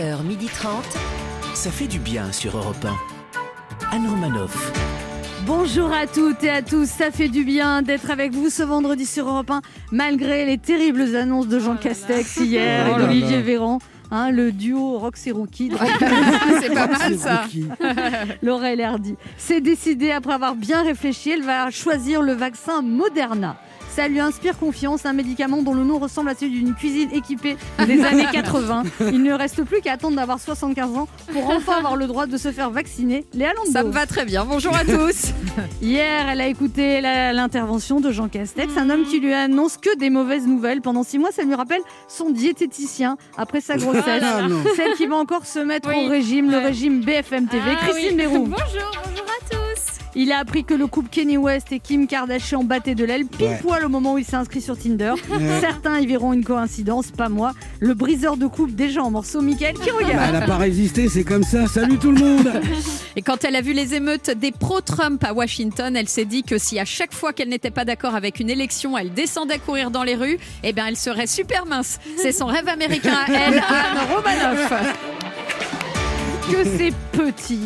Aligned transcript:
11h30. 0.00 0.68
Ça 1.54 1.70
fait 1.70 1.86
du 1.86 1.98
bien 1.98 2.32
sur 2.32 2.56
Europe 2.56 2.84
1. 3.92 3.96
Anne 3.96 4.08
Romanoff. 4.08 4.72
Bonjour 5.44 5.92
à 5.92 6.06
toutes 6.06 6.42
et 6.42 6.48
à 6.50 6.62
tous, 6.62 6.88
ça 6.88 7.10
fait 7.10 7.28
du 7.28 7.44
bien 7.44 7.82
d'être 7.82 8.10
avec 8.10 8.32
vous 8.32 8.48
ce 8.48 8.62
vendredi 8.62 9.04
sur 9.04 9.28
Europe 9.28 9.50
1, 9.50 9.60
malgré 9.92 10.46
les 10.46 10.56
terribles 10.56 11.14
annonces 11.16 11.48
de 11.48 11.58
Jean 11.58 11.76
Castex 11.76 12.36
hier 12.38 12.86
Oh 12.90 12.96
et 12.98 13.02
d'Olivier. 13.02 13.42
Véran. 13.42 13.78
hein, 14.10 14.30
le 14.30 14.52
duo 14.52 14.98
Rox 14.98 15.26
et 15.26 15.32
Rookie, 15.32 15.70
C'est 16.60 16.72
pas 16.72 16.86
mal 16.86 17.18
ça. 17.18 17.44
Laurel 18.42 18.80
Hardy. 18.84 19.16
C'est 19.36 19.60
décidé 19.60 20.12
après 20.12 20.32
avoir 20.32 20.54
bien 20.54 20.82
réfléchi, 20.82 21.30
elle 21.30 21.42
va 21.42 21.70
choisir 21.70 22.22
le 22.22 22.32
vaccin 22.32 22.80
Moderna. 22.80 23.56
Ça 24.00 24.08
lui 24.08 24.18
inspire 24.18 24.56
confiance, 24.58 25.04
un 25.04 25.12
médicament 25.12 25.60
dont 25.62 25.74
le 25.74 25.84
nom 25.84 25.98
ressemble 25.98 26.30
à 26.30 26.34
celui 26.34 26.52
d'une 26.52 26.74
cuisine 26.74 27.10
équipée 27.12 27.58
des 27.86 28.02
années 28.02 28.24
80. 28.32 28.84
Il 29.12 29.22
ne 29.22 29.34
reste 29.34 29.62
plus 29.64 29.82
qu'à 29.82 29.92
attendre 29.92 30.16
d'avoir 30.16 30.40
75 30.40 30.96
ans 30.96 31.06
pour 31.34 31.50
enfin 31.50 31.74
avoir 31.76 31.96
le 31.96 32.06
droit 32.06 32.24
de 32.24 32.38
se 32.38 32.50
faire 32.50 32.70
vacciner. 32.70 33.26
Léa 33.34 33.52
Landau. 33.52 33.70
Ça 33.70 33.82
me 33.82 33.90
va 33.90 34.06
très 34.06 34.24
bien. 34.24 34.46
Bonjour 34.46 34.74
à 34.74 34.86
tous. 34.86 35.32
Hier, 35.82 36.30
elle 36.30 36.40
a 36.40 36.46
écouté 36.46 37.02
l'intervention 37.02 38.00
de 38.00 38.10
Jean 38.10 38.28
Castex, 38.28 38.74
un 38.78 38.88
homme 38.88 39.04
qui 39.04 39.20
lui 39.20 39.34
annonce 39.34 39.76
que 39.76 39.94
des 39.98 40.08
mauvaises 40.08 40.46
nouvelles. 40.46 40.80
Pendant 40.80 41.02
six 41.02 41.18
mois, 41.18 41.30
ça 41.30 41.42
lui 41.42 41.54
rappelle 41.54 41.82
son 42.08 42.30
diététicien 42.30 43.18
après 43.36 43.60
sa 43.60 43.76
grossesse. 43.76 44.24
Ah. 44.24 44.46
Celle 44.76 44.94
qui 44.94 45.08
va 45.08 45.16
encore 45.16 45.44
se 45.44 45.58
mettre 45.58 45.90
Oui. 45.90 46.06
au 46.06 46.08
régime, 46.08 46.50
le 46.50 46.56
régime 46.56 47.02
BFM 47.04 47.48
TV. 47.48 47.64
Ah 47.70 47.86
Christine 47.86 48.16
oui. 48.16 48.22
Leroux. 48.22 48.44
Bonjour, 48.48 48.90
bonjour 49.04 49.26
à 49.26 49.50
tous. 49.50 49.59
Il 50.16 50.32
a 50.32 50.38
appris 50.38 50.64
que 50.64 50.74
le 50.74 50.86
couple 50.86 51.08
Kenny 51.10 51.36
West 51.36 51.72
et 51.72 51.78
Kim 51.78 52.06
Kardashian 52.06 52.64
battaient 52.64 52.94
de 52.94 53.04
l'aile 53.04 53.26
pile 53.26 53.46
Ouais. 53.46 53.58
poil 53.62 53.84
au 53.84 53.88
moment 53.88 54.14
où 54.14 54.18
il 54.18 54.24
s'est 54.24 54.36
inscrit 54.36 54.60
sur 54.60 54.76
Tinder. 54.78 55.14
Ouais. 55.30 55.60
Certains 55.60 55.98
y 56.00 56.06
verront 56.06 56.32
une 56.32 56.44
coïncidence, 56.44 57.10
pas 57.12 57.28
moi. 57.28 57.52
Le 57.78 57.94
briseur 57.94 58.36
de 58.36 58.46
couple 58.46 58.72
déjà 58.72 59.02
en 59.02 59.10
morceaux, 59.10 59.40
Mickaël, 59.40 59.74
qui 59.74 59.90
Bah, 59.90 59.96
regarde. 59.98 60.24
elle 60.34 60.36
a 60.42 60.46
pas 60.46 60.56
résisté, 60.56 61.08
c'est 61.08 61.24
comme 61.24 61.44
ça. 61.44 61.66
Salut 61.68 61.98
tout 61.98 62.10
le 62.12 62.18
monde. 62.20 62.50
Et 63.16 63.22
quand 63.22 63.44
elle 63.44 63.54
a 63.56 63.60
vu 63.60 63.72
les 63.72 63.94
émeutes 63.94 64.30
des 64.30 64.50
pro-Trump 64.52 65.22
à 65.24 65.32
Washington, 65.32 65.96
elle 65.96 66.08
s'est 66.08 66.24
dit 66.24 66.42
que 66.42 66.58
si 66.58 66.78
à 66.78 66.84
chaque 66.84 67.12
fois 67.14 67.32
qu'elle 67.32 67.48
n'était 67.48 67.70
pas 67.70 67.84
d'accord 67.84 68.14
avec 68.14 68.40
une 68.40 68.50
élection, 68.50 68.96
elle 68.98 69.12
descendait 69.12 69.58
courir 69.58 69.90
dans 69.90 70.02
les 70.02 70.14
rues, 70.16 70.38
eh 70.64 70.72
bien 70.72 70.86
elle 70.86 70.96
serait 70.96 71.26
super 71.26 71.66
mince. 71.66 71.98
C'est 72.16 72.32
son 72.32 72.46
rêve 72.46 72.68
américain 72.68 73.14
à 73.26 73.32
elle, 73.32 73.58
Anne 73.58 74.08
Romanoff. 74.14 74.72
que 76.50 76.64
c'est 76.64 76.92
petit. 77.12 77.60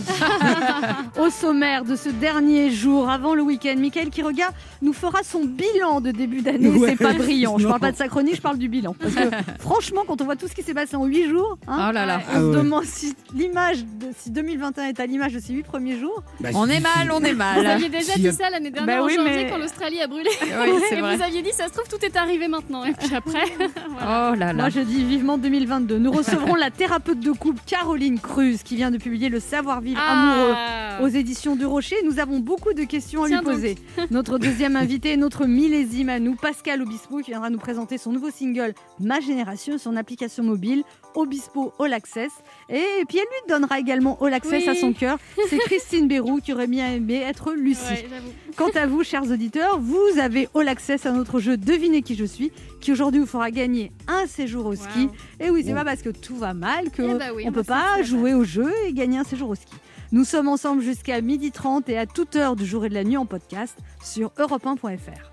Au 1.18 1.30
sommaire 1.30 1.84
de 1.84 1.96
ce 1.96 2.08
dernier 2.08 2.70
jour, 2.70 3.08
avant 3.08 3.34
le 3.34 3.42
week-end, 3.42 3.74
Michael 3.78 4.10
Quiroga 4.10 4.50
nous 4.82 4.92
fera 4.92 5.22
son 5.22 5.44
bilan 5.44 6.00
de 6.00 6.10
début 6.10 6.40
d'année. 6.42 6.68
Ouais, 6.70 6.90
c'est 6.98 7.04
pas 7.04 7.12
brillant. 7.14 7.58
Je 7.58 7.66
parle 7.68 7.80
pas 7.80 7.92
de 7.92 7.96
sa 7.96 8.08
chronique, 8.08 8.36
je 8.36 8.40
parle 8.42 8.58
du 8.58 8.68
bilan. 8.68 8.94
Parce 8.98 9.14
que 9.14 9.28
franchement, 9.60 10.02
quand 10.06 10.20
on 10.20 10.24
voit 10.24 10.36
tout 10.36 10.48
ce 10.48 10.54
qui 10.54 10.62
s'est 10.62 10.74
passé 10.74 10.96
en 10.96 11.04
8 11.04 11.28
jours, 11.28 11.58
hein, 11.66 11.86
Oh 11.90 11.92
là 11.92 12.06
là. 12.06 12.20
on 12.20 12.30
Ah 12.32 12.38
se 12.40 12.44
ouais. 12.44 12.56
demande 12.56 12.84
si 12.84 13.14
l'image, 13.34 13.78
de, 13.84 14.06
si 14.18 14.30
2021 14.30 14.84
est 14.86 15.00
à 15.00 15.06
l'image 15.06 15.32
de 15.32 15.40
ces 15.40 15.52
8 15.52 15.62
premiers 15.64 15.98
jours. 15.98 16.22
Bah, 16.40 16.50
On 16.54 16.68
est 16.68 16.80
mal, 16.80 17.10
on 17.12 17.20
est 17.22 17.32
Vous 17.32 17.38
mal. 17.38 17.66
aviez 17.66 17.88
déjà 17.88 18.12
Si, 18.14 18.26
euh, 18.26 18.30
dit 18.30 18.36
ça 18.36 18.50
l'année 18.50 18.70
dernière 18.70 18.98
Bah 18.98 19.02
en 19.02 19.06
oui, 19.06 19.14
janvier 19.16 19.44
mais- 19.44 19.50
quand 19.50 19.58
l'Australie 19.58 20.00
a 20.00 20.06
brûlé. 20.06 20.30
Oui, 20.42 20.48
et 20.90 21.00
vrai. 21.00 21.16
vous 21.16 21.22
aviez 21.22 21.42
dit, 21.42 21.52
ça 21.52 21.66
se 21.68 21.72
trouve, 21.72 21.88
tout 21.88 22.04
est 22.04 22.16
arrivé 22.16 22.48
maintenant. 22.48 22.84
Et 22.84 22.92
puis 22.92 23.14
après, 23.14 23.44
Oh 23.58 24.34
là 24.34 24.34
là. 24.36 24.52
Moi, 24.54 24.68
je 24.70 24.80
dis 24.80 25.04
vivement 25.04 25.38
2022. 25.38 25.98
Nous 25.98 26.10
recevrons 26.12 26.54
la 26.54 26.70
thérapeute 26.70 27.20
de 27.20 27.32
couple 27.32 27.60
Caroline 27.66 28.18
Cruz 28.18 28.58
qui 28.64 28.73
vient 28.74 28.90
de 28.90 28.98
publier 28.98 29.28
Le 29.28 29.40
savoir-vivre 29.40 30.00
amoureux 30.00 30.54
Ah. 30.56 30.98
aux 31.02 31.08
éditions 31.08 31.56
du 31.56 31.64
Rocher. 31.66 31.96
Nous 32.04 32.18
avons 32.18 32.38
beaucoup 32.38 32.72
de 32.72 32.84
questions 32.84 33.24
à 33.24 33.28
Tiens 33.28 33.40
lui 33.40 33.44
donc. 33.46 33.54
poser. 33.54 33.74
Notre 34.10 34.38
deuxième 34.38 34.76
invité 34.76 35.16
notre 35.16 35.46
millésime 35.46 36.08
à 36.08 36.18
nous, 36.20 36.34
Pascal 36.34 36.82
Obispo, 36.82 37.18
qui 37.18 37.30
viendra 37.30 37.50
nous 37.50 37.58
présenter 37.58 37.98
son 37.98 38.12
nouveau 38.12 38.30
single 38.30 38.74
Ma 39.00 39.20
Génération, 39.20 39.78
son 39.78 39.96
application 39.96 40.42
mobile, 40.44 40.82
Obispo 41.14 41.72
All 41.78 41.92
Access. 41.92 42.30
Et 42.68 42.82
puis 43.08 43.18
elle 43.18 43.24
lui 43.24 43.48
donnera 43.48 43.78
également 43.78 44.18
All 44.20 44.34
Access 44.34 44.64
Oui. 44.64 44.68
à 44.68 44.74
son 44.74 44.92
cœur. 44.92 45.18
C'est 45.48 45.58
Christine 45.66 46.08
Bérou 46.08 46.38
qui 46.40 46.52
aurait 46.52 46.66
bien 46.66 46.92
aimé 46.94 47.22
être 47.26 47.52
Lucie. 47.54 47.80
Ouais. 47.90 48.06
Quant 48.56 48.70
à 48.74 48.86
vous, 48.86 49.02
chers 49.04 49.22
auditeurs, 49.30 49.78
vous 49.80 50.18
avez 50.20 50.48
All 50.54 50.68
Access 50.68 51.06
à 51.06 51.12
notre 51.12 51.38
jeu 51.40 51.56
Devinez 51.56 52.02
qui 52.02 52.14
je 52.14 52.24
suis, 52.24 52.50
qui 52.80 52.92
aujourd'hui 52.92 53.20
vous 53.20 53.26
fera 53.26 53.50
gagner 53.50 53.92
un 54.08 54.26
séjour 54.26 54.66
au 54.66 54.74
ski. 54.74 55.04
Wow. 55.06 55.10
Et 55.40 55.50
oui, 55.50 55.62
c'est 55.66 55.74
pas 55.74 55.84
parce 55.84 56.02
que 56.02 56.10
tout 56.10 56.36
va 56.36 56.52
mal 56.54 56.90
que 56.90 57.02
Eh 57.02 57.14
bah 57.18 57.24
oui, 57.34 57.44
on 57.46 57.50
bah 57.50 57.54
peut 57.60 57.64
pas 57.64 58.02
jouer 58.02 58.34
au 58.34 58.44
jeu 58.44 58.63
et 58.86 58.92
gagner 58.92 59.18
un 59.18 59.24
séjour 59.24 59.50
au 59.50 59.54
ski. 59.54 59.74
Nous 60.12 60.24
sommes 60.24 60.48
ensemble 60.48 60.82
jusqu'à 60.82 61.20
12h30 61.20 61.84
et 61.88 61.98
à 61.98 62.06
toute 62.06 62.36
heure 62.36 62.56
du 62.56 62.66
jour 62.66 62.84
et 62.84 62.88
de 62.88 62.94
la 62.94 63.04
nuit 63.04 63.16
en 63.16 63.26
podcast 63.26 63.76
sur 64.02 64.30
europe1.fr. 64.38 65.32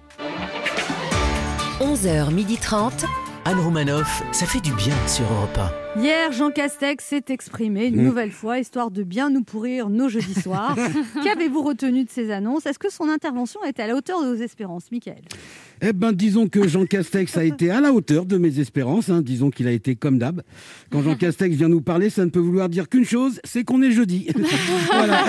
11h30. 1.81 3.05
Anne 3.45 3.59
Romanoff. 3.59 4.23
Ça 4.31 4.45
fait 4.45 4.61
du 4.61 4.73
bien 4.73 4.95
sur 5.07 5.25
Europe 5.31 5.80
Hier, 5.99 6.31
Jean 6.31 6.51
Castex 6.51 7.03
s'est 7.03 7.25
exprimé 7.29 7.87
une 7.87 7.97
Mm. 7.97 8.05
nouvelle 8.05 8.31
fois, 8.31 8.59
histoire 8.59 8.91
de 8.91 9.03
bien 9.03 9.29
nous 9.29 9.43
pourrir 9.43 9.89
nos 9.89 10.07
jeudis 10.07 10.39
soirs. 10.41 10.75
Qu'avez-vous 11.23 11.61
retenu 11.61 12.05
de 12.05 12.09
ces 12.09 12.31
annonces? 12.31 12.65
Est-ce 12.65 12.79
que 12.79 12.89
son 12.89 13.09
intervention 13.09 13.59
était 13.65 13.83
à 13.83 13.87
la 13.87 13.95
hauteur 13.95 14.23
de 14.23 14.27
vos 14.33 14.41
espérances, 14.41 14.85
Michael? 14.89 15.21
Eh 15.81 15.91
ben, 15.91 16.13
disons 16.13 16.47
que 16.47 16.65
Jean 16.65 16.85
Castex 16.85 17.35
a 17.37 17.43
été 17.43 17.71
à 17.71 17.81
la 17.81 17.91
hauteur 17.91 18.25
de 18.25 18.37
mes 18.37 18.59
espérances. 18.59 19.09
hein. 19.09 19.21
Disons 19.21 19.49
qu'il 19.49 19.67
a 19.67 19.71
été 19.71 19.95
comme 19.95 20.17
d'hab. 20.17 20.41
Quand 20.91 21.01
Jean 21.03 21.15
Castex 21.15 21.55
vient 21.55 21.67
nous 21.69 21.81
parler, 21.81 22.09
ça 22.09 22.23
ne 22.23 22.29
peut 22.29 22.39
vouloir 22.39 22.69
dire 22.69 22.87
qu'une 22.87 23.03
chose, 23.05 23.41
c'est 23.43 23.63
qu'on 23.65 23.81
est 23.81 23.91
jeudi. 23.91 24.27
voilà. 24.93 25.19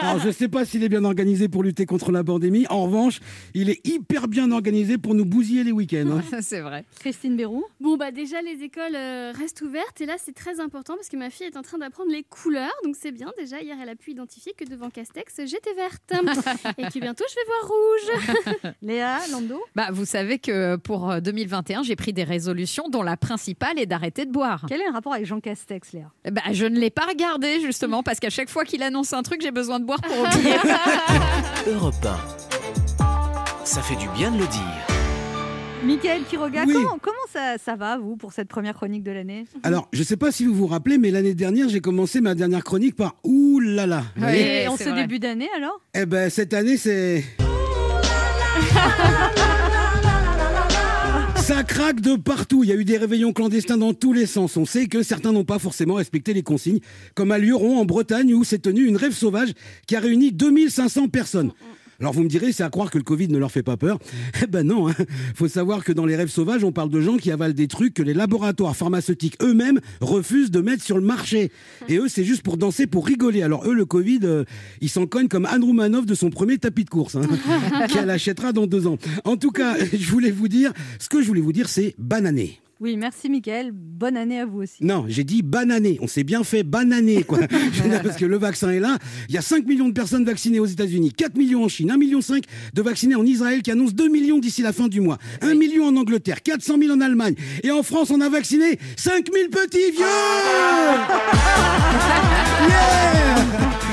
Alors, 0.00 0.20
je 0.20 0.30
sais 0.30 0.48
pas 0.48 0.64
s'il 0.64 0.84
est 0.84 0.88
bien 0.88 1.04
organisé 1.04 1.48
pour 1.48 1.62
lutter 1.62 1.84
contre 1.84 2.12
la 2.12 2.24
pandémie. 2.24 2.64
En 2.70 2.84
revanche, 2.84 3.20
il 3.54 3.68
est 3.68 3.86
hyper 3.86 4.26
bien 4.28 4.52
organisé 4.52 4.96
pour 4.98 5.14
nous 5.14 5.26
bousiller 5.26 5.64
les 5.64 5.72
week-ends. 5.72 6.18
hein. 6.32 6.38
C'est 6.40 6.60
vrai. 6.60 6.84
Christine 7.00 7.36
Bérou 7.36 7.64
Bon, 7.80 7.96
bah 7.98 8.10
déjà, 8.10 8.40
les 8.40 8.62
écoles 8.64 8.94
euh, 8.94 9.32
restent 9.36 9.60
ouvertes. 9.62 9.97
Et 10.00 10.06
là, 10.06 10.14
c'est 10.16 10.34
très 10.34 10.60
important 10.60 10.94
parce 10.94 11.08
que 11.08 11.16
ma 11.16 11.28
fille 11.28 11.46
est 11.46 11.56
en 11.56 11.62
train 11.62 11.78
d'apprendre 11.78 12.10
les 12.12 12.22
couleurs. 12.22 12.72
Donc, 12.84 12.94
c'est 12.98 13.10
bien. 13.10 13.32
Déjà, 13.36 13.60
hier, 13.60 13.76
elle 13.82 13.88
a 13.88 13.96
pu 13.96 14.12
identifier 14.12 14.52
que 14.56 14.64
devant 14.64 14.90
Castex, 14.90 15.40
j'étais 15.46 15.74
verte. 15.74 16.12
et 16.78 16.82
que 16.84 16.98
bientôt, 17.00 17.24
je 17.28 17.34
vais 17.34 17.46
voir 17.46 18.62
rouge. 18.62 18.74
Léa 18.82 19.18
Lando? 19.32 19.60
Bah, 19.74 19.88
vous 19.90 20.04
savez 20.04 20.38
que 20.38 20.76
pour 20.76 21.10
euh, 21.10 21.20
2021, 21.20 21.82
j'ai 21.82 21.96
pris 21.96 22.12
des 22.12 22.24
résolutions 22.24 22.88
dont 22.88 23.02
la 23.02 23.16
principale 23.16 23.78
est 23.78 23.86
d'arrêter 23.86 24.24
de 24.24 24.30
boire. 24.30 24.64
Quel 24.68 24.80
est 24.80 24.86
le 24.86 24.92
rapport 24.92 25.14
avec 25.14 25.26
Jean 25.26 25.40
Castex, 25.40 25.92
Léa? 25.92 26.12
Bah, 26.30 26.42
je 26.52 26.66
ne 26.66 26.78
l'ai 26.78 26.90
pas 26.90 27.06
regardé 27.06 27.60
justement 27.60 28.02
parce 28.02 28.20
qu'à 28.20 28.30
chaque 28.30 28.50
fois 28.50 28.64
qu'il 28.64 28.82
annonce 28.82 29.12
un 29.12 29.22
truc, 29.22 29.40
j'ai 29.42 29.50
besoin 29.50 29.80
de 29.80 29.84
boire 29.84 30.00
pour 30.00 30.18
oublier. 30.20 30.54
1. 31.66 31.70
Europe 31.72 31.94
1. 33.00 33.64
Ça 33.64 33.82
fait 33.82 33.96
du 33.96 34.08
bien 34.10 34.30
de 34.30 34.38
le 34.38 34.46
dire. 34.46 34.97
Michael 35.84 36.22
Quiroga, 36.28 36.64
Oui. 36.66 36.74
comment, 36.74 36.98
comment 37.00 37.16
ça, 37.32 37.56
ça 37.58 37.76
va, 37.76 37.98
vous, 37.98 38.16
pour 38.16 38.32
cette 38.32 38.48
première 38.48 38.74
chronique 38.74 39.02
de 39.04 39.10
l'année? 39.12 39.44
Alors, 39.62 39.88
je 39.92 40.02
sais 40.02 40.16
pas 40.16 40.32
si 40.32 40.44
vous 40.44 40.54
vous 40.54 40.66
rappelez, 40.66 40.98
mais 40.98 41.10
l'année 41.10 41.34
dernière, 41.34 41.68
j'ai 41.68 41.80
commencé 41.80 42.20
ma 42.20 42.34
dernière 42.34 42.64
chronique 42.64 42.96
par 42.96 43.14
Ouh 43.24 43.60
là 43.60 43.86
là. 43.86 44.02
Et 44.34 44.66
en 44.66 44.76
ce 44.76 44.84
vrai. 44.88 45.02
début 45.02 45.18
d'année, 45.18 45.48
alors? 45.56 45.80
Eh 45.94 46.04
ben, 46.06 46.30
cette 46.30 46.52
année, 46.54 46.76
c'est. 46.76 47.24
Ça 51.36 51.62
craque 51.62 52.00
de 52.02 52.16
partout. 52.16 52.62
Il 52.62 52.68
y 52.68 52.72
a 52.72 52.76
eu 52.76 52.84
des 52.84 52.98
réveillons 52.98 53.32
clandestins 53.32 53.78
dans 53.78 53.94
tous 53.94 54.12
les 54.12 54.26
sens. 54.26 54.58
On 54.58 54.66
sait 54.66 54.86
que 54.86 55.02
certains 55.02 55.32
n'ont 55.32 55.44
pas 55.44 55.58
forcément 55.58 55.94
respecté 55.94 56.34
les 56.34 56.42
consignes, 56.42 56.80
comme 57.14 57.30
à 57.32 57.38
Lyon, 57.38 57.78
en 57.78 57.86
Bretagne, 57.86 58.34
où 58.34 58.44
s'est 58.44 58.58
tenue 58.58 58.84
une 58.84 58.98
rêve 58.98 59.12
sauvage 59.14 59.54
qui 59.86 59.96
a 59.96 60.00
réuni 60.00 60.30
2500 60.30 61.08
personnes. 61.08 61.52
Alors 62.00 62.12
vous 62.12 62.22
me 62.22 62.28
direz, 62.28 62.52
c'est 62.52 62.62
à 62.62 62.70
croire 62.70 62.92
que 62.92 62.98
le 62.98 63.02
Covid 63.02 63.26
ne 63.26 63.38
leur 63.38 63.50
fait 63.50 63.64
pas 63.64 63.76
peur. 63.76 63.98
Eh 64.40 64.46
ben 64.46 64.64
non, 64.64 64.88
hein. 64.88 64.94
faut 65.34 65.48
savoir 65.48 65.82
que 65.82 65.90
dans 65.90 66.06
les 66.06 66.14
rêves 66.14 66.30
sauvages, 66.30 66.62
on 66.62 66.70
parle 66.70 66.90
de 66.90 67.00
gens 67.00 67.16
qui 67.16 67.32
avalent 67.32 67.54
des 67.54 67.66
trucs 67.66 67.92
que 67.92 68.04
les 68.04 68.14
laboratoires 68.14 68.76
pharmaceutiques 68.76 69.36
eux-mêmes 69.42 69.80
refusent 70.00 70.52
de 70.52 70.60
mettre 70.60 70.84
sur 70.84 70.96
le 70.96 71.04
marché. 71.04 71.50
Et 71.88 71.96
eux, 71.96 72.06
c'est 72.06 72.22
juste 72.22 72.42
pour 72.42 72.56
danser, 72.56 72.86
pour 72.86 73.04
rigoler. 73.04 73.42
Alors 73.42 73.66
eux, 73.66 73.74
le 73.74 73.84
Covid, 73.84 74.20
euh, 74.22 74.44
ils 74.80 74.88
s'en 74.88 75.06
cognent 75.06 75.26
comme 75.26 75.44
Anne 75.44 75.64
Roumanoff 75.64 76.06
de 76.06 76.14
son 76.14 76.30
premier 76.30 76.58
tapis 76.58 76.84
de 76.84 76.90
course, 76.90 77.16
hein, 77.16 77.22
qu'elle 77.92 78.10
achètera 78.10 78.52
dans 78.52 78.68
deux 78.68 78.86
ans. 78.86 78.96
En 79.24 79.36
tout 79.36 79.50
cas, 79.50 79.74
je 79.92 80.10
voulais 80.10 80.30
vous 80.30 80.46
dire, 80.46 80.72
ce 81.00 81.08
que 81.08 81.20
je 81.20 81.26
voulais 81.26 81.40
vous 81.40 81.52
dire, 81.52 81.68
c'est 81.68 81.96
banané. 81.98 82.60
Oui, 82.80 82.96
merci 82.96 83.28
Michael. 83.28 83.72
Bonne 83.72 84.16
année 84.16 84.38
à 84.38 84.46
vous 84.46 84.62
aussi. 84.62 84.84
Non, 84.84 85.04
j'ai 85.08 85.24
dit 85.24 85.42
banané. 85.42 85.98
On 86.00 86.06
s'est 86.06 86.22
bien 86.22 86.44
fait 86.44 86.62
quoi. 87.26 87.40
Je 87.72 87.82
veux 87.82 87.88
dire, 87.88 88.02
Parce 88.02 88.16
que 88.16 88.24
le 88.24 88.38
vaccin 88.38 88.70
est 88.70 88.78
là. 88.78 88.98
Il 89.28 89.34
y 89.34 89.38
a 89.38 89.42
5 89.42 89.66
millions 89.66 89.88
de 89.88 89.92
personnes 89.92 90.24
vaccinées 90.24 90.60
aux 90.60 90.66
États-Unis, 90.66 91.12
4 91.12 91.36
millions 91.36 91.64
en 91.64 91.68
Chine, 91.68 91.90
1,5 91.90 91.98
million 91.98 92.20
de 92.20 92.82
vaccinés 92.82 93.16
en 93.16 93.26
Israël 93.26 93.62
qui 93.62 93.72
annonce 93.72 93.94
2 93.94 94.08
millions 94.08 94.38
d'ici 94.38 94.62
la 94.62 94.72
fin 94.72 94.86
du 94.86 95.00
mois, 95.00 95.18
1 95.40 95.54
million 95.54 95.86
en 95.86 95.96
Angleterre, 95.96 96.40
400 96.42 96.76
000 96.80 96.94
en 96.94 97.00
Allemagne. 97.00 97.34
Et 97.64 97.72
en 97.72 97.82
France, 97.82 98.10
on 98.10 98.20
a 98.20 98.28
vacciné 98.28 98.78
5 98.96 99.26
000 99.32 99.48
petits 99.50 99.90
vieux 99.90 100.04
Yeah 102.68 103.68
Ah, 103.70 103.87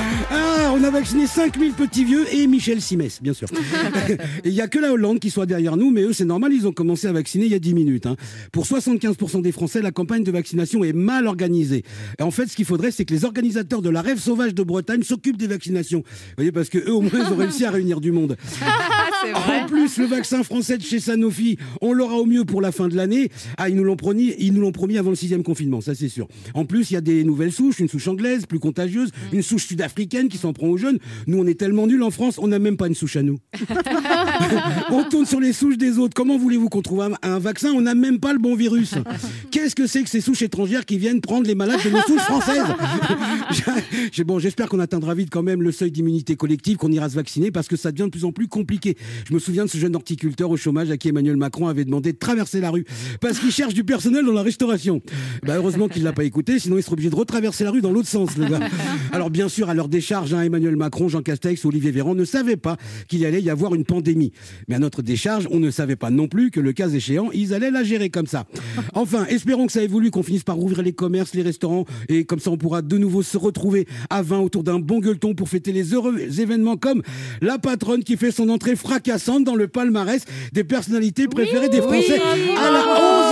on 0.78 0.84
a 0.84 0.90
vacciné 0.90 1.26
5000 1.26 1.72
petits 1.72 2.04
vieux 2.04 2.24
et 2.34 2.46
Michel 2.46 2.82
Simès, 2.82 3.22
bien 3.22 3.32
sûr. 3.32 3.48
il 4.44 4.52
n'y 4.52 4.60
a 4.60 4.68
que 4.68 4.78
la 4.78 4.92
Hollande 4.92 5.20
qui 5.20 5.30
soit 5.30 5.46
derrière 5.46 5.76
nous, 5.76 5.90
mais 5.90 6.02
eux, 6.02 6.12
c'est 6.12 6.24
normal, 6.24 6.52
ils 6.52 6.66
ont 6.66 6.72
commencé 6.72 7.06
à 7.06 7.12
vacciner 7.12 7.46
il 7.46 7.52
y 7.52 7.54
a 7.54 7.58
10 7.58 7.72
minutes. 7.72 8.06
hein. 8.06 8.16
Pour 8.52 8.64
75% 8.64 9.40
des 9.40 9.52
Français, 9.52 9.80
la 9.80 9.90
campagne 9.90 10.22
de 10.22 10.30
vaccination 10.30 10.84
est 10.84 10.92
mal 10.92 11.26
organisée. 11.26 11.82
Et 12.18 12.22
en 12.22 12.30
fait, 12.30 12.46
ce 12.46 12.56
qu'il 12.56 12.66
faudrait, 12.66 12.90
c'est 12.90 13.04
que 13.04 13.14
les 13.14 13.24
organisateurs 13.24 13.80
de 13.80 13.88
la 13.88 14.02
rêve 14.02 14.18
sauvage 14.18 14.54
de 14.54 14.62
Bretagne 14.62 15.02
s'occupent 15.02 15.38
des 15.38 15.46
vaccinations. 15.46 16.00
Vous 16.00 16.34
voyez, 16.36 16.52
parce 16.52 16.68
que 16.68 16.78
eux, 16.78 16.92
au 16.92 17.00
moins, 17.00 17.10
ils 17.14 17.32
ont 17.32 17.36
réussi 17.36 17.64
à 17.64 17.70
réunir 17.70 18.00
du 18.00 18.12
monde. 18.12 18.36
vrai. 19.32 19.62
En 19.62 19.66
plus, 19.66 19.98
le 19.98 20.06
vaccin 20.06 20.42
français 20.42 20.78
de 20.78 20.82
chez 20.82 21.00
Sanofi, 21.00 21.58
on 21.80 21.92
l'aura 21.92 22.16
au 22.16 22.26
mieux 22.26 22.44
pour 22.44 22.60
la 22.60 22.72
fin 22.72 22.88
de 22.88 22.96
l'année. 22.96 23.30
Ah, 23.56 23.68
ils 23.68 23.76
nous 23.76 23.84
l'ont 23.84 23.96
promis, 23.96 24.34
ils 24.38 24.52
nous 24.52 24.60
l'ont 24.60 24.72
promis 24.72 24.98
avant 24.98 25.10
le 25.10 25.16
sixième 25.16 25.42
confinement, 25.42 25.80
ça 25.80 25.94
c'est 25.94 26.08
sûr. 26.08 26.28
En 26.54 26.64
plus, 26.64 26.90
il 26.90 26.94
y 26.94 26.96
a 26.96 27.00
des 27.00 27.24
nouvelles 27.24 27.52
souches, 27.52 27.80
une 27.80 27.88
souche 27.88 28.08
anglaise, 28.08 28.46
plus 28.46 28.58
contagieuse, 28.58 29.10
une 29.32 29.42
souche 29.42 29.66
sud-africaine 29.66 30.28
qui 30.28 30.38
s'en 30.38 30.52
prend 30.52 30.65
aux 30.66 30.76
jeunes. 30.76 30.98
Nous, 31.26 31.38
on 31.38 31.46
est 31.46 31.58
tellement 31.58 31.86
nuls 31.86 32.02
en 32.02 32.10
France, 32.10 32.38
on 32.38 32.48
n'a 32.48 32.58
même 32.58 32.76
pas 32.76 32.86
une 32.86 32.94
souche 32.94 33.16
à 33.16 33.22
nous. 33.22 33.38
on 34.90 35.04
tourne 35.04 35.26
sur 35.26 35.40
les 35.40 35.52
souches 35.52 35.78
des 35.78 35.98
autres. 35.98 36.14
Comment 36.14 36.38
voulez-vous 36.38 36.68
qu'on 36.68 36.82
trouve 36.82 37.02
un, 37.02 37.12
un 37.22 37.38
vaccin? 37.38 37.72
On 37.72 37.80
n'a 37.80 37.94
même 37.94 38.20
pas 38.20 38.32
le 38.32 38.38
bon 38.38 38.54
virus. 38.54 38.94
Qu'est-ce 39.50 39.74
que 39.74 39.86
c'est 39.86 40.02
que 40.02 40.10
ces 40.10 40.20
souches 40.20 40.42
étrangères 40.42 40.84
qui 40.84 40.98
viennent 40.98 41.20
prendre 41.20 41.46
les 41.46 41.54
malades 41.54 41.80
de 41.84 41.90
nos 41.90 42.02
souches 42.02 42.22
françaises? 42.22 42.64
Bon, 44.26 44.40
j'espère 44.40 44.68
qu'on 44.68 44.80
atteindra 44.80 45.14
vite 45.14 45.28
quand 45.30 45.44
même 45.44 45.62
le 45.62 45.70
seuil 45.70 45.92
d'immunité 45.92 46.34
collective, 46.34 46.78
qu'on 46.78 46.90
ira 46.90 47.08
se 47.08 47.14
vacciner 47.14 47.52
parce 47.52 47.68
que 47.68 47.76
ça 47.76 47.92
devient 47.92 48.06
de 48.06 48.10
plus 48.10 48.24
en 48.24 48.32
plus 48.32 48.48
compliqué. 48.48 48.96
Je 49.28 49.32
me 49.32 49.38
souviens 49.38 49.64
de 49.64 49.70
ce 49.70 49.78
jeune 49.78 49.94
horticulteur 49.94 50.50
au 50.50 50.56
chômage 50.56 50.90
à 50.90 50.96
qui 50.96 51.10
Emmanuel 51.10 51.36
Macron 51.36 51.68
avait 51.68 51.84
demandé 51.84 52.12
de 52.12 52.18
traverser 52.18 52.60
la 52.60 52.70
rue 52.70 52.84
parce 53.20 53.38
qu'il 53.38 53.52
cherche 53.52 53.72
du 53.72 53.84
personnel 53.84 54.24
dans 54.24 54.32
la 54.32 54.42
restauration. 54.42 55.00
Bah, 55.44 55.54
heureusement 55.54 55.86
qu'il 55.86 56.02
l'a 56.02 56.12
pas 56.12 56.24
écouté, 56.24 56.58
sinon 56.58 56.76
il 56.76 56.82
serait 56.82 56.94
obligé 56.94 57.08
de 57.08 57.14
retraverser 57.14 57.62
la 57.62 57.70
rue 57.70 57.80
dans 57.80 57.92
l'autre 57.92 58.08
sens, 58.08 58.36
le 58.36 58.46
gars. 58.46 58.58
Alors 59.12 59.30
bien 59.30 59.48
sûr, 59.48 59.70
à 59.70 59.74
leur 59.74 59.88
décharge, 59.88 60.34
hein, 60.34 60.42
Emmanuel 60.42 60.55
Macron, 60.76 61.08
Jean 61.08 61.22
Castex, 61.22 61.64
Olivier 61.64 61.90
Véran 61.90 62.14
ne 62.14 62.24
savaient 62.24 62.56
pas 62.56 62.76
qu'il 63.08 63.24
allait 63.24 63.42
y 63.42 63.50
avoir 63.50 63.74
une 63.74 63.84
pandémie. 63.84 64.32
Mais 64.68 64.74
à 64.74 64.78
notre 64.78 65.02
décharge, 65.02 65.48
on 65.50 65.58
ne 65.58 65.70
savait 65.70 65.96
pas 65.96 66.10
non 66.10 66.28
plus 66.28 66.50
que 66.50 66.60
le 66.60 66.72
cas 66.72 66.88
échéant, 66.88 67.30
ils 67.32 67.54
allaient 67.54 67.70
la 67.70 67.84
gérer 67.84 68.10
comme 68.10 68.26
ça. 68.26 68.46
Enfin, 68.94 69.26
espérons 69.26 69.66
que 69.66 69.72
ça 69.72 69.82
évolue, 69.82 70.10
qu'on 70.10 70.22
finisse 70.22 70.42
par 70.42 70.56
rouvrir 70.56 70.82
les 70.82 70.92
commerces, 70.92 71.34
les 71.34 71.42
restaurants, 71.42 71.84
et 72.08 72.24
comme 72.24 72.38
ça 72.38 72.50
on 72.50 72.56
pourra 72.56 72.82
de 72.82 72.98
nouveau 72.98 73.22
se 73.22 73.36
retrouver 73.36 73.86
à 74.10 74.22
20 74.22 74.40
autour 74.40 74.62
d'un 74.62 74.78
bon 74.78 75.00
gueuleton 75.00 75.34
pour 75.34 75.48
fêter 75.48 75.72
les 75.72 75.92
heureux 75.92 76.18
événements 76.40 76.76
comme 76.76 77.02
la 77.42 77.58
patronne 77.58 78.04
qui 78.04 78.16
fait 78.16 78.30
son 78.30 78.48
entrée 78.48 78.76
fracassante 78.76 79.44
dans 79.44 79.54
le 79.54 79.68
palmarès 79.68 80.24
des 80.52 80.64
personnalités 80.64 81.28
préférées 81.28 81.68
des 81.68 81.82
Français 81.82 82.20
à 82.56 82.70
la 82.70 82.82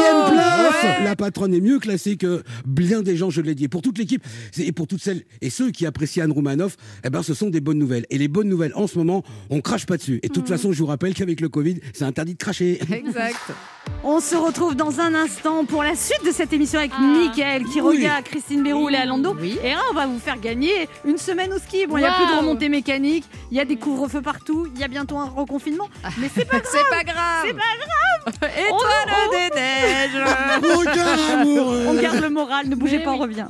11e 0.04 0.30
place. 0.30 1.04
La 1.04 1.16
patronne 1.16 1.54
est 1.54 1.60
mieux 1.60 1.78
classée 1.78 2.16
que 2.16 2.42
bien 2.66 3.02
des 3.02 3.16
gens, 3.16 3.30
je 3.30 3.40
l'ai 3.40 3.54
dit. 3.54 3.64
Et 3.64 3.68
pour 3.68 3.82
toute 3.82 3.98
l'équipe 3.98 4.22
et 4.58 4.72
pour 4.72 4.86
toutes 4.86 5.02
celles 5.02 5.24
et 5.40 5.50
ceux 5.50 5.70
qui 5.70 5.86
apprécient 5.86 6.24
Anne 6.24 6.32
Roumanoff, 6.32 6.76
eh 7.04 7.10
ben, 7.10 7.22
ce 7.22 7.34
sont 7.34 7.50
des 7.50 7.60
bonnes 7.60 7.78
nouvelles. 7.78 8.06
Et 8.10 8.18
les 8.18 8.28
bonnes 8.28 8.48
nouvelles, 8.48 8.72
en 8.74 8.86
ce 8.86 8.98
moment, 8.98 9.22
on 9.50 9.60
crache 9.60 9.86
pas 9.86 9.96
dessus. 9.96 10.20
Et 10.22 10.28
de 10.28 10.32
toute 10.32 10.48
façon, 10.48 10.72
je 10.72 10.78
vous 10.78 10.86
rappelle 10.86 11.14
qu'avec 11.14 11.40
le 11.40 11.48
Covid, 11.48 11.80
c'est 11.92 12.04
interdit 12.04 12.34
de 12.34 12.38
cracher. 12.38 12.80
Exact. 12.90 13.36
On 14.06 14.20
se 14.20 14.36
retrouve 14.36 14.74
dans 14.74 15.00
un 15.00 15.14
instant 15.14 15.64
pour 15.64 15.82
la 15.82 15.94
suite 15.96 16.24
de 16.26 16.30
cette 16.30 16.52
émission 16.52 16.78
avec 16.78 16.92
Ah. 16.94 17.00
Mickaël 17.00 17.64
qui 17.64 17.80
Oui. 17.80 17.96
regarde 17.98 18.24
Christine 18.24 18.62
Béroux 18.62 18.90
et 18.90 19.06
Lando. 19.06 19.34
Oui. 19.40 19.58
Et 19.64 19.70
là, 19.70 19.78
on 19.90 19.94
va 19.94 20.06
vous 20.06 20.18
faire 20.18 20.38
gagner 20.38 20.88
une 21.06 21.16
semaine 21.16 21.52
au 21.54 21.58
ski. 21.58 21.86
Bon, 21.86 21.96
il 21.96 22.00
n'y 22.00 22.06
a 22.06 22.12
plus 22.12 22.26
de 22.26 22.38
remontée 22.38 22.68
mécanique, 22.68 23.24
il 23.50 23.56
y 23.56 23.60
a 23.60 23.64
des 23.64 23.76
couvre-feux 23.76 24.20
partout, 24.20 24.68
il 24.74 24.78
y 24.80 24.84
a 24.84 24.88
bientôt 24.88 25.16
un 25.18 25.24
reconfinement. 25.28 25.88
Mais 26.18 26.28
c'est 26.34 26.44
pas 26.44 26.58
C'est 26.64 26.88
pas 26.90 27.02
grave. 27.02 27.44
C'est 27.46 27.54
pas 27.54 27.60
grave. 27.78 27.90
Des 29.32 29.60
neiges. 29.60 30.24
Mon 30.62 30.82
cœur 30.82 31.18
amoureux. 31.40 31.84
On 31.88 31.94
garde 31.94 32.20
le 32.20 32.30
moral, 32.30 32.68
ne 32.68 32.74
bougez 32.76 32.98
Mais 32.98 33.04
pas, 33.04 33.12
on 33.12 33.18
revient. 33.18 33.46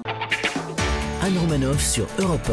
Anne 1.23 1.39
Romanoff 1.39 1.81
sur 1.81 2.07
Europe 2.21 2.51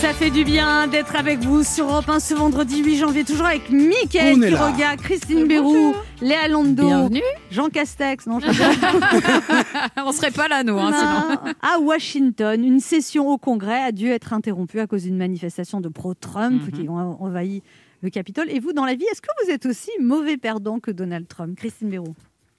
Ça 0.00 0.12
fait 0.12 0.30
du 0.30 0.44
bien 0.44 0.86
d'être 0.86 1.16
avec 1.16 1.38
vous 1.40 1.64
sur 1.64 1.86
Europe 1.86 2.08
1 2.08 2.20
ce 2.20 2.34
vendredi 2.34 2.82
8 2.82 2.96
janvier, 2.98 3.24
toujours 3.24 3.46
avec 3.46 3.70
Mickaël 3.70 4.36
On 4.38 4.42
est 4.42 4.46
qui 4.48 4.52
là. 4.52 4.70
regarde, 4.72 5.00
Christine 5.00 5.46
Béroux, 5.48 5.94
Léa 6.20 6.48
Lando, 6.48 6.86
Bienvenue. 6.86 7.22
Jean 7.50 7.68
Castex, 7.68 8.26
non, 8.26 8.38
je. 8.38 8.46
On 10.04 10.12
serait 10.12 10.30
pas 10.30 10.48
là, 10.48 10.62
nous, 10.64 10.78
hein, 10.78 10.92
sinon. 10.92 11.28
Non. 11.46 11.52
À 11.62 11.78
Washington, 11.80 12.62
une 12.62 12.80
session 12.80 13.28
au 13.30 13.38
Congrès 13.38 13.82
a 13.82 13.92
dû 13.92 14.08
être 14.08 14.32
interrompue 14.32 14.80
à 14.80 14.86
cause 14.86 15.02
d'une 15.04 15.16
manifestation 15.16 15.80
de 15.80 15.88
pro-Trump 15.88 16.62
Mhm. 16.66 16.70
qui 16.72 16.88
ont 16.88 17.22
envahi 17.22 17.62
le 18.02 18.10
Capitole. 18.10 18.50
Et 18.50 18.60
vous, 18.60 18.72
dans 18.72 18.84
la 18.84 18.94
vie, 18.94 19.06
est-ce 19.10 19.22
que 19.22 19.28
vous 19.44 19.50
êtes 19.50 19.66
aussi 19.66 19.90
mauvais 20.00 20.36
perdant 20.36 20.78
que 20.78 20.90
Donald 20.90 21.26
Trump? 21.26 21.56
Christine 21.56 21.88
Béroux 21.88 22.14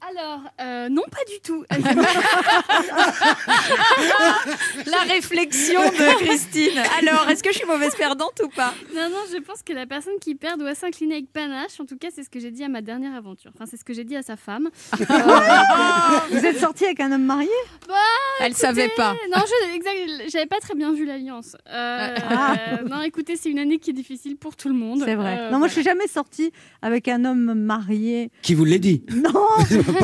Alors, 0.10 0.40
euh, 0.62 0.90
non, 0.90 1.02
pas 1.12 1.24
du 1.28 1.40
tout. 1.44 1.64
La 4.86 5.00
réflexion 5.14 5.82
de 5.82 6.24
Christine. 6.26 6.80
Alors, 7.02 7.28
est-ce 7.30 7.44
que 7.44 7.52
je 7.52 7.58
suis 7.58 7.68
mauvaise 7.68 7.94
perdante 7.96 8.42
ou 8.44 8.48
pas? 8.50 8.74
Non, 8.96 9.10
non, 9.10 9.18
je 9.32 9.38
pense 9.42 9.64
que 9.64 9.74
la 9.74 9.86
personne 9.86 10.14
qui 10.22 10.36
perd 10.36 10.60
doit 10.60 10.76
s'incliner 10.76 11.16
avec 11.16 11.32
panache. 11.34 11.80
En 11.80 11.86
tout 11.86 11.98
cas, 11.98 12.08
c'est 12.14 12.24
ce 12.24 12.30
que 12.30 12.40
j'ai 12.40 12.52
dit 12.52 12.64
à 12.64 12.70
ma 12.70 12.82
dernière 12.82 13.14
aventure. 13.16 13.52
Enfin, 13.56 13.66
c'est 13.70 13.78
ce 13.78 13.84
que 13.84 13.94
j'ai 13.94 14.04
dit 14.06 14.16
à 14.16 14.22
sa 14.22 14.38
femme. 14.38 14.70
Vous 16.32 16.46
êtes 16.46 16.60
sorti 16.60 16.86
avec 16.86 17.00
un 17.02 17.12
homme 17.12 17.24
marié? 17.26 17.50
Elle 18.40 18.54
savait 18.54 18.90
pas. 18.96 19.14
Non, 19.36 19.42
je, 19.46 19.76
exact, 19.76 20.30
j'avais 20.32 20.46
pas 20.46 20.60
très 20.60 20.76
bien 20.76 20.94
vu 20.94 21.06
l'alliance. 21.06 21.56
Euh, 21.70 22.16
Ah. 22.30 22.56
euh, 22.82 22.88
non, 22.88 23.02
écoutez, 23.02 23.36
c'est 23.36 23.50
une 23.50 23.60
année 23.60 23.80
qui 23.80 23.90
est 23.90 23.94
difficile 23.94 24.38
pour 24.38 24.56
tout 24.56 24.70
le 24.70 24.76
monde. 24.76 25.02
C'est 25.04 25.16
vrai. 25.16 25.38
Euh, 25.40 25.52
non, 25.52 25.60
moi, 25.60 25.68
je 25.68 25.74
suis 25.74 25.82
voilà. 25.82 25.98
jamais 25.98 26.08
sortie 26.08 26.52
avec 26.82 27.08
un 27.08 27.26
homme 27.26 27.54
marié. 27.56 28.32
Qui 28.42 28.54
vous 28.54 28.66
l'a 28.66 28.78
dit? 28.78 29.04
Non, 29.16 29.34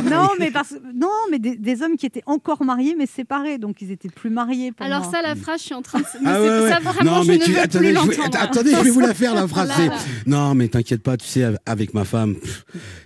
non, 0.10 0.28
mais 0.40 0.51
parce 0.51 0.74
non, 0.95 1.10
mais 1.31 1.40
des, 1.40 1.56
des 1.57 1.81
hommes 1.81 1.95
qui 1.98 2.06
étaient 2.06 2.24
encore 2.25 2.63
mariés 2.63 2.95
mais 2.98 3.06
séparés, 3.06 3.57
donc 3.57 3.81
ils 3.81 3.92
étaient 3.92 4.10
plus 4.10 4.30
mariés. 4.30 4.72
Pour 4.72 4.86
Alors 4.86 5.04
moi. 5.04 5.12
ça, 5.12 5.22
la 5.22 5.36
phrase, 5.36 5.60
je 5.60 5.66
suis 5.66 5.74
en 5.75 5.81
train 5.81 6.00
de... 6.00 6.06
Mais 6.22 6.30
Ah 6.30 6.34
c'est- 6.36 6.42
ouais, 6.42 6.60
ouais. 6.62 6.69
ça, 6.69 6.80
vraiment, 6.80 7.12
non, 7.18 7.24
je 7.24 7.28
mais 7.31 7.38
ne 7.38 7.44
tu, 7.44 7.51
veux 7.51 7.60
attendez, 7.60 7.94
plus 7.94 8.01
je 8.13 8.22
vais, 8.22 8.38
attendez, 8.38 8.72
je 8.72 8.81
vais 8.84 8.90
vous 8.90 9.00
la 9.00 9.13
faire 9.13 9.34
la 9.34 9.48
phrase. 9.48 9.69
Là, 9.69 9.74
c'est, 9.78 9.88
là. 9.88 9.95
non, 10.25 10.56
mais 10.56 10.68
t'inquiète 10.68 11.01
pas, 11.04 11.18
tu 11.18 11.28
sais, 11.28 11.45
avec 11.66 11.94
ma 11.94 12.06
femme, 12.06 12.36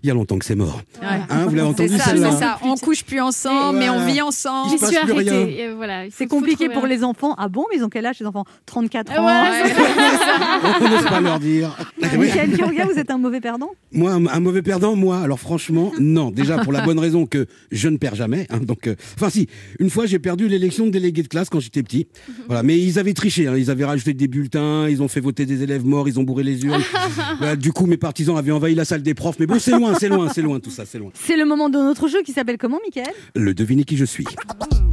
il 0.03 0.07
y 0.07 0.11
a 0.11 0.13
longtemps 0.13 0.37
que 0.39 0.45
c'est 0.45 0.55
mort. 0.55 0.81
Ouais. 1.01 1.07
Hein, 1.29 1.45
vous 1.47 1.55
l'avez 1.55 1.73
C'est 1.75 1.83
entendu 1.83 1.97
ça, 1.97 2.03
celle-là 2.05 2.31
c'est 2.31 2.37
ça. 2.39 2.59
On 2.63 2.75
couche 2.75 3.03
plus 3.03 3.21
ensemble, 3.21 3.79
mais 3.79 3.89
on 3.89 4.05
vit 4.05 4.17
Je 4.17 4.21
ensemble. 4.21 4.71
Se 4.79 4.85
suis 4.87 4.95
passe 4.95 5.03
plus 5.05 5.13
rien. 5.13 5.33
arrêtée. 5.33 5.59
et 5.61 5.71
voilà, 5.73 6.03
C'est 6.11 6.27
compliqué 6.27 6.69
pour 6.69 6.85
les 6.87 7.03
enfants. 7.03 7.35
Ah 7.37 7.47
bon, 7.49 7.65
mais 7.71 7.77
ils 7.77 7.83
ont 7.83 7.89
quel 7.89 8.05
âge 8.05 8.19
les 8.19 8.25
enfants? 8.25 8.45
34 8.65 9.19
ans. 9.19 9.27
On 10.81 10.89
n'ose 10.89 11.05
pas 11.05 11.19
leur 11.21 11.39
dire. 11.39 11.75
Oui. 12.01 12.07
Michael 12.17 12.51
Kiroga, 12.53 12.85
vous 12.85 12.99
êtes 12.99 13.11
un 13.11 13.17
mauvais 13.17 13.41
perdant? 13.41 13.69
Moi, 13.91 14.11
un, 14.11 14.25
un 14.27 14.39
mauvais 14.39 14.61
perdant, 14.61 14.95
moi, 14.95 15.19
alors 15.21 15.39
franchement, 15.39 15.91
non. 15.99 16.31
Déjà, 16.31 16.57
pour 16.59 16.71
la 16.77 16.85
bonne 16.85 16.99
raison 16.99 17.25
que 17.25 17.45
je 17.71 17.89
ne 17.89 17.97
perds 17.97 18.15
jamais. 18.15 18.47
hein, 18.49 18.59
donc, 18.59 18.87
euh, 18.87 18.95
enfin, 19.15 19.29
si, 19.29 19.47
une 19.79 19.89
fois, 19.89 20.05
j'ai 20.05 20.19
perdu 20.19 20.47
l'élection 20.47 20.85
de 20.85 20.91
délégué 20.91 21.23
de 21.23 21.27
classe 21.27 21.49
quand 21.49 21.59
j'étais 21.59 21.83
petit. 21.83 22.07
Voilà, 22.47 22.63
mais 22.63 22.79
ils 22.79 22.99
avaient 22.99 23.13
triché. 23.13 23.47
hein, 23.47 23.55
ils 23.57 23.69
avaient 23.71 23.85
rajouté 23.85 24.13
des 24.13 24.27
bulletins, 24.27 24.87
ils 24.89 25.01
ont 25.01 25.07
fait 25.07 25.19
voter 25.19 25.45
des 25.45 25.63
élèves 25.63 25.85
morts, 25.85 26.07
ils 26.07 26.19
ont 26.19 26.23
bourré 26.23 26.43
les 26.43 26.63
urnes. 26.63 26.81
Du 27.59 27.71
coup, 27.71 27.85
mes 27.85 27.97
partisans 27.97 28.37
avaient 28.37 28.51
envahi 28.51 28.75
la 28.75 28.85
salle 28.85 29.01
des 29.01 29.13
profs. 29.13 29.37
Mais 29.39 29.45
bon, 29.45 29.59
c'est 29.59 29.71
loin, 29.71 29.93
c'est 29.99 30.09
loin, 30.09 30.29
c'est 30.33 30.41
loin, 30.41 30.59
tout 30.59 30.69
ça, 30.71 30.85
c'est 30.85 30.99
loin. 30.99 31.11
C'est 31.13 31.37
le 31.37 31.45
moment 31.45 31.69
de 31.69 31.77
notre 31.77 32.07
jeu 32.07 32.21
qui 32.23 32.31
s'appelle 32.33 32.57
comment, 32.57 32.79
Michael? 32.85 33.13
Le 33.35 33.53
devinez 33.53 33.83
qui 33.83 33.97
je 33.97 34.05
suis. 34.05 34.25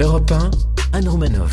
Europe 0.00 0.30
1, 0.32 0.50
Anne 0.98 1.08
Romanoff. 1.08 1.52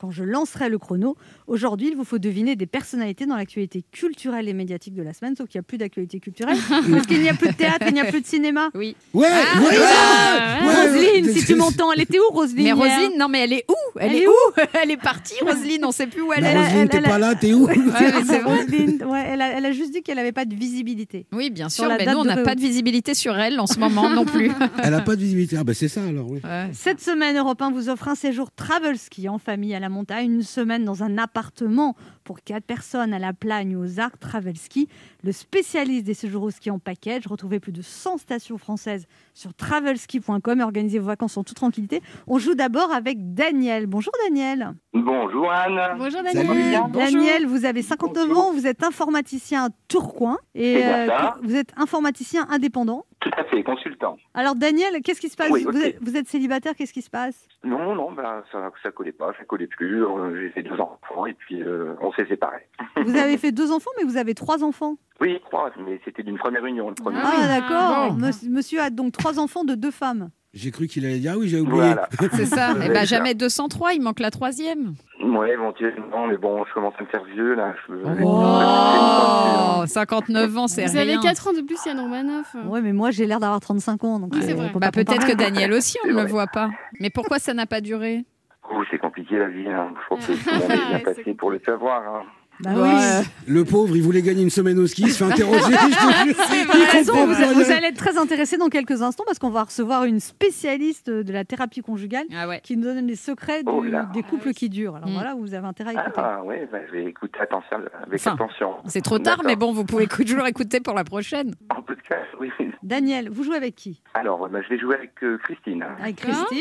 quand 0.00 0.10
je 0.10 0.24
lancerai 0.24 0.70
le 0.70 0.78
chrono. 0.78 1.14
Aujourd'hui, 1.46 1.88
il 1.88 1.96
vous 1.96 2.04
faut 2.04 2.18
deviner 2.18 2.56
des 2.56 2.66
personnalités 2.66 3.26
dans 3.26 3.36
l'actualité 3.36 3.84
culturelle 3.92 4.48
et 4.48 4.54
médiatique 4.54 4.94
de 4.94 5.02
la 5.02 5.12
semaine, 5.12 5.36
sauf 5.36 5.46
qu'il 5.48 5.58
n'y 5.58 5.64
a 5.64 5.68
plus 5.68 5.76
d'actualité 5.76 6.20
culturelle, 6.20 6.56
parce 6.90 7.06
qu'il 7.06 7.20
n'y 7.20 7.28
a 7.28 7.34
plus 7.34 7.48
de 7.48 7.54
théâtre, 7.54 7.84
il 7.86 7.92
n'y 7.92 8.00
a 8.00 8.06
plus 8.06 8.22
de 8.22 8.26
cinéma. 8.26 8.70
Oui. 8.74 8.96
Ouais, 9.12 9.26
Ah, 9.30 9.60
ouais, 9.60 9.66
oui, 9.68 9.76
ouais, 9.76 10.68
ouais, 10.68 10.86
Roselyne, 10.86 11.26
ouais, 11.26 11.32
si 11.34 11.44
tu 11.44 11.54
m'entends, 11.54 11.92
elle 11.92 12.00
était 12.00 12.18
où, 12.18 12.32
Roselyne 12.32 12.64
Mais 12.64 12.72
Roselyne, 12.72 13.18
non, 13.18 13.28
mais 13.28 13.40
elle 13.40 13.52
est 13.52 13.64
où? 13.68 13.98
Elle, 13.98 14.14
est, 14.14 14.26
où 14.26 14.32
Elle 14.82 14.90
est 14.90 14.96
partie, 14.96 15.34
Roselyne. 15.42 15.84
On 15.84 15.92
sait 15.92 16.06
plus 16.06 16.22
où 16.22 16.32
elle 16.32 16.44
est. 16.44 16.56
Roselyne, 16.58 16.88
t'es 16.88 17.02
pas 17.02 17.18
là, 17.18 17.34
t'es 17.34 17.52
où? 17.52 17.66
Roselyne, 17.66 19.04
ouais, 19.04 19.24
elle, 19.28 19.42
a, 19.42 19.48
elle 19.58 19.66
a 19.66 19.72
juste 19.72 19.92
dit 19.92 20.02
qu'elle 20.02 20.16
n'avait 20.16 20.32
pas 20.32 20.46
de 20.46 20.54
visibilité. 20.54 21.26
Oui, 21.32 21.50
bien 21.50 21.68
sûr, 21.68 21.88
mais 21.88 22.06
nous, 22.06 22.18
on 22.18 22.24
n'a 22.24 22.38
pas 22.38 22.54
de 22.54 22.60
visibilité 22.60 23.12
sur 23.12 23.38
elle 23.38 23.60
en 23.60 23.66
ce 23.66 23.78
moment 23.78 24.08
non 24.08 24.24
plus. 24.24 24.50
Elle 24.82 24.94
a 24.94 25.00
pas 25.00 25.14
de 25.14 25.20
visibilité. 25.20 25.56
Ah, 25.58 25.64
bah, 25.64 25.74
c'est 25.74 25.88
ça 25.88 26.02
alors, 26.04 26.30
oui. 26.30 26.40
Ouais. 26.42 26.70
Cette 26.72 27.00
semaine, 27.00 27.36
Europe 27.36 27.60
1 27.60 27.70
vous 27.70 27.88
offre 27.90 28.08
un 28.08 28.14
séjour 28.14 28.50
travel 28.50 28.96
ski 28.96 29.28
en 29.28 29.38
famille 29.38 29.74
à 29.74 29.80
la 29.80 29.89
montagne, 29.90 30.32
une 30.32 30.42
semaine 30.42 30.84
dans 30.84 31.02
un 31.02 31.18
appartement 31.18 31.96
pour 32.30 32.44
quatre 32.44 32.64
personnes 32.64 33.12
à 33.12 33.18
la 33.18 33.32
Plagne 33.32 33.74
aux 33.74 33.98
Arcs 33.98 34.20
Travel 34.20 34.56
Ski. 34.56 34.88
Le 35.24 35.32
spécialiste 35.32 36.06
des 36.06 36.14
séjours 36.14 36.44
au 36.44 36.50
ski 36.50 36.70
en 36.70 36.78
package. 36.78 37.26
Retrouvez 37.26 37.58
plus 37.58 37.72
de 37.72 37.82
100 37.82 38.18
stations 38.18 38.56
françaises 38.56 39.08
sur 39.34 39.52
travelski.com 39.52 40.60
et 40.60 40.62
organisez 40.62 41.00
vos 41.00 41.06
vacances 41.06 41.36
en 41.36 41.42
toute 41.42 41.56
tranquillité. 41.56 42.02
On 42.28 42.38
joue 42.38 42.54
d'abord 42.54 42.92
avec 42.92 43.34
Daniel. 43.34 43.88
Bonjour 43.88 44.12
Daniel. 44.28 44.74
Bonjour 44.92 45.50
Anne. 45.50 45.96
Bonjour 45.98 46.20
Salut. 46.24 46.46
Daniel. 46.46 46.80
Daniel, 46.92 47.46
vous 47.46 47.64
avez 47.64 47.82
59 47.82 48.28
Bonjour. 48.28 48.44
ans, 48.44 48.52
vous 48.52 48.68
êtes 48.68 48.84
informaticien 48.84 49.64
à 49.64 49.68
Tourcoing 49.88 50.38
et 50.54 50.82
ça. 50.82 51.36
vous 51.42 51.56
êtes 51.56 51.72
informaticien 51.76 52.46
indépendant. 52.48 53.06
Tout 53.20 53.30
à 53.36 53.44
fait, 53.44 53.62
consultant. 53.62 54.16
Alors 54.32 54.54
Daniel, 54.54 55.02
qu'est-ce 55.04 55.20
qui 55.20 55.28
se 55.28 55.36
passe? 55.36 55.50
Oui, 55.50 55.64
vous, 55.70 55.76
êtes, 55.76 55.98
vous 56.00 56.16
êtes 56.16 56.26
célibataire, 56.26 56.74
qu'est-ce 56.74 56.92
qui 56.94 57.02
se 57.02 57.10
passe? 57.10 57.46
Non, 57.64 57.94
non, 57.94 58.12
ben, 58.12 58.42
ça, 58.50 58.70
ça 58.82 58.90
collait 58.92 59.12
pas, 59.12 59.32
ça 59.38 59.44
collait 59.44 59.66
plus. 59.66 60.02
Euh, 60.04 60.40
J'ai 60.40 60.48
fait 60.50 60.62
deux 60.62 60.80
enfants 60.80 61.26
et 61.26 61.34
puis 61.34 61.62
euh, 61.62 61.94
on 62.00 62.12
s'est 62.12 62.19
séparés. 62.26 62.66
Vous 63.04 63.16
avez 63.16 63.36
fait 63.38 63.52
deux 63.52 63.72
enfants, 63.72 63.90
mais 63.98 64.04
vous 64.04 64.16
avez 64.16 64.34
trois 64.34 64.62
enfants. 64.64 64.96
Oui, 65.20 65.38
trois, 65.50 65.70
mais 65.86 66.00
c'était 66.04 66.22
d'une 66.22 66.38
première 66.38 66.64
union, 66.64 66.88
le 66.88 66.94
premier. 66.94 67.18
Ah, 67.22 67.46
d'accord. 67.60 68.12
bon. 68.14 68.30
Monsieur- 68.50 68.80
a 68.80 68.90
donc 68.90 69.12
trois 69.12 69.38
enfants 69.38 69.64
de 69.64 69.74
deux 69.74 69.90
femmes. 69.90 70.30
J'ai 70.52 70.72
cru 70.72 70.88
qu'il 70.88 71.06
allait 71.06 71.20
dire, 71.20 71.32
ah 71.36 71.38
oui, 71.38 71.46
j'ai 71.48 71.60
oublié. 71.60 71.76
Voilà. 71.76 72.08
C'est 72.32 72.46
ça. 72.46 72.72
Vous 72.74 72.80
Et 72.80 72.84
avez 72.86 72.88
ben 72.94 73.00
ça. 73.00 73.04
jamais 73.04 73.34
203, 73.34 73.92
il 73.94 74.02
manque 74.02 74.18
la 74.18 74.30
troisième. 74.32 74.94
Ouais, 75.22 75.52
éventuellement, 75.52 76.26
mais 76.26 76.36
bon, 76.38 76.64
je 76.64 76.74
commence 76.74 76.94
à 76.98 77.02
me 77.02 77.08
faire 77.08 77.22
vieux, 77.24 77.54
là. 77.54 77.72
Je... 77.86 77.92
Oh, 78.24 79.86
59 79.86 80.56
ans, 80.58 80.66
c'est 80.68 80.86
Vous 80.86 80.92
rien. 80.92 81.02
avez 81.02 81.16
4 81.18 81.48
ans 81.48 81.52
de 81.52 81.60
plus, 81.60 81.78
Yann 81.86 82.00
Romanoff. 82.00 82.56
Ouais, 82.66 82.80
mais 82.80 82.92
moi 82.92 83.10
j'ai 83.10 83.26
l'air 83.26 83.38
d'avoir 83.40 83.60
35 83.60 84.02
ans. 84.04 84.18
Donc 84.18 84.32
Oui, 84.34 84.40
c'est 84.42 84.52
euh, 84.52 84.56
vrai. 84.56 84.70
Bah, 84.74 84.80
pas 84.80 84.90
peut-être 84.90 85.26
que. 85.26 85.34
Daniel 85.36 85.72
aussi, 85.72 85.98
on 86.04 86.08
ne 86.08 86.14
le 86.22 86.26
voit 86.28 86.46
pas. 86.48 86.70
Mais 87.00 87.10
pourquoi 87.10 87.38
ça 87.38 87.54
n'a 87.54 87.66
pas 87.66 87.80
duré? 87.80 88.24
Oh, 88.72 88.82
c'est 88.90 88.98
compliqué 89.30 89.38
la 89.38 89.48
vie, 89.48 89.68
hein. 89.68 89.92
Je 90.00 90.04
crois 90.06 90.18
que 90.18 90.24
tout 90.24 90.50
le 90.50 90.58
monde 90.58 90.70
est 90.70 91.02
bien 91.04 91.14
c'est 91.24 91.34
pour 91.34 91.50
le 91.50 91.60
savoir. 91.64 92.02
Hein. 92.16 92.22
Bah 92.62 92.72
Ouais. 92.74 93.22
Le 93.46 93.64
pauvre, 93.64 93.96
il 93.96 94.02
voulait 94.02 94.20
gagner 94.20 94.42
une 94.42 94.50
semaine 94.50 94.78
au 94.78 94.86
ski, 94.86 95.04
il 95.04 95.10
se 95.12 95.24
fait 95.24 95.32
interroger. 95.32 95.72
je 95.72 97.10
vous, 97.64 97.72
allez 97.72 97.86
être 97.86 97.96
très 97.96 98.18
intéressé 98.18 98.58
dans 98.58 98.68
quelques 98.68 99.00
instants 99.00 99.24
parce 99.24 99.38
qu'on 99.38 99.48
va 99.48 99.62
recevoir 99.64 100.04
une 100.04 100.20
spécialiste 100.20 101.08
de 101.08 101.32
la 101.32 101.46
thérapie 101.46 101.80
conjugale 101.80 102.26
Ah 102.36 102.46
ouais. 102.46 102.60
qui 102.62 102.76
nous 102.76 102.82
donne 102.84 103.06
les 103.06 103.16
secrets 103.16 103.62
du- 103.62 103.70
Oh 103.72 103.82
des 104.12 104.22
couples 104.22 104.48
Ah 104.50 104.52
qui 104.52 104.68
durent. 104.68 104.96
Alors 104.96 105.08
Mm. 105.08 105.12
voilà, 105.14 105.34
vous 105.38 105.54
avez 105.54 105.66
intérêt 105.66 105.96
à 105.96 106.02
écouter. 106.02 106.20
Ah, 106.22 106.44
ouais, 106.44 106.68
bah, 106.70 106.78
je 106.86 106.92
vais 106.92 107.04
écouter 107.06 107.38
attention, 107.40 107.78
avec 107.78 108.20
Enfin, 108.20 108.34
attention. 108.34 108.74
C'est 108.84 109.00
trop 109.02 109.18
tard, 109.18 109.40
mais 109.46 109.56
bon, 109.56 109.72
vous 109.72 109.84
pouvez 109.86 110.06
toujours 110.06 110.46
écouter 110.46 110.80
pour 110.80 110.92
la 110.94 111.04
prochaine. 111.04 111.54
En 111.74 111.80
tout 111.82 111.94
cas, 112.06 112.16
oui. 112.38 112.50
Daniel, 112.82 113.30
vous 113.30 113.42
jouez 113.42 113.56
avec 113.56 113.74
qui? 113.74 114.02
Alors, 114.12 114.46
bah, 114.50 114.58
je 114.62 114.68
vais 114.74 114.78
jouer 114.78 114.96
avec 114.96 115.12
euh, 115.22 115.38
Christine. 115.38 115.82
Avec. 116.02 116.16
Christine. 116.16 116.58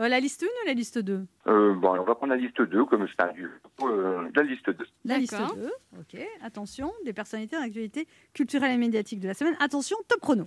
Euh, 0.00 0.08
la 0.08 0.18
liste 0.18 0.42
1 0.42 0.46
ou 0.46 0.66
la 0.66 0.72
liste 0.74 0.98
2 0.98 1.24
Euh, 1.46 1.74
bon, 1.74 1.90
on 1.98 2.02
va 2.02 2.14
prendre 2.16 2.32
la 2.34 2.38
liste 2.40 2.60
2, 2.60 2.84
comme 2.86 3.06
c'est 3.06 3.22
un 3.24 3.32
du... 3.32 3.48
Euh, 3.82 4.28
la 4.34 4.42
liste 4.42 4.68
2. 4.68 4.76
La 5.04 5.18
liste 5.18 5.32
D'accord. 5.32 5.54
2. 5.54 5.70
Ok. 6.00 6.26
Attention, 6.42 6.92
des 7.04 7.12
personnalités 7.12 7.56
d'actualité 7.56 8.08
culturelle 8.32 8.72
et 8.72 8.76
médiatique 8.76 9.20
de 9.20 9.28
la 9.28 9.34
semaine. 9.34 9.54
Attention, 9.60 9.96
top 10.08 10.20
chrono. 10.20 10.46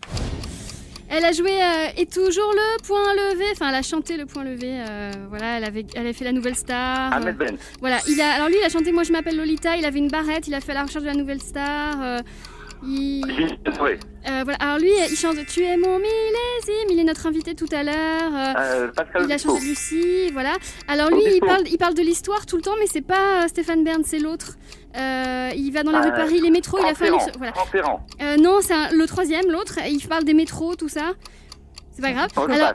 Elle 1.09 1.23
a 1.23 1.31
joué 1.31 1.51
euh, 1.63 1.87
Et 1.95 2.05
toujours 2.05 2.51
le 2.53 2.83
point 2.85 3.13
levé. 3.13 3.45
Enfin, 3.53 3.69
elle 3.69 3.75
a 3.75 3.81
chanté 3.81 4.17
le 4.17 4.25
point 4.25 4.43
levé. 4.43 4.83
euh, 4.85 5.11
voilà, 5.29 5.57
elle 5.57 5.63
avait, 5.63 5.85
elle 5.95 6.01
avait 6.01 6.11
fait 6.11 6.25
la 6.25 6.33
nouvelle 6.33 6.55
star. 6.55 7.13
euh, 7.13 7.15
Ahmed 7.15 7.37
Ben. 7.37 7.57
Voilà, 7.79 7.99
il 8.09 8.19
a, 8.19 8.33
alors 8.33 8.49
lui, 8.49 8.57
il 8.59 8.63
a 8.65 8.69
chanté 8.69 8.91
Moi 8.91 9.03
je 9.03 9.13
m'appelle 9.13 9.37
Lolita. 9.37 9.77
Il 9.77 9.85
avait 9.85 9.99
une 9.99 10.09
barrette. 10.09 10.49
Il 10.49 10.53
a 10.53 10.59
fait 10.59 10.73
la 10.73 10.83
recherche 10.83 11.03
de 11.05 11.09
la 11.09 11.15
nouvelle 11.15 11.41
star. 11.41 12.21
Il- 12.83 13.57
Denoré. 13.65 13.99
euh, 14.29 14.41
voilà. 14.43 14.57
Alors 14.59 14.77
lui, 14.79 14.89
il 15.09 15.15
chante 15.15 15.37
Tu 15.47 15.63
es 15.63 15.77
mon 15.77 15.97
millésime. 15.99 16.89
Il 16.89 16.99
est 16.99 17.03
notre 17.03 17.25
invité 17.27 17.55
tout 17.55 17.67
à 17.71 17.83
l'heure. 17.83 18.31
euh, 18.33 18.53
Euh, 18.57 18.87
Pascal 18.95 19.23
il 19.25 19.31
a 19.31 19.37
chanté 19.37 19.61
Lucie, 19.65 20.29
voilà. 20.33 20.53
Alors 20.87 21.09
lui, 21.09 21.21
il 21.35 21.39
parle, 21.39 21.67
il 21.67 21.77
parle 21.77 21.93
de 21.93 22.01
l'histoire 22.01 22.45
tout 22.45 22.55
le 22.57 22.61
temps, 22.61 22.75
mais 22.79 22.87
c'est 22.87 23.01
pas 23.05 23.43
euh, 23.43 23.47
Stéphane 23.47 23.83
Bern, 23.83 24.03
c'est 24.05 24.19
l'autre. 24.19 24.57
Euh, 24.97 25.51
il 25.55 25.71
va 25.71 25.83
dans 25.83 25.91
les 25.91 25.97
rues 25.99 26.11
de 26.11 26.15
Paris, 26.15 26.39
les 26.41 26.49
métros, 26.51 26.77
il 26.79 26.85
a 26.85 26.93
fait. 26.95 27.09
Voilà. 27.37 27.53
Non, 28.39 28.59
c'est 28.61 28.73
le 28.95 29.05
troisième, 29.05 29.49
l'autre. 29.51 29.75
Il 29.87 29.99
parle 30.07 30.23
des 30.23 30.33
métros, 30.33 30.75
tout 30.75 30.89
ça. 30.89 31.13
C'est 31.91 32.01
pas 32.03 32.11
grave. 32.11 32.29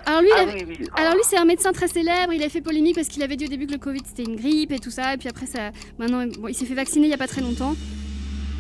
Alors, 0.07 0.21
lui, 0.23 0.31
Ah 0.37 0.41
avait- 0.41 0.65
oui, 0.69 0.77
oui. 0.81 0.87
alors 0.97 1.15
lui, 1.15 1.21
c'est 1.25 1.37
un 1.39 1.45
médecin 1.45 1.71
très 1.73 1.87
célèbre. 1.87 2.33
Il 2.33 2.43
a 2.43 2.49
fait 2.49 2.61
polémique 2.61 2.97
parce 2.97 3.07
qu'il 3.07 3.23
avait 3.23 3.37
dit 3.37 3.45
au 3.45 3.49
début 3.49 3.67
que 3.69 3.73
le 3.73 3.79
Covid 3.79 4.01
c'était 4.05 4.25
une 4.29 4.35
grippe 4.35 4.73
et 4.73 4.81
tout 4.81 4.91
ça. 4.91 5.15
Et 5.15 5.17
puis 5.17 5.29
après, 5.29 5.47
ça, 5.47 5.71
maintenant, 5.99 6.25
bon, 6.27 6.49
il 6.49 6.55
s'est 6.55 6.65
fait 6.67 6.75
vacciner 6.75 7.07
il 7.07 7.11
y 7.11 7.15
a 7.15 7.19
pas 7.19 7.29
très 7.29 7.41
longtemps. 7.41 7.77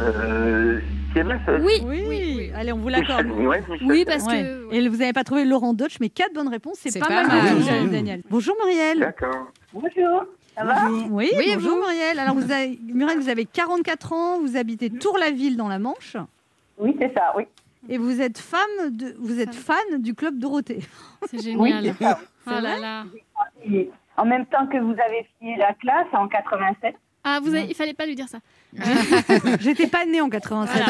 Euh, 0.00 0.80
Oui, 1.14 1.80
Oui. 1.84 2.04
oui, 2.08 2.34
oui. 2.36 2.50
Allez, 2.54 2.72
on 2.72 2.78
vous 2.78 2.88
l'accorde. 2.88 3.26
ouais. 3.26 3.62
Oui, 3.82 4.04
parce 4.06 4.24
Ouais. 4.26 4.42
que. 4.42 4.74
Et 4.74 4.88
vous 4.88 4.96
n'avez 4.96 5.12
pas 5.12 5.24
trouvé 5.24 5.44
Laurent 5.44 5.74
Deutsch, 5.74 5.98
mais 6.00 6.08
quatre 6.08 6.32
bonnes 6.32 6.48
réponses, 6.48 6.78
c'est 6.80 6.98
pas, 6.98 7.06
pas 7.06 7.24
mal, 7.26 7.56
mal. 7.58 7.90
Daniel. 7.90 8.22
Bonjour 8.30 8.56
Muriel. 8.64 9.00
D'accord. 9.00 9.48
Bonjour, 9.74 10.24
ça 10.56 10.64
va 10.64 10.88
Oui, 10.90 11.30
Oui, 11.36 11.52
bonjour 11.54 11.74
vous 11.76 11.80
Muriel. 11.82 12.18
Alors 12.18 12.34
vous 12.34 12.50
avez, 12.50 12.78
Muriel, 12.82 13.18
vous 13.18 13.28
avez 13.28 13.44
44 13.44 14.12
ans, 14.14 14.40
vous 14.40 14.56
habitez 14.56 14.88
Tour-la-Ville 14.90 15.56
dans 15.56 15.68
la 15.68 15.78
Manche 15.78 16.16
Oui, 16.78 16.96
c'est 16.98 17.12
ça, 17.14 17.32
oui. 17.36 17.44
et 17.88 17.98
vous 17.98 18.20
êtes 18.22 18.38
femme 18.38 18.60
de, 18.90 19.14
vous 19.18 19.38
êtes 19.40 19.54
fan 19.54 19.76
du 19.98 20.14
club 20.14 20.38
Dorothée. 20.38 20.80
C'est 21.26 21.54
Oui, 21.54 21.70
génial. 21.72 21.94
c'est 21.98 22.04
ça. 22.04 22.18
oh 22.46 22.50
là 22.50 22.78
là. 22.78 23.04
Et 23.70 23.90
En 24.16 24.24
même 24.26 24.46
temps 24.46 24.66
que 24.66 24.76
vous 24.78 24.92
avez 24.92 25.26
fini 25.38 25.56
la 25.56 25.72
classe 25.74 26.06
en 26.12 26.26
87. 26.28 26.94
Ah, 27.24 27.38
vous 27.42 27.54
avez- 27.54 27.66
il 27.68 27.74
fallait 27.74 27.94
pas 27.94 28.04
lui 28.06 28.14
dire 28.16 28.28
ça. 28.28 28.38
J'étais 29.60 29.86
pas 29.86 30.04
née 30.06 30.20
en 30.20 30.28
87, 30.28 30.82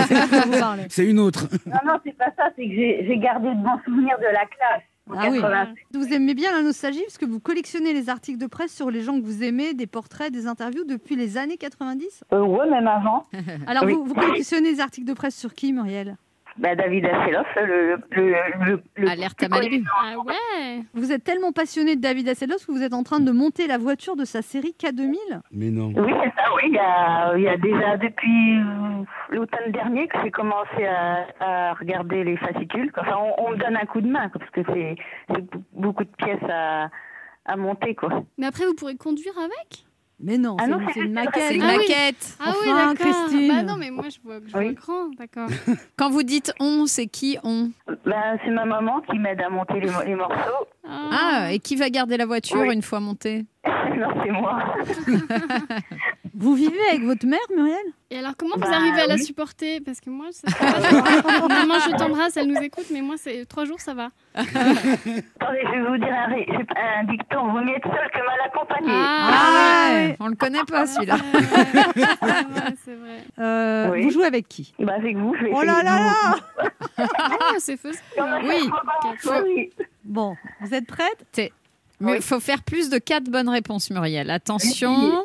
Voilà. 0.46 0.76
c'est 0.88 1.04
une 1.06 1.18
autre. 1.18 1.46
Non, 1.66 1.78
non, 1.84 1.98
c'est 2.04 2.16
pas 2.16 2.32
ça, 2.36 2.50
c'est 2.56 2.64
que 2.64 2.70
j'ai 2.74 3.18
gardé 3.18 3.48
de 3.48 3.62
bons 3.62 3.78
souvenirs 3.84 4.16
de 4.18 4.24
la 4.24 4.46
classe. 4.46 4.82
En 5.10 5.14
Ah 5.18 5.28
oui. 5.30 5.40
87. 5.40 5.74
Vous 5.94 6.14
aimez 6.14 6.34
bien 6.34 6.52
la 6.52 6.62
nostalgie 6.62 7.02
parce 7.02 7.18
que 7.18 7.26
vous 7.26 7.40
collectionnez 7.40 7.92
les 7.92 8.08
articles 8.08 8.38
de 8.38 8.46
presse 8.46 8.72
sur 8.74 8.88
les 8.90 9.02
gens 9.02 9.18
que 9.20 9.24
vous 9.24 9.42
aimez, 9.42 9.74
des 9.74 9.88
portraits, 9.88 10.32
des 10.32 10.46
interviews 10.46 10.84
depuis 10.84 11.16
les 11.16 11.36
années 11.38 11.56
90 11.56 12.22
Euh, 12.32 12.40
ouais, 12.44 12.70
même 12.70 12.86
avant. 12.86 13.26
Alors 13.66 13.84
Oui. 13.84 13.94
vous, 13.94 14.04
vous 14.04 14.14
collectionnez 14.14 14.70
les 14.72 14.80
articles 14.80 15.06
de 15.06 15.12
presse 15.14 15.36
sur 15.36 15.54
qui 15.54 15.72
Muriel? 15.72 16.16
Bah, 16.58 16.74
David 16.76 17.06
Asseloff, 17.06 17.46
le, 17.56 17.96
le, 18.10 18.34
le, 18.66 18.82
le- 18.96 19.08
Alerte 19.08 19.42
à 19.42 19.48
Malibu. 19.48 19.84
Ah 20.02 20.18
ouais. 20.18 20.82
Vous 20.94 21.10
êtes 21.12 21.24
tellement 21.24 21.52
passionné 21.52 21.96
de 21.96 22.00
David 22.00 22.28
Hasselhoff 22.28 22.66
que 22.66 22.72
vous 22.72 22.82
êtes 22.82 22.92
en 22.94 23.02
train 23.02 23.20
de 23.20 23.32
monter 23.32 23.66
la 23.66 23.78
voiture 23.78 24.16
de 24.16 24.24
sa 24.24 24.42
série 24.42 24.74
K2000 24.78 25.16
Mais 25.50 25.70
non. 25.70 25.92
Oui, 25.96 26.12
c'est 26.22 26.30
ça, 26.36 26.54
oui. 26.56 26.62
Il 26.66 26.74
y 26.74 26.78
a, 26.78 27.32
il 27.36 27.42
y 27.42 27.48
a 27.48 27.56
déjà 27.56 27.96
depuis 27.96 28.58
l'automne 29.30 29.72
dernier 29.72 30.08
que 30.08 30.18
j'ai 30.22 30.30
commencé 30.30 30.84
à, 30.86 31.26
à 31.40 31.72
regarder 31.74 32.22
les 32.24 32.36
fascicules. 32.36 32.92
Enfin, 32.98 33.16
on, 33.38 33.46
on 33.46 33.50
me 33.52 33.56
donne 33.56 33.76
un 33.76 33.86
coup 33.86 34.00
de 34.00 34.08
main, 34.08 34.28
parce 34.28 34.48
que 34.50 34.60
c'est 34.74 34.96
c'est 35.28 35.44
beaucoup 35.72 36.04
de 36.04 36.10
pièces 36.18 36.42
à, 36.50 36.90
à 37.46 37.56
monter, 37.56 37.94
quoi. 37.94 38.22
Mais 38.38 38.46
après, 38.46 38.66
vous 38.66 38.74
pourrez 38.74 38.96
conduire 38.96 39.34
avec? 39.38 39.84
Mais 40.24 40.38
non, 40.38 40.56
Ah 40.60 40.64
c'est 40.66 41.00
une- 41.00 41.02
juste 41.06 41.14
maquette. 41.14 41.42
C'est 41.48 41.54
une 41.56 41.62
Ah 41.62 41.66
oui. 41.72 41.78
maquette. 41.88 42.36
Ah 42.38 42.52
oui, 42.62 42.68
Enfin, 42.70 42.94
d'accord. 42.94 43.06
Christine. 43.12 43.48
Bah 43.48 43.62
non, 43.64 43.76
mais 43.76 43.90
moi, 43.90 44.04
je 44.08 44.18
vois, 44.22 44.38
je 44.46 44.52
vois 44.52 44.60
Oui. 44.60 44.74
grand, 44.74 45.08
d'accord. 45.18 45.48
Quand 45.96 46.10
vous 46.10 46.22
dites 46.22 46.52
on, 46.60 46.86
c'est 46.86 47.06
qui 47.06 47.38
on 47.42 47.70
Ben, 48.06 48.38
c'est 48.44 48.50
ma 48.52 48.64
maman 48.64 49.00
qui 49.00 49.18
m'aide 49.18 49.40
à 49.40 49.48
monter 49.50 49.80
les, 49.80 49.90
mo- 49.90 50.02
les 50.06 50.14
morceaux. 50.14 50.66
Ah, 50.88 51.48
et 51.52 51.58
qui 51.58 51.74
va 51.76 51.90
garder 51.90 52.16
la 52.16 52.26
voiture 52.26 52.60
Oui. 52.60 52.72
une 52.74 52.82
fois 52.82 53.00
montée 53.00 53.44
non, 53.64 54.08
c'est 54.24 54.30
moi. 54.32 54.74
Vous 56.34 56.54
vivez 56.54 56.80
avec 56.90 57.02
votre 57.02 57.26
mère, 57.26 57.38
Muriel? 57.54 57.76
Et 58.10 58.18
alors, 58.18 58.32
comment 58.38 58.54
vous 58.56 58.62
Bah, 58.62 58.76
arrivez 58.76 59.02
à 59.02 59.06
la 59.06 59.18
supporter? 59.18 59.80
Parce 59.80 60.00
que 60.00 60.08
moi, 60.08 60.26
ça, 60.30 60.46
Maman, 61.48 61.74
je 61.80 61.96
t'embrasse, 61.96 62.36
elle 62.38 62.46
nous 62.46 62.60
écoute, 62.60 62.86
mais 62.90 63.02
moi, 63.02 63.16
c'est 63.18 63.44
trois 63.46 63.64
jours, 63.66 63.80
ça 63.80 63.92
va. 63.92 64.08
Attendez, 64.34 64.50
je 64.56 65.70
vais 65.78 65.88
vous 65.88 65.96
dire 65.98 66.14
un, 66.14 67.04
dicton. 67.04 67.52
Vaut 67.52 67.60
mieux 67.60 67.76
être 67.76 67.88
seul 67.88 68.10
que 68.12 68.18
mal 68.18 68.40
accompagné. 68.46 68.88
Ah, 68.90 69.28
Ah, 69.30 69.90
ouais. 69.94 70.16
On 70.20 70.28
le 70.28 70.34
connaît 70.36 70.64
pas 70.64 70.86
celui-là. 70.86 71.16
ouais, 71.16 72.74
c'est 72.84 72.94
vrai. 72.94 73.18
Euh, 73.38 73.90
Oui. 73.92 74.02
Vous 74.04 74.10
jouez 74.10 74.26
avec 74.26 74.48
qui? 74.48 74.72
Bah, 74.78 74.94
avec 74.96 75.16
vous, 75.16 75.34
je 75.38 75.44
vais 75.44 75.50
Oh 75.54 75.62
là 75.62 75.82
là 75.82 75.98
là 75.98 76.36
Ah, 76.98 77.52
c'est 77.58 77.76
faux. 77.76 77.88
Oui. 78.44 78.70
Oui. 79.44 79.70
Bon, 80.04 80.34
vous 80.60 80.74
êtes 80.74 80.86
prête? 80.86 81.50
Mais 82.00 82.16
il 82.16 82.22
faut 82.22 82.40
faire 82.40 82.62
plus 82.62 82.88
de 82.90 82.98
4 82.98 83.24
bonnes 83.24 83.48
réponses, 83.50 83.90
Muriel. 83.90 84.30
Attention. 84.30 85.24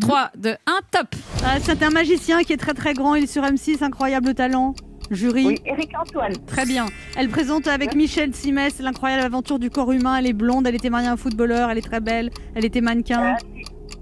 3, 0.00 0.30
2, 0.36 0.50
1, 0.50 0.56
top 0.90 1.06
Ah, 1.44 1.56
C'est 1.60 1.82
un 1.82 1.90
magicien 1.90 2.42
qui 2.42 2.52
est 2.52 2.56
très 2.58 2.74
très 2.74 2.92
grand, 2.94 3.14
il 3.14 3.24
est 3.24 3.26
sur 3.26 3.42
M6, 3.42 3.82
incroyable 3.82 4.34
talent. 4.34 4.74
Jury, 5.10 5.46
Oui, 5.46 5.58
Eric 5.64 5.90
Antoine. 6.00 6.32
très 6.46 6.66
bien. 6.66 6.86
Elle 7.16 7.28
présente 7.28 7.68
avec 7.68 7.94
Michel 7.94 8.34
Simès 8.34 8.80
l'incroyable 8.80 9.22
aventure 9.22 9.60
du 9.60 9.70
corps 9.70 9.92
humain. 9.92 10.16
Elle 10.18 10.26
est 10.26 10.32
blonde, 10.32 10.66
elle 10.66 10.74
était 10.74 10.90
mariée 10.90 11.06
à 11.06 11.12
un 11.12 11.16
footballeur, 11.16 11.70
elle 11.70 11.78
est 11.78 11.82
très 11.82 12.00
belle, 12.00 12.30
elle 12.56 12.64
était 12.64 12.80
mannequin. 12.80 13.36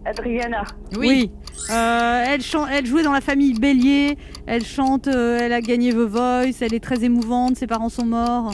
Adriana. 0.06 0.64
Oui. 0.96 1.30
Euh, 1.70 2.24
elle, 2.26 2.40
chan- 2.42 2.66
elle 2.66 2.86
jouait 2.86 3.02
dans 3.02 3.12
la 3.12 3.20
famille 3.20 3.52
Bélier, 3.54 4.16
elle 4.46 4.64
chante, 4.64 5.08
euh, 5.08 5.38
elle 5.40 5.52
a 5.52 5.60
gagné 5.60 5.92
The 5.92 5.96
Voice, 5.96 6.56
elle 6.62 6.74
est 6.74 6.82
très 6.82 7.04
émouvante, 7.04 7.56
ses 7.56 7.66
parents 7.66 7.88
sont 7.90 8.06
morts. 8.06 8.52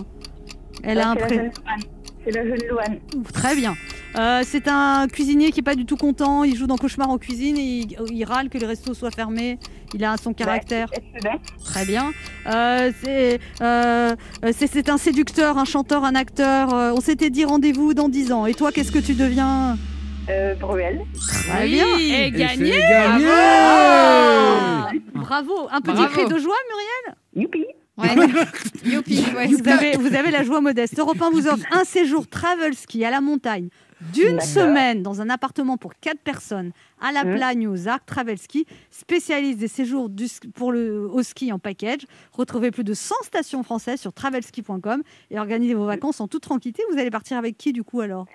Elle 0.83 0.99
a 1.01 1.11
un 1.11 1.15
c'est 1.15 1.21
la 1.21 1.27
pré... 1.27 1.37
jeune 1.37 1.51
Louane. 1.53 1.81
C'est 2.25 2.31
la 2.33 2.43
jeune 2.47 2.69
Louane. 2.69 2.99
Très 3.33 3.55
bien. 3.57 3.75
Euh, 4.19 4.43
c'est 4.45 4.67
un 4.69 5.07
cuisinier 5.09 5.53
qui 5.53 5.61
est 5.61 5.63
pas 5.65 5.75
du 5.77 5.87
tout 5.87 5.97
content. 5.97 6.43
Il 6.45 6.57
joue 6.57 6.67
dans 6.67 6.77
Cauchemar 6.77 7.11
en 7.11 7.19
cuisine 7.19 7.57
et 7.57 7.61
il, 7.63 7.97
il 8.13 8.25
râle 8.25 8.49
que 8.49 8.59
les 8.59 8.67
restos 8.67 8.93
soient 8.95 9.11
fermés. 9.13 9.59
Il 9.95 10.05
a 10.05 10.17
son 10.17 10.33
caractère. 10.33 10.89
Excellent. 10.93 11.41
Très 11.65 11.85
bien. 11.85 12.11
Euh, 12.47 12.91
c'est 13.05 13.39
euh, 13.63 14.15
c'est- 14.53 14.89
un 14.89 14.99
séducteur, 14.99 15.59
un 15.59 15.65
chanteur, 15.65 16.05
un 16.05 16.15
acteur. 16.15 16.73
On 16.73 17.01
s'était 17.01 17.31
dit 17.31 17.45
rendez-vous 17.45 17.95
dans 17.95 18.09
10 18.09 18.33
ans. 18.33 18.47
Et 18.47 18.55
toi, 18.55 18.73
qu'est-ce 18.73 18.93
que 18.93 18.99
tu 18.99 19.15
deviens 19.15 19.77
Euh, 20.29 20.55
Bruel. 20.55 21.01
Très 21.29 21.67
bien. 21.69 21.87
Et 21.99 22.27
Et 22.27 22.31
gagné 22.33 22.75
Ah 22.93 24.89
Bravo. 25.15 25.69
Un 25.71 25.81
petit 25.81 25.93
Bravo. 25.95 26.09
cri 26.13 26.25
de 26.35 26.39
joie, 26.39 26.57
Muriel 26.69 27.17
Youpi. 27.37 27.65
Ouais. 27.99 28.17
Youpi, 28.85 29.25
ouais, 29.37 29.47
vous 29.49 29.69
avez, 29.69 29.97
vous 29.97 30.15
avez 30.17 30.31
la 30.31 30.43
joie 30.43 30.61
modeste. 30.61 30.99
Europe 30.99 31.21
1 31.21 31.31
vous 31.31 31.47
offre 31.47 31.65
un 31.73 31.85
séjour 31.85 32.27
travel 32.29 32.75
ski 32.75 33.05
à 33.05 33.11
la 33.11 33.21
montagne 33.21 33.69
d'une 34.13 34.41
semaine 34.41 35.03
dans 35.03 35.21
un 35.21 35.29
appartement 35.31 35.77
pour 35.77 35.95
quatre 35.95 36.21
personnes 36.21 36.73
à 37.01 37.13
la 37.13 37.25
Mhm. 37.25 37.35
Plagne 37.37 37.69
aux 37.69 37.89
Arcs 37.89 38.07
Travel 38.07 38.39
Ski, 38.39 38.67
spécialiste 38.91 39.59
des 39.59 39.69
séjours 39.69 40.09
du 40.09 40.27
pour 40.55 40.73
le, 40.73 41.07
au 41.09 41.23
ski 41.23 41.53
en 41.53 41.59
package. 41.59 42.07
Retrouvez 42.33 42.71
plus 42.71 42.85
de 42.85 42.95
100 42.95 43.15
stations 43.23 43.63
françaises 43.63 44.01
sur 44.01 44.13
travelski.com 44.13 45.03
et 45.31 45.39
organisez 45.39 45.75
vos 45.75 45.85
vacances 45.87 46.21
en 46.21 46.29
toute 46.29 46.43
tranquillité. 46.43 46.83
Vous 46.93 46.99
allez 46.99 47.11
partir 47.11 47.37
avec 47.37 47.57
qui 47.57 47.73
du 47.73 47.83
coup 47.85 48.01
alors? 48.01 48.27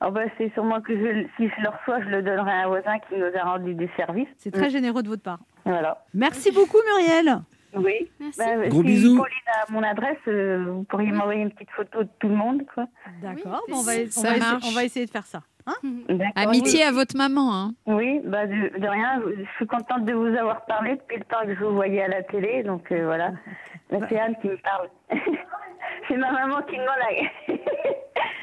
Bah, 0.00 0.12
c'est 0.38 0.52
sûrement 0.54 0.80
que 0.80 0.94
je, 0.94 1.26
si 1.36 1.48
je 1.48 1.62
le 1.62 1.68
reçois, 1.70 2.00
je 2.04 2.08
le 2.08 2.22
donnerai 2.22 2.52
à 2.52 2.64
un 2.64 2.68
voisin 2.68 2.98
qui 3.08 3.16
nous 3.16 3.36
a 3.36 3.42
rendu 3.42 3.74
des 3.74 3.90
services. 3.96 4.28
C'est 4.36 4.52
très 4.52 4.70
généreux 4.70 5.02
de 5.02 5.08
votre 5.08 5.22
part. 5.22 5.40
Voilà. 5.64 6.04
Merci 6.14 6.52
beaucoup 6.52 6.78
Muriel. 6.86 7.40
Oui. 7.74 8.08
Merci. 8.20 8.38
Bah, 8.38 8.68
Gros 8.68 8.80
si 8.80 8.86
bisous. 8.86 9.16
Pauline 9.16 9.36
a 9.68 9.72
mon 9.72 9.82
adresse, 9.82 10.16
euh, 10.28 10.64
vous 10.68 10.84
pourriez 10.84 11.12
m'envoyer 11.12 11.42
une 11.42 11.50
petite 11.50 11.70
photo 11.70 12.02
de 12.02 12.08
tout 12.18 12.28
le 12.28 12.34
monde, 12.34 12.62
quoi. 12.74 12.86
D'accord, 13.22 13.62
Oui, 13.68 13.72
bon, 13.74 13.78
on, 13.78 13.82
va, 13.82 13.92
on, 13.92 14.10
ça 14.10 14.22
va 14.22 14.36
essayer, 14.36 14.38
marche. 14.40 14.64
on 14.66 14.72
va 14.72 14.84
essayer 14.84 15.06
de 15.06 15.10
faire 15.10 15.26
ça. 15.26 15.42
Hein. 15.66 15.74
Amitié 16.34 16.82
à 16.84 16.92
votre 16.92 17.16
maman. 17.16 17.54
Hein. 17.54 17.74
Oui, 17.86 18.20
bah 18.24 18.46
de, 18.46 18.78
de 18.78 18.86
rien. 18.88 19.20
Je 19.26 19.44
suis 19.56 19.66
contente 19.66 20.04
de 20.06 20.12
vous 20.14 20.34
avoir 20.36 20.64
parlé 20.64 20.96
depuis 20.96 21.18
le 21.18 21.24
temps 21.24 21.44
que 21.44 21.54
je 21.54 21.64
vous 21.64 21.74
voyais 21.74 22.02
à 22.02 22.08
la 22.08 22.22
télé, 22.22 22.62
donc 22.62 22.90
euh, 22.90 23.04
voilà. 23.04 23.32
Là, 23.90 23.98
c'est 24.08 24.18
Anne 24.18 24.34
qui 24.40 24.48
me 24.48 24.56
parle. 24.58 24.88
c'est 26.06 26.16
ma 26.16 26.30
maman 26.32 26.62
qui 26.62 26.76
demande. 26.76 26.88
à- 26.88 27.52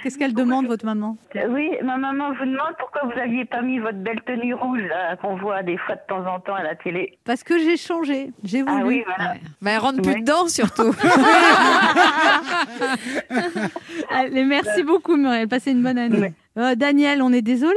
Qu'est-ce 0.04 0.20
qu'elle 0.20 0.36
demande, 0.36 0.68
votre 0.68 0.86
maman? 0.86 1.18
Oui, 1.50 1.72
ma 1.84 1.98
maman 1.98 2.30
vous 2.34 2.46
demande 2.46 2.76
pourquoi 2.78 3.02
vous 3.06 3.20
aviez 3.20 3.44
pas 3.46 3.62
mis 3.64 3.80
votre 3.80 3.98
belle 3.98 4.22
tenue 4.22 4.54
rouge 4.54 4.84
qu'on 5.22 5.36
voit 5.38 5.64
des 5.64 5.78
fois 5.80 5.96
de 5.96 6.02
temps 6.08 6.24
en 6.32 6.40
temps 6.40 6.54
à 6.54 6.62
la 6.62 6.76
télé. 6.76 7.18
Parce 7.26 7.44
que 7.44 7.58
j'ai 7.58 7.76
changé, 7.76 8.30
j'ai 8.44 8.62
voulu. 8.62 8.82
Ah 8.82 8.86
oui, 8.86 9.04
voilà. 9.06 9.34
Bah, 9.64 9.72
elle 9.72 9.80
rentre 9.80 10.02
plus 10.04 10.14
Ouais. 10.14 10.22
dedans 10.22 10.48
surtout. 10.48 10.94
Allez, 14.12 14.44
merci 14.46 14.84
beaucoup, 14.84 15.16
Muriel. 15.18 15.48
Passez 15.48 15.72
une 15.72 15.82
bonne 15.82 15.98
année. 15.98 16.20
Ouais. 16.20 16.34
Euh, 16.58 16.76
Daniel, 16.76 17.22
on 17.22 17.34
est 17.34 17.42
désolé. 17.42 17.76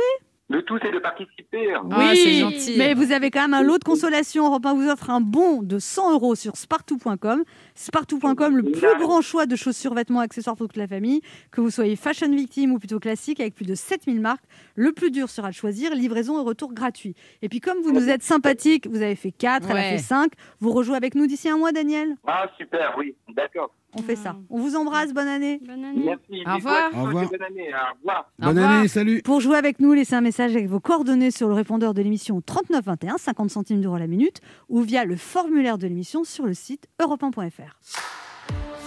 Le 0.50 0.62
tout, 0.62 0.78
c'est 0.82 0.90
de 0.90 0.98
participer. 0.98 1.74
Ah, 1.90 2.12
c'est 2.14 2.32
gentil. 2.38 2.76
mais 2.78 2.94
vous 2.94 3.12
avez 3.12 3.30
quand 3.30 3.42
même 3.42 3.52
un 3.52 3.62
lot 3.62 3.78
de 3.78 3.84
consolation. 3.84 4.46
Europe 4.46 4.64
1 4.64 4.74
vous 4.74 4.88
offre 4.88 5.10
un 5.10 5.20
bon 5.20 5.62
de 5.62 5.78
100 5.78 6.14
euros 6.14 6.34
sur 6.34 6.56
spartou.com. 6.56 7.44
Spartou.com, 7.74 8.56
le 8.56 8.62
plus 8.62 8.98
grand 8.98 9.20
choix 9.20 9.44
de 9.44 9.56
chaussures, 9.56 9.92
vêtements, 9.92 10.20
accessoires 10.20 10.56
pour 10.56 10.68
toute 10.68 10.78
la 10.78 10.86
famille. 10.86 11.20
Que 11.50 11.60
vous 11.60 11.70
soyez 11.70 11.96
fashion 11.96 12.30
victime 12.30 12.72
ou 12.72 12.78
plutôt 12.78 12.98
classique, 12.98 13.40
avec 13.40 13.54
plus 13.54 13.66
de 13.66 13.74
7000 13.74 14.20
marques. 14.22 14.44
Le 14.74 14.92
plus 14.92 15.10
dur 15.10 15.28
sera 15.28 15.50
de 15.50 15.54
choisir, 15.54 15.94
livraison 15.94 16.40
et 16.40 16.44
retour 16.44 16.72
gratuit. 16.72 17.14
Et 17.42 17.50
puis, 17.50 17.60
comme 17.60 17.82
vous 17.82 17.92
nous 17.92 18.08
êtes 18.08 18.22
sympathique, 18.22 18.86
vous 18.86 19.02
avez 19.02 19.16
fait 19.16 19.32
4, 19.32 19.70
elle 19.70 19.76
a 19.76 19.82
fait 19.82 19.98
5. 19.98 20.32
Vous 20.60 20.72
rejouez 20.72 20.96
avec 20.96 21.14
nous 21.14 21.26
d'ici 21.26 21.50
un 21.50 21.58
mois, 21.58 21.72
Daniel? 21.72 22.14
Ah, 22.26 22.50
super, 22.56 22.94
oui, 22.96 23.14
d'accord. 23.28 23.74
On 23.94 24.02
fait 24.02 24.16
ça. 24.16 24.36
On 24.50 24.58
vous 24.58 24.76
embrasse, 24.76 25.14
bonne 25.14 25.28
année. 25.28 25.60
Bonne 25.66 25.84
année. 25.84 26.04
Merci. 26.04 26.42
Au 26.46 26.54
revoir. 26.56 26.90
Au 26.92 27.06
Bonne 27.06 27.42
année. 27.42 27.70
Au 27.72 27.96
revoir. 27.98 28.30
Bonne 28.38 28.58
année, 28.58 28.88
salut. 28.88 29.22
Pour 29.22 29.40
jouer 29.40 29.56
avec 29.56 29.80
nous, 29.80 29.94
laissez 29.94 30.14
un 30.14 30.20
message 30.20 30.54
avec 30.54 30.68
vos 30.68 30.80
coordonnées 30.80 31.30
sur 31.30 31.48
le 31.48 31.54
répondeur 31.54 31.94
de 31.94 32.02
l'émission 32.02 32.40
3921, 32.40 33.16
50 33.16 33.50
centimes 33.50 33.80
d'euros 33.80 33.96
la 33.96 34.06
minute, 34.06 34.40
ou 34.68 34.82
via 34.82 35.04
le 35.04 35.16
formulaire 35.16 35.78
de 35.78 35.86
l'émission 35.86 36.24
sur 36.24 36.44
le 36.44 36.54
site 36.54 36.86
europe1.fr. 37.00 38.17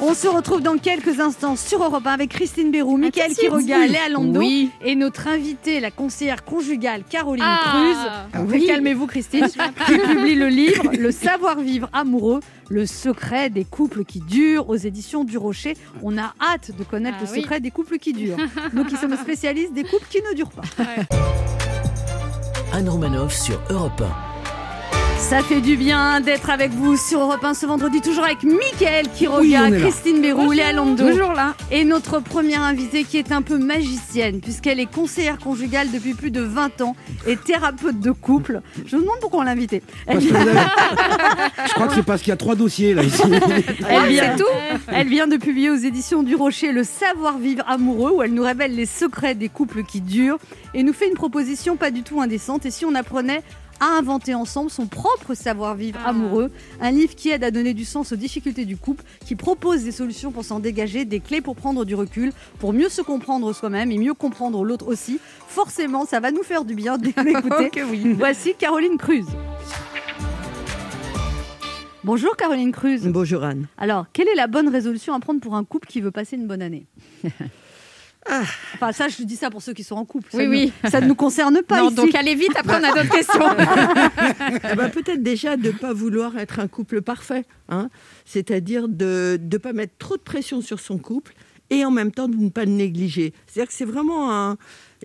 On 0.04 0.16
se 0.16 0.28
retrouve 0.28 0.62
dans 0.62 0.78
quelques 0.78 1.20
instants 1.20 1.56
sur 1.56 1.84
Europe 1.84 2.08
1 2.08 2.12
avec 2.12 2.30
Christine 2.32 2.72
Bérou, 2.72 2.98
Mickaël. 2.98 3.34
Quiroga, 3.36 3.86
Léa 3.86 4.10
Lando 4.10 4.40
Oui. 4.40 4.72
et 4.84 4.96
notre 4.96 5.28
invitée, 5.28 5.80
la 5.80 5.92
conseillère 5.92 6.44
conjugale 6.44 7.04
Caroline 7.08 7.46
Ah, 7.46 8.24
Cruz. 8.34 8.48
oui. 8.52 8.66
Calmez-vous 8.66 9.06
Christine, 9.06 9.48
qui 9.48 9.98
publie 10.00 10.34
le 10.34 10.48
livre 10.48 10.84
Le 10.98 11.12
savoir-vivre 11.12 11.88
amoureux, 11.94 12.40
le 12.70 12.88
secret 12.88 13.52
des 13.52 13.64
couples 13.64 14.04
qui 14.04 14.22
durent 14.22 14.70
aux 14.70 14.76
éditions 14.76 15.24
du 15.24 15.38
Rocher. 15.38 15.76
On 16.02 16.18
a 16.18 16.34
hâte 16.42 16.72
de 16.76 16.84
connaître 16.84 17.18
Ah 17.22 17.24
le 17.26 17.32
oui. 17.32 17.42
secret 17.42 17.60
des 17.60 17.70
couples 17.72 18.00
qui 18.00 18.14
durent. 18.14 18.38
Nous 18.74 18.86
qui 18.86 18.98
sommes 18.98 19.16
spécialistes 19.18 19.74
des 19.74 19.84
couples 19.84 20.08
qui 20.10 20.22
ne 20.28 20.34
durent 20.36 20.50
pas. 20.50 20.64
Anne 22.74 22.90
Romanoff 22.90 23.36
sur 23.38 23.62
Europe 23.70 24.02
Ça 25.30 25.42
fait 25.44 25.62
du 25.62 25.78
bien 25.78 26.20
d'être 26.20 26.50
avec 26.50 26.72
vous 26.72 26.98
sur 26.98 27.22
Europe 27.22 27.44
1 27.44 27.54
ce 27.54 27.66
vendredi, 27.66 28.02
toujours 28.02 28.26
avec 28.26 28.44
Mickaël 28.44 29.06
Oui, 29.06 29.12
Quiroga, 29.16 29.70
là. 29.70 29.80
Christine 29.80 30.22
Bérou, 30.22 30.52
Léa 30.52 30.74
Lando. 30.74 31.10
Toujours 31.10 31.32
là. 31.32 31.56
Et 31.72 31.86
notre 31.86 32.20
première 32.20 32.62
invitée 32.64 33.06
qui 33.06 33.18
est 33.18 33.32
un 33.32 33.42
peu 33.42 33.58
magicienne, 33.58 34.42
puisqu'elle 34.42 34.80
est 34.82 34.92
conseillère 34.92 35.38
conjugale 35.40 35.90
depuis 35.90 36.16
plus 36.16 36.32
de 36.32 36.42
20 36.42 36.82
ans 36.82 36.98
et 37.28 37.38
thérapeute 37.38 38.02
de 38.02 38.12
couple. 38.12 38.62
Je 38.86 38.98
me 38.98 39.02
demande 39.04 39.16
pourquoi 39.22 39.40
on 39.40 39.44
l'a 39.44 39.52
invitée. 39.52 39.82
Elle, 40.06 40.20
Je 40.20 41.74
crois 41.76 41.88
que 41.88 41.94
c'est 41.96 42.04
parce 42.04 42.22
qu'il 42.22 42.30
y 42.32 42.34
a 42.34 42.38
trois 42.38 42.56
dossiers 42.56 42.94
là 42.94 43.04
ici. 43.04 43.22
elle 43.90 44.10
vient, 44.10 44.36
C'est 44.36 44.44
tout. 44.44 44.86
elle 44.90 45.08
vient 45.08 45.28
de 45.28 45.38
publier 45.38 45.70
aux 45.70 45.76
éditions 45.76 46.24
du 46.24 46.36
Rocher 46.36 46.74
Le 46.74 46.84
savoir-vivre 46.84 47.64
amoureux, 47.70 48.12
où 48.16 48.22
elle 48.22 48.34
nous 48.34 48.44
révèle 48.44 48.76
les 48.76 48.86
secrets 48.86 49.36
des 49.36 49.48
couples 49.50 49.84
qui 49.84 50.02
durent 50.02 50.40
et 50.74 50.84
nous 50.84 50.94
fait 50.94 51.08
une 51.08 51.14
proposition 51.16 51.78
pas 51.78 51.92
du 51.92 52.04
tout 52.04 52.20
indécente. 52.20 52.66
Et 52.66 52.72
si 52.72 52.84
on 52.86 52.96
apprenait 52.96 53.44
à 53.82 53.98
inventer 53.98 54.34
ensemble 54.34 54.70
son 54.70 54.86
propre 54.88 55.34
savoir-vivre 55.34 56.00
Ah. 56.06 56.10
amoureux, 56.12 56.50
un 56.80 56.92
livre 56.92 57.16
qui 57.16 57.30
aide 57.32 57.44
à 57.44 57.52
donner 57.52 57.74
du 57.74 57.84
sens 57.84 58.14
aux 58.14 58.16
difficultés 58.16 58.64
du 58.64 58.78
couple, 58.78 59.04
qui 59.26 59.36
propose 59.36 59.84
des 59.84 59.92
solutions 59.92 60.32
pour 60.32 60.46
s'en 60.46 60.60
dégager, 60.60 61.04
des 61.04 61.20
clés 61.20 61.42
pour 61.42 61.56
prendre 61.58 61.84
du 61.84 61.96
recul, 61.96 62.32
pour 62.60 62.72
mieux 62.72 62.88
se 62.90 63.02
comprendre 63.02 63.52
soi-même 63.52 63.92
et 63.92 63.98
mieux 63.98 64.14
comprendre 64.14 64.64
l'autre 64.64 64.88
aussi. 64.88 65.20
Forcément, 65.48 66.06
ça 66.06 66.20
va 66.22 66.32
nous 66.32 66.44
faire 66.44 66.64
du 66.64 66.76
bien 66.76 66.98
d'écouter. 66.98 67.72
Voici 68.18 68.54
Caroline 68.58 68.98
Cruz. 68.98 69.26
Bonjour 72.04 72.36
Caroline 72.36 72.72
Cruz. 72.72 73.02
Bonjour 73.06 73.44
Anne. 73.44 73.68
Alors, 73.78 74.06
quelle 74.14 74.28
est 74.28 74.36
la 74.36 74.48
bonne 74.48 74.68
résolution 74.70 75.14
à 75.14 75.20
prendre 75.20 75.40
pour 75.40 75.56
un 75.56 75.64
couple 75.64 75.88
qui 75.88 76.02
veut 76.02 76.10
passer 76.12 76.36
une 76.36 76.48
bonne 76.48 76.62
année? 76.62 76.86
Ah. 78.30 78.44
Enfin, 78.76 78.92
ça, 78.92 79.08
je 79.08 79.24
dis 79.24 79.36
ça 79.36 79.50
pour 79.50 79.62
ceux 79.62 79.74
qui 79.74 79.84
sont 79.84 79.96
en 79.96 80.06
couple. 80.06 80.30
Ça 80.32 80.38
Oui, 80.38 80.46
ne- 80.46 80.50
oui. 80.52 80.72
Ça 80.90 81.02
ne 81.02 81.08
nous 81.08 81.16
concerne 81.16 81.62
pas 81.64 81.80
non, 81.80 81.88
ici. 81.88 81.96
donc 81.96 82.16
allez 82.16 82.36
vite, 82.36 82.52
après 82.56 82.80
on 82.80 82.84
a 82.84 82.92
d'autres 82.94 83.16
questions. 83.16 83.42
Eh 84.72 84.76
ben, 84.76 84.90
Peut-être 84.90 85.24
déjà 85.24 85.58
de 85.58 85.68
ne 85.68 85.72
pas 85.74 85.94
vouloir 85.94 86.38
être 86.38 86.60
un 86.60 86.68
couple 86.68 87.02
parfait. 87.02 87.46
Hein 87.70 87.90
C'est-à-dire 88.26 88.88
de 88.88 89.40
ne 89.42 89.58
pas 89.58 89.74
mettre 89.74 89.94
trop 89.98 90.18
de 90.18 90.22
pression 90.22 90.62
sur 90.62 90.80
son 90.80 90.98
couple 90.98 91.34
et 91.70 91.86
en 91.86 91.92
même 91.92 92.12
temps 92.12 92.28
de 92.28 92.36
ne 92.36 92.50
pas 92.50 92.66
le 92.66 92.72
négliger. 92.72 93.34
C'est-à-dire 93.48 93.70
que 93.70 93.74
c'est 93.76 93.86
vraiment 93.86 94.32
un... 94.32 94.58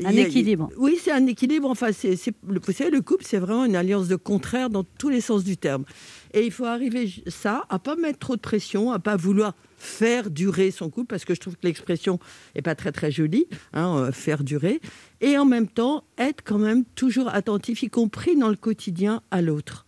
Un 0.05 0.11
équilibre. 0.11 0.68
Oui, 0.76 0.98
c'est 1.02 1.12
un 1.12 1.26
équilibre. 1.26 1.70
Enfin, 1.70 1.88
c'est, 1.92 2.16
c'est- 2.16 2.35
le, 2.46 2.61
vous 2.62 2.72
savez, 2.72 2.90
le 2.90 3.00
couple, 3.00 3.24
c'est 3.26 3.38
vraiment 3.38 3.64
une 3.64 3.76
alliance 3.76 4.09
de 4.09 4.16
contraires 4.16 4.68
dans 4.68 4.85
tous 4.85 5.09
les 5.09 5.22
sens 5.22 5.42
du 5.42 5.57
terme. 5.57 5.85
Et 6.35 6.44
il 6.44 6.50
faut 6.52 6.66
arriver 6.66 7.11
ça, 7.29 7.64
à 7.70 7.79
pas 7.79 7.96
mettre 7.96 8.18
trop 8.18 8.37
de 8.37 8.40
pression, 8.42 8.92
à 8.92 8.98
pas 8.98 9.16
vouloir 9.16 9.55
faire 9.87 10.31
durer 10.31 10.70
son 10.70 10.90
couple, 10.90 11.07
parce 11.07 11.25
que 11.25 11.35
je 11.35 11.40
trouve 11.40 11.55
que 11.55 11.66
l'expression 11.66 12.18
est 12.55 12.62
pas 12.62 12.75
très 12.75 12.92
très 12.92 13.11
jolie, 13.11 13.46
hein, 13.72 13.96
euh, 13.96 14.12
faire 14.12 14.44
durer. 14.44 14.81
Et 15.20 15.38
en 15.38 15.44
même 15.44 15.68
temps, 15.68 16.05
être 16.18 16.42
quand 16.44 16.59
même 16.59 16.85
toujours 16.94 17.29
attentif, 17.29 17.83
y 17.83 17.88
compris 17.88 18.37
dans 18.37 18.49
le 18.51 18.57
quotidien, 18.57 19.22
à 19.31 19.40
l'autre. 19.42 19.87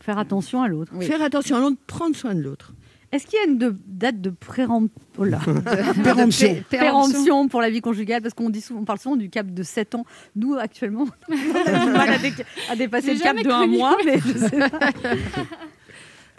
Faire 0.00 0.18
attention 0.18 0.62
à 0.62 0.68
l'autre. 0.68 0.92
Oui. 0.94 1.04
Faire 1.06 1.22
attention 1.22 1.56
à 1.56 1.60
l'autre, 1.60 1.76
prendre 1.86 2.14
soin 2.16 2.34
de 2.34 2.40
l'autre. 2.40 2.72
Est-ce 3.12 3.26
qu'il 3.26 3.38
y 3.38 3.42
a 3.42 3.44
une 3.46 3.58
de- 3.58 3.76
date 3.86 4.22
de 4.22 4.30
prérem- 4.30 4.88
oh 5.18 5.24
là. 5.24 5.38
Péremption. 6.02 6.56
péremption 6.70 7.46
pour 7.46 7.60
la 7.60 7.68
vie 7.68 7.82
conjugale 7.82 8.22
Parce 8.22 8.32
qu'on 8.32 8.48
dit 8.48 8.62
souvent, 8.62 8.80
on 8.80 8.84
parle 8.86 9.00
souvent 9.00 9.16
du 9.16 9.28
cap 9.28 9.46
de 9.52 9.62
7 9.62 9.94
ans. 9.96 10.06
Nous, 10.34 10.54
actuellement, 10.54 11.06
on 11.28 11.34
a 11.34 11.84
du 11.84 11.90
mal 11.92 12.08
à, 12.08 12.16
dé- 12.18 12.32
à 12.70 12.76
dépasser 12.76 13.12
le 13.12 13.20
cap 13.20 13.36
de 13.36 13.50
un 13.50 13.60
connu. 13.66 13.76
mois. 13.76 13.98
Mais 14.06 14.18
je 14.18 14.38
sais 14.38 14.58
pas. 14.58 14.80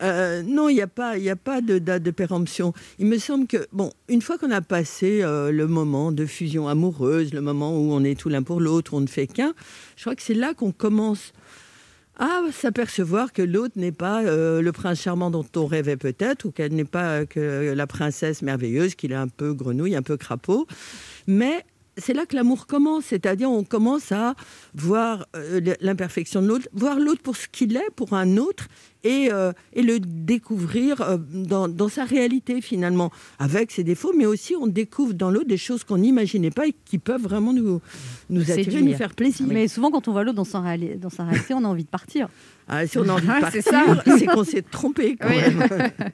Euh, 0.03 0.43
non, 0.43 0.69
il 0.69 0.75
n'y 0.75 0.81
a 0.81 0.87
pas, 0.87 1.17
il 1.17 1.29
a 1.29 1.35
pas 1.35 1.61
de 1.61 1.79
date 1.79 2.03
de 2.03 2.11
péremption. 2.11 2.73
Il 2.99 3.07
me 3.07 3.17
semble 3.17 3.47
que, 3.47 3.65
bon, 3.71 3.91
une 4.09 4.21
fois 4.21 4.37
qu'on 4.37 4.51
a 4.51 4.61
passé 4.61 5.21
euh, 5.23 5.51
le 5.51 5.67
moment 5.67 6.11
de 6.11 6.25
fusion 6.25 6.67
amoureuse, 6.67 7.33
le 7.33 7.41
moment 7.41 7.75
où 7.77 7.93
on 7.93 8.03
est 8.03 8.19
tout 8.19 8.29
l'un 8.29 8.43
pour 8.43 8.59
l'autre, 8.59 8.93
on 8.93 9.01
ne 9.01 9.07
fait 9.07 9.27
qu'un, 9.27 9.53
je 9.95 10.01
crois 10.03 10.15
que 10.15 10.21
c'est 10.21 10.33
là 10.33 10.53
qu'on 10.53 10.71
commence 10.71 11.31
à 12.19 12.41
s'apercevoir 12.51 13.33
que 13.33 13.41
l'autre 13.41 13.73
n'est 13.75 13.91
pas 13.91 14.23
euh, 14.23 14.61
le 14.61 14.71
prince 14.71 15.01
charmant 15.01 15.31
dont 15.31 15.45
on 15.55 15.65
rêvait 15.65 15.97
peut-être, 15.97 16.45
ou 16.45 16.51
qu'elle 16.51 16.73
n'est 16.73 16.83
pas 16.83 17.25
que 17.25 17.73
la 17.73 17.87
princesse 17.87 18.41
merveilleuse, 18.41 18.95
qu'il 18.95 19.13
est 19.13 19.15
un 19.15 19.29
peu 19.29 19.53
grenouille, 19.53 19.95
un 19.95 20.03
peu 20.03 20.17
crapaud. 20.17 20.67
Mais 21.27 21.65
c'est 21.97 22.13
là 22.13 22.25
que 22.25 22.35
l'amour 22.35 22.65
commence, 22.67 23.05
c'est-à-dire 23.05 23.49
on 23.51 23.63
commence 23.63 24.11
à 24.11 24.35
voir 24.73 25.27
euh, 25.35 25.61
l'imperfection 25.81 26.41
de 26.41 26.47
l'autre, 26.47 26.67
voir 26.73 26.99
l'autre 26.99 27.21
pour 27.21 27.35
ce 27.37 27.47
qu'il 27.47 27.75
est, 27.75 27.89
pour 27.95 28.13
un 28.13 28.37
autre, 28.37 28.67
et, 29.05 29.29
euh, 29.33 29.51
et 29.73 29.81
le 29.81 29.99
découvrir 29.99 31.01
euh, 31.01 31.17
dans, 31.17 31.67
dans 31.67 31.89
sa 31.89 32.05
réalité 32.05 32.61
finalement, 32.61 33.11
avec 33.37 33.69
ses 33.71 33.83
défauts, 33.83 34.13
mais 34.15 34.25
aussi 34.25 34.55
on 34.55 34.65
découvre 34.67 35.13
dans 35.13 35.29
l'autre 35.29 35.47
des 35.47 35.57
choses 35.57 35.83
qu'on 35.83 35.97
n'imaginait 35.97 36.51
pas 36.51 36.67
et 36.67 36.73
qui 36.85 36.97
peuvent 36.99 37.21
vraiment 37.21 37.51
nous, 37.53 37.81
nous 38.29 38.49
attirer, 38.51 38.81
nous 38.81 38.95
faire 38.95 39.13
plaisir. 39.13 39.45
Mais 39.47 39.67
souvent, 39.67 39.91
quand 39.91 40.07
on 40.07 40.13
voit 40.13 40.23
l'autre 40.23 40.37
dans, 40.37 40.43
sa 40.45 40.59
réali- 40.61 40.97
dans 40.97 41.09
sa 41.09 41.25
réalité, 41.25 41.53
on 41.53 41.63
a 41.65 41.67
envie 41.67 41.83
de 41.83 41.89
partir. 41.89 42.29
Ah, 42.67 42.87
si 42.87 42.97
on 42.97 43.07
a 43.09 43.13
envie 43.13 43.27
de 43.27 43.31
partir, 43.41 43.61
c'est 43.61 43.69
ça. 43.69 43.83
c'est 44.17 44.25
qu'on 44.25 44.43
s'est 44.45 44.61
trompé 44.61 45.17
quand 45.17 45.27
Oui. 45.29 45.35
même. 45.53 45.91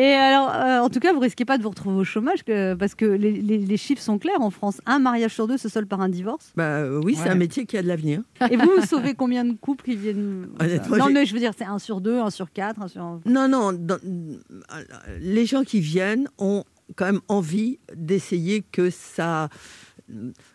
Et 0.00 0.12
alors, 0.14 0.50
euh, 0.54 0.78
en 0.78 0.88
tout 0.90 1.00
cas, 1.00 1.12
vous 1.12 1.18
risquez 1.18 1.44
pas 1.44 1.58
de 1.58 1.62
vous 1.64 1.70
retrouver 1.70 1.96
au 1.96 2.04
chômage 2.04 2.44
que- 2.44 2.74
parce 2.74 2.94
que 2.94 3.04
les, 3.04 3.32
les- 3.32 3.58
les 3.58 3.76
chiffres 3.76 4.00
sont 4.00 4.18
clairs 4.18 4.40
en 4.40 4.50
France. 4.50 4.80
Un 4.86 5.00
mariage 5.00 5.34
sur 5.34 5.48
deux 5.48 5.58
se 5.58 5.68
solde 5.68 5.88
par 5.88 6.00
un 6.00 6.08
divorce. 6.08 6.52
Bah, 6.56 6.62
euh, 6.62 7.00
oui, 7.02 7.16
c'est 7.16 7.24
Ouais. 7.24 7.30
un 7.30 7.34
métier 7.34 7.66
qui 7.66 7.76
a 7.76 7.82
de 7.82 7.88
l'avenir. 7.88 8.22
Et 8.48 8.56
vous, 8.56 8.70
vous 8.78 8.86
sauvez 8.86 9.14
combien 9.14 9.44
de 9.44 9.54
couples 9.54 9.84
qui 9.84 9.96
viennent 9.96 10.46
Honnêtement, 10.60 10.96
Non, 10.98 11.10
mais 11.10 11.26
je 11.26 11.32
veux 11.34 11.40
dire, 11.40 11.52
c'est 11.58 11.64
un 11.64 11.80
sur 11.80 12.00
deux, 12.00 12.18
un 12.20 12.30
sur 12.30 12.52
quatre, 12.52 12.80
un 12.80 12.86
sur. 12.88 13.18
Non, 13.26 13.48
non, 13.48 13.72
dans- 13.72 13.98
les 15.20 15.46
gens 15.46 15.64
qui 15.64 15.80
viennent 15.80 16.28
ont 16.38 16.62
quand 16.96 17.06
même 17.06 17.20
envie 17.28 17.78
d'essayer 17.94 18.62
que 18.72 18.88
ça 18.90 19.48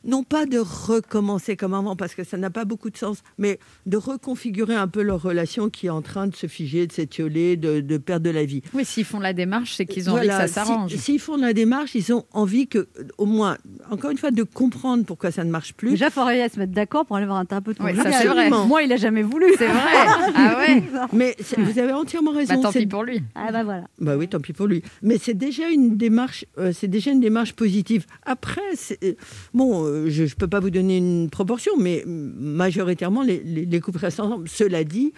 non 0.03 0.23
pas 0.23 0.45
de 0.45 0.57
recommencer 0.59 1.55
comme 1.55 1.73
avant, 1.73 1.95
parce 1.95 2.15
que 2.15 2.23
ça 2.23 2.37
n'a 2.37 2.49
pas 2.49 2.65
beaucoup 2.65 2.89
de 2.89 2.97
sens, 2.97 3.19
mais 3.37 3.59
de 3.85 3.97
reconfigurer 3.97 4.75
un 4.75 4.87
peu 4.87 5.01
leur 5.01 5.21
relation 5.21 5.69
qui 5.69 5.87
est 5.87 5.91
en 5.91 6.01
train 6.01 6.27
de 6.27 6.35
se 6.35 6.47
figer, 6.47 6.87
de 6.87 6.91
s'étioler, 6.91 7.57
de, 7.57 7.81
de 7.81 7.97
perdre 7.97 8.25
de 8.25 8.29
la 8.31 8.45
vie. 8.45 8.61
Oui, 8.73 8.85
s'ils 8.85 9.05
font 9.05 9.19
la 9.19 9.33
démarche, 9.33 9.75
c'est 9.75 9.85
qu'ils 9.85 10.09
ont 10.09 10.13
envie 10.13 10.27
que 10.27 10.33
ça 10.33 10.47
s'arrange. 10.47 10.91
si- 10.91 10.97
S'ils 10.97 11.19
font 11.19 11.37
la 11.37 11.53
démarche, 11.53 11.95
ils 11.95 12.13
ont 12.13 12.25
envie 12.33 12.67
que, 12.67 12.87
au 13.17 13.25
moins, 13.25 13.57
encore 13.91 14.11
une 14.11 14.17
fois, 14.17 14.31
de 14.31 14.43
comprendre 14.43 15.05
pourquoi 15.05 15.31
ça 15.31 15.43
ne 15.43 15.51
marche 15.51 15.73
plus. 15.73 15.91
Déjà, 15.91 16.07
il 16.07 16.11
faudrait 16.11 16.41
à 16.41 16.49
se 16.49 16.57
mettre 16.59 16.73
d'accord 16.73 17.05
pour 17.05 17.17
aller 17.17 17.25
voir 17.25 17.37
un 17.37 17.45
thérapeute 17.45 17.77
Oui, 17.79 17.91
conjugal. 17.91 18.13
ça, 18.13 18.19
c'est 18.21 18.27
vrai. 18.27 18.49
Moi, 18.49 18.83
il 18.83 18.91
a 18.91 18.97
jamais 18.97 19.21
voulu. 19.23 19.45
C'est 19.57 19.67
vrai. 19.67 19.73
Ah 20.35 20.57
ouais. 20.59 20.83
Mais 21.13 21.35
vous 21.57 21.79
avez 21.79 21.91
entièrement 21.93 22.31
raison. 22.31 22.55
Bah, 22.55 22.61
tant 22.63 22.71
c'est- 22.71 22.79
pis 22.79 22.87
pour 22.87 23.03
lui. 23.03 23.21
Ah 23.35 23.51
bah 23.51 23.63
voilà. 23.63 23.83
Bah 23.99 24.15
oui, 24.17 24.27
tant 24.27 24.39
pis 24.39 24.53
pour 24.53 24.67
lui. 24.67 24.81
Mais 25.01 25.17
c'est 25.17 25.33
déjà 25.33 25.69
une 25.69 25.95
démarche, 25.97 26.45
euh, 26.57 26.71
c'est 26.73 26.87
déjà 26.87 27.11
une 27.11 27.19
démarche 27.19 27.53
positive. 27.53 28.05
Après, 28.25 28.61
c'est- 28.75 29.01
euh, 29.03 29.13
bon, 29.53 29.85
euh, 29.85 30.09
je 30.09 30.23
ne 30.23 30.29
peux 30.29 30.47
pas 30.47 30.59
vous 30.59 30.69
donner 30.69 30.97
une 30.97 31.29
proportion, 31.29 31.73
mais 31.77 32.03
majoritairement, 32.05 33.23
les, 33.23 33.41
les, 33.43 33.65
les 33.65 33.79
couples 33.79 33.99
restent 33.99 34.19
ensemble. 34.19 34.47
Cela 34.49 34.83
dit, 34.83 35.13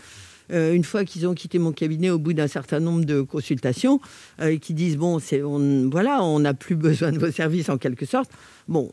euh, 0.52 0.74
une 0.74 0.84
fois 0.84 1.06
qu'ils 1.06 1.28
ont 1.28 1.34
quitté 1.34 1.60
mon 1.60 1.71
cabinet 1.71 2.10
au 2.10 2.19
bout 2.19 2.34
d'un 2.34 2.48
certain 2.48 2.80
nombre 2.80 3.06
de 3.06 3.21
consultations, 3.21 4.00
euh, 4.41 4.58
qui 4.58 4.74
disent 4.74 4.98
bon, 4.98 5.19
on, 5.43 5.89
voilà, 5.89 6.24
on 6.24 6.39
n'a 6.39 6.54
plus 6.54 6.76
besoin 6.76 7.12
de 7.12 7.19
vos 7.19 7.32
services 7.32 7.69
en 7.69 7.78
quelque 7.78 8.06
sorte. 8.06 8.32
Bon, 8.67 8.91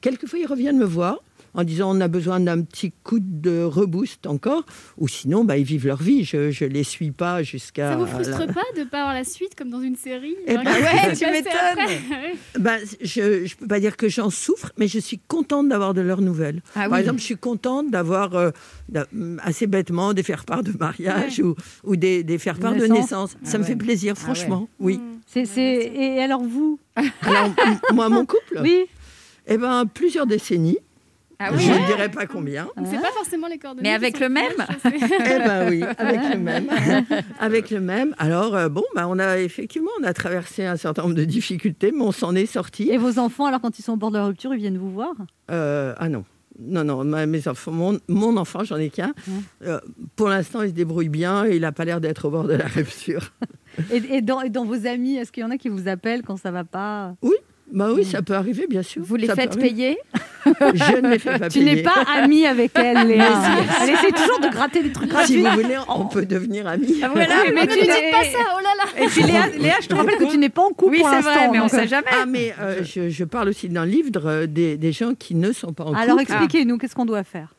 quelquefois 0.00 0.38
ils 0.38 0.46
reviennent 0.46 0.78
me 0.78 0.84
voir 0.84 1.22
en 1.54 1.64
disant 1.64 1.96
on 1.96 2.00
a 2.00 2.08
besoin 2.08 2.40
d'un 2.40 2.62
petit 2.62 2.92
coup 3.04 3.18
de 3.20 3.62
reboost 3.62 4.26
encore, 4.26 4.64
ou 4.98 5.08
sinon 5.08 5.44
bah, 5.44 5.56
ils 5.58 5.64
vivent 5.64 5.86
leur 5.86 6.02
vie. 6.02 6.24
Je 6.24 6.64
ne 6.64 6.68
les 6.70 6.84
suis 6.84 7.10
pas 7.10 7.42
jusqu'à. 7.42 7.90
Ça 7.92 7.96
vous 7.96 8.04
la- 8.04 8.10
frustre 8.10 8.46
pas 8.46 8.62
de 8.76 8.84
pas 8.84 9.00
avoir 9.00 9.14
la 9.14 9.24
suite 9.24 9.54
comme 9.54 9.70
dans 9.70 9.80
une 9.82 9.96
série 9.96 10.34
Eh 10.46 10.54
ben 10.56 10.64
qu'est-ce 10.64 11.24
ouais, 11.24 11.26
tu 11.26 11.32
m'étonnes. 11.32 12.32
Ben, 12.58 12.78
je 13.00 13.42
ne 13.44 13.54
peux 13.58 13.66
pas 13.66 13.80
dire 13.80 13.96
que 13.96 14.08
j'en 14.08 14.30
souffre, 14.30 14.72
mais 14.78 14.88
je 14.88 14.98
suis 14.98 15.18
contente 15.28 15.68
d'avoir 15.68 15.94
de 15.94 16.00
leurs 16.00 16.20
nouvelles. 16.20 16.62
Ah 16.74 16.82
Par 16.88 16.92
oui. 16.92 17.00
exemple, 17.00 17.18
je 17.18 17.24
suis 17.24 17.36
contente 17.36 17.90
d'avoir, 17.90 18.34
euh, 18.34 18.50
d'a- 18.88 19.06
assez 19.42 19.66
bêtement, 19.66 20.12
des 20.14 20.22
faire-part 20.22 20.62
de 20.62 20.72
mariage 20.78 21.40
ou, 21.40 21.54
ou 21.84 21.96
des, 21.96 22.22
des 22.24 22.38
faire-part 22.38 22.72
de 22.74 22.80
Naissance. 22.86 22.96
naissance. 22.98 23.36
Ça 23.42 23.52
Ah 23.54 23.58
me 23.58 23.64
fait 23.64 23.76
plaisir, 23.76 24.16
franchement. 24.16 24.68
Oui. 24.78 24.98
Mm. 24.98 25.44
C'est... 25.46 25.92
Et 25.94 26.20
alors 26.22 26.42
vous? 26.42 26.78
Alors, 27.22 27.50
moi, 27.92 28.08
mon 28.10 28.26
couple, 28.26 28.58
Oui. 28.60 28.84
eh 29.46 29.56
ben, 29.56 29.86
plusieurs 29.86 30.26
décennies. 30.26 30.78
Ah 31.44 31.50
je 31.52 31.56
oui. 31.58 31.68
ne 31.80 31.86
dirais 31.86 32.08
pas 32.10 32.26
combien. 32.26 32.68
C'est 32.84 33.00
pas 33.00 33.10
forcément 33.12 33.46
les 33.48 33.58
coordonnées. 33.58 33.88
Mais 33.88 33.94
avec 33.94 34.20
le 34.20 34.28
même 34.28 34.52
Eh 34.84 35.38
ben 35.38 35.68
oui, 35.70 35.82
avec 35.98 36.20
le 36.32 36.38
même. 36.38 36.66
avec 37.40 37.70
le 37.70 37.80
même. 37.80 38.14
Alors, 38.18 38.54
euh, 38.56 38.68
bon, 38.68 38.84
ben, 38.94 39.06
on 39.08 39.18
a 39.18 39.38
effectivement, 39.38 39.90
on 40.00 40.04
a 40.04 40.12
traversé 40.12 40.64
un 40.64 40.76
certain 40.76 41.02
nombre 41.02 41.14
de 41.14 41.24
difficultés, 41.24 41.92
mais 41.92 42.02
on 42.02 42.12
s'en 42.12 42.34
est 42.34 42.46
sorti. 42.46 42.90
Et 42.90 42.98
vos 42.98 43.18
enfants, 43.18 43.46
alors 43.46 43.60
quand 43.60 43.78
ils 43.78 43.82
sont 43.82 43.92
au 43.94 43.96
bord 43.96 44.10
de 44.10 44.18
la 44.18 44.26
rupture, 44.26 44.54
ils 44.54 44.58
viennent 44.60 44.78
vous 44.78 44.90
voir? 44.92 45.12
Euh, 45.50 45.94
ah 45.98 46.08
non. 46.08 46.24
Non, 46.60 46.84
non, 46.84 47.02
ma- 47.02 47.24
mes 47.26 47.48
enfants, 47.48 47.72
mon, 47.72 47.98
mon 48.08 48.36
enfant, 48.36 48.62
j'en 48.62 48.76
ai 48.76 48.90
qu'un. 48.90 49.14
Euh, 49.64 49.80
pour 50.16 50.28
l'instant, 50.28 50.60
il 50.62 50.68
se 50.68 50.74
débrouille 50.74 51.08
bien 51.08 51.46
et 51.46 51.56
il 51.56 51.62
n'a 51.62 51.72
pas 51.72 51.86
l'air 51.86 51.98
d'être 52.00 52.26
au 52.26 52.30
bord 52.30 52.44
de 52.44 52.52
la 52.54 52.66
rupture. 52.76 53.32
et, 53.90 53.96
et 54.16 54.20
dans, 54.22 54.42
et 54.42 54.50
dans 54.50 54.66
vos 54.66 54.86
amis, 54.86 55.16
est-ce 55.16 55.32
qu'il 55.32 55.42
y 55.42 55.46
en 55.46 55.50
a 55.50 55.56
qui 55.56 55.70
vous 55.70 55.88
appellent 55.88 56.22
quand 56.22 56.36
ça 56.36 56.50
va 56.50 56.62
pas? 56.64 57.14
Bah 57.72 57.88
oui, 57.94 58.04
ça 58.04 58.20
peut 58.20 58.34
arriver, 58.34 58.66
bien 58.68 58.82
sûr. 58.82 59.02
Vous 59.02 59.16
les 59.16 59.26
Ça 59.28 59.34
faites 59.34 59.58
payer 59.58 59.96
Je 60.44 61.00
ne 61.00 61.08
les 61.08 61.18
fais 61.18 61.38
pas 61.38 61.48
Tu 61.48 61.60
payer. 61.60 61.76
n'es 61.76 61.82
pas 61.82 62.04
amie 62.14 62.44
avec 62.46 62.72
elle, 62.74 63.06
Léa. 63.08 63.28
Elle 63.82 63.90
essaie 63.90 64.12
toujours 64.12 64.40
de 64.40 64.48
gratter 64.48 64.82
des 64.82 64.92
trucs 64.92 65.10
Si 65.24 65.38
vous 65.40 65.48
voulez, 65.50 65.78
on 65.88 66.04
peut 66.04 66.26
devenir 66.26 66.66
amis. 66.66 67.00
Ah, 67.02 67.08
voilà, 67.10 67.44
mais 67.46 67.62
Ne 67.62 67.72
tu 67.72 67.78
n'es- 67.78 67.82
dites 67.84 68.12
pas 68.12 68.24
ça, 68.24 68.44
oh 68.54 68.60
là 68.62 68.70
là 68.76 69.02
Et 69.04 69.06
puis 69.08 69.22
Léa, 69.22 69.46
Léa, 69.58 69.74
je 69.80 69.88
te 69.88 69.94
rappelle 69.94 70.16
que 70.18 70.30
tu 70.30 70.36
n'es 70.36 70.50
pas 70.50 70.62
en 70.62 70.70
couple 70.72 70.92
Oui, 70.92 70.98
pour 71.00 71.08
l'instant. 71.08 71.32
vrai, 71.32 71.48
mais 71.50 71.58
on 71.60 71.62
donc, 71.62 71.70
sait 71.70 71.88
jamais. 71.88 72.06
Ah, 72.12 72.26
mais 72.26 72.54
euh, 72.60 72.84
je, 72.84 73.08
je 73.08 73.24
parle 73.24 73.48
aussi 73.48 73.68
dans 73.70 73.84
le 73.84 73.90
livre 73.90 74.10
euh, 74.26 74.46
des, 74.46 74.76
des 74.76 74.92
gens 74.92 75.14
qui 75.14 75.34
ne 75.34 75.50
sont 75.52 75.72
pas 75.72 75.84
en 75.84 75.94
Alors 75.94 76.18
couple. 76.18 76.30
expliquez-nous, 76.30 76.76
qu'est-ce 76.76 76.94
qu'on 76.94 77.06
doit 77.06 77.24
faire 77.24 77.54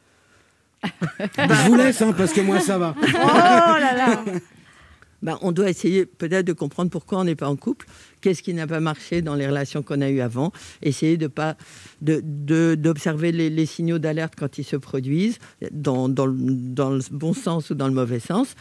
Je 0.84 1.68
vous 1.70 1.76
laisse, 1.76 2.02
hein, 2.02 2.14
parce 2.16 2.34
que 2.34 2.42
moi, 2.42 2.60
ça 2.60 2.78
va. 2.78 2.94
Oh 3.02 3.06
là 3.80 3.96
là 3.96 4.24
Ben, 5.22 5.38
on 5.42 5.54
doit 5.54 5.70
essayer 5.70 6.06
peut-être 6.06 6.46
de 6.46 6.52
comprendre 6.54 6.92
pourquoi 6.92 7.20
on 7.20 7.24
n'est 7.24 7.36
pas 7.36 7.48
en 7.48 7.56
couple, 7.56 7.86
qu'est-ce 8.24 8.42
qui 8.42 8.54
n'a 8.54 8.66
pas 8.66 8.80
marché 8.80 9.22
dans 9.22 9.36
les 9.36 9.46
relations 9.46 9.84
qu'on 9.84 10.00
a 10.00 10.10
eues 10.10 10.22
avant, 10.22 10.54
essayer 10.82 11.18
de 11.18 11.28
pas 11.28 11.58
de- 12.04 12.22
de- 12.24 12.76
d'observer 12.76 13.32
les, 13.32 13.50
les 13.50 13.66
signaux 13.66 13.98
d'alerte 14.00 14.34
quand 14.38 14.58
ils 14.58 14.64
se 14.64 14.76
produisent, 14.76 15.38
dans, 15.72 16.10
dans, 16.10 16.26
le, 16.26 16.36
dans 16.38 16.90
le 16.92 17.00
bon 17.12 17.34
sens 17.34 17.70
ou 17.70 17.76
dans 17.76 17.88
le 17.88 17.94
mauvais 17.94 18.20
sens, 18.20 18.56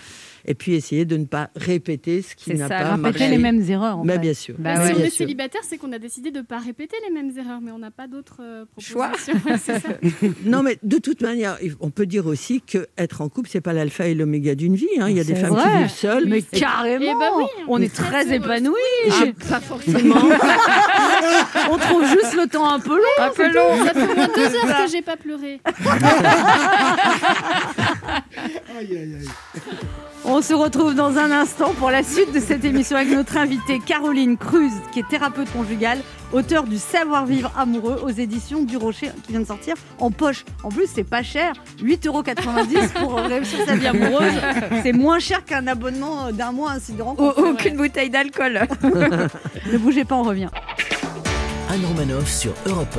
et 0.44 0.54
puis 0.54 0.74
essayer 0.74 1.04
de 1.04 1.16
ne 1.16 1.24
pas 1.24 1.50
répéter 1.54 2.22
ce 2.22 2.34
qui 2.34 2.54
n'a 2.54 2.66
ça, 2.66 2.68
pas 2.68 2.76
répéter 2.84 3.00
marché. 3.02 3.18
Répéter 3.24 3.30
les 3.30 3.38
mêmes 3.42 3.62
erreurs. 3.70 3.98
En 3.98 4.04
Mais 4.04 4.14
fait. 4.14 4.18
bien 4.20 4.34
sûr. 4.34 4.54
Bah 4.58 4.74
Bah, 4.74 4.80
ouais. 4.82 4.88
si 4.88 4.94
on 4.94 4.98
est 5.04 5.10
sûr. 5.10 5.16
célibataire, 5.18 5.60
c'est 5.64 5.76
qu'on 5.78 5.92
a 5.92 5.98
décidé 5.98 6.30
de 6.30 6.38
ne 6.38 6.42
pas 6.44 6.58
répéter 6.58 6.96
les 7.06 7.12
mêmes 7.14 7.30
erreurs, 7.38 7.60
mais 7.62 7.70
on 7.70 7.78
n'a 7.78 7.90
pas 7.90 8.06
d'autres 8.08 8.38
euh, 8.40 8.64
Choix. 8.78 9.10
propositions. 9.10 9.58
Ça. 9.58 9.72
Non, 10.44 10.62
mais 10.62 10.78
de 10.82 10.98
toute 10.98 11.20
manière, 11.20 11.58
on 11.80 11.90
peut 11.90 12.06
dire 12.06 12.26
aussi 12.26 12.60
que 12.60 12.86
être 12.98 13.20
en 13.20 13.28
couple, 13.28 13.48
c'est 13.52 13.60
pas 13.60 13.72
l'alpha 13.72 14.06
et 14.08 14.14
l'oméga 14.14 14.54
d'une 14.54 14.74
vie. 14.74 14.88
hein. 14.98 15.08
Il 15.08 15.16
y 15.16 15.20
a 15.20 15.24
des 15.24 15.34
femmes 15.34 15.56
qui 15.56 15.78
vivent 15.78 15.90
seules. 15.90 16.26
Mais 16.26 16.38
Et- 16.38 16.58
carrément 16.60 17.04
Eh 17.04 17.14
ben 17.20 17.30
oui, 17.36 17.44
On 17.68 17.80
est 17.80 17.92
très 17.94 18.34
épanouis 18.34 18.74
Ah, 19.10 19.24
pas 19.48 19.60
forcément. 19.60 20.16
On 21.70 21.78
trouve 21.78 22.04
juste 22.06 22.34
le 22.34 22.48
temps 22.48 22.68
un 22.68 22.80
peu 22.80 22.96
long 22.96 23.24
peu 23.34 23.52
long. 23.52 23.84
Ça 23.84 23.92
fait 23.94 24.10
au 24.12 24.14
moins 24.16 24.28
deux 24.34 24.42
heures 24.56 24.84
que 24.84 24.90
j'ai 24.90 25.02
pas 25.02 25.16
pleuré. 25.16 25.60
Aïe, 28.78 28.96
aïe, 28.98 29.16
aïe. 29.20 29.28
On 30.24 30.40
se 30.40 30.54
retrouve 30.54 30.94
dans 30.94 31.18
un 31.18 31.30
instant 31.30 31.72
pour 31.78 31.90
la 31.90 32.02
suite 32.02 32.32
de 32.32 32.40
cette 32.40 32.64
émission 32.64 32.96
avec 32.96 33.10
notre 33.10 33.36
invitée 33.36 33.80
Caroline 33.84 34.36
Cruz, 34.36 34.70
qui 34.92 35.00
est 35.00 35.08
thérapeute 35.08 35.50
conjugale, 35.52 35.98
auteure 36.32 36.62
du 36.64 36.78
Savoir-vivre 36.78 37.52
amoureux 37.56 38.00
aux 38.04 38.08
éditions 38.10 38.62
du 38.62 38.76
Rocher, 38.76 39.10
qui 39.24 39.32
vient 39.32 39.40
de 39.40 39.46
sortir 39.46 39.74
en 39.98 40.10
poche. 40.10 40.44
En 40.62 40.68
plus, 40.70 40.88
c'est 40.92 41.04
pas 41.04 41.22
cher, 41.22 41.52
8,90 41.82 42.06
euros 42.08 42.22
pour 43.00 43.14
réussir 43.18 43.58
sa 43.66 43.74
vie 43.74 43.86
amoureuse. 43.88 44.32
C'est 44.82 44.92
moins 44.92 45.18
cher 45.18 45.44
qu'un 45.44 45.66
abonnement 45.66 46.30
d'un 46.32 46.52
mois 46.52 46.72
un 46.72 46.78
site 46.80 46.96
de 46.96 47.02
rencontre. 47.02 47.38
Au- 47.42 47.48
Aucune 47.50 47.76
bouteille 47.76 48.10
d'alcool. 48.10 48.60
Ne 49.72 49.78
bougez 49.78 50.04
pas, 50.04 50.14
on 50.16 50.22
revient. 50.22 50.48
Anne 51.72 51.86
Romanoff 51.86 52.28
sur 52.30 52.52
Europe 52.66 52.98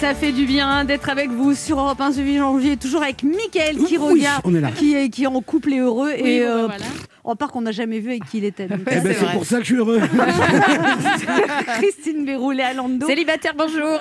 Ça 0.00 0.12
fait 0.12 0.32
du 0.32 0.44
bien 0.44 0.84
d'être 0.84 1.08
avec 1.08 1.30
vous 1.30 1.54
sur 1.54 1.78
Europe 1.78 2.00
1 2.00 2.10
ce 2.14 2.20
8 2.20 2.38
janvier, 2.38 2.76
toujours 2.76 3.04
avec 3.04 3.22
Mickaël 3.22 3.76
qui 3.76 3.96
Oui, 3.96 3.96
regarde, 3.96 4.42
on 4.44 4.52
est 4.52 4.60
là. 4.60 4.72
qui 4.72 4.96
est, 4.96 5.08
qui 5.08 5.22
est 5.22 5.28
en 5.28 5.40
couple 5.40 5.72
et 5.72 5.78
heureux. 5.78 6.10
Oui, 6.20 6.20
et 6.28 6.40
bon, 6.40 6.46
bah, 6.46 6.52
euh, 6.52 6.66
voilà. 6.66 6.84
en 7.22 7.36
part 7.36 7.52
qu'on 7.52 7.60
n'a 7.60 7.70
jamais 7.70 8.00
vu 8.00 8.10
avec 8.10 8.24
qui 8.24 8.38
il 8.38 8.44
était. 8.44 8.66
Eh 8.68 8.76
ben, 8.76 8.82
c'est 8.88 9.00
c'est 9.14 9.24
vrai. 9.24 9.32
pour 9.34 9.46
ça 9.46 9.58
que 9.58 9.62
je 9.62 9.66
suis 9.66 9.76
heureux. 9.76 10.00
Christine 11.78 12.24
Béroulé 12.24 12.64
Alando 12.64 13.06
Célibataire, 13.06 13.54
bonjour. 13.56 14.00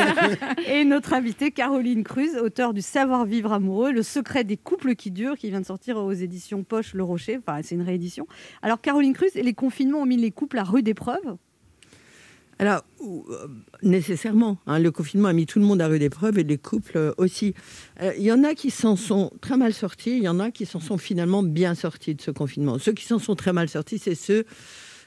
et 0.66 0.86
notre 0.86 1.12
invitée 1.12 1.50
Caroline 1.50 2.02
Cruz, 2.02 2.38
auteure 2.42 2.72
du 2.72 2.80
Savoir-vivre 2.80 3.52
amoureux, 3.52 3.92
le 3.92 4.02
secret 4.02 4.42
des 4.44 4.56
couples 4.56 4.94
qui 4.94 5.10
durent, 5.10 5.36
qui 5.36 5.50
vient 5.50 5.60
de 5.60 5.66
sortir 5.66 5.98
aux 5.98 6.12
éditions 6.12 6.62
Poche 6.64 6.94
Le 6.94 7.04
Rocher. 7.04 7.38
Enfin, 7.46 7.60
c'est 7.62 7.74
une 7.74 7.82
réédition. 7.82 8.26
Alors, 8.62 8.80
Caroline 8.80 9.12
Cruz, 9.12 9.28
les 9.34 9.52
confinements 9.52 9.98
ont 9.98 10.06
mis 10.06 10.16
les 10.16 10.30
couples 10.30 10.56
à 10.56 10.64
rude 10.64 10.88
épreuve. 10.88 11.36
Alors, 12.58 12.84
euh, 13.02 13.48
nécessairement, 13.82 14.58
hein, 14.66 14.78
le 14.78 14.90
confinement 14.90 15.28
a 15.28 15.32
mis 15.32 15.46
tout 15.46 15.58
le 15.58 15.64
monde 15.64 15.80
à 15.80 15.88
rude 15.88 16.02
épreuve 16.02 16.38
et 16.38 16.44
les 16.44 16.58
couples 16.58 16.96
euh, 16.96 17.12
aussi. 17.18 17.54
Euh, 18.00 18.12
Il 18.16 18.24
y 18.24 18.32
en 18.32 18.44
a 18.44 18.54
qui 18.54 18.70
s'en 18.70 18.96
sont 18.96 19.32
très 19.40 19.56
mal 19.56 19.74
sortis, 19.74 20.16
il 20.16 20.22
y 20.22 20.28
en 20.28 20.40
a 20.40 20.50
qui 20.50 20.66
s'en 20.66 20.80
sont 20.80 20.98
finalement 20.98 21.42
bien 21.42 21.74
sortis 21.74 22.14
de 22.14 22.22
ce 22.22 22.30
confinement. 22.30 22.78
Ceux 22.78 22.92
qui 22.92 23.04
s'en 23.04 23.18
sont 23.18 23.34
très 23.34 23.52
mal 23.52 23.68
sortis, 23.68 23.98
c'est 23.98 24.14
ceux, 24.14 24.44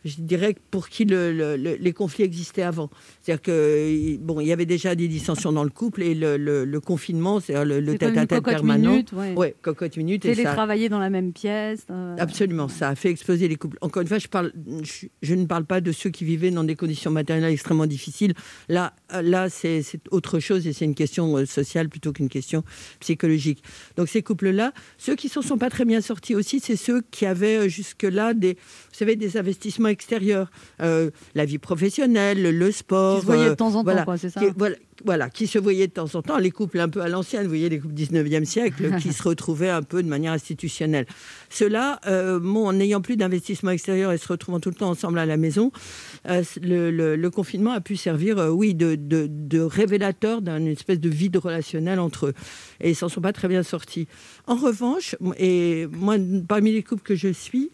je 0.07 0.15
dirais, 0.21 0.55
pour 0.71 0.89
qui 0.89 1.05
le- 1.05 1.31
le- 1.33 1.55
le- 1.57 1.75
les 1.75 1.93
conflits 1.93 2.23
existaient 2.23 2.61
avant. 2.63 2.89
C'est-à-dire 3.21 3.41
que 3.41 4.17
bon, 4.17 4.39
il 4.39 4.47
y 4.47 4.51
avait 4.53 4.65
déjà 4.65 4.95
des 4.95 5.07
dissensions 5.07 5.51
dans 5.51 5.63
le 5.63 5.69
couple 5.69 6.01
et 6.03 6.15
le, 6.15 6.79
confinement, 6.79 7.39
c'est-à-dire 7.39 7.79
le, 7.81 7.97
tête-à-tête 7.97 8.43
permanent. 8.43 8.91
minute, 8.91 9.11
ouais. 9.13 9.33
Ouais, 9.35 9.55
cocotte 9.61 9.97
minute. 9.97 10.23
et 10.25 10.29
ça- 10.29 10.35
Télétravailler 10.35 10.89
dans 10.89 10.99
la 10.99 11.09
même 11.09 11.33
pièce. 11.33 11.85
euh, 11.91 12.15
Absolument, 12.17 12.67
ça 12.67 12.89
a 12.89 12.95
fait 12.95 13.09
exploser 13.09 13.47
les 13.47 13.55
couples. 13.55 13.77
Encore 13.81 14.01
une 14.01 14.07
fois, 14.07 14.19
je, 14.19 14.27
parle, 14.27 14.51
je, 14.83 15.07
je 15.21 15.35
ne 15.35 15.45
parle 15.45 15.65
pas 15.65 15.81
de 15.81 15.91
ceux 15.91 16.09
qui 16.09 16.23
vivaient 16.25 16.51
dans 16.51 16.63
des 16.63 16.75
conditions 16.75 17.11
matérielles 17.11 17.51
extrêmement 17.51 17.85
difficiles. 17.87 18.33
Là, 18.69 18.93
là 19.21 19.49
c'est 19.49 19.83
autre 20.11 20.39
chose 20.39 20.65
et 20.67 20.73
c'est 20.73 20.85
une 20.85 20.95
question 20.95 21.37
euh, 21.37 21.45
sociale 21.45 21.89
plutôt 21.89 22.13
qu'une 22.13 22.29
question 22.29 22.63
psychologique. 22.99 23.63
Donc 23.97 24.07
ces 24.09 24.21
couples-là, 24.21 24.73
ceux 24.97 25.15
qui 25.15 25.29
ne 25.35 25.41
sont 25.41 25.57
pas 25.57 25.69
très 25.69 25.85
bien 25.85 26.01
sortis 26.01 26.35
aussi, 26.35 26.59
c'est 26.59 26.75
ceux 26.75 27.01
qui 27.11 27.25
avaient 27.25 27.57
euh, 27.57 27.67
jusque-là 27.67 28.33
des, 28.33 28.53
vous 28.53 28.93
savez, 28.93 29.15
des 29.15 29.37
investissements 29.37 29.89
extérieurs, 29.97 30.49
Euh, 30.81 31.09
la 31.33 31.45
vie 31.45 31.57
professionnelle, 31.57 32.41
le 32.57 32.71
sport. 32.71 33.15
Qui 33.15 33.21
se 33.21 33.25
voyaient 33.25 33.45
de 33.45 33.49
euh, 33.51 33.55
temps 33.55 33.67
en 33.69 33.71
temps, 33.71 33.83
voilà, 33.83 34.03
quoi, 34.03 34.17
c'est 34.17 34.29
ça 34.29 34.39
qui- 34.39 34.51
voilà, 34.55 34.75
voilà, 35.05 35.29
qui 35.29 35.47
se 35.47 35.57
voyaient 35.59 35.87
de 35.87 35.91
temps 35.93 36.13
en 36.15 36.21
temps, 36.21 36.37
les 36.37 36.51
couples 36.51 36.79
un 36.79 36.89
peu 36.89 37.01
à 37.01 37.07
l'ancienne, 37.07 37.43
vous 37.43 37.49
voyez, 37.49 37.69
les 37.69 37.79
couples 37.79 37.93
19e 37.95 38.45
siècle, 38.45 38.83
qui 39.01 39.11
se 39.13 39.23
retrouvaient 39.23 39.69
un 39.69 39.81
peu 39.81 40.03
de 40.03 40.07
manière 40.07 40.33
institutionnelle. 40.33 41.05
Ceux-là, 41.49 41.99
euh, 42.07 42.39
bon, 42.39 42.67
en 42.67 42.73
n'ayant 42.73 43.01
plus 43.01 43.17
d'investissement 43.17 43.71
extérieur 43.71 44.11
et 44.11 44.17
se 44.19 44.27
retrouvant 44.27 44.59
tout 44.59 44.69
le 44.69 44.75
temps 44.75 44.89
ensemble 44.89 45.17
à 45.19 45.25
la 45.25 45.37
maison, 45.37 45.71
euh, 46.29 46.43
le, 46.61 46.91
le- 46.91 47.15
le 47.15 47.29
confinement 47.31 47.71
a 47.71 47.81
pu 47.81 47.95
servir, 47.95 48.37
euh, 48.37 48.49
oui, 48.49 48.75
de, 48.75 48.95
de- 48.95 49.27
de 49.29 49.59
révélateur 49.61 50.41
d'une 50.41 50.67
espèce 50.67 50.99
de 50.99 51.09
vide 51.09 51.37
relationnel 51.37 51.99
entre 51.99 52.27
eux. 52.27 52.33
Et 52.81 52.89
ils 52.91 52.95
s'en 52.95 53.09
sont 53.09 53.21
pas 53.21 53.33
très 53.33 53.47
bien 53.47 53.63
sortis. 53.63 54.07
En 54.45 54.55
revanche, 54.55 55.15
et 55.39 55.87
moi, 55.91 56.15
parmi 56.47 56.71
les 56.71 56.83
couples 56.83 57.03
que 57.03 57.15
je 57.15 57.29
suis, 57.29 57.71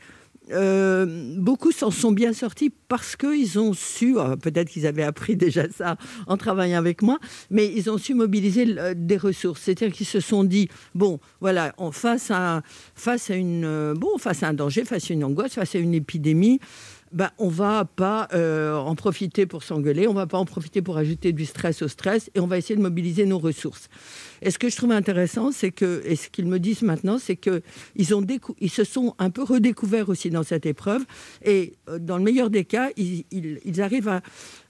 euh, 0.52 1.36
beaucoup 1.38 1.72
s'en 1.72 1.90
sont 1.92 2.12
bien 2.12 2.34
sortis 2.34 2.72
parce 2.90 3.16
qu'ils 3.16 3.60
ont 3.60 3.74
su, 3.74 4.18
euh, 4.18 4.36
peut-être 4.36 4.70
qu'ils 4.70 4.86
avaient 4.86 5.04
appris 5.04 5.36
déjà 5.38 5.70
ça 5.70 5.96
en 6.28 6.38
travaillant 6.38 6.78
avec 6.78 7.02
moi, 7.02 7.18
mais 7.50 7.72
ils 7.74 7.90
ont 7.90 7.98
su 7.98 8.14
mobiliser 8.14 8.66
le- 8.66 8.94
des 8.96 9.18
ressources. 9.18 9.62
C'est-à-dire 9.62 9.92
qu'ils 9.96 10.06
se 10.06 10.20
sont 10.20 10.44
dit, 10.44 10.68
bon, 10.96 11.20
voilà, 11.40 11.74
face, 11.92 12.30
à, 12.30 12.62
face, 12.96 13.30
à 13.30 13.36
une, 13.36 13.64
euh, 13.66 13.94
bon, 13.96 14.18
face 14.18 14.44
à 14.44 14.50
un 14.50 14.54
danger, 14.54 14.84
face 14.86 15.10
à 15.10 15.14
une 15.14 15.24
angoisse, 15.24 15.54
face 15.54 15.76
à 15.76 15.80
une 15.80 15.94
épidémie, 15.94 16.60
ben, 17.14 17.30
on 17.38 17.48
va 17.48 17.86
pas 17.86 18.28
euh, 18.34 18.76
en 18.76 18.96
profiter 18.96 19.46
pour 19.46 19.64
s'engueuler, 19.64 20.08
on 20.08 20.14
va 20.14 20.28
pas 20.28 20.38
en 20.38 20.46
profiter 20.46 20.82
pour 20.82 20.98
ajouter 20.98 21.32
du 21.32 21.46
stress 21.46 21.82
au 21.82 21.88
stress, 21.88 22.30
et 22.34 22.40
on 22.40 22.48
va 22.48 22.58
essayer 22.58 22.76
de 22.76 22.82
mobiliser 22.82 23.26
nos 23.26 23.40
ressources. 23.40 23.88
Et 24.42 24.52
ce 24.52 24.60
que 24.60 24.70
je 24.70 24.76
trouve 24.76 24.92
intéressant, 24.92 25.52
c'est 25.52 25.72
que, 25.72 26.02
et 26.06 26.16
ce 26.16 26.30
qu'ils 26.30 26.48
me 26.48 26.60
disent 26.60 26.82
maintenant, 26.82 27.20
c'est 27.20 27.36
que 27.36 27.62
ils 27.96 28.70
se 28.70 28.84
sont 28.84 29.16
un 29.20 29.30
peu 29.30 29.44
redécouverts 29.44 30.10
aussi 30.10 30.30
dans 30.30 30.44
cette 30.44 30.66
épreuve, 30.66 31.04
et 31.46 31.74
euh, 31.88 32.00
dans 32.00 32.18
le 32.18 32.24
meilleur 32.24 32.50
des 32.50 32.66
cas, 32.66 32.90
ils 32.98 33.82
arrivent 33.82 34.10
à, 34.10 34.22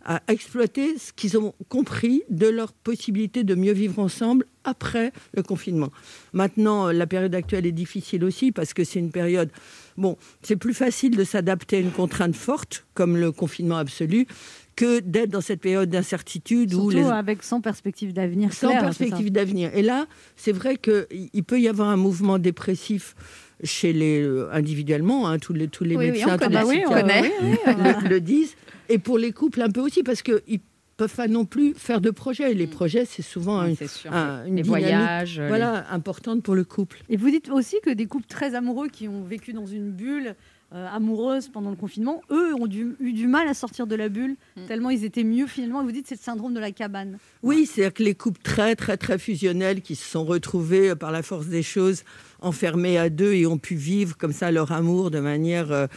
à 0.05 0.21
exploiter 0.27 0.97
ce 0.97 1.13
qu'ils 1.13 1.37
ont 1.37 1.53
compris 1.69 2.23
de 2.29 2.47
leur 2.47 2.73
possibilité 2.73 3.43
de 3.43 3.55
mieux 3.55 3.73
vivre 3.73 3.99
ensemble 3.99 4.45
après 4.63 5.11
le 5.33 5.43
confinement. 5.43 5.89
Maintenant, 6.31 6.91
la 6.91 7.07
période 7.07 7.35
actuelle 7.35 7.65
est 7.65 7.73
difficile 7.73 8.23
aussi 8.23 8.51
parce 8.51 8.73
que 8.73 8.83
c'est 8.83 8.99
une 8.99 9.11
période. 9.11 9.49
Bon, 9.97 10.17
c'est 10.41 10.55
plus 10.55 10.73
facile 10.73 11.15
de 11.15 11.23
s'adapter 11.23 11.77
à 11.77 11.79
une 11.79 11.91
contrainte 11.91 12.35
forte 12.35 12.85
comme 12.93 13.17
le 13.17 13.31
confinement 13.31 13.77
absolu 13.77 14.27
que 14.75 14.99
d'être 15.01 15.29
dans 15.29 15.41
cette 15.41 15.61
période 15.61 15.89
d'incertitude 15.89 16.73
où 16.73 16.89
les 16.89 17.03
avec 17.03 17.43
sans 17.43 17.61
perspective 17.61 18.11
d'avenir 18.11 18.53
sans 18.53 18.69
clair, 18.69 18.81
perspective 18.81 19.31
d'avenir. 19.31 19.69
Et 19.75 19.83
là, 19.83 20.07
c'est 20.35 20.51
vrai 20.51 20.77
qu'il 20.77 21.43
peut 21.43 21.61
y 21.61 21.67
avoir 21.67 21.89
un 21.89 21.97
mouvement 21.97 22.39
dépressif 22.39 23.15
chez 23.63 23.93
les 23.93 24.21
euh, 24.21 24.49
individuellement, 24.51 25.27
hein, 25.27 25.39
tous 25.39 25.53
les 25.53 25.67
tous 25.67 25.83
les 25.83 25.95
Oui, 25.95 26.05
oui, 26.05 26.11
médecins, 26.11 26.35
on 26.35 26.37
tous 26.37 26.49
les 26.49 26.55
connaît, 26.57 26.63
oui, 26.65 26.83
on 26.87 26.93
psychiatres 26.93 27.77
connaît. 27.77 28.01
le, 28.03 28.09
le 28.09 28.21
disent, 28.21 28.55
et 28.89 28.97
pour 28.99 29.17
les 29.17 29.31
couples 29.31 29.61
un 29.61 29.69
peu 29.69 29.81
aussi, 29.81 30.03
parce 30.03 30.21
qu'ils 30.21 30.59
peuvent 30.97 31.15
pas 31.15 31.27
non 31.27 31.45
plus 31.45 31.73
faire 31.75 32.01
de 32.01 32.11
projets. 32.11 32.51
Et 32.51 32.53
les 32.53 32.67
projets, 32.67 33.05
c'est 33.05 33.21
souvent 33.23 33.59
un- 33.59 33.73
un- 34.11 34.45
une 34.45 34.55
les 34.57 34.61
les- 34.63 35.47
voilà, 35.47 35.85
importante 35.91 36.43
pour 36.43 36.55
le 36.55 36.63
couple. 36.63 36.99
Et 37.09 37.17
vous 37.17 37.29
dites 37.31 37.49
aussi 37.49 37.77
que 37.83 37.89
des 37.89 38.05
couples 38.05 38.27
très 38.27 38.53
amoureux 38.55 38.89
qui 38.89 39.07
ont 39.07 39.23
vécu 39.23 39.53
dans 39.53 39.65
une 39.65 39.89
bulle 39.91 40.35
euh, 40.75 40.87
amoureuse 40.91 41.49
pendant 41.49 41.69
le 41.69 41.75
confinement, 41.75 42.21
eux 42.31 42.55
ont 42.59 42.65
du- 42.65 42.95
eu 42.99 43.13
du 43.13 43.27
mal 43.27 43.47
à 43.47 43.53
sortir 43.53 43.85
de 43.85 43.93
la 43.95 44.09
bulle, 44.09 44.35
Mm. 44.57 44.65
tellement 44.67 44.89
ils 44.89 45.05
étaient 45.05 45.23
mieux 45.23 45.45
finalement. 45.45 45.83
Vous 45.83 45.91
dites 45.91 46.07
c'est 46.07 46.15
le 46.15 46.19
syndrome 46.19 46.55
de 46.55 46.59
la 46.59 46.71
cabane. 46.71 47.19
Oui, 47.43 47.67
c'est-à-dire 47.67 47.93
que 47.93 48.01
les 48.01 48.15
couples 48.15 48.41
très, 48.41 48.75
très, 48.75 48.97
très 48.97 49.19
fusionnels 49.19 49.81
qui 49.81 49.95
se 49.95 50.03
sont 50.09 50.25
retrouvés 50.25 50.89
euh, 50.89 50.95
par 50.95 51.11
la 51.11 51.21
force 51.21 51.45
des 51.45 51.61
choses 51.61 52.03
enfermés 52.43 52.97
à 52.97 53.09
deux 53.09 53.33
et 53.33 53.47
ont 53.47 53.57
pu 53.57 53.75
vivre 53.75 54.17
comme 54.17 54.33
ça 54.33 54.51
leur 54.51 54.71
amour 54.71 55.11
de 55.11 55.19
manière 55.19 55.87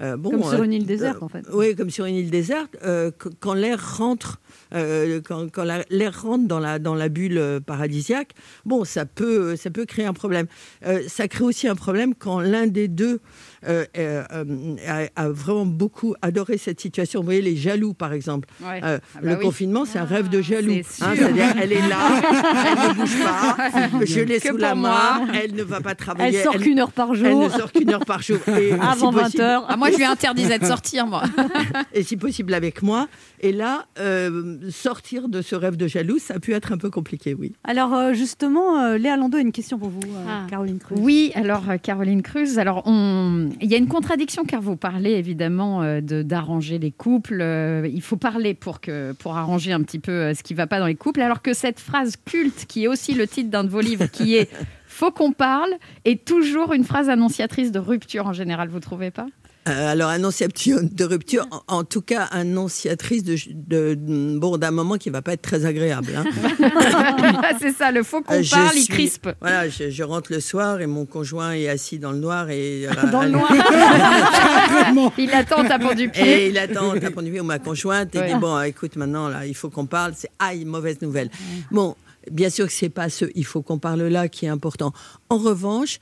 euh, 0.00 0.16
bon 0.16 0.30
Comme 0.30 0.42
sur 0.44 0.60
euh, 0.60 0.64
une 0.64 0.72
île 0.72 0.86
déserte 0.86 1.18
euh, 1.20 1.24
en 1.24 1.28
fait. 1.28 1.44
Oui, 1.52 1.74
comme 1.74 1.90
sur 1.90 2.04
une 2.06 2.14
île 2.16 2.30
déserte, 2.30 2.76
euh, 2.84 3.10
qu- 3.10 3.28
quand 3.40 3.54
l'air 3.54 3.96
rentre, 3.98 4.40
euh, 4.74 5.20
quand, 5.26 5.50
quand 5.50 5.64
la- 5.64 5.84
l'air 5.90 6.22
rentre 6.22 6.46
dans 6.46 6.58
la, 6.60 6.78
dans 6.78 6.94
la 6.94 7.08
bulle 7.08 7.60
paradisiaque, 7.66 8.32
bon, 8.64 8.84
ça 8.84 9.06
peut, 9.06 9.56
ça 9.56 9.70
peut 9.70 9.84
créer 9.86 10.04
un 10.06 10.12
problème. 10.12 10.46
Euh, 10.86 11.00
ça 11.08 11.26
crée 11.28 11.44
aussi 11.44 11.68
un 11.68 11.74
problème 11.74 12.14
quand 12.14 12.40
l'un 12.40 12.66
des 12.66 12.88
deux 12.88 13.20
euh, 13.66 13.84
euh, 13.98 14.22
euh, 14.32 14.76
a, 15.16 15.22
a 15.24 15.28
vraiment 15.30 15.66
beaucoup 15.66 16.14
adoré 16.22 16.58
cette 16.58 16.80
situation. 16.80 17.20
Vous 17.20 17.24
voyez, 17.26 17.42
les 17.42 17.56
jaloux, 17.56 17.92
par 17.94 18.12
exemple. 18.12 18.48
Ouais. 18.62 18.80
Euh, 18.84 18.98
Ah 19.14 19.18
bah 19.22 19.30
le 19.30 19.36
oui. 19.38 19.42
confinement, 19.44 19.84
c'est 19.84 19.98
un 19.98 20.04
rêve 20.04 20.28
de 20.28 20.40
jaloux. 20.40 20.74
c'est 20.88 21.04
Hein, 21.04 21.14
sûr. 21.14 21.24
C'est-à-dire, 21.24 21.54
elle 21.60 21.72
est 21.72 21.88
là, 21.88 21.98
elle 22.82 22.88
ne 22.88 22.94
bouge 22.94 23.18
pas, 23.24 24.04
je 24.04 24.20
l'ai 24.20 24.38
sous 24.40 24.56
la 24.56 24.74
main, 24.74 25.20
moi. 25.26 25.34
elle 25.42 25.54
ne 25.54 25.62
va 25.62 25.80
pas 25.80 25.90
Elle 25.90 25.96
travailler. 25.96 26.42
sort 26.42 26.56
qu'une 26.56 26.78
heure 26.78 26.92
par 26.92 27.10
elle 27.10 27.16
jour, 27.16 27.42
ne 27.44 27.48
sort 27.48 27.72
qu'une 27.72 27.90
heure 27.90 28.04
par 28.04 28.22
jour. 28.22 28.38
Et 28.56 28.72
avant 28.80 29.10
si 29.10 29.16
20 29.16 29.22
possible- 29.24 29.42
heures. 29.42 29.66
Ah, 29.68 29.76
moi, 29.88 29.96
je 29.98 30.02
lui 30.02 30.04
interdisais 30.04 30.58
de 30.58 30.64
sortir, 30.64 31.06
moi. 31.06 31.22
et 31.94 32.02
si 32.02 32.16
possible 32.16 32.54
avec 32.54 32.82
moi. 32.82 33.08
Et 33.40 33.52
là, 33.52 33.86
euh, 33.98 34.58
sortir 34.70 35.28
de 35.28 35.42
ce 35.42 35.54
rêve 35.54 35.76
de 35.76 35.86
jaloux, 35.86 36.18
ça 36.18 36.34
a 36.34 36.38
pu 36.38 36.52
être 36.52 36.72
un 36.72 36.78
peu 36.78 36.90
compliqué, 36.90 37.34
oui. 37.34 37.52
Alors 37.64 37.94
euh, 37.94 38.12
justement, 38.12 38.80
euh, 38.80 38.98
Léa 38.98 39.16
Lando 39.16 39.38
a 39.38 39.40
une 39.40 39.52
question 39.52 39.78
pour 39.78 39.90
vous, 39.90 40.00
Ah. 40.28 40.46
Caroline 40.50 40.78
Cruz. 40.78 40.96
Oui, 40.98 41.30
alors 41.34 41.64
Caroline 41.82 42.22
Cruz, 42.22 42.58
alors 42.58 42.82
on... 42.86 43.48
il 43.60 43.70
y 43.70 43.74
a 43.74 43.78
une 43.78 43.88
contradiction 43.88 44.44
car 44.44 44.60
vous 44.60 44.76
parlez 44.76 45.12
évidemment 45.12 45.82
de 46.00 46.22
d'arranger 46.22 46.78
les 46.78 46.90
couples. 46.90 47.42
il 47.84 48.02
faut 48.02 48.16
parler 48.16 48.54
pour 48.54 48.80
que 48.80 49.12
pour 49.12 49.36
arranger 49.36 49.72
un 49.72 49.82
petit 49.82 49.98
peu 49.98 50.34
ce 50.34 50.42
qui 50.42 50.54
va 50.54 50.66
pas 50.66 50.80
dans 50.80 50.86
les 50.86 50.96
couples, 50.96 51.20
alors 51.20 51.42
que 51.42 51.54
cette 51.54 51.80
phrase 51.80 52.16
culte 52.24 52.66
qui 52.66 52.84
est 52.84 52.88
aussi 52.88 53.14
le 53.14 53.26
titre 53.26 53.50
d'un 53.50 53.64
de 53.64 53.68
vos 53.68 53.80
livres, 53.80 54.06
qui 54.06 54.34
est 54.34 54.50
faut 54.88 55.10
qu'on 55.12 55.32
parle, 55.32 55.70
est 56.04 56.24
toujours 56.24 56.72
une 56.72 56.84
phrase 56.84 57.08
annonciatrice 57.08 57.70
de 57.70 57.78
rupture 57.78 58.26
en 58.26 58.32
général. 58.32 58.68
Vous 58.68 58.80
trouvez 58.80 59.10
pas? 59.12 59.26
Euh, 59.68 59.92
alors, 59.92 60.08
annonciatrice 60.08 60.76
de 60.94 61.04
rupture, 61.04 61.46
en, 61.50 61.62
en 61.78 61.84
tout 61.84 62.00
cas, 62.00 62.22
annonciatrice 62.30 63.22
de, 63.22 63.36
de- 63.54 63.94
de- 63.94 64.38
bon, 64.38 64.56
d'un 64.56 64.70
moment 64.70 64.96
qui 64.96 65.10
va 65.10 65.20
pas 65.20 65.34
être 65.34 65.42
très 65.42 65.66
agréable. 65.66 66.12
hein. 66.16 66.24
C'est 67.60 67.72
ça, 67.72 67.90
le 67.90 68.02
faut 68.02 68.22
qu'on 68.22 68.34
Euh, 68.34 68.42
parle, 68.50 68.70
il 68.76 68.82
suis- 68.84 68.92
crispe. 68.94 69.28
Voilà, 69.42 69.68
je, 69.68 69.90
je 69.90 70.02
rentre 70.02 70.32
le 70.32 70.40
soir 70.40 70.80
et 70.80 70.86
mon 70.86 71.04
conjoint 71.04 71.52
est 71.52 71.68
assis 71.68 71.98
dans 71.98 72.12
le 72.12 72.18
noir 72.18 72.48
et 72.48 72.86
Dans 73.12 73.22
le 73.22 73.28
noir. 73.30 73.52
Il 75.18 75.30
attend 75.32 75.58
en 75.64 75.68
tapant 75.68 75.94
du 75.94 76.08
pied. 76.08 76.44
Et 76.44 76.48
il 76.48 76.58
attend 76.58 76.94
en 76.94 76.98
tapant 76.98 77.22
du 77.22 77.30
pied 77.30 77.40
ou 77.40 77.44
ma 77.44 77.58
conjointe 77.58 78.14
et 78.14 78.18
Ouais. 78.20 78.32
dit 78.32 78.38
bon 78.38 78.60
écoute 78.62 78.96
maintenant 78.96 79.28
là 79.28 79.44
il 79.46 79.54
faut 79.54 79.68
qu'on 79.70 79.86
parle 79.86 80.12
c'est 80.16 80.30
aïe 80.38 80.64
mauvaise 80.64 81.00
nouvelle 81.02 81.30
bon 81.70 81.94
bien 82.30 82.50
sûr 82.50 82.66
que 82.66 82.72
c'est 82.72 82.88
pas 82.88 83.08
ce 83.08 83.24
il 83.34 83.44
faut 83.44 83.62
qu'on 83.62 83.78
parle 83.78 84.02
là 84.04 84.28
qui 84.28 84.46
est 84.46 84.48
important 84.48 84.92
en 85.30 85.38
revanche 85.38 85.98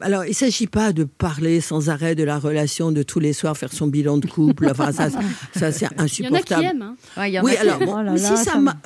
alors, 0.00 0.24
il 0.24 0.30
ne 0.30 0.34
s'agit 0.34 0.66
pas 0.66 0.92
de 0.92 1.04
parler 1.04 1.60
sans 1.60 1.90
arrêt 1.90 2.14
de 2.14 2.22
la 2.24 2.38
relation 2.38 2.90
de 2.92 3.02
tous 3.02 3.20
les 3.20 3.32
soirs, 3.32 3.56
faire 3.56 3.72
son 3.72 3.86
bilan 3.86 4.18
de 4.18 4.26
couple. 4.26 4.68
Enfin, 4.70 4.92
ça, 4.92 5.10
ça 5.54 5.72
c'est 5.72 5.86
Il 6.18 6.24
y 6.24 6.28
en 6.28 6.32
a 6.34 6.42
qui 6.42 6.54
insupportable. 6.54 6.64
aiment. 6.64 6.82
hein. 6.82 6.96
Ouais, 7.16 7.30
il 7.30 7.34
y 7.34 7.38
en 7.40 7.44
Oui, 7.44 7.52
a 7.52 7.54
qui- 7.56 7.60
alors 7.68 7.78
bon, 7.80 7.96
Oh 7.98 8.02
là 8.02 8.16
si 8.16 8.22
là, 8.24 8.36
ça, 8.36 8.44
ça 8.52 8.58
m'a- 8.58 8.76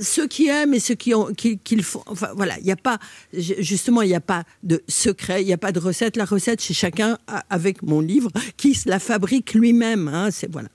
ceux 0.00 0.26
qui 0.26 0.48
aiment 0.48 0.74
et 0.74 0.80
ceux 0.80 0.94
qui 0.94 1.14
ont 1.14 1.26
qui, 1.34 1.58
qui 1.58 1.76
le 1.76 1.82
font, 1.82 2.02
enfin 2.06 2.28
voilà, 2.36 2.58
il 2.58 2.64
n'y 2.64 2.72
a 2.72 2.76
pas 2.76 2.98
ju- 3.32 3.54
justement 3.58 4.02
il 4.02 4.08
n'y 4.08 4.14
a 4.14 4.20
pas 4.20 4.44
de 4.62 4.82
secret, 4.88 5.42
il 5.42 5.46
n'y 5.46 5.52
a 5.52 5.58
pas 5.58 5.72
de 5.72 5.78
recette. 5.78 6.16
La 6.16 6.24
recette 6.24 6.60
chez 6.62 6.74
chacun 6.74 7.18
avec 7.50 7.82
mon 7.82 8.00
livre 8.00 8.30
qui 8.56 8.74
se 8.74 8.88
la 8.88 8.98
fabrique 8.98 9.54
lui-même. 9.54 10.08
hein, 10.08 10.28
c'est 10.30 10.50
voilà. 10.50 10.68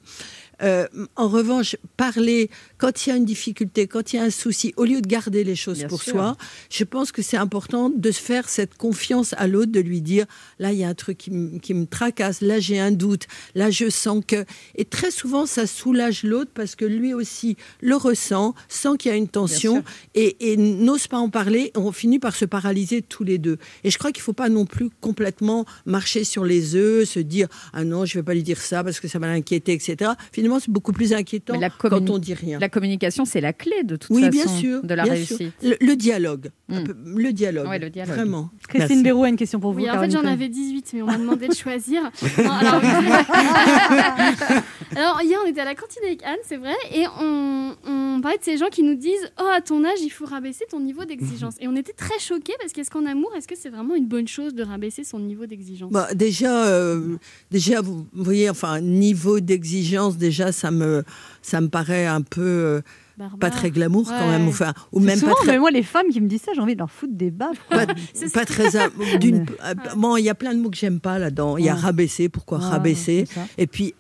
Euh, 0.63 0.87
en 1.15 1.27
revanche, 1.27 1.75
parler 1.97 2.49
quand 2.77 3.05
il 3.05 3.09
y 3.09 3.11
a 3.11 3.15
une 3.15 3.25
difficulté, 3.25 3.87
quand 3.87 4.13
il 4.13 4.17
y 4.17 4.19
a 4.19 4.23
un 4.23 4.29
souci, 4.29 4.73
au 4.77 4.85
lieu 4.85 5.01
de 5.01 5.07
garder 5.07 5.43
les 5.43 5.55
choses 5.55 5.79
Bien 5.79 5.87
pour 5.87 6.01
sûr. 6.01 6.13
soi, 6.13 6.37
je 6.69 6.83
pense 6.83 7.11
que 7.11 7.21
c'est 7.21 7.37
important 7.37 7.89
de 7.89 8.11
se 8.11 8.19
faire 8.21 8.49
cette 8.49 8.75
confiance 8.77 9.33
à 9.37 9.47
l'autre, 9.47 9.71
de 9.71 9.79
lui 9.79 10.01
dire 10.01 10.25
là 10.59 10.71
il 10.71 10.77
y 10.79 10.83
a 10.83 10.87
un 10.89 10.93
truc 10.93 11.17
qui, 11.17 11.31
me- 11.31 11.59
qui 11.59 11.73
me 11.73 11.85
tracasse, 11.85 12.41
là 12.41 12.59
j'ai 12.59 12.79
un 12.79 12.91
doute, 12.91 13.23
là 13.55 13.69
je 13.71 13.89
sens 13.89 14.23
que. 14.25 14.45
Et 14.75 14.85
très 14.85 15.11
souvent 15.11 15.45
ça 15.45 15.65
soulage 15.67 16.23
l'autre 16.23 16.51
parce 16.53 16.75
que 16.75 16.85
lui 16.85 17.13
aussi 17.13 17.57
le 17.81 17.95
ressent, 17.95 18.53
sent 18.69 18.89
qu'il 18.99 19.11
y 19.11 19.13
a 19.13 19.17
une 19.17 19.27
tension 19.27 19.83
et, 20.15 20.51
et 20.51 20.57
n'ose 20.57 21.07
pas 21.07 21.17
en 21.17 21.29
parler. 21.29 21.71
On 21.75 21.91
finit 21.91 22.19
par 22.19 22.35
se 22.35 22.45
paralyser 22.45 23.01
tous 23.01 23.23
les 23.23 23.37
deux. 23.37 23.57
Et 23.83 23.89
je 23.91 23.97
crois 23.97 24.11
qu'il 24.11 24.21
ne 24.21 24.25
faut 24.25 24.33
pas 24.33 24.49
non 24.49 24.65
plus 24.65 24.89
complètement 25.01 25.65
marcher 25.85 26.23
sur 26.23 26.43
les 26.45 26.75
œufs, 26.75 27.07
se 27.09 27.19
dire 27.19 27.47
ah 27.73 27.83
non 27.83 28.05
je 28.05 28.15
vais 28.19 28.23
pas 28.23 28.33
lui 28.33 28.43
dire 28.43 28.61
ça 28.61 28.83
parce 28.83 28.99
que 28.99 29.07
ça 29.07 29.19
va 29.19 29.27
l'inquiéter, 29.27 29.73
etc. 29.73 30.11
Finalement 30.31 30.59
c'est 30.59 30.71
beaucoup 30.71 30.91
plus 30.93 31.13
inquiétant 31.13 31.53
quand 31.89 32.09
on 32.09 32.17
dit 32.19 32.33
rien. 32.33 32.59
La 32.59 32.66
communication, 32.69 33.25
c'est 33.25 33.41
la 33.41 33.53
clé 33.53 33.83
de 33.83 33.95
toute 33.95 34.09
Oui, 34.15 34.21
façon 34.23 34.31
bien 34.31 34.47
sûr. 34.47 34.83
de 34.83 34.93
la 34.93 35.03
bien 35.03 35.13
réussite. 35.13 35.37
sûr. 35.37 35.51
Le, 35.61 35.75
le 35.85 35.95
dialogue. 35.95 36.49
Mm. 36.69 36.83
Peu- 36.83 36.95
Le 37.15 37.33
dialogue. 37.33 37.67
Ouais, 37.67 37.79
le 37.79 37.89
dialogue. 37.89 38.15
Vraiment. 38.15 38.49
Christine 38.67 38.87
Merci. 38.89 39.03
Béraud 39.03 39.23
a 39.23 39.29
une 39.29 39.35
question 39.37 39.59
pour 39.59 39.73
vous. 39.73 39.79
Oui, 39.79 39.89
en 39.89 39.99
fait, 39.99 40.09
j'en 40.11 40.25
avais 40.25 40.49
18, 40.49 40.91
mais 40.93 41.01
on 41.01 41.05
m'a 41.07 41.17
demandé 41.17 41.47
de 41.47 41.53
choisir. 41.53 42.01
Non, 42.37 42.51
alors, 42.51 42.81
alors, 44.95 45.21
hier, 45.21 45.39
on 45.43 45.47
était 45.47 45.61
à 45.61 45.65
la 45.65 45.75
cantine 45.75 46.03
avec 46.05 46.23
Anne, 46.23 46.37
c'est 46.43 46.57
vrai, 46.57 46.75
et 46.93 47.05
on, 47.19 47.75
on 47.85 48.21
parlait 48.21 48.37
de 48.37 48.43
ces 48.43 48.57
gens 48.57 48.69
qui 48.69 48.83
nous 48.83 48.95
disent 48.95 49.31
Oh, 49.39 49.47
à 49.53 49.61
ton 49.61 49.83
âge, 49.83 49.99
il 50.01 50.09
faut 50.09 50.25
rabaisser 50.25 50.65
ton 50.69 50.79
niveau 50.79 51.05
d'exigence. 51.05 51.55
Et 51.59 51.67
on 51.67 51.75
était 51.75 51.93
très 51.93 52.19
choqués 52.19 52.53
parce 52.59 52.73
qu'est-ce 52.73 52.89
qu'en 52.89 53.05
amour, 53.05 53.31
est-ce 53.35 53.47
que 53.47 53.55
c'est 53.55 53.69
vraiment 53.69 53.95
une 53.95 54.07
bonne 54.07 54.27
chose 54.27 54.53
de 54.53 54.63
rabaisser 54.63 55.03
son 55.03 55.19
niveau 55.19 55.45
d'exigence? 55.45 55.91
Bah, 55.91 56.07
déjà, 56.13 56.65
euh, 56.67 57.17
déjà, 57.51 57.81
vous 57.81 58.07
voyez, 58.13 58.49
enfin, 58.49 58.81
niveau 58.81 59.39
d'exigence, 59.39 60.17
déjà, 60.17 60.51
ça 60.51 60.71
me, 60.71 61.03
ça 61.41 61.61
me 61.61 61.67
paraît 61.69 62.05
un 62.05 62.21
peu 62.21 62.41
euh, 62.41 62.81
Barbare. 63.17 63.39
pas 63.39 63.49
très 63.49 63.71
glamour 63.71 64.05
quand 64.07 64.27
même, 64.27 64.47
enfin, 64.47 64.73
ou 64.91 64.99
même 64.99 65.17
souvent, 65.17 65.33
pas 65.33 65.41
très, 65.41 65.51
mais 65.53 65.59
moi, 65.59 65.71
les 65.71 65.83
femmes 65.83 66.07
qui 66.11 66.21
me 66.21 66.27
disent 66.27 66.41
ça, 66.43 66.51
j'ai 66.53 66.61
envie 66.61 66.73
de 66.73 66.79
leur 66.79 66.91
foutre 66.91 67.13
des 67.13 67.31
baffes. 67.31 67.59
quoi. 67.67 67.85
pas, 67.85 67.93
C'est 68.13 68.31
pas 68.31 68.45
très, 68.45 68.69
d'une, 69.19 69.45
euh, 69.65 69.73
bon, 69.95 70.17
il 70.17 70.23
y 70.23 70.29
a 70.29 70.35
plein 70.35 70.53
de 70.53 70.59
mots 70.59 70.69
que 70.69 70.77
j'aime 70.77 70.99
pas 70.99 71.19
là-dedans. 71.19 71.57
Il 71.57 71.65
y 71.65 71.69
a 71.69 71.75
rabaisser, 71.75 72.29
pourquoi 72.29 72.59
Ouais, 72.59 72.65
rabaisser. 72.65 73.25
Et 73.57 73.67
puis 73.67 73.93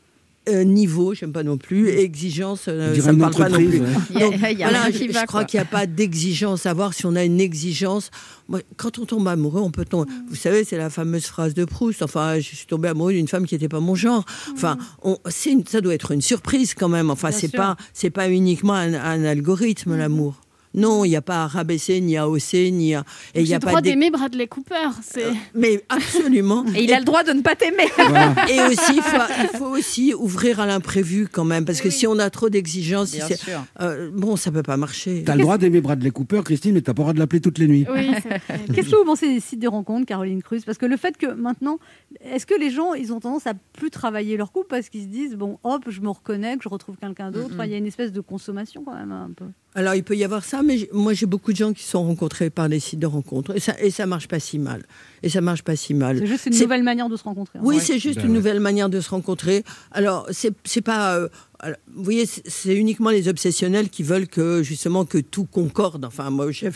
euh, 0.47 0.63
niveau, 0.63 1.13
j'aime 1.13 1.31
pas 1.31 1.43
non 1.43 1.57
plus. 1.57 1.89
Exigence, 1.89 2.65
euh, 2.67 2.95
ça 2.99 3.13
me 3.13 3.19
parle 3.19 3.35
pas 3.35 3.49
non 3.49 3.55
plus. 3.57 3.79
ouais. 3.81 3.87
Il 4.11 4.19
y 4.19 4.23
a- 4.23 4.25
Donc, 4.29 4.33
il 4.35 4.59
y 4.59 4.63
a 4.63 4.67
voilà, 4.69 4.83
rien 4.83 4.91
je, 4.93 4.97
qui 4.97 5.07
je 5.07 5.13
va, 5.13 5.25
crois 5.25 5.45
qu'il 5.45 5.59
n'y 5.59 5.61
a 5.61 5.65
pas 5.65 5.85
d'exigence. 5.85 6.61
Savoir 6.61 6.93
si 6.93 7.05
on 7.05 7.15
a 7.15 7.23
une 7.23 7.39
exigence. 7.41 8.09
Moi, 8.49 8.61
quand 8.77 8.97
on 8.99 9.05
tombe 9.05 9.27
amoureux, 9.27 9.61
on 9.61 9.71
peut 9.71 9.85
tomber. 9.85 10.09
Vous 10.29 10.35
savez, 10.35 10.63
c'est 10.63 10.77
la 10.77 10.89
fameuse 10.89 11.25
phrase 11.25 11.53
de 11.53 11.65
Proust. 11.65 12.01
Enfin, 12.01 12.35
je 12.39 12.55
suis 12.55 12.65
tombée 12.65 12.87
amoureuse 12.89 13.15
d'une 13.15 13.27
femme 13.27 13.45
qui 13.45 13.55
n'était 13.55 13.67
pas 13.69 13.79
mon 13.81 13.95
genre. 13.95 14.25
Enfin, 14.53 14.77
on, 15.03 15.17
une- 15.45 15.65
ça 15.65 15.81
doit 15.81 15.93
être 15.93 16.11
une 16.11 16.21
surprise 16.21 16.73
quand 16.73 16.89
même. 16.89 17.09
Enfin, 17.09 17.31
c'est 17.31 17.51
pas, 17.51 17.75
c'est 17.93 18.09
pas 18.09 18.29
uniquement 18.29 18.73
un, 18.73 18.93
un 18.93 19.23
algorithme 19.25 19.95
l'amour. 19.97 20.35
Non, 20.77 21.03
il 21.03 21.09
n'y 21.09 21.15
a 21.17 21.21
pas 21.21 21.43
à 21.43 21.47
rabaisser, 21.47 21.99
ni 21.99 22.15
à 22.17 22.29
hausser, 22.29 22.71
ni 22.71 22.95
à. 22.95 23.03
Et 23.33 23.41
il 23.41 23.47
y 23.47 23.53
a 23.53 23.57
le 23.57 23.61
pas 23.61 23.67
droit 23.71 23.81
d'é- 23.81 23.89
d'aimer 23.89 24.11
Bradley 24.11 24.47
Cooper. 24.47 24.89
C'est... 25.01 25.25
Mais 25.55 25.83
absolument. 25.89 26.63
Et 26.75 26.83
il 26.83 26.93
a 26.93 26.99
le 26.99 27.05
droit 27.05 27.23
de 27.23 27.31
ne 27.33 27.41
pas 27.41 27.55
t'aimer. 27.55 27.87
Et 28.49 28.61
aussi, 28.61 28.93
il 28.95 29.01
faut, 29.01 29.17
il 29.41 29.57
faut 29.57 29.65
aussi 29.65 30.13
ouvrir 30.13 30.59
à 30.59 30.65
l'imprévu 30.65 31.27
quand 31.31 31.43
même, 31.45 31.65
parce 31.65 31.81
que 31.81 31.89
si 31.89 32.07
on 32.07 32.17
a 32.19 32.29
trop 32.29 32.49
d'exigences, 32.49 33.09
si 33.09 33.17
Bien 33.17 33.27
c'est- 33.27 33.37
sûr. 33.39 33.63
euh, 33.81 34.09
bon, 34.13 34.35
ça 34.35 34.51
peut 34.51 34.63
pas 34.63 34.77
marcher. 34.77 35.23
T'as 35.25 35.35
le 35.35 35.41
droit 35.41 35.57
d'aimer 35.57 35.81
Bradley 35.81 36.11
Cooper, 36.11 36.41
Christine, 36.45 36.75
mais 36.75 36.81
t'as 36.81 36.93
pas 36.93 37.01
le 37.01 37.05
droit 37.05 37.13
de 37.13 37.19
l'appeler 37.19 37.41
toutes 37.41 37.57
les 37.57 37.67
nuits. 37.67 37.85
Oui. 37.93 38.11
Qu'est-ce 38.73 38.89
que 38.89 38.95
vous 38.95 39.05
pensez 39.05 39.27
des 39.33 39.39
sites 39.39 39.59
de 39.59 39.67
rencontres, 39.67 40.05
Caroline 40.05 40.41
Cruz? 40.43 40.61
Parce 40.65 40.77
que 40.77 40.85
le 40.85 40.97
fait 40.97 41.17
que 41.17 41.27
maintenant, 41.33 41.79
est-ce 42.23 42.45
que 42.45 42.53
les 42.59 42.69
gens, 42.69 42.93
ils 42.93 43.11
ont 43.13 43.19
tendance 43.19 43.47
à 43.47 43.53
plus 43.73 43.89
travailler 43.89 44.37
leur 44.37 44.51
couple 44.51 44.67
parce 44.69 44.89
qu'ils 44.89 45.03
se 45.03 45.07
disent, 45.07 45.35
bon, 45.35 45.57
hop, 45.63 45.85
je 45.87 46.01
me 46.01 46.09
reconnecte, 46.09 46.61
je 46.63 46.69
retrouve 46.69 46.97
quelqu'un 46.97 47.31
d'autre? 47.31 47.55
Il 47.63 47.71
y 47.71 47.73
a 47.73 47.77
une 47.77 47.87
espèce 47.87 48.11
de 48.11 48.21
consommation 48.21 48.83
quand 48.85 48.93
même 48.95 49.11
un 49.11 49.31
peu. 49.35 49.45
Alors, 49.77 49.93
il 49.93 50.03
peut 50.03 50.17
y 50.17 50.23
avoir 50.23 50.43
ça, 50.43 50.63
mais 50.63 50.89
moi, 50.91 51.13
j'ai 51.13 51.27
beaucoup 51.27 51.51
de 51.51 51.57
gens 51.57 51.71
qui 51.71 51.83
sont 51.83 52.03
rencontrés 52.03 52.49
par 52.49 52.67
des 52.67 52.79
sites 52.79 52.97
de 52.97 53.05
rencontres, 53.05 53.55
et 53.55 53.59
ça, 53.59 53.75
et 53.79 53.91
ça 53.91 54.07
marche 54.07 54.27
pas 54.27 54.39
si 54.39 54.57
mal. 54.57 54.81
Et 55.21 55.29
ça 55.29 55.39
marche 55.39 55.61
pas 55.63 55.75
si 55.75 55.93
mal. 55.93 56.17
C'est 56.17 56.25
juste 56.25 56.45
une 56.47 56.53
C'est- 56.53 56.63
nouvelle 56.63 56.81
manière 56.81 57.09
de 57.09 57.15
se 57.15 57.23
rencontrer. 57.23 57.59
Oui, 57.61 57.77
c'est 57.79 57.99
juste 57.99 58.15
Ben 58.17 58.23
une 58.25 58.31
ouais. 58.31 58.37
nouvelle 58.37 58.59
manière 58.59 58.89
de 58.89 58.99
se 58.99 59.09
rencontrer. 59.11 59.63
Alors, 59.91 60.25
c'est 60.31 60.51
c'est 60.63 60.81
pas. 60.81 61.15
euh, 61.15 61.29
alors, 61.59 61.77
vous 61.95 62.03
voyez, 62.03 62.25
c'est- 62.25 62.75
uniquement 62.75 63.09
les 63.09 63.27
obsessionnels 63.27 63.89
qui 63.89 64.03
veulent 64.03 64.27
que 64.27 64.61
justement 64.63 65.05
que 65.05 65.17
tout 65.17 65.45
concorde. 65.45 66.05
Enfin, 66.05 66.29
moi, 66.29 66.51
j'ai 66.51 66.69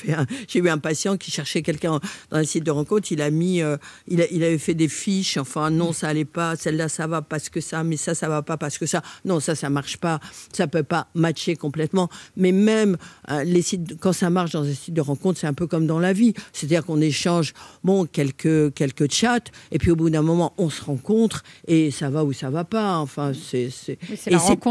eu 0.59 0.69
un 0.69 0.77
patient 0.79 1.17
qui 1.17 1.29
cherchait 1.29 1.61
quelqu'un 1.61 1.99
dans 2.31 2.37
un 2.37 2.43
site 2.43 2.63
de 2.63 2.71
rencontre. 2.71 3.11
Il 3.11 3.21
a 3.21 3.29
mis, 3.29 3.61
euh, 3.61 3.77
il, 4.07 4.21
a- 4.21 4.31
il 4.31 4.43
avait 4.43 4.57
fait 4.57 4.73
des 4.73 4.87
fiches. 4.87 5.37
Enfin, 5.37 5.69
non, 5.69 5.93
ça 5.93 6.07
allait 6.07 6.25
pas. 6.25 6.55
Celle-là, 6.55 6.89
ça 6.89 7.05
va 7.07 7.21
parce 7.21 7.49
que 7.49 7.61
ça, 7.61 7.83
mais 7.83 7.97
ça, 7.97 8.15
ça 8.15 8.27
va 8.27 8.41
pas 8.41 8.57
parce 8.57 8.77
que 8.77 8.85
ça. 8.85 9.01
Non, 9.25 9.39
ça, 9.39 9.53
ça 9.55 9.69
marche 9.69 9.97
pas. 9.97 10.19
Ça 10.51 10.67
peut 10.67 10.83
pas 10.83 11.07
matcher 11.13 11.55
complètement. 11.55 12.09
Mais 12.35 12.51
même 12.51 12.97
euh, 13.29 13.43
les 13.43 13.61
sites, 13.61 13.99
quand 13.99 14.13
ça 14.13 14.29
marche 14.29 14.51
dans 14.51 14.63
un 14.63 14.73
site 14.73 14.93
de 14.93 15.01
rencontre, 15.01 15.39
c'est 15.39 15.47
un 15.47 15.53
peu 15.53 15.67
comme 15.67 15.85
dans 15.85 15.99
la 15.99 16.13
vie. 16.13 16.33
C'est-à-dire 16.53 16.85
qu'on 16.85 17.01
échange, 17.01 17.53
bon, 17.83 18.05
quelques 18.05 18.73
quelques 18.73 19.11
chats, 19.11 19.39
et 19.71 19.77
puis 19.77 19.91
au 19.91 19.95
bout 19.95 20.09
d'un 20.09 20.21
moment, 20.23 20.53
on 20.57 20.69
se 20.69 20.83
rencontre 20.83 21.43
et 21.67 21.91
ça 21.91 22.09
va 22.09 22.23
ou 22.23 22.33
ça 22.33 22.49
va 22.49 22.63
pas. 22.63 22.97
Enfin, 22.97 23.31
c'est 23.33 23.69
c'est 23.69 23.99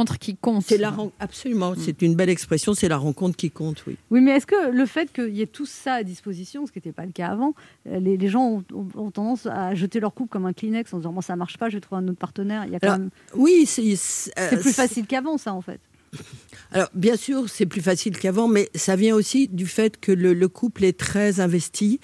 Rencontre 0.00 0.18
qui 0.18 0.36
compte. 0.36 0.64
c'est 0.66 0.78
la 0.78 0.90
ren- 0.90 1.12
absolument. 1.20 1.74
C'est 1.78 2.00
une 2.02 2.14
belle 2.14 2.30
expression. 2.30 2.72
C'est 2.74 2.88
la 2.88 2.96
rencontre 2.96 3.36
qui 3.36 3.50
compte, 3.50 3.84
oui. 3.86 3.96
Oui, 4.10 4.20
mais 4.20 4.32
est-ce 4.32 4.46
que 4.46 4.70
le 4.70 4.86
fait 4.86 5.12
qu'il 5.12 5.34
y 5.36 5.42
ait 5.42 5.46
tout 5.46 5.66
ça 5.66 5.94
à 5.94 6.02
disposition, 6.02 6.66
ce 6.66 6.72
qui 6.72 6.78
n'était 6.78 6.92
pas 6.92 7.04
le 7.04 7.12
cas 7.12 7.28
avant, 7.28 7.54
euh, 7.86 8.00
les, 8.00 8.16
les 8.16 8.28
gens 8.28 8.46
ont, 8.46 8.64
ont- 8.72 8.88
ont 8.94 9.10
tendance 9.10 9.46
à 9.46 9.74
jeter 9.74 10.00
leur 10.00 10.14
couple 10.14 10.30
comme 10.30 10.46
un 10.46 10.52
Kleenex 10.52 10.92
en 10.94 10.96
se 10.96 11.00
disant 11.02 11.12
bon, 11.12 11.20
ça 11.20 11.36
marche 11.36 11.58
pas, 11.58 11.68
je 11.68 11.76
vais 11.76 11.80
trouver 11.80 12.00
un 12.02 12.08
autre 12.08 12.18
partenaire. 12.18 12.64
Il 12.66 12.72
y 12.72 12.76
a 12.76 12.80
quand 12.80 12.86
Alors, 12.86 12.98
même- 12.98 13.10
Oui, 13.34 13.64
c'est 13.66 13.94
euh, 14.38 14.56
plus 14.56 14.72
facile 14.72 15.06
qu'avant, 15.06 15.36
ça, 15.38 15.52
en 15.52 15.60
fait. 15.60 15.80
Alors, 16.72 16.88
bien 16.94 17.16
sûr, 17.16 17.48
c'est 17.48 17.66
plus 17.66 17.82
facile 17.82 18.16
qu'avant, 18.18 18.48
mais 18.48 18.68
ça 18.74 18.96
vient 18.96 19.14
aussi 19.14 19.48
du 19.48 19.66
fait 19.66 19.98
que 20.00 20.12
le, 20.12 20.34
le 20.34 20.48
couple 20.48 20.84
est 20.84 20.96
très 20.98 21.40
investi 21.40 22.00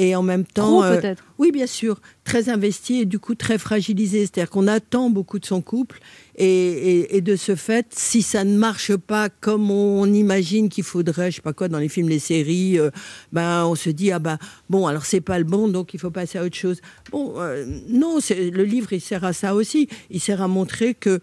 et 0.00 0.14
en 0.14 0.22
même 0.22 0.44
temps. 0.44 0.80
Trop, 0.80 0.84
euh, 0.84 1.00
peut-être. 1.00 1.24
oui, 1.38 1.50
bien 1.50 1.66
sûr, 1.66 2.00
très 2.24 2.48
investi 2.50 3.00
et 3.00 3.04
du 3.04 3.18
coup 3.18 3.34
très 3.34 3.58
fragilisé. 3.58 4.20
C'est-à-dire 4.20 4.50
qu'on 4.50 4.68
attend 4.68 5.10
beaucoup 5.10 5.38
de 5.40 5.46
son 5.46 5.60
couple 5.60 5.98
et, 6.40 7.20
de 7.20 7.34
ce 7.34 7.56
fait, 7.56 7.86
si 7.90 8.22
ça 8.22 8.44
ne 8.44 8.56
marche 8.56 8.94
pas 8.96 9.28
comme 9.28 9.70
on 9.72 10.06
imagine 10.06 10.68
qu'il 10.68 10.84
faudrait, 10.84 11.30
je 11.30 11.36
sais 11.36 11.42
pas 11.42 11.52
quoi, 11.52 11.68
dans 11.68 11.78
les 11.78 11.88
films, 11.88 12.08
les 12.08 12.20
séries, 12.20 12.78
euh, 12.78 12.90
ben 13.32 13.64
on 13.64 13.74
se 13.74 13.90
dit 13.90 14.12
ah 14.12 14.20
ben 14.20 14.38
bon 14.70 14.86
alors 14.86 15.04
c'est 15.04 15.20
pas 15.20 15.38
le 15.38 15.44
bon 15.44 15.68
donc 15.68 15.94
il 15.94 16.00
faut 16.00 16.10
passer 16.10 16.38
à 16.38 16.44
autre 16.44 16.56
chose. 16.56 16.80
Bon, 17.10 17.34
euh, 17.38 17.66
non, 17.88 18.18
le 18.30 18.62
livre 18.62 18.92
il 18.92 19.00
sert 19.00 19.24
à 19.24 19.32
ça 19.32 19.54
aussi. 19.54 19.88
Il 20.10 20.20
sert 20.20 20.40
à 20.40 20.48
montrer 20.48 20.94
que 20.94 21.20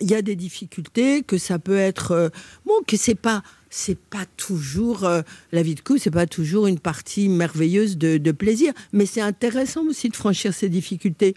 il 0.00 0.10
y 0.10 0.14
a 0.14 0.22
des 0.22 0.36
difficultés, 0.36 1.22
que 1.22 1.38
ça 1.38 1.58
peut 1.58 1.76
être 1.76 2.12
euh, 2.12 2.28
bon, 2.64 2.74
que 2.86 2.96
c'est 2.96 3.16
pas 3.16 3.42
c'est 3.68 3.98
pas 3.98 4.24
toujours 4.38 5.06
la 5.52 5.62
vie 5.62 5.74
de 5.74 5.80
couple, 5.80 6.00
c'est 6.00 6.10
pas 6.10 6.26
toujours 6.26 6.68
une 6.68 6.78
partie 6.78 7.28
merveilleuse 7.28 7.98
de 7.98 8.32
plaisir, 8.32 8.72
mais 8.94 9.04
c'est 9.04 9.20
intéressant 9.20 9.84
aussi 9.84 10.08
de 10.08 10.16
franchir 10.16 10.54
ces 10.54 10.70
difficultés. 10.70 11.34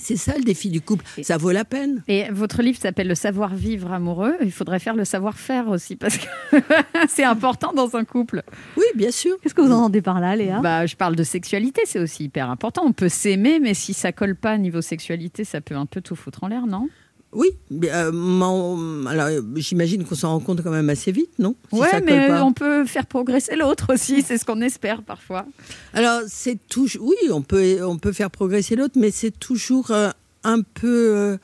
C'est 0.00 0.16
ça 0.16 0.34
le 0.36 0.42
défi 0.42 0.70
du 0.70 0.80
couple, 0.80 1.04
ça 1.22 1.36
vaut 1.36 1.50
la 1.50 1.64
peine. 1.64 2.02
Et 2.08 2.26
votre 2.30 2.62
livre 2.62 2.78
s'appelle 2.78 3.08
Le 3.08 3.14
savoir-vivre 3.14 3.92
amoureux. 3.92 4.34
Il 4.42 4.52
faudrait 4.52 4.78
faire 4.78 4.94
le 4.94 5.04
savoir-faire 5.04 5.68
aussi, 5.68 5.96
parce 5.96 6.18
que 6.18 6.26
c'est 7.08 7.24
important 7.24 7.72
dans 7.72 7.96
un 7.96 8.04
couple. 8.04 8.42
Oui, 8.76 8.84
bien 8.94 9.10
sûr. 9.10 9.36
Qu'est-ce 9.42 9.54
que 9.54 9.60
vous 9.60 9.72
entendez 9.72 10.02
par 10.02 10.20
là, 10.20 10.36
Léa? 10.36 10.60
Bah, 10.60 10.86
je 10.86 10.96
parle 10.96 11.16
de 11.16 11.22
sexualité, 11.22 11.82
c'est 11.84 11.98
aussi 11.98 12.24
hyper 12.24 12.50
important. 12.50 12.82
On 12.84 12.92
peut 12.92 13.08
s'aimer, 13.08 13.60
mais 13.60 13.74
si 13.74 13.94
ça 13.94 14.12
colle 14.12 14.36
pas 14.36 14.56
niveau 14.58 14.80
sexualité, 14.80 15.44
ça 15.44 15.60
peut 15.60 15.76
un 15.76 15.86
peu 15.86 16.00
tout 16.00 16.16
foutre 16.16 16.44
en 16.44 16.48
l'air, 16.48 16.66
non? 16.66 16.88
Oui, 17.32 17.48
euh, 17.84 18.10
mon- 18.10 19.04
alors 19.06 19.28
j'imagine 19.56 20.04
qu'on 20.06 20.14
s'en 20.14 20.30
rend 20.30 20.40
compte 20.40 20.62
quand 20.62 20.70
même 20.70 20.88
assez 20.88 21.12
vite, 21.12 21.38
non? 21.38 21.54
Si 21.70 21.78
ça 21.78 21.90
colle 22.00 22.02
mais 22.06 22.28
pas. 22.28 22.42
on 22.42 22.54
peut 22.54 22.86
faire 22.86 23.04
progresser 23.06 23.54
l'autre 23.54 23.92
aussi, 23.92 24.22
c'est 24.26 24.38
ce 24.38 24.46
qu'on 24.46 24.62
espère 24.62 25.02
parfois. 25.02 25.44
Alors, 25.92 26.22
c'est 26.26 26.58
toujours. 26.68 27.06
Oui, 27.08 27.30
on 27.30 27.42
peut, 27.42 27.84
on 27.84 27.98
peut 27.98 28.12
faire 28.12 28.30
progresser 28.30 28.76
l'autre, 28.76 28.94
mais 28.98 29.10
c'est 29.10 29.38
toujours 29.38 29.90
euh, 29.90 30.08
un 30.42 30.62
peu. 30.62 31.12
euh, 31.16 31.36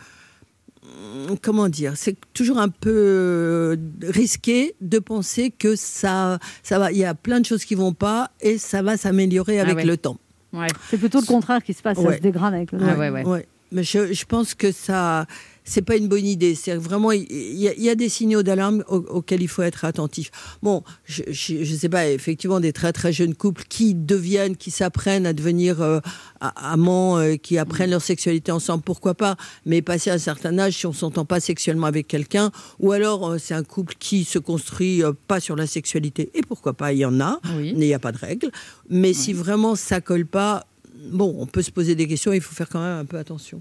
comment 1.42 1.68
dire? 1.68 1.92
C'est 1.96 2.16
toujours 2.32 2.58
un 2.58 2.68
peu 2.70 3.76
risqué 4.02 4.74
de 4.80 4.98
penser 4.98 5.50
que 5.50 5.76
ça, 5.76 6.38
ça 6.62 6.78
va. 6.78 6.92
Il 6.92 6.98
y 6.98 7.04
a 7.04 7.14
plein 7.14 7.40
de 7.40 7.44
choses 7.46 7.64
qui 7.64 7.74
vont 7.74 7.92
pas 7.92 8.30
et 8.40 8.58
ça 8.58 8.82
va 8.82 8.96
s'améliorer 8.96 9.60
avec 9.60 9.76
ouais. 9.76 9.84
le 9.84 9.96
temps. 9.96 10.18
Ouais. 10.52 10.66
C'est 10.88 10.98
plutôt 10.98 11.20
le 11.20 11.26
contraire 11.26 11.62
qui 11.62 11.74
se 11.74 11.82
passe, 11.82 11.98
ça 11.98 12.02
Ouais. 12.04 12.16
se 12.16 12.22
dégrade 12.22 12.54
avec 12.54 12.72
le 12.72 12.78
Ah 12.82 12.92
temps. 12.94 12.98
ouais, 13.00 13.10
ouais. 13.10 13.24
Ouais. 13.24 13.46
Mais 13.72 13.82
je, 13.82 14.12
je 14.12 14.24
pense 14.24 14.54
que 14.54 14.70
ça, 14.70 15.26
c'est 15.64 15.82
pas 15.82 15.96
une 15.96 16.08
bonne 16.08 16.26
idée. 16.26 16.54
C'est 16.54 16.76
vraiment, 16.76 17.10
il 17.12 17.24
y, 17.32 17.68
a- 17.68 17.74
il 17.74 17.82
y 17.82 17.88
a 17.88 17.94
des 17.94 18.08
signaux 18.08 18.42
d'alarme 18.42 18.84
au- 18.88 18.96
auxquels 19.08 19.42
il 19.42 19.48
faut 19.48 19.62
être 19.62 19.84
attentif. 19.84 20.30
Bon, 20.62 20.82
je, 21.04 21.22
je, 21.28 21.64
je 21.64 21.74
sais 21.74 21.88
pas, 21.88 22.06
effectivement, 22.08 22.60
des 22.60 22.72
très 22.72 22.92
très 22.92 23.12
jeunes 23.12 23.34
couples 23.34 23.64
qui 23.68 23.94
deviennent, 23.94 24.56
qui 24.56 24.70
s'apprennent 24.70 25.26
à 25.26 25.32
devenir 25.32 25.80
euh, 25.82 26.00
amants, 26.40 27.18
euh, 27.18 27.36
qui 27.36 27.58
apprennent 27.58 27.90
leur 27.90 28.02
sexualité 28.02 28.52
ensemble, 28.52 28.82
pourquoi 28.82 29.14
pas. 29.14 29.36
Mais 29.64 29.80
passé 29.82 30.10
un 30.10 30.18
certain 30.18 30.58
âge, 30.58 30.74
si 30.76 30.86
on 30.86 30.92
s'entend 30.92 31.24
pas 31.24 31.40
sexuellement 31.40 31.86
avec 31.86 32.08
quelqu'un, 32.08 32.50
ou 32.78 32.92
alors 32.92 33.30
euh, 33.30 33.38
c'est 33.38 33.54
un 33.54 33.64
couple 33.64 33.94
qui 33.98 34.24
se 34.24 34.38
construit 34.38 35.02
pas 35.26 35.40
sur 35.40 35.56
la 35.56 35.66
sexualité, 35.66 36.30
et 36.34 36.42
pourquoi 36.42 36.74
pas, 36.74 36.92
il 36.92 36.98
y 36.98 37.04
en 37.04 37.20
a. 37.20 37.40
Oui. 37.56 37.70
Il 37.74 37.78
n'y 37.78 37.94
a 37.94 37.98
pas 37.98 38.12
de 38.12 38.18
règle. 38.18 38.50
Mais 38.90 39.12
si 39.14 39.32
vraiment 39.32 39.74
ça 39.76 40.00
colle 40.00 40.26
pas, 40.26 40.66
bon, 41.10 41.34
on 41.38 41.46
peut 41.46 41.62
se 41.62 41.70
poser 41.70 41.94
des 41.94 42.06
questions. 42.06 42.32
Il 42.32 42.40
faut 42.40 42.54
faire 42.54 42.68
quand 42.68 42.80
même 42.80 42.98
un 42.98 43.04
peu 43.04 43.16
attention. 43.18 43.60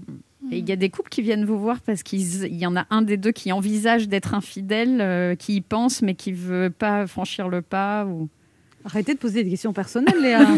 Et 0.50 0.58
il 0.58 0.68
y 0.68 0.72
a 0.72 0.76
des 0.76 0.90
couples 0.90 1.08
qui 1.08 1.22
viennent 1.22 1.44
vous 1.44 1.58
voir 1.58 1.80
parce 1.80 2.02
qu'il 2.02 2.20
y 2.54 2.66
en 2.66 2.76
a 2.76 2.86
un 2.90 3.02
des 3.02 3.16
deux 3.16 3.32
qui 3.32 3.52
envisage 3.52 4.08
d'être 4.08 4.34
infidèle, 4.34 5.00
euh, 5.00 5.34
qui 5.34 5.56
y 5.56 5.60
pense, 5.60 6.02
mais 6.02 6.14
qui 6.14 6.32
veut 6.32 6.70
pas 6.70 7.06
franchir 7.06 7.48
le 7.48 7.62
pas. 7.62 8.04
Ou... 8.04 8.28
Arrêtez 8.86 9.14
de 9.14 9.18
poser 9.18 9.42
des 9.44 9.50
questions 9.50 9.72
personnelles, 9.72 10.20
Léa. 10.20 10.40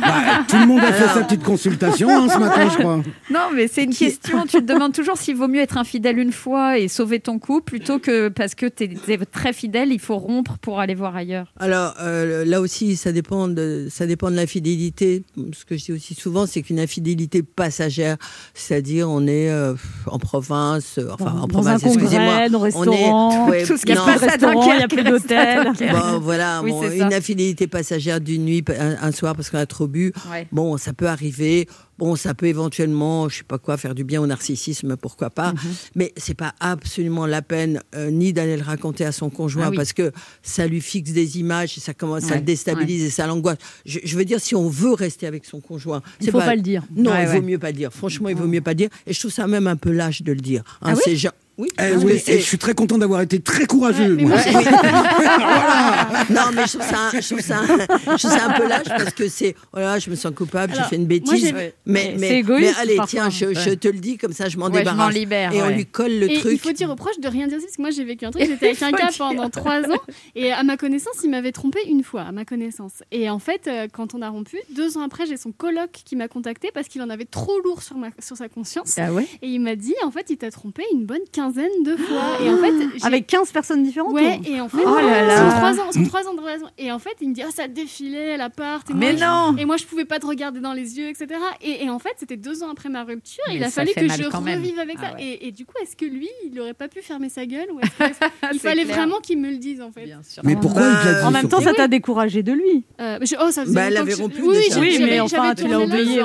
Bah, 0.00 0.44
tout 0.48 0.56
le 0.56 0.66
monde 0.66 0.80
a 0.80 0.92
fait 0.92 1.08
sa 1.08 1.24
petite 1.24 1.42
consultation 1.42 2.08
hein, 2.10 2.28
ce 2.28 2.38
matin, 2.38 2.68
je 2.70 2.76
crois. 2.78 2.96
Non, 3.30 3.48
mais 3.54 3.66
c'est 3.68 3.84
une 3.84 3.94
question. 3.94 4.44
Tu 4.50 4.58
te 4.58 4.72
demandes 4.72 4.92
toujours 4.92 5.16
s'il 5.16 5.36
vaut 5.36 5.48
mieux 5.48 5.60
être 5.60 5.76
infidèle 5.78 6.18
une 6.18 6.32
fois 6.32 6.78
et 6.78 6.88
sauver 6.88 7.20
ton 7.20 7.38
couple 7.38 7.64
plutôt 7.64 7.98
que 7.98 8.28
parce 8.28 8.54
que 8.54 8.66
tu 8.66 8.84
es, 8.84 9.18
très 9.30 9.52
fidèle, 9.52 9.92
il 9.92 10.00
faut 10.00 10.16
rompre 10.16 10.58
pour 10.58 10.80
aller 10.80 10.94
voir 10.94 11.14
ailleurs. 11.16 11.52
Alors 11.58 11.94
euh, 12.00 12.44
là 12.44 12.60
aussi, 12.60 12.96
ça 12.96 13.12
dépend 13.12 13.48
de 13.48 13.86
ça 13.90 14.06
dépend 14.06 14.30
de 14.30 14.36
l'infidélité. 14.36 15.22
Ce 15.52 15.64
que 15.64 15.76
je 15.76 15.84
dis 15.84 15.92
aussi 15.92 16.14
souvent, 16.14 16.46
c'est 16.46 16.62
qu'une 16.62 16.80
infidélité 16.80 17.42
passagère, 17.42 18.16
c'est-à-dire 18.54 19.08
on 19.08 19.26
est 19.26 19.50
euh, 19.50 19.74
en 20.06 20.18
province, 20.18 20.98
euh, 20.98 21.08
enfin 21.12 21.32
Dans- 21.32 21.42
en 21.44 21.48
province, 21.48 21.84
excusez-moi, 21.84 22.46
on 22.52 22.58
restaurant, 22.58 23.46
est 23.46 23.50
ouais, 23.50 23.64
tout 23.64 23.76
ce 23.76 23.86
qui 23.86 23.92
non, 23.94 24.00
se 24.02 24.06
passe 24.06 24.22
à 24.22 24.26
restaurant, 24.26 24.62
il 24.62 24.66
n'y 24.76 24.82
a 24.82 24.86
Dunkerque, 24.86 24.90
plus 24.94 25.04
d'hôtel. 25.04 25.72
Bon, 25.92 26.18
voilà, 26.20 26.60
Oui, 26.62 26.70
bon, 26.72 26.90
une 26.90 27.12
infidélité 27.30 27.66
passagère 27.68 28.20
d'une 28.20 28.44
nuit, 28.44 28.64
un, 28.68 28.96
un 29.00 29.12
soir 29.12 29.36
parce 29.36 29.50
qu'on 29.50 29.58
a 29.58 29.66
trop 29.66 29.86
bu. 29.86 30.12
Ouais. 30.30 30.46
Bon, 30.52 30.76
ça 30.76 30.92
peut 30.92 31.06
arriver. 31.06 31.68
Bon, 31.98 32.16
ça 32.16 32.32
peut 32.32 32.46
éventuellement, 32.46 33.28
je 33.28 33.38
sais 33.38 33.44
pas 33.44 33.58
quoi, 33.58 33.76
faire 33.76 33.94
du 33.94 34.04
bien 34.04 34.22
au 34.22 34.26
narcissisme, 34.26 34.96
pourquoi 34.96 35.28
pas. 35.28 35.52
Mhm. 35.52 35.58
Mais 35.96 36.12
c'est 36.16 36.34
pas 36.34 36.54
absolument 36.58 37.26
la 37.26 37.42
peine 37.42 37.82
euh, 37.94 38.10
ni 38.10 38.32
d'aller 38.32 38.56
le 38.56 38.62
raconter 38.62 39.04
à 39.04 39.12
son 39.12 39.28
conjoint 39.28 39.64
Ah 39.66 39.70
oui. 39.70 39.76
parce 39.76 39.92
que 39.92 40.10
ça 40.42 40.66
lui 40.66 40.80
fixe 40.80 41.12
des 41.12 41.38
images 41.38 41.76
et 41.76 41.80
ça 41.80 41.92
commence, 41.92 42.22
ça 42.22 42.30
Ouais, 42.30 42.36
le 42.36 42.42
déstabilise 42.44 43.04
et 43.04 43.10
ça 43.10 43.26
l'angoisse. 43.26 43.58
Je, 43.84 43.98
je 44.02 44.16
veux 44.16 44.24
dire, 44.24 44.40
si 44.40 44.54
on 44.54 44.68
veut 44.68 44.94
rester 44.94 45.26
avec 45.26 45.44
son 45.44 45.60
conjoint, 45.60 46.00
Il 46.20 46.24
c'est 46.24 46.30
faut 46.32 46.38
pas 46.38 46.54
le 46.56 46.62
dire. 46.62 46.82
Non, 46.96 47.12
il 47.20 47.26
vaut 47.28 47.42
mieux 47.42 47.58
pas 47.58 47.68
le 47.70 47.76
dire. 47.76 47.92
Franchement, 47.92 48.30
il 48.30 48.36
vaut 48.36 48.46
mieux 48.46 48.62
pas 48.62 48.70
le 48.70 48.76
dire. 48.76 48.88
Et 49.06 49.12
je 49.12 49.18
trouve 49.20 49.30
ça 49.32 49.46
même 49.46 49.66
un 49.66 49.76
peu 49.76 49.90
lâche 49.92 50.22
de 50.22 50.32
le 50.32 50.40
dire. 50.40 50.62
Hein, 50.80 50.92
Ah 50.92 50.94
oui 51.06 51.16
Oui, 51.60 51.68
Eh 51.78 51.94
oui, 51.96 52.22
et 52.26 52.38
je 52.38 52.42
suis 52.44 52.56
très 52.58 52.72
content 52.74 52.96
d'avoir 52.98 53.20
été 53.20 53.38
très 53.40 53.66
courageux. 53.66 54.16
mais 54.16 54.22
moi. 54.22 54.36
moi, 54.50 54.60
j'ai- 56.28 56.34
Non, 56.34 56.40
mais 56.54 56.66
je 56.66 56.78
trouve 56.78 56.88
ça, 56.88 57.10
je 57.20 57.26
trouve 57.26 57.40
ça, 57.40 57.60
je 57.66 58.26
trouve 58.26 58.38
ça 58.38 58.46
un 58.46 58.52
peu 58.58 58.66
lâche 58.66 58.88
parce 58.88 59.12
que 59.12 59.28
c'est, 59.28 59.54
voilà, 59.72 59.98
je 59.98 60.10
me 60.10 60.14
sens 60.16 60.32
coupable, 60.34 60.72
j'ai 60.76 60.82
fait 60.84 60.96
une 60.96 61.06
bêtise. 61.06 61.52
mais, 61.86 62.12
C'est 62.12 62.16
mais, 62.18 62.38
égoïste, 62.38 62.74
mais 62.76 62.80
allez, 62.82 62.96
parfois. 62.96 63.28
tiens, 63.28 63.30
je, 63.30 63.54
je 63.54 63.70
te 63.74 63.88
le 63.88 63.98
dis 63.98 64.16
comme 64.16 64.32
ça, 64.32 64.48
je 64.48 64.56
m'en 64.58 64.66
Ouais, 64.66 64.72
je 64.72 64.78
m'en 64.84 64.92
débarrasse. 64.92 65.14
libère, 65.14 65.52
et 65.52 65.62
on 65.62 65.68
lui 65.68 65.86
colle 65.86 66.12
le 66.18 66.30
et 66.30 66.38
truc. 66.38 66.52
il 66.54 66.58
faut 66.58 66.72
dire 66.72 66.90
au 66.90 66.96
proche 66.96 67.18
de 67.20 67.28
rien 67.28 67.46
dire 67.48 67.58
parce 67.60 67.76
que 67.76 67.82
moi 67.82 67.90
j'ai 67.90 68.04
vécu 68.04 68.24
un 68.24 68.30
truc, 68.30 68.44
j'étais 68.46 68.68
avec 68.68 68.82
un 68.82 68.92
gars 68.92 69.10
pendant 69.16 69.50
trois 69.50 69.80
ans, 69.82 70.00
et 70.34 70.52
à 70.52 70.62
ma 70.62 70.76
connaissance, 70.76 71.14
il 71.24 71.30
m'avait 71.30 71.52
trompé 71.52 71.80
une 71.88 72.02
fois, 72.02 72.22
à 72.22 72.32
ma 72.32 72.44
connaissance. 72.44 73.02
Et 73.12 73.28
en 73.28 73.38
fait, 73.38 73.66
euh, 73.66 73.86
quand 73.92 74.14
on 74.14 74.22
a 74.22 74.28
rompu, 74.28 74.56
deux 74.74 74.96
ans 74.96 75.02
après, 75.02 75.26
j'ai 75.26 75.36
son 75.36 75.52
coloc 75.52 75.90
qui 76.04 76.16
m'a 76.16 76.28
contacté 76.28 76.70
parce 76.72 76.88
qu'il 76.88 77.02
en 77.02 77.10
avait 77.10 77.24
trop 77.24 77.60
lourd 77.64 77.82
sur, 77.82 77.96
ma, 77.96 78.08
sur 78.18 78.36
sa 78.36 78.48
conscience. 78.48 78.94
Ah 78.98 79.12
ouais? 79.12 79.26
Et 79.42 79.48
il 79.48 79.60
m'a 79.60 79.76
dit, 79.76 79.94
en 80.04 80.10
fait, 80.10 80.26
il 80.30 80.36
t'a 80.36 80.50
trompé 80.50 80.82
une 80.92 81.04
bonne 81.04 81.18
quinzaine 81.32 81.49
quinzaine 81.52 81.82
de 81.84 81.96
fois. 81.96 82.38
Et 82.44 82.48
en 82.50 82.56
fait, 82.58 83.06
Avec 83.06 83.26
15 83.26 83.50
personnes 83.52 83.82
différentes 83.82 84.12
Ouais, 84.12 84.38
ou- 84.40 84.52
et 84.54 84.60
en 84.60 84.68
fait, 84.68 84.78
Oh 84.84 84.96
là 84.96 85.26
là. 85.26 85.36
sur 85.36 85.56
trois 85.58 85.80
ans, 85.80 85.92
sur 85.92 86.06
trois 86.08 86.28
ans 86.28 86.34
de 86.34 86.40
relation. 86.40 86.66
Et 86.78 86.92
en 86.92 86.98
fait, 86.98 87.16
il 87.20 87.30
me 87.30 87.34
dit, 87.34 87.42
ah, 87.42 87.50
ça 87.54 87.68
défilait 87.68 88.36
l'appart. 88.36 88.88
Et 88.90 88.94
Mais 88.94 89.12
moi, 89.12 89.20
je- 89.20 89.24
non 89.24 89.56
Et 89.58 89.64
moi, 89.64 89.76
je 89.76 89.84
pouvais 89.84 90.04
pas 90.04 90.18
te 90.18 90.26
regarder 90.26 90.60
dans 90.60 90.72
les 90.72 90.98
yeux, 90.98 91.08
etc. 91.08 91.26
Et, 91.62 91.84
et 91.84 91.90
en 91.90 91.98
fait, 91.98 92.12
c'était 92.18 92.36
deux 92.36 92.62
ans 92.62 92.70
après 92.70 92.88
ma 92.88 93.04
rupture. 93.04 93.42
Mais 93.48 93.56
il 93.56 93.64
a 93.64 93.70
fallu 93.70 93.90
que 93.94 94.00
je 94.08 94.24
revive 94.24 94.78
avec 94.78 94.96
Ah 95.00 95.10
ça. 95.10 95.14
ouais. 95.16 95.22
Et, 95.24 95.48
et 95.48 95.52
du 95.52 95.64
coup, 95.64 95.74
est-ce 95.82 95.96
que 95.96 96.04
lui, 96.04 96.28
il 96.50 96.58
aurait 96.60 96.74
pas 96.74 96.88
pu 96.88 97.00
fermer 97.02 97.28
sa 97.28 97.46
gueule 97.46 97.68
ou 97.72 97.80
Il 98.52 98.58
fallait 98.58 98.84
clair. 98.84 98.96
vraiment 98.96 99.18
qu'il 99.20 99.38
me 99.38 99.50
le 99.50 99.56
dise, 99.58 99.80
en 99.80 99.90
fait. 99.92 100.04
Bien 100.04 100.20
sûr. 100.28 100.42
Mais 100.44 100.56
pourquoi 100.56 100.82
il 100.82 100.98
te 101.02 101.04
l'a 101.12 101.20
dit 101.20 101.26
En 101.26 101.30
même 101.30 101.48
temps, 101.48 101.60
ça 101.60 101.72
t'a 101.74 101.88
découragé 101.88 102.42
de 102.42 102.52
lui. 102.52 102.84
Euh, 103.00 103.18
mais 103.20 103.26
je- 103.26 103.36
oh, 103.40 103.50
ça 103.50 103.62
faisait 103.64 103.74
Bah, 103.74 103.82
elle 103.82 103.94
longtemps 103.94 104.02
avait 104.02 104.10
que 104.12 104.16
je- 104.16 104.22
rompu 104.22 104.42
Oui, 104.42 104.98
mais 105.00 105.20
enfin, 105.20 105.54
tu 105.54 105.66
l'as 105.68 105.80
oublié, 105.80 106.22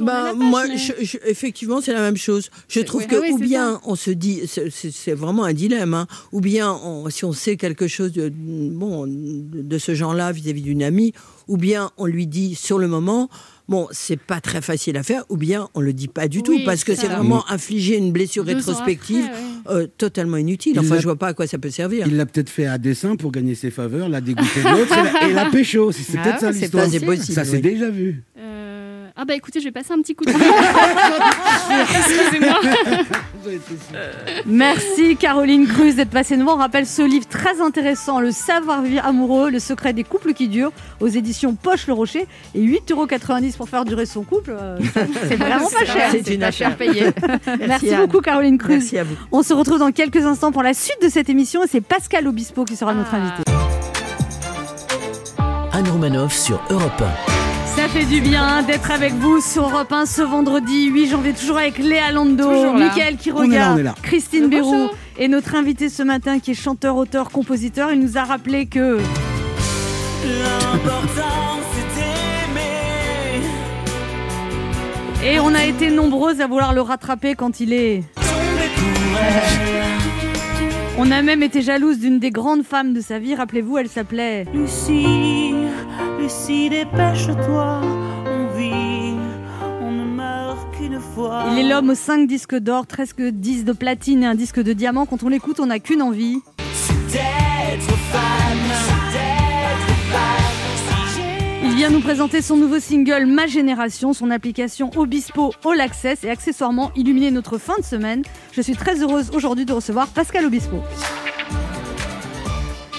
Bah, 0.00 0.32
moi, 0.34 0.64
je- 0.74 1.04
je- 1.04 1.18
effectivement, 1.26 1.80
c'est 1.80 1.92
la 1.92 2.00
même 2.00 2.16
chose. 2.16 2.50
Je 2.68 2.80
trouve 2.80 3.02
ouais. 3.02 3.06
que 3.06 3.16
Ah 3.16 3.32
ou 3.32 3.38
bien 3.38 3.80
on 3.84 3.94
se 3.94 4.10
dit, 4.10 4.42
c'est- 4.70 4.90
c'est 4.90 4.90
c'est 5.10 5.14
vraiment 5.14 5.44
un 5.44 5.52
dilemme, 5.52 5.94
hein, 5.94 6.06
ou 6.32 6.40
bien 6.40 6.72
on- 6.72 7.08
si 7.10 7.24
on 7.24 7.32
sait 7.32 7.56
quelque 7.56 7.88
chose 7.88 8.12
de, 8.12 8.30
bon, 8.34 9.06
de, 9.08 9.78
ce 9.78 9.94
genre-là 9.94 10.30
vis-à-vis 10.32 10.62
d'une 10.62 10.82
amie, 10.82 11.12
ou 11.48 11.56
bien 11.56 11.90
on 11.96 12.06
lui 12.06 12.26
dit 12.26 12.54
sur 12.54 12.78
le 12.78 12.86
moment. 12.88 13.28
Bon, 13.68 13.86
c'est 13.92 14.18
pas 14.18 14.40
très 14.40 14.60
facile 14.60 14.96
à 14.96 15.04
faire, 15.04 15.22
ou 15.28 15.36
bien 15.36 15.68
on 15.74 15.80
le 15.80 15.92
dit 15.92 16.08
pas 16.08 16.26
du 16.26 16.42
tout, 16.42 16.58
parce 16.64 16.82
que 16.82 16.92
c'est 16.94 17.02
c'est 17.02 17.06
ça. 17.06 17.14
vraiment 17.16 17.48
infliger 17.48 17.96
une 17.96 18.10
blessure 18.10 18.44
Deux 18.44 18.54
rétrospective 18.56 19.24
après, 19.24 19.74
ouais. 19.76 19.82
euh, 19.82 19.86
totalement 19.96 20.36
inutile. 20.38 20.72
Il 20.74 20.80
Enfin, 20.80 20.98
je 20.98 21.04
vois 21.04 21.14
pas 21.16 21.28
à 21.28 21.34
quoi 21.34 21.46
ça 21.46 21.56
peut 21.58 21.70
servir. 21.70 22.04
Il 22.08 22.16
l'a 22.16 22.26
peut-être 22.26 22.50
fait 22.50 22.66
à 22.66 22.78
dessein 22.78 23.14
pour 23.14 23.30
gagner 23.30 23.54
ses 23.54 23.70
faveurs, 23.70 24.08
l'a 24.08 24.20
dégoûté 24.20 24.60
de 24.64 24.68
l'autre 24.76 24.92
et 25.28 25.32
la- 25.32 25.44
la 25.44 25.50
pécho. 25.50 25.92
C'est 25.92 26.02
c'est 26.02 26.18
Ah 26.18 26.22
peut-être 26.24 26.40
ça 26.40 26.46
ouais, 26.48 26.52
c'est 26.52 26.60
l'histoire. 26.62 26.86
C'est 27.24 27.32
Ça 27.32 27.44
s'est 27.44 27.56
oui. 27.56 27.62
déjà 27.62 27.90
vu. 27.90 28.24
Euh, 28.38 28.59
Ah 29.22 29.26
bah 29.26 29.34
écoutez, 29.34 29.60
je 29.60 29.66
vais 29.66 29.70
passer 29.70 29.92
un 29.92 29.98
petit 30.00 30.14
coup 30.14 30.24
de 30.24 30.30
fil. 30.30 30.40
Excusez-moi. 31.98 32.58
Merci 34.46 35.16
Caroline 35.16 35.66
Cruz 35.68 35.92
d'être 35.92 36.08
passée 36.08 36.38
nous 36.38 36.44
voir. 36.44 36.56
On 36.56 36.60
rappelle 36.60 36.86
ce 36.86 37.02
livre 37.02 37.26
très 37.28 37.60
intéressant, 37.60 38.20
Le 38.20 38.30
savoir-vivre 38.30 39.04
amoureux, 39.04 39.50
le 39.50 39.58
secret 39.58 39.92
des 39.92 40.04
couples 40.04 40.32
qui 40.32 40.48
durent, 40.48 40.72
aux 41.00 41.06
éditions 41.08 41.54
Poche 41.54 41.86
Le 41.86 41.92
Rocher. 41.92 42.26
Et 42.54 42.62
8,90€ 42.62 43.58
pour 43.58 43.68
faire 43.68 43.84
durer 43.84 44.06
son 44.06 44.22
couple, 44.22 44.56
euh, 44.58 44.78
c'est 45.28 45.36
vraiment 45.36 45.68
pas 45.68 45.84
cher. 45.84 46.08
C'est 46.12 46.34
une 46.34 46.42
affaire. 46.42 46.68
cher 46.70 46.76
payé. 46.78 47.10
Merci 47.68 47.94
beaucoup 47.96 48.22
Caroline 48.22 48.56
Cruz. 48.56 48.70
Merci 48.78 48.96
à 48.96 49.04
vous. 49.04 49.16
On 49.32 49.42
se 49.42 49.52
retrouve 49.52 49.80
dans 49.80 49.92
quelques 49.92 50.24
instants 50.24 50.50
pour 50.50 50.62
la 50.62 50.72
suite 50.72 51.02
de 51.02 51.10
cette 51.10 51.28
émission 51.28 51.62
et 51.62 51.66
c'est 51.70 51.82
Pascal 51.82 52.26
Obispo 52.26 52.64
qui 52.64 52.74
sera 52.74 52.94
notre 52.94 53.10
Ah. 53.12 53.16
invité. 53.16 53.42
Anne 55.72 55.88
Romanoff 55.90 56.34
sur 56.34 56.58
Europe 56.70 56.92
Ça 56.98 57.39
fait 57.90 58.04
du 58.04 58.20
bien 58.20 58.62
d'être 58.62 58.92
avec 58.92 59.12
vous 59.14 59.40
sur 59.40 59.64
Europe 59.68 59.90
1 59.90 60.06
ce 60.06 60.22
vendredi 60.22 60.86
8 60.86 61.08
janvier, 61.08 61.32
toujours 61.32 61.58
avec 61.58 61.78
Léa 61.78 62.12
Lando. 62.12 62.74
Mickaël 62.74 63.16
qui 63.16 63.32
On 63.32 63.50
est 63.50 63.58
là, 63.58 63.72
on 63.74 63.78
est 63.78 63.82
là. 63.82 63.94
Christine 64.00 64.48
bonjour. 64.48 64.94
et 65.18 65.26
notre 65.26 65.56
invité 65.56 65.88
ce 65.88 66.04
matin 66.04 66.38
qui 66.38 66.52
est 66.52 66.54
chanteur, 66.54 66.96
auteur, 66.96 67.30
compositeur. 67.30 67.92
Il 67.92 67.98
nous 67.98 68.16
a 68.16 68.22
rappelé 68.22 68.66
que 68.66 68.98
Et 75.24 75.40
on 75.40 75.52
a 75.54 75.64
été 75.64 75.90
nombreuses 75.90 76.40
à 76.40 76.46
vouloir 76.46 76.72
le 76.72 76.82
rattraper 76.82 77.34
quand 77.34 77.58
il 77.58 77.72
est. 77.72 78.04
On 80.96 81.10
a 81.10 81.22
même 81.22 81.42
été 81.42 81.60
jalouse 81.60 81.98
d'une 81.98 82.18
des 82.18 82.30
grandes 82.30 82.62
femmes 82.62 82.92
de 82.92 83.00
sa 83.00 83.18
vie. 83.18 83.34
Rappelez-vous, 83.34 83.78
elle 83.78 83.88
s'appelait. 83.88 84.46
Lucie, 84.54 85.54
Lucie, 86.30 86.70
dépêche-toi, 86.70 87.80
on 88.24 88.56
vit, 88.56 89.16
on 89.82 89.90
ne 89.90 90.04
meurt 90.04 90.76
qu'une 90.76 91.00
fois. 91.00 91.46
Il 91.50 91.58
est 91.58 91.68
l'homme 91.68 91.90
aux 91.90 91.96
5 91.96 92.28
disques 92.28 92.54
d'or, 92.54 92.86
13 92.86 93.14
disques 93.32 93.64
de 93.64 93.72
platine 93.72 94.22
et 94.22 94.26
un 94.26 94.36
disque 94.36 94.62
de 94.62 94.72
diamant. 94.72 95.06
Quand 95.06 95.24
on 95.24 95.28
l'écoute, 95.28 95.58
on 95.58 95.66
n'a 95.66 95.80
qu'une 95.80 96.02
envie. 96.02 96.38
Il 101.64 101.74
vient 101.74 101.90
nous 101.90 102.00
présenter 102.00 102.42
son 102.42 102.56
nouveau 102.56 102.78
single 102.78 103.26
Ma 103.26 103.48
Génération, 103.48 104.12
son 104.12 104.30
application 104.30 104.90
Obispo 104.96 105.52
All 105.64 105.80
Access 105.80 106.22
et 106.22 106.30
accessoirement 106.30 106.92
illuminer 106.94 107.32
notre 107.32 107.58
fin 107.58 107.76
de 107.76 107.84
semaine. 107.84 108.22
Je 108.52 108.62
suis 108.62 108.76
très 108.76 109.02
heureuse 109.02 109.32
aujourd'hui 109.34 109.64
de 109.64 109.72
recevoir 109.72 110.06
Pascal 110.06 110.44
Obispo. 110.46 110.76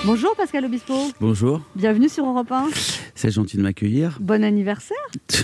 Bonjour 0.03 0.35
Pascal 0.35 0.65
Obispo, 0.65 0.95
Bonjour, 1.19 1.61
bienvenue 1.75 2.09
sur 2.09 2.25
Europe 2.25 2.51
1. 2.51 2.69
c'est 3.13 3.29
gentil 3.29 3.57
de 3.57 3.61
m'accueillir. 3.61 4.17
Bon 4.19 4.43
anniversaire. 4.43 4.97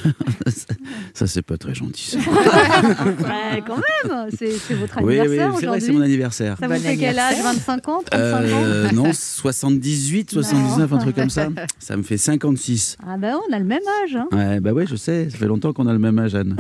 ça, 1.14 1.28
c'est 1.28 1.44
pas 1.44 1.58
très 1.58 1.76
gentil. 1.76 2.12
ça. 2.12 2.18
Ouais, 2.28 3.64
quand 3.66 3.76
même, 3.78 4.30
c'est 4.36 4.50
votre 4.74 4.98
oui, 5.04 5.14
oui, 5.16 5.20
anniversaire 5.20 5.28
c'est 5.28 5.38
vrai, 5.38 5.60
c'est 5.60 5.68
aujourd'hui. 5.68 5.92
mon 5.96 6.02
anniversaire. 6.02 6.58
Ça 6.60 6.68
vous 6.68 6.74
fait 6.76 6.98
quel 6.98 7.20
âge 7.20 7.34
anniversaire. 7.36 7.54
25 7.54 7.88
ans 7.90 8.02
35 8.04 8.36
ans 8.36 8.42
Euh, 8.64 8.92
non, 8.94 9.12
78, 9.14 10.32
79, 10.32 10.94
un 10.94 10.98
truc 10.98 11.16
comme 11.16 11.30
ça. 11.30 11.50
Ça 11.80 11.96
me 11.96 12.02
fait 12.04 12.18
56. 12.18 12.98
Ah 13.06 13.18
ben 13.18 13.38
on 13.50 13.54
a 13.54 13.60
le 13.60 13.66
même 13.66 13.82
âge. 14.04 14.16
hein. 14.16 14.28
Ouais, 14.32 14.60
bah 14.60 14.74
ouais, 14.74 14.88
je 14.88 14.96
sais, 14.96 15.30
ça 15.30 15.38
fait 15.38 15.46
longtemps 15.48 15.72
qu'on 15.74 15.88
a 15.88 15.94
le 15.94 16.00
même 16.00 16.18
âge, 16.18 16.34
Anne. 16.36 16.56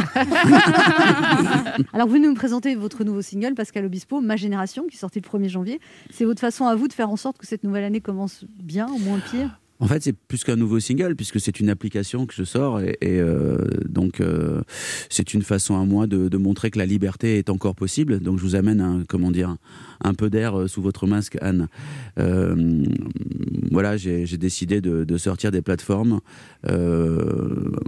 Alors, 1.93 2.07
vous 2.07 2.13
venez 2.13 2.27
nous 2.27 2.35
présenter 2.35 2.75
votre 2.75 3.03
nouveau 3.03 3.21
single, 3.23 3.55
Pascal 3.55 3.85
Obispo, 3.85 4.21
Ma 4.21 4.35
Génération, 4.35 4.85
qui 4.87 4.95
est 4.97 4.99
sorti 4.99 5.19
le 5.19 5.27
1er 5.39 5.49
janvier. 5.49 5.79
C'est 6.11 6.25
votre 6.25 6.41
façon 6.41 6.67
à 6.67 6.75
vous 6.75 6.87
de 6.87 6.93
faire 6.93 7.09
en 7.09 7.17
sorte 7.17 7.37
que 7.39 7.47
cette 7.47 7.63
nouvelle 7.63 7.83
année 7.87 8.01
commence 8.01 8.45
bien, 8.61 8.87
au 8.87 8.99
moins 8.99 9.19
pire 9.19 9.59
En 9.79 9.87
fait, 9.87 10.03
c'est 10.03 10.13
plus 10.13 10.43
qu'un 10.43 10.55
nouveau 10.55 10.79
single, 10.79 11.15
puisque 11.15 11.39
c'est 11.39 11.59
une 11.59 11.69
application 11.69 12.25
que 12.25 12.33
je 12.33 12.43
sors. 12.43 12.81
Et, 12.81 12.97
euh, 13.03 13.57
donc, 13.87 14.19
euh, 14.21 14.61
c'est 15.09 15.33
une 15.33 15.41
façon 15.41 15.79
à 15.79 15.85
moi 15.85 16.05
de, 16.05 16.37
montrer 16.37 16.69
que 16.69 16.77
la 16.77 16.85
liberté 16.85 17.37
est 17.37 17.49
encore 17.49 17.75
possible. 17.75 18.19
Donc, 18.19 18.37
je 18.37 18.43
vous 18.43 18.55
amène 18.55 18.81
un, 18.81 19.03
comment 19.07 19.31
dire, 19.31 19.55
un 20.03 20.13
peu 20.13 20.29
d'air 20.29 20.59
euh, 20.59 20.67
sous 20.67 20.81
votre 20.81 21.07
masque, 21.07 21.37
Anne. 21.41 21.67
Voilà, 23.71 23.97
j'ai 23.97 24.37
décidé 24.37 24.81
de, 24.81 25.03
de 25.03 25.17
sortir 25.17 25.51
des 25.51 25.61
plateformes, 25.61 26.19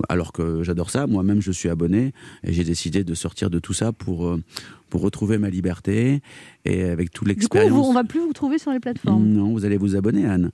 alors 0.07 0.31
que 0.31 0.63
j'adore 0.63 0.89
ça. 0.89 1.07
Moi-même, 1.07 1.41
je 1.41 1.51
suis 1.51 1.69
abonné. 1.69 2.13
Et 2.43 2.53
j'ai 2.53 2.63
décidé 2.63 3.03
de 3.03 3.13
sortir 3.15 3.49
de 3.49 3.59
tout 3.59 3.73
ça 3.73 3.91
pour, 3.91 4.37
pour 4.89 5.01
retrouver 5.01 5.37
ma 5.37 5.49
liberté. 5.49 6.21
Et 6.65 6.83
avec 6.83 7.11
toute 7.11 7.27
Du 7.27 7.33
coup, 7.33 7.39
l'expérience. 7.39 7.87
on 7.87 7.93
va 7.93 8.03
plus 8.03 8.19
vous 8.19 8.33
trouver 8.33 8.57
sur 8.59 8.71
les 8.71 8.79
plateformes. 8.79 9.23
Non, 9.25 9.51
vous 9.53 9.65
allez 9.65 9.77
vous 9.77 9.95
abonner, 9.95 10.25
Anne. 10.25 10.51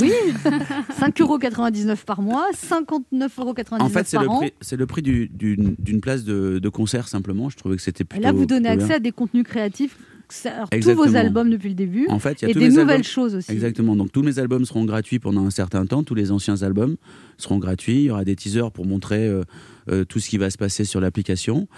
Oui 0.00 0.12
5,99€ 1.00 2.04
par 2.04 2.20
mois, 2.22 2.46
59,99€ 2.54 3.80
En 3.80 3.88
fait, 3.88 4.06
c'est 4.06 4.16
par 4.16 4.24
le 4.24 4.30
an. 4.30 4.36
prix, 4.38 4.52
c'est 4.60 4.76
le 4.76 4.86
prix 4.86 5.02
du- 5.02 5.28
d'une 5.30 6.00
place 6.00 6.24
de, 6.24 6.58
de 6.58 6.68
concert 6.68 7.08
simplement. 7.08 7.48
Je 7.48 7.56
trouvais 7.56 7.76
que 7.76 7.82
c'était 7.82 8.02
Et 8.02 8.04
plutôt. 8.04 8.22
là, 8.24 8.32
vous 8.32 8.46
donnez 8.46 8.68
accès 8.68 8.86
bien. 8.86 8.96
à 8.96 9.00
des 9.00 9.12
contenus 9.12 9.44
créatifs, 9.44 9.96
alors, 10.44 10.68
tous 10.70 10.90
vos 10.94 11.14
albums 11.14 11.48
depuis 11.50 11.68
le 11.68 11.76
début, 11.76 12.08
En 12.08 12.18
fait, 12.18 12.42
il 12.42 12.46
y 12.46 12.48
a 12.48 12.50
et 12.50 12.52
tous 12.52 12.58
des 12.58 12.68
nouvelles 12.70 12.88
albums- 12.90 13.04
choses 13.04 13.36
aussi. 13.36 13.52
Exactement. 13.52 13.94
Donc 13.94 14.10
tous 14.10 14.22
mes 14.22 14.40
albums 14.40 14.64
seront 14.64 14.84
gratuits 14.84 15.20
pendant 15.20 15.46
un 15.46 15.50
certain 15.50 15.86
temps. 15.86 16.02
Tous 16.02 16.16
les 16.16 16.32
anciens 16.32 16.62
albums 16.62 16.96
seront 17.38 17.58
gratuits. 17.58 17.94
Il 17.98 18.02
y 18.06 18.10
aura 18.10 18.24
des 18.24 18.34
teasers 18.34 18.72
pour 18.72 18.86
montrer 18.86 19.24
euh, 19.28 19.42
euh, 19.88 20.04
tout 20.04 20.18
ce 20.18 20.28
qui 20.28 20.36
va 20.36 20.50
se 20.50 20.58
passer 20.58 20.84
sur 20.84 21.00
l'application. 21.00 21.68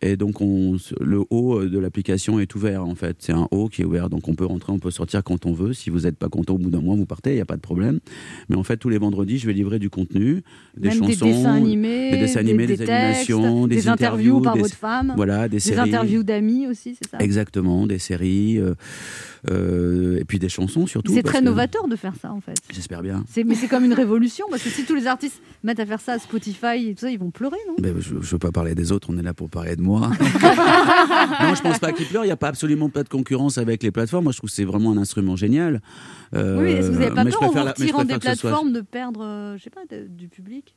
Et 0.00 0.16
donc 0.16 0.40
on, 0.40 0.76
le 1.00 1.24
haut 1.30 1.64
de 1.64 1.76
l'application 1.78 2.38
est 2.38 2.54
ouvert 2.54 2.84
en 2.84 2.94
fait. 2.94 3.16
C'est 3.18 3.32
un 3.32 3.48
haut 3.50 3.68
qui 3.68 3.82
est 3.82 3.84
ouvert. 3.84 4.08
Donc 4.08 4.28
on 4.28 4.34
peut 4.34 4.44
rentrer, 4.44 4.72
on 4.72 4.78
peut 4.78 4.92
sortir 4.92 5.24
quand 5.24 5.44
on 5.44 5.52
veut. 5.52 5.72
Si 5.72 5.90
vous 5.90 6.00
n'êtes 6.00 6.16
pas 6.16 6.28
content 6.28 6.54
au 6.54 6.58
bout 6.58 6.70
d'un 6.70 6.80
mois, 6.80 6.94
vous 6.94 7.04
partez. 7.06 7.30
Il 7.32 7.34
n'y 7.34 7.40
a 7.40 7.44
pas 7.46 7.56
de 7.56 7.60
problème. 7.60 7.98
Mais 8.48 8.54
en 8.54 8.62
fait, 8.62 8.76
tous 8.76 8.90
les 8.90 8.98
vendredis, 8.98 9.38
je 9.38 9.46
vais 9.48 9.52
livrer 9.52 9.80
du 9.80 9.90
contenu, 9.90 10.42
des 10.76 10.90
Même 10.90 10.98
chansons, 10.98 11.08
des 11.26 11.32
dessins 11.32 11.54
animés, 11.54 12.10
des 12.12 12.18
dessins 12.18 12.40
animés, 12.40 12.66
des, 12.68 12.76
textes, 12.76 12.92
animations, 12.92 13.66
des, 13.66 13.74
des 13.74 13.88
interviews 13.88 14.40
par 14.40 14.54
des- 14.54 14.60
votre 14.60 14.74
femme, 14.76 15.14
Voilà, 15.16 15.48
des, 15.48 15.56
des 15.56 15.60
séries. 15.60 15.80
interviews 15.90 16.22
d'amis 16.22 16.68
aussi, 16.68 16.96
c'est 17.02 17.10
ça? 17.10 17.18
Exactement, 17.18 17.86
des 17.88 17.98
séries, 17.98 18.58
euh, 18.58 18.74
euh, 19.50 20.18
et 20.20 20.24
puis 20.24 20.38
des 20.38 20.48
chansons 20.48 20.86
surtout. 20.86 21.12
C'est 21.12 21.22
très 21.24 21.40
que- 21.40 21.44
novateur 21.44 21.88
de 21.88 21.96
faire 21.96 22.14
ça 22.20 22.32
en 22.32 22.40
fait. 22.40 22.54
J'espère 22.72 23.02
bien. 23.02 23.24
Mais 23.44 23.54
c'est 23.54 23.68
comme 23.68 23.84
une 23.84 23.94
révolution 23.94 24.46
parce 24.50 24.62
que 24.62 24.70
si 24.70 24.84
tous 24.84 24.94
les 24.94 25.06
artistes 25.06 25.40
mettent 25.64 25.80
à 25.80 25.86
faire 25.86 26.00
ça 26.00 26.12
à 26.12 26.18
Spotify 26.18 26.88
et 26.88 26.94
tout 26.94 27.00
ça, 27.00 27.10
ils 27.10 27.18
vont 27.18 27.30
pleurer, 27.30 27.56
non? 27.66 27.74
Mais 27.82 27.92
je 28.00 28.14
ne 28.14 28.20
veux 28.20 28.38
pas 28.38 28.52
parler 28.52 28.74
des 28.76 28.92
autres, 28.92 29.08
on 29.10 29.18
est 29.18 29.22
là 29.22 29.34
pour 29.34 29.50
parler 29.50 29.74
de 29.74 29.82
moi. 29.82 29.87
non, 31.42 31.54
je 31.54 31.62
pense 31.62 31.78
pas 31.78 31.92
qu'ils 31.92 32.06
pleurent. 32.06 32.24
Il 32.24 32.28
n'y 32.28 32.32
a 32.32 32.36
pas 32.36 32.48
absolument 32.48 32.88
pas 32.90 33.02
de 33.02 33.08
concurrence 33.08 33.58
avec 33.58 33.82
les 33.82 33.90
plateformes. 33.90 34.24
Moi, 34.24 34.32
je 34.32 34.38
trouve 34.38 34.50
que 34.50 34.56
c'est 34.56 34.64
vraiment 34.64 34.92
un 34.92 34.98
instrument 34.98 35.36
génial. 35.36 35.80
Euh, 36.34 36.62
Oui, 36.62 36.70
est-ce 36.72 36.88
que 36.88 36.92
vous 36.94 36.98
n'avez 37.00 37.14
pas 37.14 37.24
mais 37.24 37.30
je 37.30 37.36
peur 37.38 37.48
en 37.48 37.52
vous 37.52 37.64
retirant 37.64 38.04
des 38.04 38.14
ce 38.14 38.20
soit- 38.20 38.20
plateformes 38.20 38.72
de 38.72 38.80
perdre, 38.80 39.20
euh, 39.24 39.56
je 39.56 39.62
sais 39.64 39.70
pas, 39.70 39.80
de- 39.90 40.06
du 40.06 40.28
public? 40.28 40.74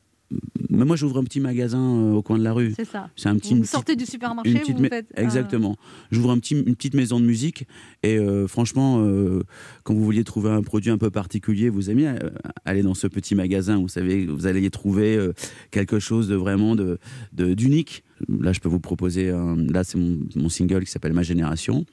Mais 0.70 0.84
moi, 0.86 0.96
j'ouvre 0.96 1.18
un 1.18 1.24
petit 1.24 1.40
magasin 1.40 1.78
euh, 1.80 2.12
au 2.12 2.22
coin 2.22 2.38
de 2.38 2.44
la 2.44 2.52
rue. 2.52 2.72
C'est 2.76 2.86
ça. 2.86 3.10
C'est 3.16 3.28
un 3.28 3.36
petit. 3.36 3.50
Vous 3.52 3.58
une 3.60 3.64
sortez 3.64 3.92
petite- 3.94 4.06
du 4.06 4.10
supermarché, 4.10 4.54
petite 4.54 4.78
vous 4.78 4.84
faites. 4.88 5.06
ah. 5.16 5.22
Exactement. 5.22 5.76
J'ouvre 6.10 6.30
un 6.30 6.38
petit, 6.38 6.54
une 6.54 6.74
petite 6.74 6.94
maison 6.94 7.20
de 7.20 7.24
musique 7.26 7.66
et 8.02 8.16
euh, 8.18 8.46
franchement, 8.46 9.02
euh, 9.04 9.42
quand 9.84 9.92
vous 9.94 10.02
vouliez 10.04 10.24
trouver 10.24 10.50
un 10.50 10.62
produit 10.62 10.90
un 10.90 10.98
peu 10.98 11.10
particulier, 11.10 11.68
vous 11.68 11.90
aimiez 11.90 12.08
euh, 12.08 12.30
aller 12.64 12.82
dans 12.82 12.94
ce 12.94 13.06
petit 13.06 13.34
magasin. 13.34 13.78
Vous 13.78 13.88
savez, 13.88 14.26
vous 14.26 14.46
allez 14.46 14.62
y 14.64 14.70
trouver 14.70 15.16
euh, 15.16 15.32
quelque 15.70 15.98
chose 15.98 16.28
de 16.28 16.34
vraiment 16.36 16.74
de 16.74 16.98
de- 17.34 17.52
d'unique. 17.54 18.02
Là, 18.40 18.52
je 18.52 18.60
peux 18.60 18.68
vous 18.70 18.80
proposer. 18.80 19.30
un- 19.30 19.56
là, 19.56 19.84
c'est 19.84 19.98
mon, 19.98 20.20
mon 20.36 20.48
single 20.48 20.84
qui 20.84 20.90
s'appelle 20.90 21.12
Ma 21.12 21.22
Génération. 21.22 21.84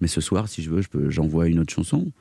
Mais 0.00 0.08
ce 0.08 0.20
soir, 0.20 0.46
si 0.48 0.62
je 0.62 0.68
veux, 0.70 0.82
je 0.82 0.88
peux, 0.88 1.08
j'envoie 1.10 1.48
une 1.48 1.58
autre 1.58 1.72
chanson 1.72 2.12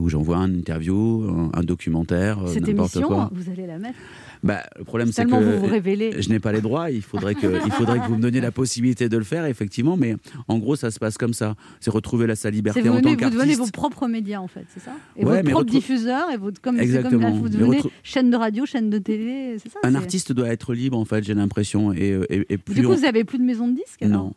ou 0.00 0.08
j'envoie 0.08 0.36
une 0.38 0.56
interview, 0.58 1.24
un, 1.28 1.50
un 1.58 1.62
documentaire, 1.62 2.38
euh, 2.40 2.46
Cette 2.52 2.66
n'importe 2.66 2.96
émission, 2.96 3.08
quoi. 3.14 3.30
vous 3.32 3.50
allez 3.50 3.66
la 3.66 3.78
mettre. 3.78 3.98
Bah, 4.42 4.62
le 4.78 4.84
problème, 4.84 5.12
c'est 5.12 5.26
que 5.26 5.30
vous 5.34 5.58
vous 5.60 5.66
révélez. 5.66 6.12
je 6.22 6.28
n'ai 6.30 6.40
pas 6.40 6.50
les 6.52 6.62
droits. 6.62 6.90
Il 6.90 7.02
faudrait, 7.02 7.34
que, 7.34 7.46
il 7.66 7.72
faudrait 7.72 7.98
que 8.00 8.06
vous 8.06 8.16
me 8.16 8.22
donniez 8.22 8.40
la 8.40 8.50
possibilité 8.50 9.08
de 9.10 9.16
le 9.18 9.24
faire, 9.24 9.44
effectivement. 9.44 9.98
Mais 9.98 10.16
en 10.48 10.58
gros, 10.58 10.76
ça 10.76 10.90
se 10.90 10.98
passe 10.98 11.18
comme 11.18 11.34
ça. 11.34 11.56
C'est 11.80 11.90
retrouver 11.90 12.26
la, 12.26 12.36
sa 12.36 12.50
liberté 12.50 12.80
vous, 12.80 12.88
en 12.88 13.00
tant 13.00 13.10
devenez- 13.10 13.24
vous 13.24 13.30
devenez 13.30 13.52
vos 13.52 13.58
qu'artiste. 13.58 13.74
propres 13.74 14.06
médias 14.08 14.40
en 14.40 14.48
fait, 14.48 14.64
c'est 14.72 14.80
ça 14.80 14.92
Et 15.16 15.24
Ouais, 15.24 15.32
votre 15.32 15.44
mais 15.44 15.50
propre 15.50 15.66
retrou- 15.66 15.70
diffuseur 15.72 16.30
et 16.30 16.36
votre 16.38 16.60
comme 16.62 16.76
c'est 16.78 16.84
comme 16.86 16.92
là, 16.94 16.98
Exactement. 17.00 17.30
vous 17.32 17.48
devenez 17.50 17.78
retrou- 17.80 17.90
chaîne 18.02 18.30
de 18.30 18.36
radio, 18.36 18.64
chaîne 18.64 18.88
de 18.88 18.98
télé, 18.98 19.56
c'est 19.62 19.70
ça 19.70 19.78
Un 19.82 19.94
artiste 19.94 20.32
doit 20.32 20.48
être 20.48 20.72
libre, 20.72 20.96
en 20.98 21.04
fait, 21.04 21.22
j'ai 21.22 21.34
l'impression. 21.34 21.92
Et, 21.92 22.18
et, 22.30 22.46
et 22.48 22.56
plus 22.56 22.74
Du 22.76 22.82
coup, 22.82 22.92
on- 22.92 22.96
vous 22.96 23.04
avez 23.04 23.24
plus 23.24 23.38
de 23.38 23.44
maison 23.44 23.68
de 23.68 23.74
disques 23.74 24.00
Non. 24.02 24.32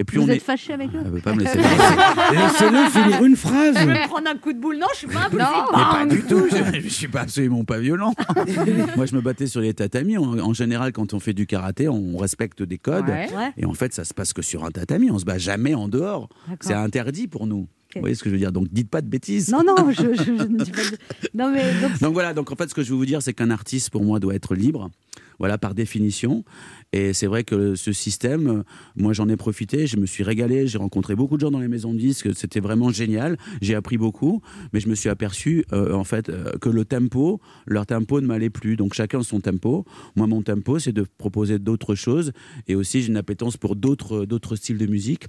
Et 0.00 0.04
plus 0.04 0.18
Vous 0.18 0.24
on 0.26 0.28
êtes 0.28 0.36
est. 0.36 0.38
fâché 0.40 0.72
avec 0.72 0.88
eux 0.94 1.00
Elle 1.04 1.10
veut 1.10 1.20
pas 1.20 1.34
me 1.34 1.40
laisser. 1.40 1.58
Laissez-le 2.32 2.88
finir 2.90 3.24
une 3.24 3.36
phrase. 3.36 3.76
Je 3.78 3.84
vais 3.86 3.94
me 4.02 4.06
prendre 4.08 4.28
un 4.30 4.36
coup 4.36 4.52
de 4.52 4.58
boule. 4.60 4.78
Non, 4.78 4.86
je 4.92 4.98
suis 4.98 5.06
pas 5.08 5.26
un 5.26 5.30
peu 5.30 5.38
Mais 5.38 5.42
pas 5.42 6.06
du 6.06 6.22
tout, 6.22 6.44
je, 6.50 6.80
je 6.80 6.88
suis 6.88 7.08
pas 7.08 7.22
absolument 7.22 7.64
pas 7.64 7.78
violent. 7.80 8.14
Moi, 8.96 9.06
je 9.06 9.14
me 9.16 9.20
battais 9.20 9.46
sur 9.48 9.60
les 9.60 9.74
tatamis. 9.74 10.16
En, 10.16 10.38
en 10.38 10.52
général, 10.52 10.92
quand 10.92 11.14
on 11.14 11.20
fait 11.20 11.32
du 11.32 11.46
karaté, 11.46 11.88
on 11.88 12.16
respecte 12.16 12.62
des 12.62 12.78
codes. 12.78 13.08
Ouais. 13.08 13.28
Et 13.56 13.64
en 13.66 13.74
fait, 13.74 13.92
ça 13.92 14.04
se 14.04 14.14
passe 14.14 14.32
que 14.32 14.42
sur 14.42 14.64
un 14.64 14.70
tatami. 14.70 15.10
On 15.10 15.18
se 15.18 15.24
bat 15.24 15.38
jamais 15.38 15.74
en 15.74 15.88
dehors. 15.88 16.28
C'est 16.60 16.74
interdit 16.74 17.26
pour 17.26 17.46
nous. 17.46 17.66
Vous 17.94 18.00
voyez 18.02 18.14
ce 18.14 18.22
que 18.22 18.28
je 18.28 18.34
veux 18.34 18.38
dire? 18.40 18.52
Donc, 18.52 18.68
dites 18.70 18.90
pas 18.90 19.00
de 19.00 19.08
bêtises. 19.08 19.48
Non, 19.50 19.64
non, 19.64 19.74
je, 19.90 20.14
je- 20.14 20.22
je 20.22 20.30
ne 20.30 20.62
dis 20.62 20.70
pas. 20.70 20.82
de- 20.82 20.98
Non, 21.34 21.50
mais 21.50 21.64
donc, 21.80 21.98
Donc 22.00 22.12
voilà, 22.12 22.34
donc 22.34 22.52
en 22.52 22.54
fait, 22.54 22.68
ce 22.68 22.74
que 22.74 22.82
je 22.82 22.90
veux 22.90 22.96
vous 22.96 23.06
dire, 23.06 23.22
c'est 23.22 23.32
qu'un 23.32 23.50
artiste, 23.50 23.90
pour 23.90 24.04
moi, 24.04 24.20
doit 24.20 24.34
être 24.34 24.54
libre. 24.54 24.90
Voilà, 25.38 25.56
par 25.56 25.74
définition. 25.74 26.44
Et 26.92 27.12
c'est 27.12 27.26
vrai 27.26 27.44
que 27.44 27.74
ce 27.74 27.92
système, 27.92 28.48
euh, 28.48 28.62
moi, 28.96 29.12
j'en 29.12 29.28
ai 29.28 29.36
profité, 29.36 29.86
je 29.86 29.98
me 29.98 30.06
suis 30.06 30.24
régalé, 30.24 30.66
j'ai 30.66 30.78
rencontré 30.78 31.14
beaucoup 31.14 31.36
de 31.36 31.42
gens 31.42 31.50
dans 31.50 31.60
les 31.60 31.68
maisons 31.68 31.92
de 31.92 31.98
disques, 31.98 32.34
c'était 32.34 32.60
vraiment 32.60 32.90
génial, 32.90 33.36
j'ai 33.60 33.74
appris 33.74 33.98
beaucoup, 33.98 34.40
mais 34.72 34.80
je 34.80 34.88
me 34.88 34.94
suis 34.94 35.10
aperçu, 35.10 35.66
euh, 35.72 35.92
en 35.92 36.04
fait, 36.04 36.30
euh, 36.30 36.52
que 36.58 36.70
le 36.70 36.86
tempo, 36.86 37.40
leur 37.66 37.84
tempo 37.84 38.22
ne 38.22 38.26
m'allait 38.26 38.48
plus. 38.48 38.76
Donc 38.76 38.94
chacun 38.94 39.22
son 39.22 39.40
tempo. 39.40 39.84
Moi, 40.16 40.26
mon 40.26 40.40
tempo, 40.40 40.78
c'est 40.78 40.92
de 40.92 41.04
proposer 41.18 41.58
d'autres 41.58 41.94
choses. 41.94 42.32
Et 42.68 42.74
aussi, 42.74 43.02
j'ai 43.02 43.08
une 43.08 43.16
appétence 43.18 43.56
pour 43.58 43.76
d'autres 43.76 44.24
d'autres 44.24 44.56
styles 44.56 44.78
de 44.78 44.86
musique. 44.86 45.26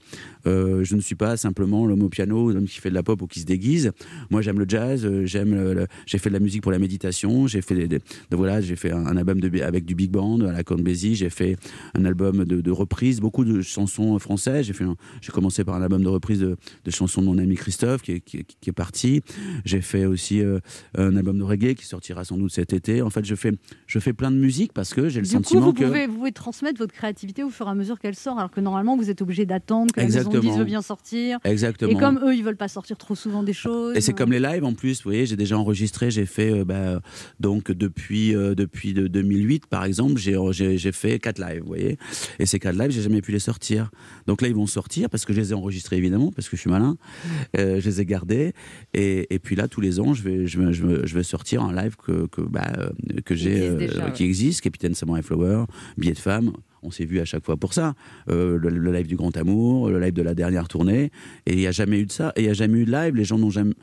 Euh, 0.48 0.84
je 0.86 0.96
ne 0.96 1.02
suis 1.02 1.16
pas 1.16 1.36
simplement 1.36 1.86
l'homme 1.86 2.04
au 2.04 2.10
piano, 2.10 2.52
l'homme 2.52 2.68
qui 2.68 2.80
fait 2.80 2.90
de 2.90 2.96
la 2.96 3.04
pop 3.04 3.22
ou 3.22 3.28
qui 3.28 3.42
se 3.42 3.46
déguise. 3.46 3.92
Moi, 4.30 4.42
j'aime 4.42 4.60
le 4.60 4.66
jazz, 4.68 5.06
euh, 5.06 5.26
j'aime 5.26 5.88
j'ai 6.06 6.18
fait 6.20 6.30
de 6.30 6.34
la 6.36 6.40
musique 6.40 6.64
pour 6.64 6.72
la 6.72 6.80
méditation, 6.80 7.48
j'ai 7.48 7.62
fait 7.62 7.88
de- 7.88 8.00
voilà, 8.32 8.62
j'ai 8.62 8.76
fait 8.76 8.92
un, 8.92 9.18
album 9.18 9.42
avec 9.62 9.86
du 9.86 9.96
big 9.96 10.12
band 10.12 10.40
à 10.42 10.52
la 10.52 10.64
Corne 10.64 10.84
Bézi, 10.84 11.16
j'ai 11.16 11.30
fait 11.30 11.49
un 11.96 12.06
album 12.06 12.46
de, 12.46 12.62
de 12.62 12.72
reprises, 12.72 13.20
beaucoup 13.20 13.46
de 13.46 13.62
chansons 13.62 14.18
françaises. 14.20 14.66
J'ai 14.66 14.74
fait, 14.74 14.84
un- 14.84 14.96
j'ai 15.22 15.32
commencé 15.32 15.64
par 15.64 15.76
un 15.76 15.82
album 15.82 16.04
de 16.04 16.08
reprises 16.10 16.40
de, 16.40 16.58
de 16.86 16.92
chansons 16.92 17.22
de 17.22 17.28
mon 17.28 17.38
ami 17.38 17.56
Christophe 17.56 18.02
qui 18.02 18.14
est, 18.14 18.20
qui 18.20 18.38
est- 18.38 18.46
qui 18.60 18.70
est 18.70 18.74
parti. 18.74 19.22
J'ai 19.66 19.82
fait 19.82 20.06
aussi 20.06 20.42
euh, 20.42 20.60
un 20.98 21.16
album 21.16 21.38
de 21.38 21.44
reggae 21.44 21.74
qui 21.76 21.86
sortira 21.86 22.24
sans 22.26 22.38
doute 22.38 22.52
cet 22.52 22.74
été. 22.74 23.02
En 23.02 23.10
fait, 23.10 23.26
je 23.26 23.36
fais, 23.36 23.52
je 23.88 24.00
fais 24.00 24.14
plein 24.14 24.32
de 24.32 24.38
musique 24.38 24.74
parce 24.74 24.94
que 24.94 25.10
j'ai 25.10 25.20
le 25.22 25.26
du 25.26 25.32
coup, 25.32 25.38
sentiment 25.44 25.62
vous 25.62 25.74
que 25.74 25.84
pouvez, 25.86 26.08
vous 26.08 26.16
pouvez 26.18 26.32
transmettre 26.32 26.80
votre 26.80 26.94
créativité 26.94 27.44
au 27.44 27.50
fur 27.50 27.68
et 27.68 27.70
à 27.72 27.76
mesure 27.76 28.00
qu'elle 28.00 28.16
sort, 28.16 28.38
alors 28.40 28.52
que 28.52 28.60
normalement, 28.62 28.98
vous 28.98 29.10
êtes 29.10 29.22
obligé 29.22 29.46
d'attendre 29.46 29.94
que 29.94 30.00
la 30.00 30.06
maison 30.06 30.18
de 30.18 30.20
Exactement. 30.22 30.42
disques 30.44 30.60
veut 30.60 30.66
bien 30.66 30.82
sortir. 30.82 31.40
Exactement. 31.44 31.92
Et 31.92 31.96
comme 31.96 32.20
eux, 32.24 32.36
ils 32.36 32.44
veulent 32.44 32.58
pas 32.58 32.68
sortir 32.68 32.98
trop 32.98 33.16
souvent 33.16 33.44
des 33.44 33.54
choses. 33.54 33.96
Et 33.96 34.02
c'est 34.02 34.14
comme 34.14 34.32
les 34.32 34.40
lives 34.40 34.64
en 34.64 34.74
plus, 34.74 34.98
vous 35.04 35.10
voyez, 35.10 35.26
j'ai 35.26 35.36
déjà 35.36 35.58
enregistré, 35.58 36.12
j'ai 36.12 36.26
fait 36.26 36.52
euh, 36.52 36.66
bah, 36.66 37.02
donc 37.40 37.72
depuis 37.72 38.36
euh, 38.36 38.56
depuis 38.56 38.94
de 38.94 39.08
2008 39.08 39.68
par 39.68 39.84
exemple, 39.86 40.18
j'ai 40.20 40.38
j'ai 40.52 40.78
j'ai 40.78 40.92
fait 40.92 41.20
quatre 41.20 41.39
lives, 41.40 41.62
vous 41.62 41.68
voyez. 41.68 41.98
Et 42.40 42.46
ces 42.46 42.60
quatre 42.60 42.78
lives, 42.78 42.92
j'ai 42.92 43.02
jamais 43.02 43.22
pu 43.22 43.32
les 43.32 43.40
sortir. 43.40 43.90
Donc 44.28 44.42
là, 44.42 44.48
ils 44.48 44.56
vont 44.56 44.68
sortir 44.68 45.10
parce 45.10 45.26
que 45.26 45.34
je 45.34 45.40
les 45.40 45.52
ai 45.52 45.54
enregistrés 45.54 45.98
évidemment, 45.98 46.32
parce 46.32 46.50
que 46.50 46.56
je 46.56 46.62
suis 46.62 46.70
malin. 46.70 46.98
Euh, 47.58 47.80
je 47.80 47.90
les 47.90 48.02
ai 48.02 48.06
gardés 48.06 48.54
et, 48.94 49.34
et 49.34 49.40
puis 49.40 49.56
là, 49.56 49.68
tous 49.68 49.82
les 49.82 50.00
ans, 50.00 50.14
je 50.14 50.24
vais 50.24 50.48
je 50.48 50.72
je 50.72 51.06
je 51.06 51.16
vais 51.16 51.24
sortir 51.24 51.64
un 51.64 51.74
live 51.74 51.96
que 51.96 52.28
que 52.28 52.42
bah, 52.42 52.72
euh, 52.78 52.90
que 53.26 53.36
j'ai 53.36 53.72
ouais. 53.72 53.90
qui 54.14 54.24
existe, 54.24 54.62
Capitaine 54.62 54.94
Samurai 54.94 55.22
Flower, 55.22 55.66
Billet 55.98 56.14
de 56.14 56.20
femme. 56.20 56.52
On 56.82 56.92
s'est 56.92 57.04
vu 57.04 57.20
à 57.20 57.26
chaque 57.26 57.44
fois 57.44 57.58
pour 57.58 57.74
ça. 57.74 57.94
Euh, 58.30 58.58
le, 58.58 58.70
le 58.70 58.92
live 58.94 59.06
du 59.06 59.18
Grand 59.18 59.36
Amour, 59.36 59.90
le 59.90 60.00
live 60.00 60.14
de 60.14 60.22
la 60.22 60.34
dernière 60.34 60.70
tournée. 60.70 61.12
Et 61.46 61.54
il 61.54 61.58
n'y 61.58 61.68
a 61.68 61.72
jamais 61.72 62.00
eu 62.00 62.06
de 62.06 62.12
ça. 62.12 62.32
Et 62.38 62.42
il 62.42 62.44
n'y 62.46 62.50
a 62.50 62.54
jamais 62.54 62.80
eu 62.80 62.86
de 62.86 62.92
live. 62.92 63.16
Les 63.16 63.26
gens 63.26 63.38
n'ont 63.38 63.50
jamais 63.50 63.74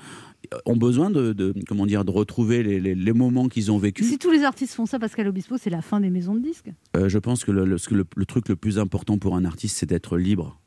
ont 0.64 0.76
besoin 0.76 1.10
de, 1.10 1.32
de- 1.32 1.54
comment 1.68 1.86
dire 1.86 2.04
de 2.04 2.10
retrouver 2.10 2.62
les, 2.62 2.80
les- 2.80 2.94
les 2.94 3.12
moments 3.12 3.48
qu'ils 3.48 3.70
ont 3.72 3.78
vécus. 3.78 4.06
Si 4.08 4.18
tous 4.18 4.30
les 4.30 4.42
artistes 4.44 4.74
font 4.74 4.86
ça, 4.86 4.98
Pascal 4.98 5.28
Obispo, 5.28 5.56
c'est 5.58 5.70
la 5.70 5.82
fin 5.82 6.00
des 6.00 6.10
maisons 6.10 6.34
de 6.34 6.40
disques. 6.40 6.70
Euh, 6.96 7.08
je 7.08 7.18
pense 7.18 7.44
que 7.44 7.50
le, 7.52 7.64
le- 7.64 7.78
ce 7.78 7.88
que 7.88 7.94
le- 7.94 8.06
le 8.14 8.26
truc 8.26 8.48
le 8.48 8.56
plus 8.56 8.78
important 8.78 9.18
pour 9.18 9.36
un 9.36 9.44
artiste, 9.44 9.76
c'est 9.78 9.86
d'être 9.86 10.16
libre 10.18 10.58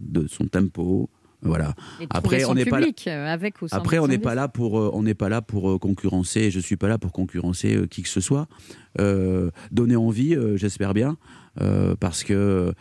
de 0.00 0.26
son 0.26 0.46
tempo. 0.46 1.08
Voilà. 1.44 1.74
Et 2.00 2.04
de 2.04 2.08
Après, 2.10 2.44
on 2.44 2.54
n'est 2.54 2.64
pas 2.64 2.78
là- 2.78 2.86
public 2.86 3.04
euh, 3.08 3.26
avec 3.26 3.60
ou 3.62 3.66
sans 3.68 3.76
Après, 3.76 3.98
on 3.98 4.06
n'est 4.06 4.18
pas 4.18 4.36
là 4.36 4.46
pour, 4.46 4.78
euh, 4.78 4.90
on 4.92 5.02
n'est 5.02 5.14
pas 5.14 5.28
là 5.28 5.42
pour 5.42 5.70
euh, 5.72 5.78
concurrencer. 5.78 6.52
Je 6.52 6.60
suis 6.60 6.76
pas 6.76 6.86
là 6.86 6.98
pour 6.98 7.10
concurrencer 7.10 7.74
euh, 7.74 7.86
qui 7.88 8.02
que 8.02 8.08
ce 8.08 8.20
soit. 8.20 8.46
Euh, 9.00 9.50
donner 9.72 9.96
envie, 9.96 10.36
euh, 10.36 10.56
j'espère 10.56 10.94
bien, 10.94 11.16
euh, 11.60 11.94
parce 11.98 12.24
que 12.24 12.72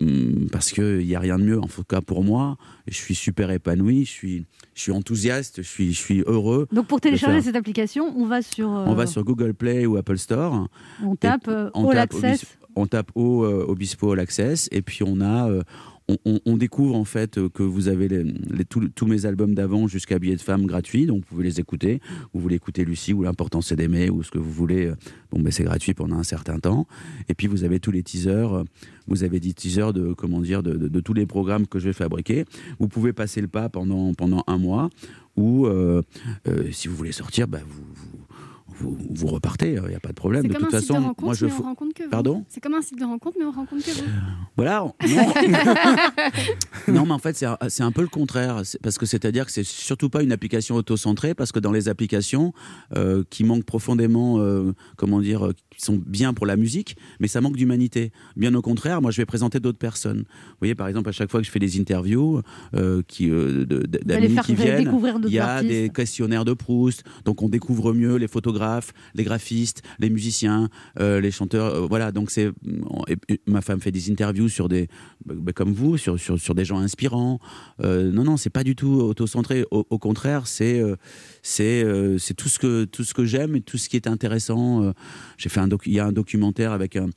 hum, 0.00 0.46
parce 0.52 0.70
que 0.72 1.00
il 1.00 1.06
y 1.06 1.14
a 1.16 1.20
rien 1.20 1.38
de 1.38 1.44
mieux. 1.44 1.58
En 1.60 1.66
tout 1.66 1.84
cas 1.84 2.00
pour 2.00 2.22
moi, 2.22 2.56
je 2.86 2.94
suis 2.94 3.14
super 3.14 3.50
épanoui, 3.50 4.04
je 4.04 4.10
suis 4.10 4.46
je 4.74 4.82
suis 4.82 4.92
enthousiaste, 4.92 5.62
je 5.62 5.68
suis 5.68 5.92
je 5.92 5.98
suis 5.98 6.22
heureux. 6.26 6.66
Donc 6.72 6.86
pour 6.86 7.00
télécharger 7.00 7.42
cette 7.42 7.56
application, 7.56 8.12
on 8.16 8.26
va 8.26 8.42
sur. 8.42 8.68
euh, 8.70 8.84
on 8.86 8.94
va 8.94 9.06
sur 9.06 9.24
Google 9.24 9.54
Play 9.54 9.86
ou 9.86 9.96
Apple 9.96 10.18
Store. 10.18 10.68
On 11.02 11.16
tape 11.16 11.48
euh, 11.48 11.70
on 11.74 11.88
All 11.88 11.96
tape 11.96 12.14
Access. 12.14 12.44
On 12.76 12.86
tape 12.86 13.10
au 13.16 13.44
euh, 13.44 13.64
Obispo 13.68 14.12
All 14.12 14.20
Access 14.20 14.68
et 14.70 14.80
puis 14.80 15.02
on 15.04 15.20
a 15.20 15.50
euh, 15.50 15.62
on, 16.24 16.56
découvre 16.56 16.94
en 16.94 17.04
fait 17.04 17.38
euh, 17.38 17.48
que 17.48 17.62
vous 17.62 17.88
avez 17.88 18.08
tous- 18.68 19.06
mes 19.06 19.26
albums 19.26 19.54
d'avant 19.54 19.88
jusqu'à 19.88 20.18
Billet 20.18 20.36
de 20.36 20.40
femme 20.40 20.66
gratuits, 20.66 21.06
donc 21.06 21.22
vous 21.22 21.26
pouvez 21.26 21.44
les 21.44 21.60
écouter. 21.60 22.00
Vous 22.32 22.40
voulez 22.40 22.56
écouter 22.56 22.84
Lucie 22.84 23.12
ou 23.12 23.22
l'important 23.22 23.60
c'est 23.60 23.76
d'aimer 23.76 24.10
ou 24.10 24.22
ce 24.22 24.30
que 24.30 24.38
vous 24.38 24.50
voulez, 24.50 24.86
euh, 24.86 24.96
bon 25.30 25.40
ben 25.40 25.50
c'est 25.50 25.64
gratuit 25.64 25.94
pendant 25.94 26.16
un 26.16 26.22
certain 26.22 26.58
temps. 26.58 26.86
Et 27.28 27.34
puis 27.34 27.46
vous 27.46 27.64
avez 27.64 27.80
tous 27.80 27.90
les 27.90 28.02
teasers, 28.02 28.54
euh, 28.54 28.64
vous 29.08 29.24
avez 29.24 29.40
des 29.40 29.52
teasers 29.52 29.92
de 29.92 30.12
comment 30.12 30.40
dire 30.40 30.62
de, 30.62 31.00
tous 31.00 31.14
les 31.14 31.26
programmes 31.26 31.66
que 31.66 31.78
je 31.78 31.86
vais 31.86 31.92
fabriquer. 31.92 32.44
Vous 32.78 32.88
pouvez 32.88 33.12
passer 33.12 33.40
le 33.40 33.48
pas 33.48 33.68
pendant 33.68 34.14
pendant 34.14 34.44
un 34.46 34.58
mois 34.58 34.90
ou 35.36 35.66
si 36.70 36.88
vous 36.88 36.96
voulez 36.96 37.12
sortir, 37.12 37.48
bah, 37.48 37.60
vous, 37.66 37.82
vous 37.94 38.26
vous, 38.80 38.96
vous 39.10 39.26
repartez, 39.28 39.74
il 39.74 39.88
n'y 39.88 39.94
a 39.94 40.00
pas 40.00 40.08
de 40.10 40.14
problème. 40.14 40.42
De 40.46 40.52
comme 40.52 40.64
toute 40.64 40.74
un 40.74 40.78
site 40.80 40.88
façon, 40.88 41.00
de 41.00 41.06
rencontre, 41.06 41.24
moi 41.24 41.34
je 41.34 41.44
mais 41.46 41.50
fous- 41.52 41.62
on 41.62 41.66
rencontre 41.66 41.94
que 41.94 42.02
vous. 42.04 42.10
Pardon 42.10 42.44
C'est 42.48 42.60
comme 42.60 42.74
un 42.74 42.82
site 42.82 42.98
de 42.98 43.04
rencontre, 43.04 43.36
mais 43.38 43.44
on 43.44 43.50
rencontre 43.50 43.84
que 43.84 43.90
vous. 43.90 44.04
voilà. 44.56 44.84
on- 44.84 44.94
Non, 45.08 45.32
non 46.88 47.06
mais 47.06 47.12
en 47.12 47.18
fait, 47.18 47.36
c'est 47.68 47.82
un, 47.82 47.92
peu 47.92 48.02
le 48.02 48.08
contraire. 48.08 48.62
Parce 48.82 48.98
que 48.98 49.06
c'est-à-dire 49.06 49.46
que 49.46 49.52
c'est 49.52 49.64
surtout 49.64 50.08
pas 50.08 50.22
une 50.22 50.32
application 50.32 50.76
auto-centrée, 50.76 51.34
parce 51.34 51.52
que 51.52 51.58
dans 51.58 51.72
les 51.72 51.88
applications 51.88 52.52
euh, 52.96 53.22
qui 53.30 53.44
manquent 53.44 53.64
profondément, 53.64 54.38
euh, 54.40 54.72
comment 54.96 55.20
dire, 55.20 55.46
euh, 55.46 55.54
qui 55.80 55.86
sont 55.86 56.00
bien 56.04 56.34
pour 56.34 56.44
la 56.46 56.56
musique, 56.56 56.96
mais 57.20 57.28
ça 57.28 57.40
manque 57.40 57.56
d'humanité. 57.56 58.12
Bien 58.36 58.54
au 58.54 58.60
contraire, 58.60 59.00
moi, 59.00 59.10
je 59.10 59.16
vais 59.16 59.24
présenter 59.24 59.60
d'autres 59.60 59.78
personnes. 59.78 60.18
Vous 60.20 60.56
voyez, 60.60 60.74
par 60.74 60.88
exemple, 60.88 61.08
à 61.08 61.12
chaque 61.12 61.30
fois 61.30 61.40
que 61.40 61.46
je 61.46 61.50
fais 61.50 61.58
des 61.58 61.80
interviews 61.80 62.42
euh, 62.74 63.02
qui, 63.08 63.30
euh, 63.30 63.64
d'amis 63.64 64.36
qui 64.44 64.54
viennent, 64.54 64.92
il 65.26 65.32
y 65.32 65.38
a 65.38 65.54
artistes. 65.54 65.70
des 65.72 65.88
questionnaires 65.88 66.44
de 66.44 66.52
Proust, 66.52 67.02
donc 67.24 67.40
on 67.42 67.48
découvre 67.48 67.94
mieux 67.94 68.16
les 68.16 68.28
photographes, 68.28 68.92
les 69.14 69.24
graphistes, 69.24 69.82
les 69.98 70.10
musiciens, 70.10 70.68
euh, 70.98 71.20
les 71.20 71.30
chanteurs. 71.30 71.74
euh, 71.74 71.86
voilà, 71.88 72.12
donc 72.12 72.30
c'est 72.30 72.50
ma 73.46 73.62
femme 73.62 73.80
fait 73.80 73.90
des 73.92 74.10
interviews 74.10 74.48
sur 74.48 74.68
des 74.68 74.88
bah, 75.24 75.34
bah, 75.36 75.52
comme 75.52 75.72
vous, 75.72 75.96
sur, 75.96 76.20
sur, 76.20 76.38
sur 76.38 76.54
des 76.54 76.66
gens 76.66 76.78
inspirants. 76.78 77.38
Euh, 77.82 78.12
non, 78.12 78.24
non, 78.24 78.36
c'est 78.36 78.50
pas 78.50 78.64
du 78.64 78.76
tout 78.76 79.00
auto-centré. 79.00 79.64
Au, 79.70 79.86
au 79.88 79.98
contraire, 79.98 80.46
c'est 80.46 80.82
c'est 81.42 81.82
euh, 81.84 82.18
c'est 82.18 82.34
tout 82.34 82.48
ce 82.48 82.58
que 82.58 82.84
tout 82.84 83.04
ce 83.04 83.14
que 83.14 83.24
j'aime 83.24 83.56
et 83.56 83.60
tout 83.60 83.78
ce 83.78 83.88
qui 83.88 83.96
est 83.96 84.06
intéressant. 84.06 84.82
Euh, 84.82 84.92
J'ai 85.38 85.48
fait 85.48 85.60
un 85.60 85.68
il 85.86 85.92
y 85.92 86.00
a 86.00 86.06
un 86.06 86.12
documentaire 86.12 86.72
avec 86.72 86.96
un 86.96 87.08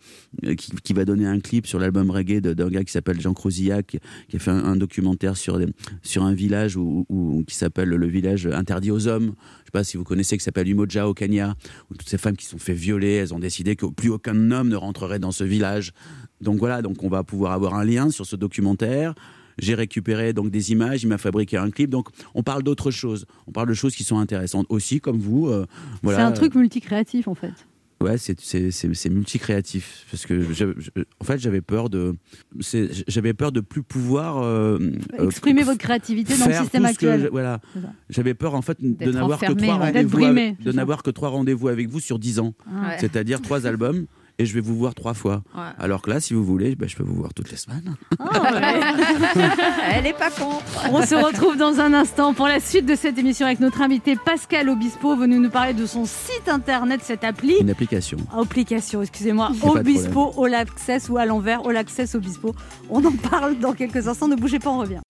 euh, 0.46 0.56
qui, 0.56 0.72
qui 0.84 0.94
va 0.94 1.06
donner 1.06 1.26
un 1.26 1.40
clip 1.40 1.68
sur 1.68 1.80
l'album 1.80 2.10
reggae 2.12 2.40
d'un 2.40 2.70
gars 2.70 2.84
qui 2.84 2.92
s'appelle 2.92 3.20
Jean 3.20 3.34
Crosillac, 3.34 3.98
qui, 4.28 4.36
a 4.36 4.40
fait 4.40 4.52
un, 4.52 4.76
documentaire 4.76 5.38
sur 5.38 5.60
sur 6.02 6.24
un 6.24 6.34
village 6.34 6.78
où, 6.78 7.44
qui 7.48 7.56
s'appelle 7.56 7.90
le 7.90 8.08
village 8.08 8.48
interdit 8.48 8.92
aux 8.92 9.08
hommes. 9.08 9.34
Je 9.62 9.66
sais 9.66 9.72
pas 9.72 9.84
si 9.84 9.98
vous 9.98 10.04
connaissez, 10.04 10.38
qui 10.38 10.44
s'appelle 10.44 10.70
Umoja 10.70 11.08
au 11.08 11.14
Kenya, 11.14 11.56
où 11.90 11.96
toutes 11.96 12.10
ces 12.10 12.18
femmes 12.18 12.38
qui 12.38 12.46
sont 12.46 12.58
fait 12.58 12.74
violer, 12.74 13.14
elles 13.14 13.34
ont 13.34 13.40
décidé 13.40 13.76
que 13.76 13.86
plus 13.86 14.10
aucun 14.10 14.52
homme 14.52 14.70
ne 14.70 14.76
rentrerait 14.76 15.20
dans 15.20 15.32
ce 15.32 15.44
village. 15.44 15.94
Donc 16.42 16.60
voilà, 16.60 16.82
donc 16.82 17.04
on 17.04 17.10
va 17.10 17.24
pouvoir 17.24 17.54
avoir 17.54 17.76
un 17.76 17.84
lien 17.84 18.10
sur 18.10 18.26
ce 18.26 18.36
documentaire. 18.36 19.14
J'ai 19.60 19.76
récupéré 19.76 20.34
donc 20.34 20.50
des 20.52 20.72
images, 20.72 21.04
il 21.04 21.08
m'a 21.08 21.18
fabriqué 21.18 21.58
un 21.58 21.70
clip. 21.70 21.90
Donc 21.90 22.10
on 22.34 22.44
parle 22.44 22.64
d'autres 22.64 22.92
choses. 22.92 23.26
On 23.48 23.52
parle 23.52 23.68
de 23.70 23.74
choses 23.74 23.96
qui 23.96 24.04
sont 24.04 24.18
intéressantes 24.20 24.66
aussi, 24.70 25.00
comme 25.00 25.20
vous. 25.20 25.48
euh, 25.48 25.66
voilà. 26.02 26.20
C'est 26.20 26.24
un 26.26 26.32
truc 26.32 26.56
multicréatif 26.56 27.28
en 27.28 27.36
fait. 27.36 27.54
Ouais, 28.02 28.18
c'est 28.18 28.38
c'est 28.42 28.70
c'est 28.72 28.94
c'est 28.94 29.10
multicréatif 29.10 30.06
parce 30.12 30.26
que 30.26 30.42
je- 30.54 30.74
je- 30.78 30.90
en 31.22 31.24
fait 31.24 31.38
j'avais 31.40 31.62
peur 31.62 31.90
de 31.90 32.16
c'est- 32.60 32.90
j'avais 33.08 33.34
peur 33.34 33.54
de 33.54 33.62
plus 33.62 33.82
pouvoir 33.82 34.40
euh, 34.44 34.78
euh, 35.20 35.26
Exprimer 35.28 35.64
votre 35.64 35.80
créativité 35.80 36.36
dans 36.38 36.48
le 36.48 36.54
système 36.54 36.84
actuel. 36.84 37.22
je- 37.22 37.28
voilà, 37.28 37.62
j'avais 38.10 38.34
peur 38.34 38.56
en 38.56 38.62
fait 38.62 38.78
de 38.82 39.12
n'avoir 39.12 39.40
que 39.40 39.54
trois 39.54 39.78
ouais. 39.78 39.86
rendez-vous 39.86 40.26
avec- 40.26 40.62
de 40.62 40.72
n'avoir 40.74 41.02
que 41.02 41.12
trois 41.12 41.30
rendez-vous 41.30 41.70
avec 41.70 41.88
vous 41.88 42.02
sur 42.02 42.20
dix 42.20 42.40
ans, 42.40 42.54
Ah. 42.68 42.98
c'est-à-dire 43.00 43.42
trois 43.42 43.66
albums. 43.68 44.06
Et 44.44 44.46
je 44.46 44.54
vais 44.54 44.62
vous 44.62 44.76
voir 44.76 44.94
trois 44.94 45.14
fois. 45.14 45.42
Ouais. 45.56 45.62
Alors 45.80 46.02
que 46.02 46.10
là, 46.10 46.20
si 46.20 46.34
vous 46.34 46.44
voulez, 46.44 46.76
bah, 46.76 46.86
je 46.88 46.96
peux 46.96 47.04
vous 47.04 47.16
voir 47.16 47.34
toutes 47.34 47.50
les 47.50 47.58
semaines. 47.58 47.96
Elle 49.92 50.06
est 50.06 50.18
pas 50.18 50.30
contre. 50.30 50.64
On 50.92 51.06
se 51.06 51.16
retrouve 51.16 51.58
dans 51.58 51.80
un 51.80 51.94
instant 51.94 52.34
pour 52.34 52.48
la 52.48 52.60
suite 52.60 52.86
de 52.86 52.96
cette 52.96 53.18
émission 53.18 53.46
avec 53.46 53.60
notre 53.60 53.82
invité 53.82 54.16
Pascal 54.16 54.70
Obispo, 54.70 55.16
venu 55.16 55.40
nous 55.40 55.50
parler 55.50 55.74
de 55.74 55.86
son 55.86 56.06
site 56.06 56.48
internet, 56.48 57.02
cette 57.04 57.24
appli. 57.24 57.56
Une 57.62 57.70
application. 57.70 58.18
Application, 58.38 59.02
excusez-moi, 59.02 59.52
Obispo, 59.64 60.34
All 60.44 60.54
Access 60.54 61.10
ou 61.10 61.18
à 61.18 61.26
l'envers, 61.26 61.66
All 61.66 61.78
Access 61.78 62.16
Obispo. 62.16 62.54
On 62.90 63.04
en 63.06 63.12
parle 63.12 63.58
dans 63.60 63.74
quelques 63.74 64.08
instants, 64.08 64.28
ne 64.28 64.36
bougez 64.36 64.60
pas, 64.60 64.70
on 64.70 64.80
revient. 64.80 65.02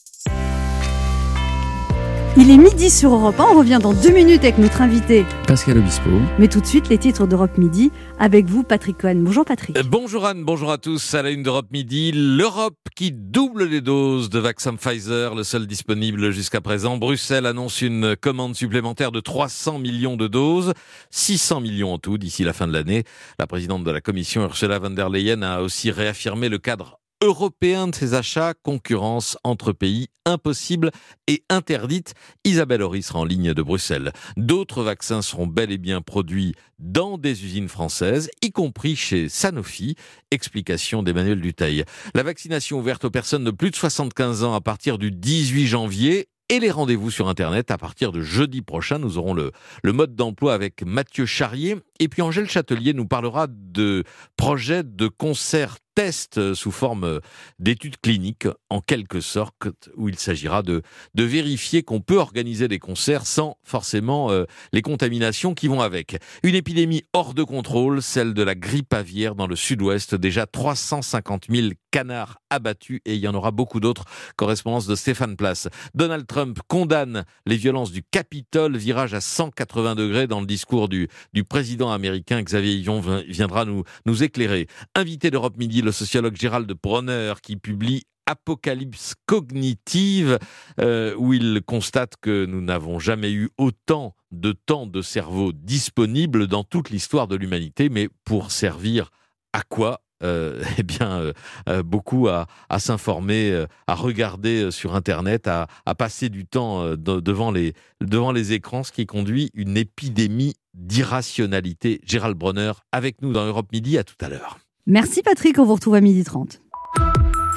Il 2.35 2.49
est 2.49 2.57
midi 2.57 2.89
sur 2.89 3.13
Europe 3.13 3.39
1, 3.39 3.43
on 3.43 3.59
revient 3.59 3.77
dans 3.79 3.93
deux 3.93 4.09
minutes 4.09 4.39
avec 4.39 4.57
notre 4.57 4.81
invité. 4.81 5.23
Pascal 5.47 5.77
Obispo. 5.77 6.09
Mais 6.39 6.47
tout 6.47 6.61
de 6.61 6.65
suite, 6.65 6.89
les 6.89 6.97
titres 6.97 7.27
d'Europe 7.27 7.59
Midi 7.59 7.91
avec 8.17 8.47
vous, 8.47 8.63
Patrick 8.63 8.97
Cohen. 8.97 9.17
Bonjour 9.17 9.45
Patrick. 9.45 9.77
Euh, 9.77 9.83
Bonjour 9.85 10.25
Anne, 10.25 10.43
bonjour 10.43 10.71
à 10.71 10.79
tous. 10.79 11.13
À 11.13 11.21
la 11.21 11.29
une 11.29 11.43
d'Europe 11.43 11.67
Midi, 11.71 12.11
l'Europe 12.11 12.73
qui 12.95 13.11
double 13.11 13.65
les 13.65 13.81
doses 13.81 14.31
de 14.31 14.39
vaccin 14.39 14.73
Pfizer, 14.73 15.35
le 15.35 15.43
seul 15.43 15.67
disponible 15.67 16.31
jusqu'à 16.31 16.59
présent. 16.59 16.97
Bruxelles 16.97 17.45
annonce 17.45 17.83
une 17.83 18.15
commande 18.15 18.55
supplémentaire 18.55 19.11
de 19.11 19.19
300 19.19 19.77
millions 19.77 20.17
de 20.17 20.27
doses, 20.27 20.73
600 21.11 21.61
millions 21.61 21.93
en 21.93 21.99
tout 21.99 22.17
d'ici 22.17 22.43
la 22.43 22.53
fin 22.53 22.65
de 22.67 22.73
l'année. 22.73 23.03
La 23.37 23.45
présidente 23.45 23.83
de 23.83 23.91
la 23.91 24.01
Commission, 24.01 24.41
Ursula 24.41 24.79
von 24.79 24.89
der 24.89 25.09
Leyen, 25.09 25.43
a 25.43 25.61
aussi 25.61 25.91
réaffirmé 25.91 26.49
le 26.49 26.57
cadre 26.57 26.99
européen 27.23 27.87
de 27.87 27.95
ces 27.95 28.15
achats, 28.15 28.53
concurrence 28.53 29.37
entre 29.45 29.71
pays 29.71 30.09
impossible 30.25 30.91
et 31.27 31.43
interdite. 31.49 32.15
Isabelle 32.43 32.81
Horry 32.81 33.01
sera 33.01 33.19
en 33.19 33.25
ligne 33.25 33.53
de 33.53 33.61
Bruxelles. 33.61 34.11
D'autres 34.35 34.83
vaccins 34.83 35.21
seront 35.21 35.47
bel 35.47 35.71
et 35.71 35.77
bien 35.77 36.01
produits 36.01 36.53
dans 36.79 37.17
des 37.17 37.45
usines 37.45 37.69
françaises, 37.69 38.29
y 38.41 38.51
compris 38.51 38.97
chez 38.97 39.29
Sanofi. 39.29 39.95
Explication 40.31 41.01
d'Emmanuel 41.01 41.39
Duteil. 41.39 41.85
La 42.13 42.23
vaccination 42.23 42.79
ouverte 42.79 43.05
aux 43.05 43.09
personnes 43.09 43.45
de 43.45 43.51
plus 43.51 43.71
de 43.71 43.77
75 43.77 44.43
ans 44.43 44.53
à 44.53 44.59
partir 44.59 44.97
du 44.97 45.09
18 45.09 45.65
janvier 45.65 46.27
et 46.49 46.59
les 46.59 46.71
rendez-vous 46.71 47.09
sur 47.09 47.29
Internet 47.29 47.71
à 47.71 47.77
partir 47.77 48.11
de 48.11 48.21
jeudi 48.21 48.61
prochain. 48.61 48.99
Nous 48.99 49.17
aurons 49.17 49.33
le, 49.33 49.51
le 49.81 49.93
mode 49.93 50.15
d'emploi 50.15 50.53
avec 50.53 50.83
Mathieu 50.83 51.25
Charrier. 51.25 51.77
Et 52.03 52.09
puis 52.09 52.21
Angèle 52.21 52.49
Châtelier 52.49 52.91
nous 52.91 53.07
parlera 53.07 53.47
de 53.47 54.03
projets 54.35 54.83
de 54.83 55.07
concert 55.07 55.77
test 55.95 56.53
sous 56.53 56.71
forme 56.71 57.19
d'études 57.59 57.97
cliniques, 58.01 58.47
en 58.69 58.81
quelque 58.81 59.21
sorte, 59.21 59.89
où 59.95 60.09
il 60.09 60.17
s'agira 60.17 60.63
de, 60.63 60.81
de 61.13 61.23
vérifier 61.23 61.83
qu'on 61.83 62.01
peut 62.01 62.17
organiser 62.17 62.67
des 62.67 62.79
concerts 62.79 63.25
sans 63.25 63.57
forcément 63.63 64.31
euh, 64.31 64.45
les 64.71 64.81
contaminations 64.81 65.53
qui 65.53 65.67
vont 65.67 65.81
avec. 65.81 66.17
Une 66.41 66.55
épidémie 66.55 67.03
hors 67.13 67.33
de 67.33 67.43
contrôle, 67.43 68.01
celle 68.01 68.33
de 68.33 68.43
la 68.43 68.55
grippe 68.55 68.93
aviaire 68.93 69.35
dans 69.35 69.47
le 69.47 69.55
sud-ouest. 69.55 70.15
Déjà 70.15 70.45
350 70.45 71.45
000 71.49 71.69
canards 71.91 72.39
abattus 72.49 73.01
et 73.05 73.13
il 73.13 73.19
y 73.19 73.27
en 73.27 73.35
aura 73.35 73.51
beaucoup 73.51 73.79
d'autres. 73.79 74.05
Correspondance 74.35 74.87
de 74.87 74.95
Stéphane 74.95 75.35
Place. 75.35 75.67
Donald 75.93 76.25
Trump 76.25 76.59
condamne 76.67 77.23
les 77.45 77.55
violences 77.55 77.91
du 77.91 78.01
Capitole, 78.03 78.77
virage 78.77 79.13
à 79.13 79.21
180 79.21 79.95
degrés 79.95 80.27
dans 80.27 80.39
le 80.39 80.47
discours 80.47 80.89
du, 80.89 81.07
du 81.33 81.43
président 81.43 81.91
américain. 81.93 82.41
Xavier 82.41 82.73
Yvon 82.73 83.01
viendra 83.27 83.65
nous, 83.65 83.83
nous 84.05 84.23
éclairer. 84.23 84.67
Invité 84.95 85.31
d'Europe 85.31 85.57
Midi, 85.57 85.81
le 85.81 85.91
sociologue 85.91 86.35
Gérald 86.35 86.71
Bronner 86.81 87.33
qui 87.41 87.55
publie 87.55 88.03
Apocalypse 88.25 89.15
cognitive, 89.25 90.39
euh, 90.79 91.13
où 91.17 91.33
il 91.33 91.61
constate 91.65 92.13
que 92.21 92.45
nous 92.45 92.61
n'avons 92.61 92.99
jamais 92.99 93.31
eu 93.31 93.49
autant 93.57 94.15
de 94.31 94.53
temps 94.53 94.87
de 94.87 95.01
cerveau 95.01 95.51
disponible 95.51 96.47
dans 96.47 96.63
toute 96.63 96.89
l'histoire 96.89 97.27
de 97.27 97.35
l'humanité, 97.35 97.89
mais 97.89 98.07
pour 98.23 98.51
servir 98.51 99.09
à 99.51 99.61
quoi 99.61 100.01
euh, 100.23 100.63
eh 100.77 100.83
bien, 100.83 101.33
euh, 101.67 101.83
beaucoup 101.83 102.29
à, 102.29 102.47
s'informer, 102.79 103.65
à 103.87 103.95
regarder 103.95 104.71
sur 104.71 104.95
Internet, 104.95 105.47
à, 105.47 105.67
passer 105.97 106.29
du 106.29 106.45
temps 106.45 106.95
de- 106.95 107.19
devant, 107.19 107.51
les, 107.51 107.73
devant 107.99 108.31
les 108.31 108.53
écrans, 108.53 108.83
ce 108.83 108.93
qui 108.93 109.05
conduit 109.05 109.51
une 109.53 109.75
épidémie 109.75 110.55
d'irrationalité. 110.73 112.01
Gérald 112.05 112.37
Bronner 112.37 112.73
avec 112.91 113.21
nous 113.21 113.31
dans 113.31 113.45
Europe 113.45 113.67
Midi, 113.71 113.97
à 113.97 114.03
tout 114.03 114.15
à 114.21 114.29
l'heure. 114.29 114.59
Merci 114.85 115.21
Patrick, 115.21 115.57
on 115.59 115.65
vous 115.65 115.75
retrouve 115.75 115.95
à 115.95 116.01
midi 116.01 116.23
30. 116.23 116.61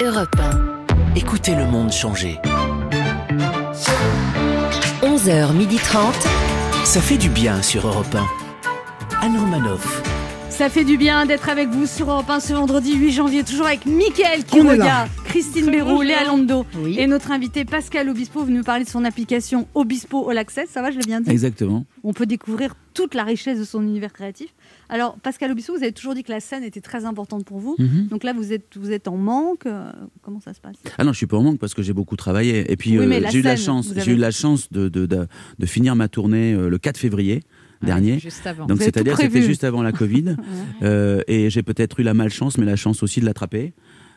Europe 0.02 0.36
1. 0.38 1.14
Écoutez 1.16 1.54
le 1.54 1.66
monde 1.66 1.90
changer. 1.90 2.38
11h30. 5.02 6.12
Ça 6.84 7.00
fait 7.00 7.18
du 7.18 7.28
bien 7.28 7.62
sur 7.62 7.86
Europe 7.86 8.14
1. 8.14 8.26
Anne 9.22 9.38
Romanoff. 9.38 10.15
Ça 10.56 10.70
fait 10.70 10.84
du 10.84 10.96
bien 10.96 11.26
d'être 11.26 11.50
avec 11.50 11.68
vous 11.68 11.84
sur 11.86 12.10
Europe 12.10 12.30
1 12.30 12.40
ce 12.40 12.54
vendredi 12.54 12.94
8 12.96 13.12
janvier, 13.12 13.44
toujours 13.44 13.66
avec 13.66 13.84
Mickaël 13.84 14.42
Quiroga. 14.42 15.06
Christine 15.26 15.70
Béroux, 15.70 16.00
Léa 16.00 16.24
Lando 16.24 16.64
et 16.96 17.06
notre 17.06 17.30
invité 17.30 17.66
Pascal 17.66 18.08
Obispo 18.08 18.42
venu 18.42 18.58
nous 18.58 18.64
parler 18.64 18.84
de 18.84 18.88
son 18.88 19.04
application 19.04 19.68
Obispo 19.74 20.30
All 20.30 20.38
Access. 20.38 20.70
Ça 20.70 20.80
va, 20.80 20.90
je 20.90 20.96
l'ai 20.98 21.04
bien 21.04 21.20
dit 21.20 21.30
Exactement. 21.30 21.84
On 22.04 22.14
peut 22.14 22.24
découvrir 22.24 22.74
toute 22.94 23.14
la 23.14 23.24
richesse 23.24 23.58
de 23.58 23.64
son 23.64 23.82
univers 23.82 24.14
créatif. 24.14 24.48
Alors, 24.88 25.18
Pascal 25.22 25.50
Obispo, 25.50 25.74
vous 25.76 25.82
avez 25.82 25.92
toujours 25.92 26.14
dit 26.14 26.22
que 26.22 26.32
la 26.32 26.40
scène 26.40 26.64
était 26.64 26.80
très 26.80 27.04
importante 27.04 27.44
pour 27.44 27.58
vous. 27.58 27.76
Mhm. 27.78 28.06
Donc 28.08 28.24
là, 28.24 28.32
vous 28.32 28.54
êtes, 28.54 28.78
vous 28.78 28.92
êtes 28.92 29.08
en 29.08 29.16
manque. 29.18 29.66
euh, 29.66 29.92
comment 30.22 30.40
ça 30.40 30.54
se 30.54 30.60
passe? 30.60 30.76
Ah 30.96 31.04
non, 31.04 31.12
je 31.12 31.18
suis 31.18 31.26
pas 31.26 31.36
en 31.36 31.42
manque 31.42 31.58
parce 31.58 31.74
que 31.74 31.82
j'ai 31.82 31.92
beaucoup 31.92 32.16
travaillé. 32.16 32.72
Et 32.72 32.76
puis 32.76 32.98
Oui, 32.98 33.04
euh, 33.04 33.26
j'ai 33.30 33.40
eu 33.40 33.42
la 33.42 33.56
chance, 33.56 33.92
j'ai 33.94 34.12
eu 34.12 34.16
la 34.16 34.30
chance 34.30 34.72
de, 34.72 34.88
de, 34.88 35.04
de, 35.04 35.26
de 35.58 35.66
finir 35.66 35.94
ma 35.96 36.08
tournée 36.08 36.54
euh, 36.54 36.70
le 36.70 36.78
4 36.78 36.96
février 36.96 37.42
dernier. 37.82 38.18
juste 38.18 38.46
avant. 38.46 38.66
Donc 38.66 38.82
c'est-à-dire 38.82 39.16
c'était 39.16 39.42
juste 39.42 39.64
avant 39.64 39.82
la 39.82 39.92
Covid. 39.92 40.36
Euh, 40.82 41.22
et 41.26 41.48
j'ai 41.48 41.62
peut-être 41.62 42.00
eu 42.00 42.02
la 42.02 42.14
malchance, 42.14 42.58
mais 42.58 42.66
la 42.66 42.76
chance 42.76 43.02
aussi 43.02 43.20
de 43.20 43.24
l'attraper. 43.24 43.72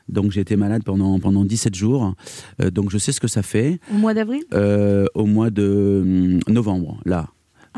Donc 0.10 0.32
j'ai 0.32 0.42
été 0.42 0.56
malade 0.56 0.84
pendant, 0.84 1.20
pendant 1.20 1.46
17 1.46 1.74
jours. 1.76 2.16
Euh, 2.62 2.70
donc 2.70 2.90
je 2.92 2.98
sais 2.98 3.12
ce 3.12 3.20
que 3.20 3.28
ça 3.28 3.44
fait. 3.44 3.80
Au 3.92 3.98
mois 3.98 4.14
d'avril? 4.14 4.44
Euh, 4.54 5.06
au 5.14 5.26
mois 5.26 5.50
de 5.50 6.02
hum, 6.04 6.40
novembre, 6.54 7.00
là. 7.06 7.30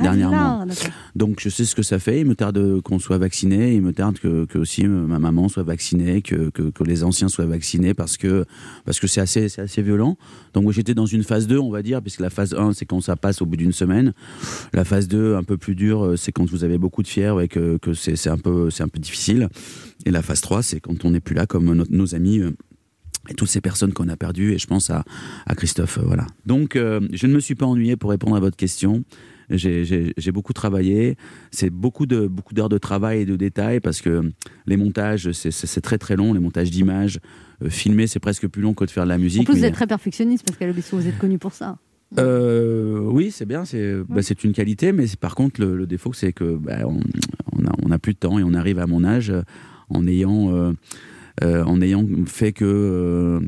Ah, 0.01 0.03
dernièrement. 0.03 0.65
là. 0.65 0.73
Donc 1.15 1.39
je 1.39 1.49
sais 1.49 1.65
ce 1.65 1.75
que 1.75 1.83
ça 1.83 1.99
fait. 1.99 2.19
Il 2.21 2.25
me 2.25 2.35
tarde 2.35 2.81
qu'on 2.81 2.99
soit 2.99 3.17
vacciné. 3.17 3.73
Il 3.75 3.81
me 3.81 3.93
tarde 3.93 4.19
que, 4.19 4.45
que 4.45 4.57
aussi 4.57 4.83
euh, 4.85 4.89
ma 4.89 5.19
maman 5.19 5.47
soit 5.49 5.63
vaccinée, 5.63 6.21
que, 6.21 6.49
que, 6.49 6.63
que 6.69 6.83
les 6.83 7.03
anciens 7.03 7.27
soient 7.29 7.45
vaccinés 7.45 7.93
parce 7.93 8.17
que 8.17 8.45
parce 8.85 8.99
que 8.99 9.07
c'est 9.07 9.21
assez 9.21 9.49
c'est 9.49 9.61
assez 9.61 9.81
violent. 9.81 10.17
Donc 10.53 10.63
moi 10.63 10.73
j'étais 10.73 10.93
dans 10.93 11.05
une 11.05 11.23
phase 11.23 11.47
2, 11.47 11.57
on 11.57 11.69
va 11.71 11.81
dire, 11.81 12.01
puisque 12.01 12.19
la 12.21 12.29
phase 12.29 12.53
1 12.53 12.73
c'est 12.73 12.85
quand 12.85 13.01
ça 13.01 13.15
passe 13.15 13.41
au 13.41 13.45
bout 13.45 13.57
d'une 13.57 13.71
semaine. 13.73 14.13
La 14.73 14.85
phase 14.85 15.07
2 15.07 15.35
un 15.35 15.43
peu 15.43 15.57
plus 15.57 15.75
dure, 15.75 16.05
euh, 16.05 16.15
c'est 16.17 16.31
quand 16.31 16.49
vous 16.49 16.63
avez 16.63 16.77
beaucoup 16.77 17.03
de 17.03 17.07
fièvre 17.07 17.41
et 17.41 17.47
que, 17.47 17.77
que 17.77 17.93
c'est 17.93 18.15
c'est 18.15 18.29
un 18.29 18.37
peu 18.37 18.69
c'est 18.69 18.83
un 18.83 18.87
peu 18.89 18.99
difficile. 18.99 19.49
Et 20.05 20.11
la 20.11 20.21
phase 20.21 20.41
3 20.41 20.61
c'est 20.63 20.79
quand 20.79 21.05
on 21.05 21.11
n'est 21.11 21.19
plus 21.19 21.35
là 21.35 21.45
comme 21.45 21.73
nos, 21.73 21.85
nos 21.89 22.15
amis. 22.15 22.39
euh, 22.39 22.51
et 23.29 23.35
toutes 23.35 23.49
ces 23.49 23.61
personnes 23.61 23.93
qu'on 23.93 24.09
a 24.09 24.17
perdues, 24.17 24.53
et 24.53 24.57
je 24.57 24.65
pense 24.65 24.89
à, 24.89 25.03
à 25.45 25.53
Christophe. 25.53 25.99
euh, 25.99 26.03
voilà. 26.03 26.25
Donc, 26.47 26.75
euh, 26.75 26.99
je 27.13 27.27
ne 27.27 27.33
me 27.35 27.39
suis 27.39 27.53
pas 27.53 27.67
ennuyé 27.67 27.95
pour 27.95 28.09
répondre 28.09 28.35
à 28.35 28.39
votre 28.39 28.57
question. 28.57 29.03
J'ai- 29.57 30.31
beaucoup 30.31 30.53
travaillé. 30.53 31.15
C'est 31.51 31.69
beaucoup 31.69 32.05
de 32.05 32.27
beaucoup 32.27 32.53
d'heures 32.53 32.69
de 32.69 32.77
travail 32.77 33.21
et 33.21 33.25
de 33.25 33.35
détails 33.35 33.79
parce 33.79 34.01
que 34.01 34.31
les 34.65 34.77
montages, 34.77 35.31
c'est- 35.33 35.81
très 35.81 35.97
très 35.97 36.15
long. 36.15 36.33
Les 36.33 36.39
montages 36.39 36.71
d'images, 36.71 37.19
euh, 37.63 37.69
filmer, 37.69 38.07
c'est 38.07 38.19
presque 38.19 38.47
plus 38.47 38.61
long 38.61 38.73
que 38.73 38.85
de 38.85 38.91
faire 38.91 39.03
de 39.03 39.09
la 39.09 39.15
En 39.15 39.19
musique. 39.19 39.45
plus, 39.45 39.57
vous 39.59 39.65
êtes 39.65 39.73
très 39.73 39.87
perfectionniste, 39.87 40.45
Pascal 40.45 40.69
Obispo, 40.69 40.97
vous 40.97 41.07
êtes 41.07 41.17
connu 41.17 41.37
pour 41.37 41.53
ça. 41.53 41.77
euh, 42.19 42.99
oui, 42.99 43.31
c'est 43.31 43.45
bien, 43.45 43.63
c'est 43.65 43.95
bah, 44.09 44.21
une 44.43 44.51
qualité, 44.53 44.91
mais 44.91 45.05
par 45.19 45.33
contre, 45.35 45.61
le, 45.61 45.77
le 45.77 45.87
défaut, 45.87 46.13
c'est 46.13 46.33
que 46.33 46.55
bah, 46.57 46.79
on, 46.85 46.99
on, 47.53 47.65
a, 47.65 47.71
on 47.83 47.91
a 47.91 47.99
plus 47.99 48.13
de 48.13 48.19
temps 48.19 48.37
et 48.39 48.43
on 48.43 48.53
arrive 48.53 48.79
à 48.79 48.87
mon 48.87 49.03
âge 49.03 49.29
euh, 49.29 49.41
en 49.89 50.05
ayant, 50.07 50.53
euh, 50.53 50.73
euh, 51.43 51.63
en 51.63 51.81
ayant 51.81 52.05
fait 52.25 52.51
que 52.51 53.39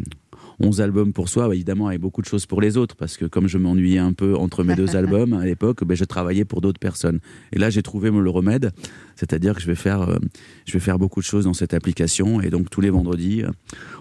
11 0.60 0.82
albums 0.82 1.14
pour 1.14 1.30
soi, 1.30 1.48
bah, 1.48 1.56
évidemment, 1.56 1.88
avec 1.88 2.00
beaucoup 2.02 2.22
de 2.22 2.28
choses 2.28 2.46
pour 2.46 2.62
les 2.62 2.78
autres, 2.78 2.96
parce 2.96 3.18
que 3.18 3.26
comme 3.26 3.48
je 3.48 3.58
m'ennuyais 3.58 4.00
un 4.00 4.14
peu 4.14 4.36
entre 4.36 4.64
mes 4.64 4.76
deux 4.76 4.96
albums 4.96 5.34
à 5.34 5.46
l'époque, 5.46 5.84
bah, 5.84 5.96
je 5.96 6.04
travaillais 6.06 6.46
pour 6.46 6.62
d'autres 6.62 6.80
personnes. 6.80 7.20
Et 7.52 7.60
là, 7.60 7.70
j'ai 7.70 7.82
trouvé 7.82 8.12
le 8.12 8.30
remède, 8.30 8.72
c'est-à-dire 9.16 9.56
que 9.56 9.62
je 9.62 9.68
vais, 9.68 9.76
faire, 9.76 10.02
euh, 10.02 10.18
je 10.66 10.74
vais 10.74 10.80
faire 10.80 11.00
beaucoup 11.00 11.20
de 11.20 11.26
choses 11.26 11.46
dans 11.46 11.54
cette 11.54 11.74
application, 11.74 12.42
et 12.42 12.50
donc 12.50 12.70
tous 12.70 12.82
les 12.82 12.90
vendredis, 12.90 13.44
euh, 13.44 13.50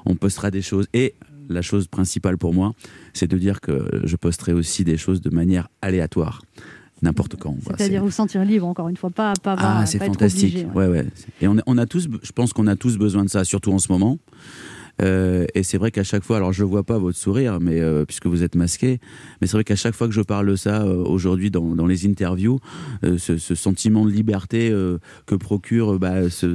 on 0.05 0.14
postera 0.14 0.50
des 0.50 0.62
choses. 0.62 0.86
Et 0.94 1.14
la 1.48 1.62
chose 1.62 1.86
principale 1.88 2.38
pour 2.38 2.55
moi, 2.55 2.72
c'est 3.12 3.28
de 3.28 3.36
dire 3.38 3.61
que 3.61 3.88
je 4.05 4.16
posterai 4.16 4.53
aussi 4.53 4.84
des 4.84 4.96
choses 4.96 5.20
de 5.20 5.30
manière 5.30 5.68
aléatoire, 5.82 6.42
n'importe 7.03 7.36
quand. 7.36 7.57
C'est-à-dire 7.66 8.00
c'est- 8.00 8.05
vous 8.05 8.11
sentir 8.11 8.44
libre, 8.44 8.66
encore 8.66 8.88
une 8.88 8.96
fois, 8.96 9.11
pas, 9.11 9.32
pas, 9.42 9.57
ah, 9.59 9.86
c'est 9.86 9.98
fantastique. 9.98 10.55
obligé, 10.55 10.66
ouais. 10.66 10.86
ouais. 10.86 11.00
Ouais, 11.03 11.07
Et 11.40 11.48
on 11.48 11.59
a, 11.59 11.62
on 11.66 11.78
a 11.78 11.86
tous, 11.86 12.09
je 12.22 12.32
pense 12.32 12.53
qu'on 12.53 12.66
a 12.66 12.76
tous 12.76 12.96
besoin 12.96 13.24
de 13.24 13.30
ça, 13.30 13.44
surtout 13.44 13.72
en 13.72 13.78
ce 13.78 13.90
moment. 13.90 14.18
Euh, 15.03 15.46
et 15.55 15.62
c'est 15.62 15.78
vrai 15.78 15.90
qu'à 15.90 16.05
chaque 16.05 16.22
fois, 16.22 16.36
alors 16.36 16.53
je 16.53 16.64
vois 16.64 16.84
pas 16.84 16.98
votre 16.98 17.18
sourire, 17.18 17.59
mais 17.61 17.80
euh, 17.80 18.05
puisque 18.05 18.26
vous 18.26 18.42
êtes 18.42 18.55
masqué, 18.55 19.00
mais 19.40 19.46
c'est 19.46 19.57
vrai 19.57 19.64
qu'à 19.64 19.76
chaque 19.76 19.94
fois 19.94 20.07
que 20.09 20.14
je 20.14 20.20
parle 20.22 20.46
de 20.48 20.57
ça 20.57 20.82
euh, 20.82 20.94
aujourd'hui 21.05 21.50
dans, 21.50 21.74
dans 21.74 21.86
les 21.86 22.07
interviews, 22.07 22.61
euh, 23.05 23.18
ce, 23.18 23.36
ce 23.38 23.55
sentiment 23.55 24.05
de 24.07 24.11
liberté 24.11 24.70
euh, 24.70 24.98
que 25.26 25.34
procure 25.34 25.98
bah, 25.98 26.30
ce, 26.30 26.46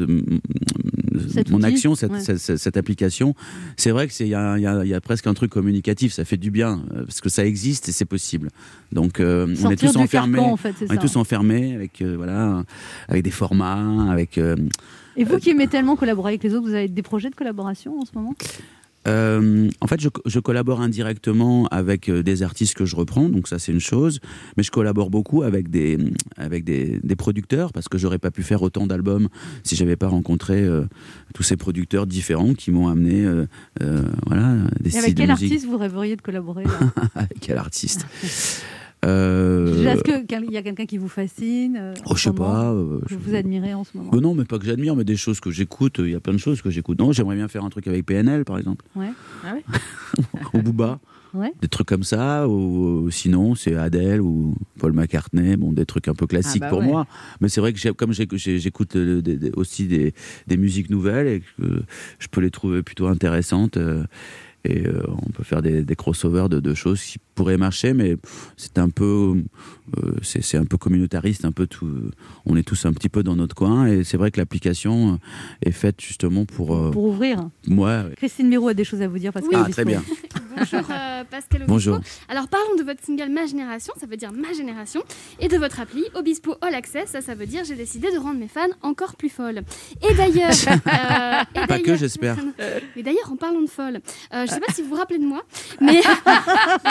mon 1.49 1.57
outil, 1.57 1.65
action, 1.65 1.95
cette, 1.95 2.11
ouais. 2.11 2.19
cette- 2.19 2.37
cette- 2.37 2.57
cette 2.57 2.77
application, 2.77 3.35
c'est 3.75 3.91
vrai 3.91 4.07
que 4.07 4.13
c'est 4.13 4.25
il 4.27 4.29
y 4.29 4.31
y 4.31 4.87
y 4.89 4.93
a 4.93 5.01
presque 5.01 5.27
un 5.27 5.33
truc 5.33 5.51
communicatif. 5.51 6.13
Ça 6.13 6.25
fait 6.25 6.37
du 6.37 6.51
bien 6.51 6.83
parce 7.05 7.21
que 7.21 7.29
ça 7.29 7.45
existe 7.45 7.89
et 7.89 7.91
c'est 7.91 8.05
possible. 8.05 8.49
Donc 8.91 9.19
euh, 9.19 9.47
on 9.63 9.69
est 9.71 9.75
tous 9.75 9.95
enfermés. 9.97 10.37
carcan, 10.37 10.53
en 10.53 10.57
fait, 10.57 10.73
c'est 10.77 10.89
on 10.89 10.93
est 10.93 10.97
tous 10.99 11.15
enfermés 11.15 11.75
avec 11.75 12.01
euh, 12.01 12.15
voilà, 12.15 12.63
avec 13.07 13.23
des 13.23 13.31
formats, 13.31 14.11
avec. 14.11 14.39
Et 15.17 15.23
vous 15.23 15.39
qui 15.39 15.49
aimez 15.49 15.67
tellement 15.67 15.95
collaborer 15.95 16.29
avec 16.29 16.43
les 16.43 16.53
autres, 16.53 16.67
vous 16.67 16.75
avez 16.75 16.87
des 16.87 17.01
projets 17.01 17.29
de 17.29 17.35
collaboration 17.35 17.99
en 17.99 18.05
ce 18.05 18.11
moment? 18.13 18.35
Euh, 19.07 19.69
en 19.79 19.87
fait, 19.87 20.01
je, 20.01 20.09
je 20.25 20.39
collabore 20.39 20.81
indirectement 20.81 21.67
avec 21.67 22.09
euh, 22.09 22.23
des 22.23 22.43
artistes 22.43 22.73
que 22.75 22.85
je 22.85 22.95
reprends, 22.95 23.29
donc 23.29 23.47
ça 23.47 23.57
c'est 23.57 23.71
une 23.71 23.79
chose. 23.79 24.19
Mais 24.57 24.63
je 24.63 24.71
collabore 24.71 25.09
beaucoup 25.09 25.43
avec 25.43 25.69
des 25.69 25.97
avec 26.35 26.65
des, 26.65 26.99
des 27.01 27.15
producteurs 27.15 27.71
parce 27.71 27.87
que 27.87 27.97
j'aurais 27.97 28.19
pas 28.19 28.31
pu 28.31 28.43
faire 28.43 28.61
autant 28.61 28.85
d'albums 28.85 29.29
si 29.63 29.75
j'avais 29.75 29.95
pas 29.95 30.09
rencontré 30.09 30.61
euh, 30.61 30.83
tous 31.33 31.43
ces 31.43 31.55
producteurs 31.55 32.05
différents 32.05 32.53
qui 32.53 32.69
m'ont 32.69 32.89
amené 32.89 33.25
euh, 33.25 33.45
voilà 34.25 34.55
des 34.81 34.95
Et 34.95 34.99
avec 34.99 35.15
quel 35.15 35.31
artiste 35.31 35.65
vous 35.65 35.77
rêveriez 35.77 36.15
de 36.17 36.21
collaborer? 36.21 36.65
Avec 37.15 37.39
quel 37.39 37.57
artiste? 37.57 38.05
Euh, 39.05 39.85
Est-ce 39.93 40.03
qu'il 40.03 40.51
y 40.51 40.57
a 40.57 40.61
quelqu'un 40.63 40.85
qui 40.85 40.97
vous 40.97 41.07
fascine 41.07 41.77
euh, 41.79 41.93
Oh, 42.07 42.15
je 42.15 42.23
sais 42.23 42.31
pas. 42.33 42.71
euh, 42.71 42.99
que 43.01 43.09
je- 43.09 43.15
vous 43.15 43.35
admirez 43.35 43.73
en 43.73 43.83
ce 43.83 43.95
moment? 43.97 44.11
Non, 44.19 44.33
mais 44.33 44.43
pas 44.43 44.57
que 44.57 44.65
j'admire, 44.65 44.95
mais 44.95 45.03
des 45.03 45.15
choses 45.17 45.39
que 45.39 45.51
j'écoute. 45.51 45.97
Il 45.99 46.09
y 46.09 46.15
a 46.15 46.19
plein 46.19 46.33
de 46.33 46.39
choses 46.39 46.61
que 46.61 46.69
j'écoute. 46.71 46.97
Non, 46.99 47.11
j'aimerais 47.11 47.35
bien 47.35 47.47
faire 47.47 47.63
un 47.63 47.69
truc 47.69 47.87
avec 47.87 48.05
PNL, 48.05 48.43
par 48.43 48.57
exemple, 48.57 48.83
Ouais. 48.95 49.11
Ah 49.45 49.53
ouais? 49.53 49.63
Ou 50.53 50.61
Booba. 50.61 50.99
Ouais. 51.33 51.51
Des 51.61 51.67
trucs 51.67 51.87
comme 51.87 52.03
ça, 52.03 52.47
ou 52.47 53.11
sinon 53.11 53.53
c'est 53.53 53.75
Adele 53.75 54.21
ou 54.21 54.55
Paul 54.79 54.93
McCartney, 54.93 55.57
bon, 55.57 55.73
des 55.73 55.85
trucs 55.85 56.07
un 56.07 56.13
peu 56.15 56.25
classiques 56.25 56.63
Ah 56.63 56.67
bah 56.67 56.69
pour 56.69 56.79
ouais. 56.79 56.85
moi. 56.87 57.05
Mais 57.41 57.49
c'est 57.49 57.59
vrai 57.61 57.73
que 57.73 57.89
comme 57.91 58.13
j'écoute 58.13 58.95
euh, 58.95 59.21
aussi 59.55 59.85
des, 59.87 60.13
des 60.47 60.57
musiques 60.57 60.89
nouvelles 60.89 61.27
et 61.27 61.39
que 61.41 61.83
je 62.17 62.27
peux 62.29 62.41
les 62.41 62.49
trouver 62.49 62.81
plutôt 62.81 63.07
intéressantes. 63.07 63.77
euh, 63.77 64.05
et 64.65 64.85
euh, 64.87 65.01
on 65.25 65.29
peut 65.31 65.43
faire 65.43 65.61
des, 65.61 65.83
des 65.83 65.95
crossovers 65.95 66.49
de, 66.49 66.59
de 66.59 66.73
choses 66.73 67.01
qui 67.01 67.19
pourraient 67.35 67.57
marcher, 67.57 67.93
mais 67.93 68.17
c'est 68.57 68.77
un 68.79 68.89
peu, 68.89 69.35
euh, 69.97 70.11
c'est 70.21 70.43
c'est 70.43 70.57
un 70.57 70.65
peu 70.65 70.77
communautariste, 70.77 71.45
un 71.45 71.51
peu 71.51 71.67
tout. 71.67 71.87
On 72.45 72.55
est 72.57 72.63
tous 72.63 72.85
un 72.85 72.91
petit 72.93 73.09
peu 73.09 73.23
dans 73.23 73.35
notre 73.35 73.55
coin, 73.55 73.85
et 73.87 74.03
c'est 74.03 74.17
vrai 74.17 74.31
que 74.31 74.39
l'application 74.39 75.13
euh, 75.13 75.17
est 75.61 75.71
faite 75.71 76.01
justement 76.01 76.45
pour. 76.45 76.75
euh, 76.75 76.91
Pour 76.91 77.05
ouvrir. 77.05 77.49
moi, 77.67 78.03
ouais. 78.03 78.15
Christine 78.17 78.47
Miro 78.49 78.67
a 78.67 78.73
des 78.73 78.83
choses 78.83 79.01
à 79.01 79.07
vous 79.07 79.19
dire. 79.19 79.31
Pascal 79.31 79.51
Ah, 79.53 79.61
Obispo. 79.61 79.73
très 79.73 79.85
bien. 79.85 80.03
Bonjour 80.57 80.81
euh, 80.89 81.23
Pascal 81.29 81.61
Obispo. 81.63 81.67
Bonjour. 81.67 81.99
Alors 82.29 82.47
parlons 82.47 82.75
de 82.75 82.83
votre 82.83 83.03
single 83.03 83.29
Ma 83.29 83.45
Génération, 83.45 83.93
ça 83.99 84.05
veut 84.05 84.17
dire 84.17 84.31
Ma 84.31 84.53
Génération, 84.53 85.03
et 85.39 85.47
de 85.47 85.57
votre 85.57 85.79
appli 85.79 86.03
Obispo 86.15 86.55
All 86.61 86.73
Access, 86.73 87.09
ça, 87.11 87.21
ça 87.21 87.35
veut 87.35 87.45
dire 87.45 87.63
j'ai 87.63 87.75
décidé 87.75 88.11
de 88.11 88.17
rendre 88.17 88.39
mes 88.39 88.47
fans 88.47 88.67
encore 88.81 89.15
plus 89.15 89.29
folles. 89.29 89.61
Et 90.09 90.13
d'ailleurs... 90.13 90.49
euh, 90.67 91.65
Pas 91.67 91.79
que, 91.79 91.95
j'espère. 91.95 92.37
Mais 92.95 93.03
d'ailleurs, 93.03 93.31
en 93.31 93.35
parlant 93.35 93.61
de 93.61 93.69
folles, 93.69 94.01
euh, 94.33 94.45
je 94.45 94.51
sais 94.51 94.59
pas 94.59 94.73
si 94.73 94.81
vous 94.81 94.89
vous 94.89 94.95
rappelez 94.95 95.19
de 95.19 95.25
moi, 95.25 95.43
mais... 95.81 96.01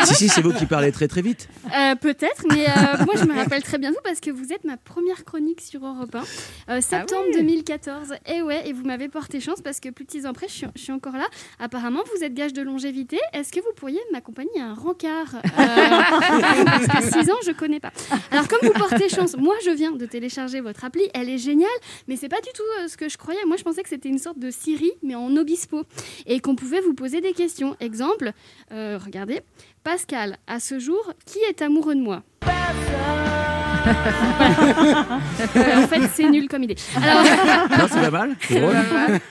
si, 0.04 0.14
si, 0.14 0.28
c'est 0.28 0.40
vous 0.40 0.52
qui 0.52 0.66
parlez 0.66 0.92
très 0.92 1.08
très 1.08 1.22
vite. 1.22 1.48
Euh, 1.76 1.94
Peut-être, 1.96 2.44
mais 2.50 2.68
euh, 2.68 3.04
moi 3.04 3.14
je 3.16 3.24
me 3.24 3.34
rappelle 3.34 3.62
très 3.62 3.78
bien 3.78 3.90
vous 3.90 3.98
parce 4.04 4.20
que 4.20 4.30
vous 4.30 4.52
êtes 4.52 4.64
ma 4.64 4.76
première 4.76 5.24
chronique 5.24 5.60
sur 5.60 5.84
Europe 5.84 6.14
1, 6.14 6.74
euh, 6.74 6.80
septembre 6.80 7.24
2014. 7.34 8.14
Et 8.26 8.42
ouais, 8.42 8.68
et 8.68 8.72
vous 8.72 8.84
m'avez 8.84 9.08
porté 9.08 9.40
chance 9.40 9.60
parce 9.60 9.80
que 9.80 9.88
plus 9.88 10.04
de 10.04 10.10
6 10.10 10.26
ans 10.26 10.30
après, 10.30 10.48
je 10.48 10.52
suis, 10.52 10.66
je 10.74 10.82
suis 10.82 10.92
encore 10.92 11.14
là. 11.14 11.26
Apparemment, 11.58 12.02
vous 12.14 12.24
êtes 12.24 12.34
gage 12.34 12.52
de 12.52 12.62
longévité. 12.62 13.18
Est-ce 13.32 13.52
que 13.60 13.66
vous 13.66 13.72
pourriez 13.74 14.00
m'accompagner 14.12 14.60
à 14.60 14.66
un 14.66 14.74
rencard 14.74 15.34
Euh, 15.36 15.40
Parce 16.66 16.86
que 16.86 17.22
6 17.22 17.30
ans, 17.30 17.36
je 17.44 17.52
connais 17.52 17.80
pas. 17.80 17.92
Alors, 18.30 18.48
comme 18.48 18.60
vous 18.62 18.72
portez 18.72 19.08
chance, 19.08 19.36
moi 19.36 19.54
je 19.64 19.70
viens 19.70 19.92
de 19.92 20.06
télécharger 20.06 20.60
votre 20.60 20.84
appli, 20.84 21.02
elle 21.14 21.28
est 21.30 21.38
géniale, 21.38 21.68
mais 22.08 22.16
c'est 22.16 22.28
pas 22.28 22.40
du 22.40 22.50
tout 22.54 22.62
euh, 22.80 22.88
ce 22.88 22.96
que 22.96 23.08
je 23.08 23.16
croyais. 23.16 23.40
Moi 23.46 23.56
je 23.56 23.62
pensais 23.64 23.82
que 23.82 23.88
c'était 23.88 24.08
une 24.08 24.18
sorte 24.18 24.38
de 24.38 24.50
Siri, 24.50 24.92
mais 25.02 25.14
en 25.14 25.34
Obispo, 25.36 25.82
et 26.26 26.40
qu'on 26.40 26.54
pouvait 26.56 26.80
vous 26.80 26.94
poser 26.94 27.20
des 27.20 27.32
questions. 27.32 27.76
Exemple, 27.80 28.32
euh, 28.72 28.98
regardez, 29.02 29.40
Pascal, 29.84 30.36
à 30.46 30.60
ce 30.60 30.78
jour, 30.78 31.12
qui 31.24 31.38
est 31.48 31.62
amoureux 31.62 31.94
de 31.94 32.00
moi? 32.00 32.22
Euh, 32.44 33.25
en 33.86 35.86
fait, 35.88 36.08
c'est 36.14 36.28
nul 36.28 36.48
comme 36.48 36.62
idée. 36.64 36.76
Alors, 36.96 37.22
Non, 37.78 37.86
c'est 37.88 38.00
pas 38.00 38.10
mal. 38.10 38.36
C'est 38.40 38.60
drôle. 38.60 38.74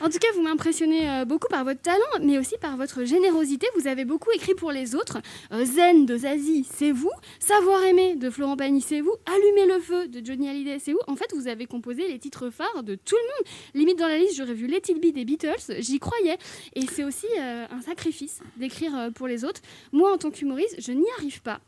en 0.01 0.09
tout 0.09 0.17
cas, 0.19 0.27
vous 0.35 0.41
m'impressionnez 0.41 1.09
euh, 1.09 1.25
beaucoup 1.25 1.47
par 1.47 1.63
votre 1.63 1.81
talent, 1.81 1.97
mais 2.21 2.37
aussi 2.37 2.55
par 2.59 2.77
votre 2.77 3.03
générosité. 3.03 3.67
Vous 3.79 3.87
avez 3.87 4.05
beaucoup 4.05 4.31
écrit 4.31 4.55
pour 4.55 4.71
les 4.71 4.95
autres. 4.95 5.17
Euh, 5.51 5.65
Zen 5.65 6.05
de 6.05 6.17
Zazie, 6.17 6.67
c'est 6.71 6.91
vous. 6.91 7.11
Savoir 7.39 7.83
aimer 7.83 8.15
de 8.15 8.29
Florent 8.29 8.57
Pagny, 8.57 8.81
c'est 8.81 9.01
vous. 9.01 9.13
Allumer 9.25 9.73
le 9.73 9.79
feu 9.81 10.07
de 10.07 10.25
Johnny 10.25 10.49
Hallyday, 10.49 10.79
c'est 10.79 10.91
vous. 10.93 10.99
En 11.07 11.15
fait, 11.15 11.27
vous 11.35 11.47
avez 11.47 11.65
composé 11.65 12.07
les 12.07 12.19
titres 12.19 12.49
phares 12.49 12.83
de 12.83 12.95
tout 12.95 13.15
le 13.15 13.23
monde. 13.23 13.53
Limite 13.73 13.99
dans 13.99 14.07
la 14.07 14.17
liste, 14.17 14.35
j'aurais 14.37 14.53
vu 14.53 14.67
Let 14.67 14.81
It 14.89 15.01
Be 15.01 15.13
des 15.13 15.25
Beatles. 15.25 15.79
J'y 15.79 15.99
croyais. 15.99 16.37
Et 16.75 16.85
c'est 16.87 17.03
aussi 17.03 17.27
euh, 17.39 17.65
un 17.71 17.81
sacrifice 17.81 18.39
d'écrire 18.57 19.09
pour 19.15 19.27
les 19.27 19.43
autres. 19.43 19.61
Moi, 19.91 20.11
en 20.13 20.17
tant 20.17 20.31
qu'humoriste, 20.31 20.75
je 20.79 20.91
n'y 20.91 21.05
arrive 21.17 21.41
pas. 21.41 21.59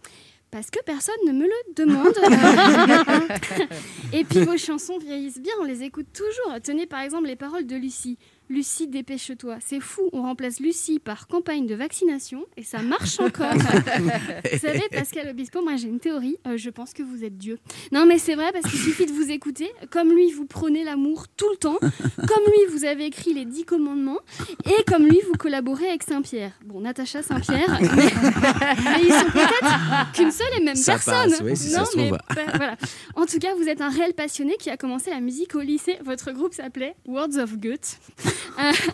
Parce 0.49 0.71
que 0.71 0.81
personne 0.83 1.17
ne 1.27 1.33
me 1.33 1.43
le 1.43 1.73
demande. 1.75 2.13
Et 4.13 4.23
puis 4.23 4.39
vos 4.43 4.57
chansons 4.57 4.97
vieillissent 4.97 5.41
bien, 5.41 5.51
on 5.59 5.65
les 5.65 5.83
écoute 5.83 6.07
toujours. 6.13 6.53
Tenez 6.63 6.87
par 6.87 7.01
exemple 7.01 7.27
les 7.27 7.35
paroles 7.35 7.67
de 7.67 7.75
Lucie. 7.75 8.17
Lucie, 8.49 8.87
dépêche-toi. 8.87 9.57
C'est 9.65 9.81
fou, 9.81 10.09
on 10.13 10.21
remplace 10.21 10.59
Lucie 10.61 10.99
par 10.99 11.27
campagne 11.27 11.67
de 11.67 11.75
vaccination 11.75 12.45
et 12.55 12.63
ça 12.63 12.81
marche 12.81 13.19
encore. 13.19 13.53
vous 13.53 14.59
savez, 14.59 14.83
Pascal 14.89 15.29
Obispo, 15.29 15.61
moi 15.61 15.75
j'ai 15.75 15.89
une 15.89 15.99
théorie, 15.99 16.37
euh, 16.47 16.55
je 16.55 16.69
pense 16.69 16.93
que 16.93 17.03
vous 17.03 17.25
êtes 17.25 17.37
Dieu. 17.37 17.59
Non 17.91 18.05
mais 18.05 18.17
c'est 18.17 18.35
vrai 18.35 18.51
parce 18.53 18.69
qu'il 18.69 18.79
suffit 18.79 19.05
de 19.05 19.11
vous 19.11 19.29
écouter. 19.31 19.69
Comme 19.89 20.13
lui, 20.13 20.31
vous 20.31 20.45
prenez 20.45 20.85
l'amour 20.85 21.27
tout 21.27 21.49
le 21.51 21.57
temps. 21.57 21.77
Comme 21.81 22.43
lui, 22.47 22.71
vous 22.71 22.85
avez 22.85 23.05
écrit 23.05 23.33
les 23.33 23.43
dix 23.43 23.65
commandements. 23.65 24.19
Et 24.65 24.83
comme 24.85 25.05
lui, 25.05 25.19
vous 25.27 25.37
collaborez 25.37 25.89
avec 25.89 26.03
Saint-Pierre. 26.03 26.53
Bon, 26.65 26.79
Natacha 26.79 27.23
Saint-Pierre, 27.23 27.79
mais, 27.81 27.87
mais 27.97 29.03
ils 29.03 29.13
sont 29.13 29.31
peut-être 29.31 30.11
qu'une 30.13 30.31
seule 30.31 30.47
et 30.57 30.63
même 30.63 30.75
Ça 30.75 30.93
personne. 30.93 31.31
passe, 31.31 31.41
oui, 31.43 31.57
si 31.57 31.69
ça 31.69 31.81
non, 31.81 31.87
mais 31.97 32.11
bah, 32.11 32.19
voilà. 32.55 32.77
En 33.15 33.25
tout 33.25 33.39
cas, 33.39 33.53
vous 33.55 33.67
êtes 33.67 33.81
un 33.81 33.89
réel 33.89 34.13
passionné 34.13 34.55
qui 34.57 34.69
a 34.69 34.77
commencé 34.77 35.09
la 35.09 35.19
musique 35.19 35.53
au 35.55 35.61
lycée. 35.61 35.97
Votre 36.05 36.31
groupe 36.31 36.53
s'appelait 36.53 36.95
Words 37.05 37.37
of 37.37 37.57
Goethe. 37.57 37.99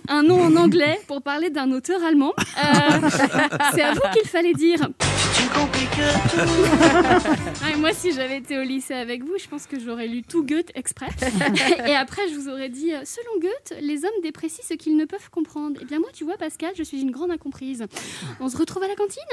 Un, 0.09 0.23
nom 0.23 0.41
en 0.41 0.55
anglais 0.55 0.99
pour 1.07 1.21
parler 1.21 1.49
d'un 1.49 1.71
auteur 1.71 2.03
allemand. 2.03 2.33
Euh, 2.37 3.09
c'est 3.73 3.81
à 3.81 3.93
vous 3.93 4.01
qu'il 4.13 4.27
fallait 4.27 4.53
dire. 4.53 4.79
Ah, 7.65 7.71
et 7.71 7.75
moi, 7.77 7.93
si 7.93 8.11
j'avais 8.11 8.37
été 8.37 8.57
au 8.57 8.63
lycée 8.63 8.93
avec 8.93 9.23
vous, 9.23 9.37
je 9.37 9.47
pense 9.47 9.67
que 9.67 9.79
j'aurais 9.79 10.07
lu 10.07 10.21
tout 10.23 10.43
Goethe 10.45 10.71
exprès. 10.75 11.07
Et 11.87 11.95
après, 11.95 12.21
je 12.29 12.35
vous 12.35 12.49
aurais 12.49 12.69
dit, 12.69 12.93
euh, 12.93 13.01
selon 13.05 13.39
Goethe, 13.39 13.79
les 13.81 14.03
hommes 14.03 14.21
déprécient 14.21 14.63
ce 14.67 14.73
qu'ils 14.73 14.97
ne 14.97 15.05
peuvent 15.05 15.29
comprendre. 15.29 15.81
Et 15.81 15.85
bien 15.85 15.99
moi, 15.99 16.09
tu 16.13 16.23
vois, 16.23 16.35
Pascal, 16.37 16.71
je 16.75 16.83
suis 16.83 17.01
une 17.01 17.11
grande 17.11 17.31
incomprise. 17.31 17.85
On 18.39 18.49
se 18.49 18.57
retrouve 18.57 18.83
à 18.83 18.87
la 18.87 18.95
cantine? 18.95 19.23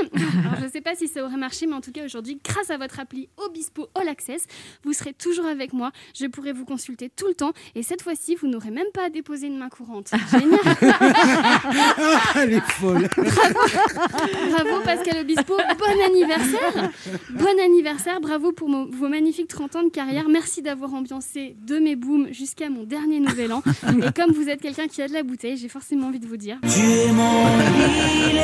Alors, 0.45 0.59
Je 0.61 0.64
ne 0.66 0.71
sais 0.71 0.81
pas 0.81 0.95
si 0.95 1.09
ça 1.09 1.25
aurait 1.25 1.37
marché, 1.37 1.66
mais 1.66 1.75
en 1.75 1.81
tout 1.81 1.93
cas, 1.93 2.05
aujourd'hui, 2.05 2.39
grâce 2.45 2.71
à 2.71 2.77
votre 2.77 3.01
appli 3.01 3.29
Obispo 3.37 3.89
All 3.95 4.09
Access, 4.09 4.47
vous 4.85 4.93
serez 4.93 5.12
toujours 5.12 5.47
avec 5.47 5.73
moi. 5.73 5.91
Je 6.14 6.27
pourrai 6.27 6.53
vous 6.53 6.64
consulter 6.64 7.11
tout 7.11 7.27
le 7.27 7.35
temps. 7.35 7.53
Et 7.75 7.83
cette 7.83 8.03
fois-ci, 8.03 8.37
vous 8.37 8.47
n'aurez 8.47 8.71
même 8.71 8.91
pas 8.95 9.07
à 9.07 9.11
déposer 9.11 9.49
une 9.49 9.59
main 9.59 9.68
courante. 9.71 10.11
Génial 10.31 10.61
Elle 12.37 12.53
est 12.55 12.61
folle. 12.61 13.09
Bravo 13.16 14.81
Pascal 14.85 15.23
Obispo, 15.23 15.57
bon 15.57 16.01
anniversaire 16.11 16.90
Bon 17.30 17.61
anniversaire, 17.64 18.20
bravo 18.20 18.52
pour 18.52 18.68
vos 18.68 19.08
magnifiques 19.08 19.48
30 19.48 19.76
ans 19.76 19.82
de 19.82 19.88
carrière. 19.88 20.28
Merci 20.28 20.62
d'avoir 20.62 20.94
ambiancé 20.94 21.56
de 21.66 21.78
mes 21.78 21.96
booms 21.96 22.28
jusqu'à 22.32 22.68
mon 22.70 22.84
dernier 22.84 23.20
nouvel 23.20 23.52
an. 23.52 23.62
Et 23.88 24.12
comme 24.12 24.32
vous 24.32 24.48
êtes 24.48 24.61
quelqu'un 24.61 24.88
qui 24.88 25.02
a 25.02 25.08
de 25.08 25.12
la 25.12 25.22
bouteille, 25.22 25.56
j'ai 25.56 25.68
forcément 25.68 26.08
envie 26.08 26.20
de 26.20 26.26
vous 26.26 26.36
dire... 26.36 26.58
Tu 26.62 26.80
es 26.80 27.12
mon 27.12 27.44
millésime, 27.74 28.40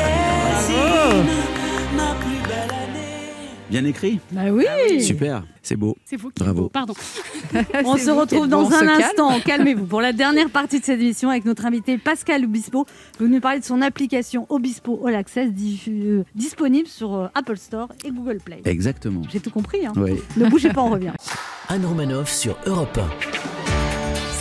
ma 1.95 2.15
plus 2.15 2.41
belle 2.47 2.71
année. 2.71 2.86
Bien 3.69 3.83
écrit. 3.85 4.19
Bah 4.31 4.43
oui. 4.51 4.65
Super. 5.01 5.43
C'est 5.61 5.75
beau. 5.75 5.97
C'est 6.05 6.15
vous 6.15 6.29
qui 6.29 6.41
Bravo. 6.41 6.69
Pardon. 6.69 6.93
On 7.85 7.97
se 7.97 8.09
retrouve 8.09 8.47
dans 8.47 8.63
bon, 8.63 8.73
un 8.73 8.85
calme. 8.85 9.01
instant. 9.03 9.39
Calmez-vous. 9.45 9.85
Pour 9.85 9.99
la 9.99 10.13
dernière 10.13 10.49
partie 10.49 10.79
de 10.79 10.85
cette 10.85 11.01
émission 11.01 11.29
avec 11.29 11.43
notre 11.43 11.65
invité 11.65 11.97
Pascal 11.97 12.45
Obispo. 12.45 12.85
Vous 13.19 13.27
nous 13.27 13.41
parlez 13.41 13.59
de 13.59 13.65
son 13.65 13.81
application 13.81 14.45
Obispo 14.49 15.01
All 15.05 15.15
Access 15.15 15.49
euh, 15.89 16.23
disponible 16.35 16.87
sur 16.87 17.15
euh, 17.15 17.27
Apple 17.35 17.57
Store 17.57 17.89
et 18.05 18.11
Google 18.11 18.37
Play. 18.43 18.61
Exactement. 18.63 19.21
J'ai 19.29 19.41
tout 19.41 19.51
compris. 19.51 19.85
Hein. 19.85 19.91
Oui. 19.97 20.13
Ne 20.37 20.49
bougez 20.49 20.69
pas, 20.69 20.81
on 20.81 20.89
revient. 20.91 21.11
Anne 21.69 21.85
Romanoff 21.85 22.31
sur 22.31 22.57
Europe 22.65 22.97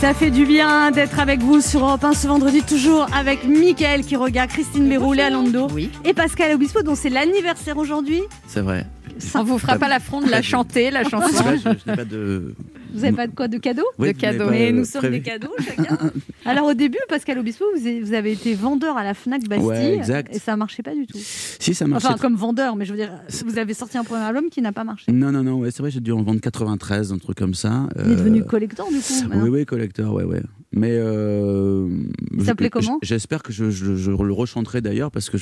Ça 0.00 0.14
fait 0.14 0.30
du 0.30 0.46
bien 0.46 0.92
d'être 0.92 1.18
avec 1.18 1.40
vous 1.40 1.60
sur 1.60 1.80
Europe 1.84 2.04
1 2.04 2.12
ce 2.12 2.28
vendredi, 2.28 2.62
toujours 2.62 3.08
avec 3.12 3.44
Mickaël 3.44 4.04
qui 4.04 4.14
regarde, 4.14 4.50
Christine 4.50 4.88
Béroux, 4.88 5.12
Léa 5.12 5.30
Lando 5.30 5.66
et 6.04 6.14
Pascal 6.14 6.54
Obispo, 6.54 6.82
dont 6.82 6.94
c'est 6.94 7.10
l'anniversaire 7.10 7.78
aujourd'hui. 7.78 8.22
C'est 8.46 8.60
vrai. 8.60 8.86
On 9.34 9.44
vous 9.44 9.58
fera 9.58 9.78
pas 9.78 9.88
l'affront 9.88 10.20
de 10.20 10.30
la 10.30 10.42
chanter, 10.42 10.90
la 10.90 11.04
chanson. 11.04 11.44
Je, 11.56 11.70
je 11.84 11.90
n'ai 11.90 11.96
pas 11.96 12.04
de. 12.04 12.54
Vous 12.96 13.02
n'avez 13.02 13.16
pas 13.16 13.26
de 13.26 13.34
quoi 13.34 13.46
de 13.48 13.58
cadeau 13.58 13.84
Oui, 13.98 14.12
De 14.12 14.18
cadeaux. 14.18 14.48
Mais 14.50 14.72
nous 14.72 14.84
sommes 14.84 15.00
prévu. 15.02 15.18
des 15.18 15.22
cadeaux 15.22 15.52
chacun. 15.64 15.98
Alors 16.46 16.66
au 16.66 16.74
début, 16.74 16.98
Pascal 17.08 17.38
Obispo, 17.38 17.64
vous 18.02 18.12
avez, 18.14 18.32
été 18.32 18.54
vendeur 18.54 18.96
à 18.96 19.04
la 19.04 19.14
Fnac 19.14 19.42
Bastille 19.48 19.66
Ouais, 19.66 19.94
exact. 19.96 20.34
et 20.34 20.38
ça 20.38 20.56
marchait 20.56 20.82
pas 20.82 20.94
du 20.94 21.06
tout. 21.06 21.18
Si, 21.18 21.74
ça 21.74 21.86
marchait. 21.86 22.06
Enfin, 22.06 22.16
comme 22.18 22.36
vendeur, 22.36 22.76
mais 22.76 22.84
je 22.84 22.92
veux 22.92 22.96
dire, 22.98 23.10
vous 23.44 23.58
avez 23.58 23.74
sorti 23.74 23.98
un 23.98 24.04
premier 24.04 24.22
album 24.22 24.48
qui 24.50 24.62
n'a 24.62 24.72
pas 24.72 24.84
marché. 24.84 25.10
Non, 25.12 25.30
non, 25.32 25.42
non, 25.42 25.58
ouais, 25.60 25.70
c'est 25.70 25.82
vrai, 25.82 25.90
j'ai 25.90 26.00
dû 26.00 26.12
en 26.12 26.22
vendre 26.22 26.40
93, 26.40 27.12
un 27.12 27.18
truc 27.18 27.36
comme 27.36 27.54
ça. 27.54 27.88
Il 28.04 28.12
est 28.12 28.16
devenu 28.16 28.40
Euh, 28.42 28.44
collector 28.44 28.88
du 28.88 28.96
coup. 28.98 29.36
Oui, 29.42 29.48
oui, 29.50 29.66
collecteur, 29.66 30.12
ouais, 30.14 30.24
ouais. 30.24 30.42
Mais 30.72 30.90
euh, 30.92 31.88
Il 32.36 32.44
s'appelait 32.44 32.70
comment 32.70 32.98
J'espère 33.02 33.42
que 33.42 33.52
je, 33.52 33.70
je- 33.70 33.94
je 33.96 34.10
le 34.10 34.32
rechanterai 34.32 34.80
d'ailleurs 34.80 35.10
parce 35.10 35.30
que 35.30 35.38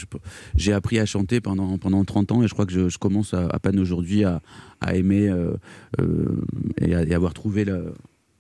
j'ai 0.57 0.73
appris 0.73 0.99
à 0.99 1.07
chanter 1.07 1.41
pendant, 1.41 1.77
pendant 1.79 2.05
30 2.05 2.33
ans 2.33 2.43
et 2.43 2.49
je 2.49 2.53
crois 2.53 2.67
que 2.67 2.73
je, 2.73 2.89
je 2.89 2.99
commence 2.99 3.35
à, 3.35 3.47
à 3.51 3.59
peine 3.59 3.81
aujourd'hui 3.81 4.25
à, 4.25 4.41
à 4.85 4.95
aimer 4.95 5.29
euh, 5.29 5.55
euh, 6.01 6.45
et, 6.81 6.95
à, 6.95 7.03
et 7.03 7.15
avoir 7.15 7.35
trouvé 7.35 7.65
la, 7.65 7.79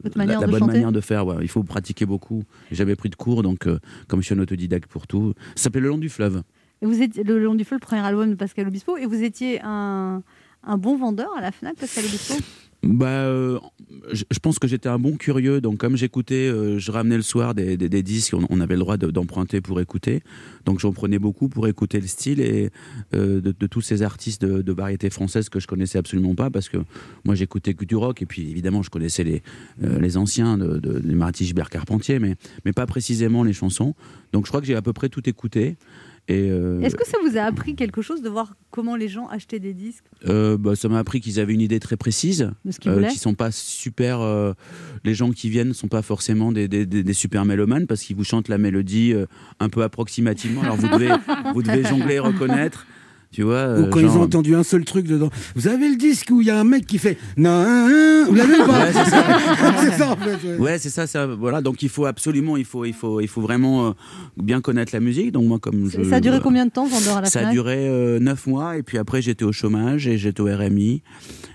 bonne 0.02 0.12
chanter 0.58 0.66
manière 0.66 0.92
de 0.92 1.00
faire. 1.00 1.26
ouais. 1.26 1.36
Il 1.42 1.48
faut 1.48 1.62
pratiquer 1.62 2.06
beaucoup. 2.06 2.44
J'avais 2.70 2.96
pris 2.96 3.10
de 3.10 3.16
cours 3.16 3.42
donc 3.42 3.66
euh, 3.66 3.78
comme 4.08 4.20
je 4.20 4.26
suis 4.26 4.34
un 4.34 4.38
autodidacte 4.38 4.90
pour 4.90 5.06
tout, 5.06 5.34
ça 5.54 5.64
s'appelait 5.64 5.80
Le 5.80 5.88
long 5.88 5.98
du 5.98 6.08
fleuve. 6.08 6.42
Et 6.82 6.86
vous 6.86 7.00
étiez 7.00 7.24
le 7.24 7.42
long 7.42 7.54
du 7.54 7.64
feu, 7.64 7.76
le 7.76 7.80
premier 7.80 8.02
album 8.02 8.30
de 8.30 8.34
Pascal 8.34 8.68
Obispo, 8.68 8.96
et 8.96 9.06
vous 9.06 9.22
étiez 9.22 9.60
un, 9.62 10.22
un 10.62 10.76
bon 10.76 10.96
vendeur 10.96 11.30
à 11.36 11.40
la 11.40 11.50
Fnac, 11.50 11.76
Pascal 11.76 12.04
Obispo? 12.04 12.34
Bah, 12.86 13.06
euh, 13.06 13.58
je, 14.12 14.38
pense 14.42 14.58
que 14.58 14.68
j'étais 14.68 14.90
un 14.90 14.98
bon 14.98 15.16
curieux, 15.16 15.62
donc 15.62 15.78
comme 15.78 15.96
j'écoutais, 15.96 16.48
euh, 16.48 16.78
je 16.78 16.92
ramenais 16.92 17.16
le 17.16 17.22
soir 17.22 17.54
des, 17.54 17.76
disques, 18.02 18.34
on, 18.50 18.60
avait 18.60 18.74
le 18.74 18.80
droit 18.80 18.98
de- 18.98 19.10
d'emprunter 19.10 19.62
pour 19.62 19.80
écouter, 19.80 20.22
donc 20.66 20.80
j'en 20.80 20.92
prenais 20.92 21.18
beaucoup 21.18 21.48
pour 21.48 21.66
écouter 21.66 21.98
le 21.98 22.06
style 22.06 22.40
et 22.40 22.70
euh, 23.14 23.40
de, 23.40 23.66
tous 23.66 23.80
ces 23.80 24.02
artistes 24.02 24.44
de, 24.44 24.72
variété 24.72 25.08
française 25.08 25.48
que 25.48 25.60
je 25.60 25.66
connaissais 25.66 25.98
absolument 25.98 26.34
pas, 26.34 26.50
parce 26.50 26.68
que 26.68 26.76
moi 27.24 27.34
j'écoutais 27.34 27.72
que 27.72 27.86
du 27.86 27.96
rock, 27.96 28.20
et 28.20 28.26
puis 28.26 28.50
évidemment 28.50 28.82
je 28.82 28.90
connaissais 28.90 29.24
les, 29.24 29.42
les 29.80 30.16
anciens, 30.18 30.58
de, 30.58 30.78
de, 30.78 31.00
les 31.02 31.14
Marty 31.14 31.46
Gilbert 31.46 31.70
Carpentier, 31.70 32.18
mais, 32.18 32.34
mais 32.66 32.72
pas 32.72 32.86
précisément 32.86 33.44
les 33.44 33.54
chansons, 33.54 33.94
donc 34.32 34.44
je 34.44 34.50
crois 34.50 34.60
que 34.60 34.66
j'ai 34.66 34.74
à 34.74 34.82
peu 34.82 34.92
près 34.92 35.08
tout 35.08 35.26
écouté. 35.28 35.76
Et, 36.26 36.48
euh, 36.50 36.80
Est-ce 36.80 36.96
que 36.96 37.06
ça 37.06 37.18
vous 37.22 37.36
a 37.36 37.42
appris 37.42 37.74
quelque 37.74 38.00
chose 38.00 38.22
de 38.22 38.30
voir 38.30 38.54
comment 38.70 38.96
les 38.96 39.08
gens 39.08 39.26
achetaient 39.28 39.58
des 39.60 39.74
disques 39.74 40.04
euh, 40.26 40.56
bah, 40.56 40.74
ça 40.74 40.88
m'a 40.88 40.98
appris 40.98 41.20
qu'ils 41.20 41.38
avaient 41.38 41.52
une 41.52 41.60
idée 41.60 41.80
très 41.80 41.98
précise, 41.98 42.50
De 42.64 42.72
ce 42.72 42.78
qu'ils 42.80 43.18
sont 43.18 43.34
pas 43.34 43.50
super. 43.52 44.20
euh, 44.22 44.54
les 45.04 45.12
gens 45.14 45.32
qui 45.32 45.50
viennent 45.50 45.74
sont 45.74 45.88
pas 45.88 46.00
forcément 46.00 46.50
des, 46.50 46.66
des- 46.66 46.86
des- 46.86 47.02
des 47.02 47.12
super 47.12 47.44
mélomanes 47.44 47.86
parce 47.86 48.00
qu'ils 48.02 48.16
vous 48.16 48.24
chantent 48.24 48.48
la 48.48 48.56
mélodie 48.56 49.12
euh, 49.12 49.26
un 49.60 49.68
peu 49.68 49.82
approximativement. 49.82 50.62
Alors 50.62 50.76
vous 50.76 50.88
devez, 50.88 51.10
vous 51.52 51.62
devez 51.62 51.84
jongler, 51.84 52.14
et 52.14 52.18
reconnaître. 52.20 52.86
Tu 53.34 53.42
vois, 53.42 53.64
Ou 53.74 53.82
euh, 53.82 53.86
quand 53.90 53.98
ils 53.98 54.06
ont 54.06 54.22
entendu 54.22 54.54
un 54.54 54.62
seul 54.62 54.84
truc 54.84 55.08
dedans. 55.08 55.28
Vous 55.56 55.66
avez 55.66 55.88
le 55.88 55.96
disque 55.96 56.28
où 56.30 56.40
il 56.40 56.46
y 56.46 56.50
a 56.50 56.60
un 56.60 56.62
mec 56.62 56.86
qui 56.86 56.98
fait 56.98 57.18
non, 57.36 57.50
hein, 57.50 57.88
hein 57.90 58.24
vous 58.28 58.34
l'avez 58.36 58.54
ou 58.60 58.64
pas? 58.64 58.84
Ouais, 58.84 58.92
c'est 58.92 59.10
ça. 59.10 59.24
C'est 59.80 59.90
ça, 59.98 60.10
en 60.12 60.16
fait, 60.16 60.48
ouais. 60.48 60.56
Ouais, 60.58 60.78
c'est 60.78 60.88
ça, 60.88 61.08
ça. 61.08 61.26
Voilà, 61.26 61.60
donc 61.60 61.82
il 61.82 61.88
faut 61.88 62.06
absolument, 62.06 62.56
il 62.56 62.64
faut, 62.64 62.84
il 62.84 62.92
faut, 62.92 63.20
il 63.20 63.26
faut 63.26 63.40
vraiment 63.40 63.88
euh, 63.88 63.92
bien 64.36 64.60
connaître 64.60 64.94
la 64.94 65.00
musique. 65.00 65.32
Donc 65.32 65.46
moi, 65.46 65.58
comme 65.58 65.90
je- 65.90 66.04
Ça 66.04 66.16
a 66.16 66.20
duré 66.20 66.38
combien 66.40 66.64
de 66.64 66.70
temps, 66.70 66.86
vendeur 66.86 67.16
à 67.16 67.22
la 67.22 67.26
Ça 67.26 67.48
a 67.48 67.50
duré 67.50 67.88
euh, 67.88 68.20
neuf 68.20 68.46
mois 68.46 68.76
et 68.78 68.84
puis 68.84 68.98
après 68.98 69.20
j'étais 69.20 69.44
au 69.44 69.50
chômage 69.52 70.06
et 70.06 70.16
j'étais 70.16 70.40
au 70.40 70.46
RMI 70.46 71.02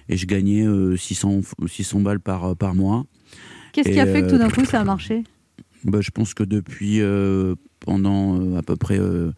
et 0.09 0.17
je 0.17 0.25
gagnais 0.25 0.67
euh, 0.67 0.97
600, 0.97 1.39
600 1.65 2.01
balles 2.01 2.19
par, 2.19 2.57
par 2.57 2.75
mois. 2.75 3.05
Qu'est-ce 3.71 3.89
qui 3.89 3.99
a 4.01 4.05
fait 4.05 4.21
que 4.21 4.25
euh, 4.27 4.30
tout 4.32 4.38
d'un 4.38 4.49
coup 4.49 4.65
ça 4.65 4.82
a 4.82 4.84
marché? 4.84 5.23
Bah, 5.86 5.99
Je 6.01 6.11
pense 6.11 6.34
que 6.34 6.43
depuis 6.43 6.99
euh, 6.99 7.55
pendant 7.89 8.39
euh, 8.39 8.59
à 8.59 8.61
peu 8.61 8.75
près 8.75 8.99
euh, 8.99 9.31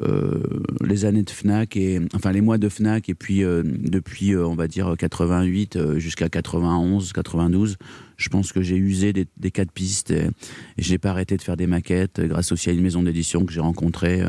euh, 0.00 0.40
les 0.82 1.04
années 1.04 1.24
de 1.24 1.28
Fnac 1.28 1.76
et 1.76 2.00
enfin 2.14 2.32
les 2.32 2.40
mois 2.40 2.56
de 2.56 2.70
Fnac 2.70 3.10
et 3.10 3.14
puis 3.14 3.42
depuis 3.42 4.34
on 4.34 4.54
va 4.54 4.66
dire 4.66 4.94
88 4.98 5.76
euh, 5.76 5.98
jusqu'à 5.98 6.30
91 6.30 7.12
92 7.12 7.76
je 8.16 8.28
pense 8.30 8.52
que 8.52 8.62
j'ai 8.62 8.76
usé 8.76 9.12
des, 9.12 9.26
des 9.36 9.50
quatre 9.50 9.72
pistes 9.72 10.10
et, 10.10 10.24
et 10.78 10.82
j'ai 10.82 10.96
pas 10.96 11.10
arrêté 11.10 11.36
de 11.36 11.42
faire 11.42 11.58
des 11.58 11.66
maquettes 11.66 12.18
grâce 12.22 12.50
aussi 12.50 12.70
à 12.70 12.72
une 12.72 12.80
maison 12.80 13.02
d'édition 13.02 13.44
que 13.44 13.52
j'ai 13.52 13.60
rencontrée 13.60 14.22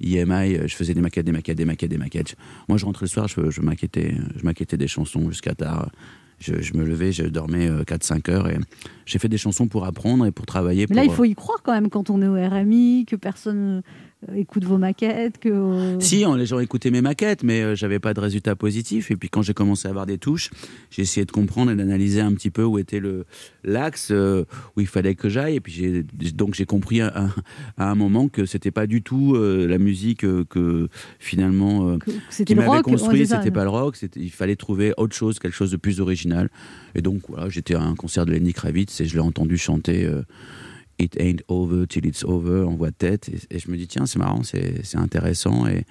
IMI 0.00 0.56
euh, 0.56 0.66
je 0.66 0.74
faisais 0.74 0.92
des 0.92 1.00
maquettes 1.00 1.26
des 1.26 1.30
maquettes 1.32 1.56
des 1.56 1.64
maquettes 1.64 1.90
des 1.90 1.98
maquettes. 1.98 2.34
Moi 2.68 2.78
je 2.78 2.84
rentrais 2.84 3.06
le 3.06 3.10
soir 3.10 3.28
je, 3.28 3.48
je 3.48 3.60
maquettais 3.60 4.16
je 4.34 4.42
maquettais 4.42 4.76
des 4.76 4.88
chansons 4.88 5.30
jusqu'à 5.30 5.54
tard 5.54 5.88
je, 6.40 6.60
je 6.62 6.74
me 6.74 6.84
levais, 6.84 7.12
je 7.12 7.24
dormais 7.24 7.68
4-5 7.68 8.30
heures 8.30 8.48
et 8.48 8.56
j'ai 9.06 9.18
fait 9.18 9.28
des 9.28 9.38
chansons 9.38 9.66
pour 9.66 9.84
apprendre 9.84 10.24
et 10.26 10.30
pour 10.30 10.46
travailler. 10.46 10.86
Mais 10.88 10.96
là, 10.96 11.02
pour- 11.02 11.12
il 11.12 11.16
faut 11.16 11.24
y 11.24 11.34
croire 11.34 11.62
quand 11.62 11.72
même 11.72 11.90
quand 11.90 12.10
on 12.10 12.22
est 12.22 12.28
au 12.28 12.34
RMI, 12.34 13.04
que 13.06 13.16
personne 13.16 13.78
euh, 13.78 13.80
écoute 14.34 14.64
vos 14.64 14.78
maquettes, 14.78 15.38
que. 15.38 15.48
euh, 15.48 16.00
Si, 16.00 16.24
les 16.36 16.46
gens 16.46 16.58
écoutaient 16.58 16.90
mes 16.90 17.00
maquettes, 17.00 17.42
mais 17.44 17.62
euh, 17.62 17.74
j'avais 17.74 17.98
pas 17.98 18.14
de 18.14 18.20
résultats 18.20 18.56
positifs. 18.56 19.10
Et 19.10 19.16
puis 19.16 19.28
quand 19.28 19.42
j'ai 19.42 19.54
commencé 19.54 19.86
à 19.86 19.90
avoir 19.90 20.06
des 20.06 20.18
touches, 20.18 20.50
j'ai 20.90 21.02
essayé 21.02 21.24
de 21.24 21.30
comprendre 21.30 21.70
et 21.70 21.76
d'analyser 21.76 22.20
un 22.20 22.32
petit 22.32 22.50
peu 22.50 22.64
où 22.64 22.78
était 22.78 23.00
le 23.00 23.24
l'axe 23.64 24.08
euh, 24.10 24.44
où 24.76 24.80
il 24.80 24.86
fallait 24.86 25.14
que 25.14 25.28
j'aille. 25.28 25.56
Et 25.56 25.60
puis 25.60 25.72
j'ai 25.72 26.02
donc 26.32 26.54
j'ai 26.54 26.66
compris 26.66 27.00
à, 27.00 27.28
un 27.78 27.94
moment 27.94 28.28
que 28.28 28.44
c'était 28.44 28.70
pas 28.72 28.86
du 28.86 29.02
tout 29.02 29.34
euh, 29.36 29.66
la 29.66 29.78
musique 29.78 30.24
euh, 30.24 30.44
que 30.48 30.88
finalement 31.18 31.90
euh, 31.90 31.98
qui 32.44 32.54
m'avait 32.54 32.82
construit. 32.82 33.26
C'était 33.26 33.50
pas 33.50 33.64
le 33.64 33.70
rock. 33.70 33.96
Il 34.16 34.32
fallait 34.32 34.56
trouver 34.56 34.92
autre 34.96 35.14
chose, 35.14 35.38
quelque 35.38 35.54
chose 35.54 35.70
de 35.70 35.76
plus 35.76 36.00
original. 36.00 36.50
Et 36.94 37.02
donc 37.02 37.22
voilà, 37.28 37.48
j'étais 37.48 37.74
à 37.74 37.82
un 37.82 37.94
concert 37.94 38.26
de 38.26 38.32
Lenny 38.32 38.52
Kravitz 38.52 39.00
et 39.00 39.04
je 39.04 39.14
l'ai 39.14 39.20
entendu 39.20 39.56
chanter. 39.56 40.04
euh, 40.04 40.22
It 40.98 41.16
ain't 41.20 41.42
over 41.48 41.86
till 41.86 42.04
it's 42.06 42.24
over 42.24 42.64
en 42.64 42.74
voix 42.74 42.90
de 42.90 42.96
tête. 42.96 43.28
Et, 43.28 43.56
et 43.56 43.58
je 43.58 43.70
me 43.70 43.76
dis 43.76 43.86
tiens 43.86 44.06
c'est 44.06 44.18
marrant 44.18 44.42
c'est 44.42 44.84
c'est 44.84 44.98
intéressant. 44.98 45.66
Et 45.68 45.84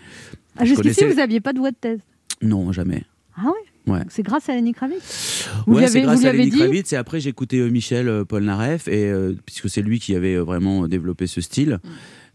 Ah, 0.58 0.66
Jusqu'ici, 0.66 0.96
connaissais- 1.00 1.08
vous 1.08 1.16
n'aviez 1.22 1.40
pas 1.40 1.54
de 1.54 1.60
voix 1.60 1.72
de 1.72 1.78
tête. 1.78 2.02
non 2.42 2.72
jamais. 2.72 3.04
Ah 3.36 3.46
ouais? 3.48 3.94
Ouais. 3.94 4.02
C'est 4.10 4.24
grâce 4.24 4.50
à 4.50 4.54
Lenny 4.56 4.74
Kravitz? 4.74 5.48
Vous 5.66 5.76
ouais, 5.76 5.88
c'est 5.88 6.02
grâce 6.02 6.20
vous 6.22 6.28
à 6.28 6.34
Lenny 6.34 6.50
dit 6.50 6.58
Kravitz. 6.58 6.92
Et 6.92 6.98
après 6.98 7.20
j'ai 7.22 7.30
écouté 7.30 7.60
euh, 7.60 7.70
Michel 7.70 8.10
euh, 8.10 8.26
Polnareff. 8.26 8.88
Et 8.90 9.06
euh, 9.06 9.34
puisque 9.46 9.70
c'est 9.70 9.82
lui 9.82 10.00
qui 10.00 10.14
avait 10.16 10.36
euh, 10.36 10.44
vraiment 10.44 10.88
développé 10.90 11.26
ce 11.28 11.40
style. 11.40 11.80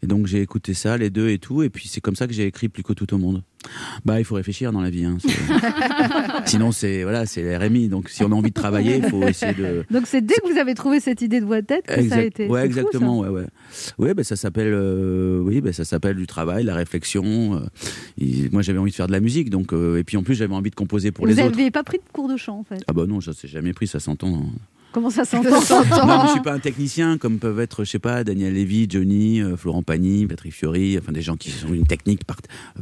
Et 0.03 0.07
donc 0.07 0.27
j'ai 0.27 0.41
écouté 0.41 0.73
ça 0.73 0.97
les 0.97 1.11
deux 1.11 1.29
et 1.29 1.39
tout. 1.39 1.63
Et 1.63 1.69
puis 1.69 1.89
c'est 1.89 2.01
comme 2.01 2.17
ça 2.17 2.27
que 2.27 2.33
j'ai 2.33 2.47
écrit 2.47 2.69
plus 2.71 2.83
que 2.83 2.95
tout 2.95 3.13
au 3.13 3.19
monde 3.19 3.43
bah 4.05 4.19
il 4.19 4.25
faut 4.25 4.35
réfléchir 4.35 4.73
dans 4.73 4.81
la 4.81 4.91
vie 4.91 5.05
hein, 5.05 5.19
sinon 6.47 6.73
c'est 6.73 7.03
voilà 7.03 7.27
c'est 7.27 7.43
la 7.43 7.59
RMI 7.59 7.89
donc 7.89 8.09
si 8.09 8.23
on 8.25 8.33
a 8.33 8.35
envie 8.35 8.51
de 8.51 8.55
travailler 8.55 8.97
il 8.97 9.05
faut 9.09 9.23
essayer 9.27 9.55
de 9.55 9.85
Donc 9.91 10.07
c'est 10.07 10.21
dès 10.21 10.35
que 10.35 10.53
vous 10.53 10.59
avez 10.59 10.75
trouvé 10.75 11.01
cette 11.01 11.23
idée 11.23 11.41
de 11.41 11.45
voix 11.47 11.61
de 11.61 11.67
tête 11.67 11.87
que 11.87 12.09
ça 12.09 12.17
a 12.17 12.23
été. 12.23 12.47
Ouais, 12.49 12.61
fou, 12.61 12.67
exactement. 12.67 13.23
ça. 13.23 13.31
ouais, 13.31 13.41
ouais. 13.43 13.47
Ouais, 13.99 14.15
ben 14.15 14.25
ça 14.25 14.37
s'appelle, 14.37 14.73
euh, 14.75 15.41
oui, 15.41 15.61
ben 15.61 15.73
ça 15.73 15.85
s'appelle 15.85 16.17
du 16.17 16.27
travail, 16.27 16.65
la 16.65 16.75
réflexion. 16.75 17.55
euh, 17.57 17.61
et 18.21 18.49
moi, 18.51 18.63
j'avais 18.63 18.79
envie 18.79 18.91
de 18.91 18.97
faire 18.97 19.07
de 19.07 19.13
la 19.13 19.21
musique, 19.21 19.51
donc 19.51 19.73
euh, 19.73 19.99
et 19.99 20.05
puis 20.05 20.17
en 20.17 20.23
plus, 20.23 20.35
j'avais 20.35 20.55
envie 20.55 20.71
de 20.71 20.75
composer 20.75 21.11
pour 21.13 21.25
Vous 21.25 21.31
les 21.33 21.39
autres. 21.41 21.51
n'aviez 21.57 21.71
pas 21.71 21.83
pris 21.83 21.99
de 21.99 22.03
cours 22.13 22.29
de 22.29 22.37
chant 22.37 22.59
en 22.59 22.65
fait. 22.65 22.83
Ah 22.89 22.93
bah 22.93 23.07
non, 23.07 23.21
ça 23.21 23.33
s'est 23.33 23.49
jamais 23.49 23.73
pris, 23.73 23.87
ça 23.87 24.01
s'entend. 24.01 24.35
hein. 24.35 24.47
Comment 24.93 25.11
ça 25.11 25.25
s'entend 25.25 26.27
je 26.27 26.31
suis 26.33 26.41
pas 26.43 26.53
un 26.53 26.59
technicien 26.59 27.19
comme 27.19 27.39
peuvent 27.39 27.61
être, 27.61 27.85
je 27.85 27.91
sais 27.91 27.99
pas, 27.99 28.25
Daniel 28.25 28.53
Lévy, 28.55 28.87
Johnny, 28.89 29.41
euh, 29.41 29.57
Florent 29.57 29.83
Pagny, 29.83 30.27
Patrick 30.27 30.53
Fiori, 30.53 30.99
enfin 30.99 31.13
des 31.13 31.23
gens 31.23 31.37
qui 31.37 31.53
ont 31.69 31.73
une 31.73 31.87
technique 31.87 32.25
par- 32.25 32.37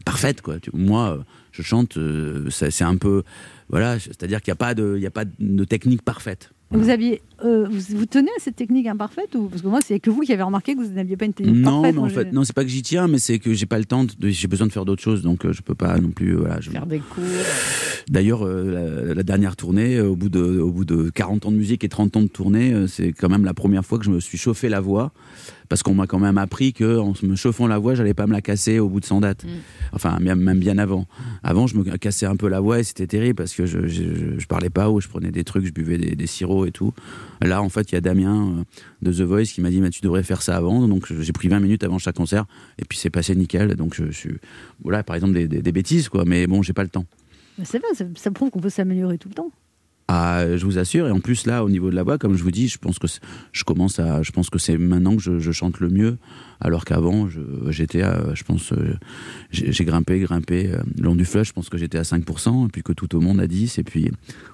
parfaite, 0.05 0.43
quoi. 0.43 0.59
Tu- 0.59 0.71
Moi, 0.75 1.19
euh, 1.19 1.23
je 1.53 1.63
chante, 1.63 1.97
euh, 1.97 2.51
ça- 2.51 2.71
c'est 2.71 2.85
un 2.85 2.97
peu, 2.97 3.23
voilà, 3.69 3.99
c'est-à-dire 3.99 4.41
qu'il 4.41 4.51
n'y 4.51 4.55
a 4.55 4.57
pas 4.57 4.75
de, 4.75 4.95
il 4.97 5.03
y 5.03 5.07
a 5.07 5.11
pas 5.11 5.25
de 5.25 5.65
technique 5.65 6.03
parfaite. 6.03 6.51
Vous 6.73 6.89
aviez, 6.89 7.21
euh, 7.45 7.67
vous, 7.69 7.97
vous 7.99 8.07
tenez 8.07 8.31
à 8.37 8.41
cette 8.41 8.55
technique 8.55 8.87
imparfaite 8.87 9.35
ou 9.35 9.49
parce 9.49 9.61
que 9.63 9.67
moi 9.67 9.81
c'est 9.85 9.99
que 9.99 10.09
vous 10.09 10.21
qui 10.21 10.33
avez 10.33 10.45
remarqué 10.45 10.75
que 10.77 10.81
vous 10.81 10.93
n'aviez 10.93 11.17
pas 11.17 11.25
une 11.25 11.33
technique 11.33 11.57
Non, 11.57 11.83
parfaite. 11.83 11.95
mais 11.97 12.01
en 12.01 12.09
fait, 12.09 12.33
non, 12.33 12.45
c'est 12.45 12.53
pas 12.55 12.63
que 12.63 12.71
j'y 12.71 12.83
tiens, 12.83 13.09
mais 13.09 13.19
c'est 13.19 13.41
que 13.41 13.53
j'ai 13.55 13.67
pas 13.67 13.79
le 13.79 13.85
temps. 13.87 14.05
de- 14.05 14.29
j'ai 14.29 14.47
besoin 14.47 14.69
de 14.69 14.73
faire 14.73 14.85
d'autres 14.85 15.03
choses, 15.03 15.23
donc 15.23 15.45
euh, 15.45 15.53
je 15.53 15.63
peux 15.63 15.75
pas 15.75 15.99
non 15.99 16.11
plus. 16.11 16.35
Voilà, 16.37 16.61
je... 16.61 16.71
Faire 16.71 16.87
des 16.87 17.01
cours. 17.01 17.25
D'ailleurs, 18.09 18.47
euh, 18.47 19.05
la, 19.09 19.15
la 19.15 19.23
dernière 19.25 19.57
tournée, 19.57 19.97
euh, 19.97 20.09
au 20.11 20.17
bout 20.17 20.29
de, 20.29 20.41
au 20.61 20.71
bout 20.71 20.85
de 20.85 21.11
40 21.11 21.47
ans 21.47 21.51
de 21.51 21.57
musique 21.57 21.83
et 21.83 21.89
30 21.89 22.17
ans 22.17 22.23
de 22.23 22.29
tournée, 22.29 22.73
euh, 22.73 22.87
c'est 22.87 23.13
quand 23.13 23.29
même 23.29 23.45
la 23.45 23.55
première 23.55 23.85
fois 23.85 23.99
que 23.99 24.05
je 24.05 24.11
me 24.11 24.21
suis 24.21 24.39
chauffé 24.39 24.69
la 24.69 24.81
voix, 24.81 25.13
parce 25.71 25.83
qu'on 25.85 25.95
m'a 25.95 26.07
quand 26.09 26.19
même 26.19 26.37
appris 26.37 26.73
que 26.75 26.99
en 26.99 27.15
me 27.23 27.37
chauffant 27.37 27.67
la 27.69 27.79
voix, 27.79 27.95
j'allais 27.95 28.13
pas 28.13 28.27
me 28.27 28.33
la 28.33 28.43
casser 28.43 28.81
au 28.81 28.89
bout 28.89 28.99
de 29.01 29.05
100 29.07 29.21
dates. 29.21 29.47
Enfin, 29.93 30.19
même, 30.21 30.59
bien 30.59 30.77
avant. 30.79 31.07
Avant, 31.45 31.67
je 31.69 31.77
me 31.77 31.85
cassais 31.97 32.27
un 32.27 32.35
peu 32.37 32.49
la 32.49 32.59
voix 32.61 32.81
et 32.81 32.83
c'était 32.83 33.07
terrible 33.07 33.37
parce 33.37 33.55
que 33.55 33.67
je, 33.67 33.87
je, 33.87 34.47
parlais 34.49 34.69
pas 34.69 34.91
ou 34.91 35.01
je 35.01 35.07
prenais 35.07 35.31
des 35.31 35.45
trucs, 35.45 35.65
je 35.65 35.71
buvais 35.73 35.97
des, 35.97 36.17
des 36.17 36.27
sirops 36.27 36.67
et 36.67 36.73
tout. 36.73 36.93
Là, 37.41 37.63
en 37.63 37.69
fait, 37.69 37.93
il 37.93 37.95
y 37.95 37.99
a 37.99 38.01
Damien 38.01 38.59
euh, 38.59 38.65
de 39.03 39.13
The 39.13 39.21
Voice 39.21 39.45
qui 39.45 39.61
m'a 39.61 39.71
dit, 39.71 39.81
mais 39.81 39.91
tu 39.91 40.01
devrais 40.03 40.25
faire 40.25 40.43
ça 40.43 40.57
avant. 40.57 40.89
Donc, 40.89 41.07
j'ai 41.21 41.33
pris 41.33 41.47
20 41.47 41.61
minutes 41.61 41.85
avant 41.85 41.99
chaque 41.99 42.17
concert 42.17 42.47
et 42.79 42.85
puis 42.85 42.99
c'est 42.99 43.11
passé 43.11 43.35
nickel. 43.37 43.77
Donc, 43.77 43.95
je, 43.95 44.11
suis, 44.11 44.31
voilà, 44.83 45.05
par 45.05 45.15
exemple, 45.15 45.35
des, 45.35 45.47
des- 45.47 45.63
des 45.63 45.73
bêtises, 45.73 46.09
quoi. 46.09 46.25
Mais 46.27 46.49
bon, 46.49 46.63
j'ai 46.63 46.73
pas 46.73 46.83
le 46.83 46.89
temps. 46.91 47.07
C'est 47.63 47.79
bien, 47.79 47.89
ça, 47.95 48.05
ça 48.17 48.31
prouve 48.33 48.51
qu'on 48.51 48.61
peut 48.61 48.71
s'améliorer 48.71 49.19
tout 49.19 49.29
le 49.29 49.35
temps. 49.35 49.53
Ah, 50.13 50.45
je 50.57 50.65
vous 50.65 50.77
assure. 50.79 51.07
Et 51.07 51.11
en 51.13 51.21
plus, 51.21 51.47
là, 51.47 51.63
au 51.65 51.71
niveau 51.71 51.89
de 51.89 51.95
la 51.95 52.03
voix, 52.03 52.19
comme 52.19 52.37
je 52.37 52.43
vous 52.43 52.51
dis, 52.51 52.67
je 52.67 52.79
pense 52.79 52.99
que 52.99 53.07
je 53.53 53.63
commence 53.63 54.01
à, 54.01 54.23
je 54.25 54.33
pense 54.33 54.51
que 54.51 54.59
c'est 54.59 54.77
maintenant 54.77 55.15
que 55.15 55.23
je, 55.23 55.39
je 55.39 55.53
chante 55.53 55.79
le 55.79 55.89
mieux, 55.89 56.19
alors 56.61 56.85
qu'avant, 56.85 57.29
je- 57.29 57.41
j'étais, 57.71 58.03
à, 58.03 58.35
je 58.35 58.43
pense, 58.43 58.73
euh, 58.73 58.95
j'ai 59.53 59.85
grimpé, 59.85 60.19
grimpé 60.19 60.69
euh, 60.73 60.81
le 60.99 61.05
long 61.05 61.15
du 61.15 61.25
fleuve. 61.25 61.45
Je 61.45 61.53
pense 61.53 61.69
que 61.69 61.79
j'étais 61.79 61.99
à 61.99 62.03
5%, 62.03 62.67
et 62.67 62.69
puis 62.71 62.83
que 62.83 62.93
tout 62.93 63.15
au 63.15 63.21
monde 63.21 63.39
à 63.39 63.47
10, 63.47 63.79
et 63.79 63.85
puis 63.85 64.11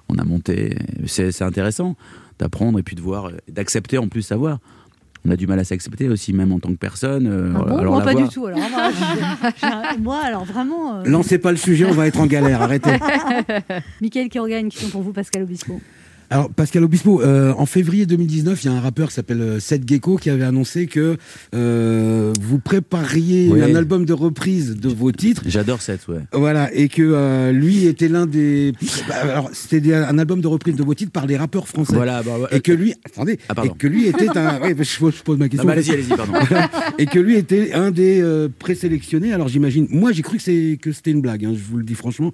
on 0.09 0.19
a 0.19 0.23
monté. 0.23 0.77
C'est 1.07 1.41
intéressant 1.41 1.95
d'apprendre 2.37 2.77
et 2.77 2.83
puis 2.83 2.95
de 2.95 3.01
voir, 3.01 3.31
d'accepter 3.51 3.97
en 3.97 4.09
plus 4.09 4.21
sa 4.21 4.35
voix. 4.37 4.59
On 5.27 5.31
a 5.31 5.35
du 5.35 5.45
mal 5.45 5.59
à 5.59 5.63
s'accepter 5.65 6.07
aussi, 6.07 6.31
même 6.31 6.53
en 6.53 6.59
tant 6.59 6.69
que 6.69 6.77
personne. 6.77 7.27
euh, 7.27 7.51
Ah 7.53 7.63
bon 7.67 7.77
alors 7.79 7.93
moi 7.95 8.03
pas 8.03 8.13
voix- 8.13 8.21
du 8.21 8.29
tout. 8.29 8.45
Alors 8.45 8.59
moi, 8.69 9.81
moi, 9.99 10.19
alors 10.23 10.45
vraiment. 10.45 10.99
euh, 10.99 11.03
Lancez 11.05 11.37
pas 11.37 11.51
le 11.51 11.57
sujet, 11.57 11.85
on 11.85 11.91
va 11.91 12.07
être 12.07 12.19
en 12.19 12.27
galère, 12.27 12.61
arrêtez. 12.61 12.91
Michael 14.01 14.29
Kiorga, 14.29 14.59
une 14.59 14.69
question 14.69 14.89
pour 14.89 15.01
vous, 15.01 15.11
Pascal 15.11 15.43
Obispo. 15.43 15.81
Alors, 16.29 16.49
Pascal 16.49 16.83
Obispo, 16.83 17.21
euh, 17.21 17.53
en 17.57 17.65
février 17.65 18.05
2019, 18.05 18.61
il 18.63 18.67
y 18.67 18.69
a 18.69 18.73
un 18.73 18.81
rappeur 18.81 19.07
qui 19.07 19.13
s'appelle 19.13 19.39
euh, 19.41 19.59
Seth 19.61 19.87
Gecko 19.87 20.17
qui 20.17 20.29
avait 20.29 20.43
annoncé 20.43 20.85
que 20.87 21.15
euh, 21.55 22.33
vous 22.41 22.59
prépariez 22.59 23.47
Oui. 23.49 23.61
un 23.61 23.73
album 23.75 24.03
de 24.03 24.11
reprise 24.11 24.75
de 24.75 24.89
vos 24.89 25.13
titres. 25.13 25.43
J'adore 25.45 25.81
cette, 25.81 26.05
ouais. 26.09 26.19
Voilà, 26.33 26.69
et 26.73 26.89
que 26.89 27.01
euh, 27.01 27.53
lui 27.53 27.85
était 27.85 28.09
l'un 28.09 28.25
des. 28.25 28.73
bah, 29.07 29.15
Alors, 29.23 29.49
c'était 29.53 29.93
un 29.93 30.17
album 30.19 30.41
de 30.41 30.47
reprise 30.47 30.75
de 30.75 30.83
vos 30.83 30.93
titres 30.93 31.13
par 31.13 31.27
des 31.27 31.37
rappeurs 31.37 31.65
français. 31.65 31.95
Voilà, 31.95 32.21
bah. 32.23 32.31
Et 32.51 32.59
que 32.59 32.73
lui. 32.73 32.93
Attendez. 33.05 33.39
Ah, 33.47 33.55
pardon. 33.55 33.71
et 33.73 33.77
que 33.77 33.87
lui 33.87 34.07
était 34.07 34.37
un. 34.37 34.59
Je, 34.77 34.83
je 34.83 35.23
pose 35.23 35.37
ma 35.37 35.47
question. 35.47 35.69
Allez-y, 35.69 35.91
allez-y, 35.91 36.09
pardon. 36.09 36.33
et 36.97 37.05
que 37.05 37.19
lui 37.19 37.35
était 37.37 37.71
un 37.73 37.89
des 37.91 38.19
euh, 38.21 38.49
présélectionnés. 38.59 39.31
Alors, 39.31 39.47
j'imagine. 39.47 39.87
Moi, 39.91 40.11
j'ai 40.11 40.23
cru 40.23 40.37
que, 40.37 40.43
c'est- 40.43 40.77
que 40.81 40.91
c'était 40.91 41.11
une 41.11 41.21
blague, 41.21 41.45
hein, 41.45 41.53
je 41.53 41.61
vous 41.71 41.77
le 41.77 41.83
dis 41.85 41.93
franchement. 41.95 42.33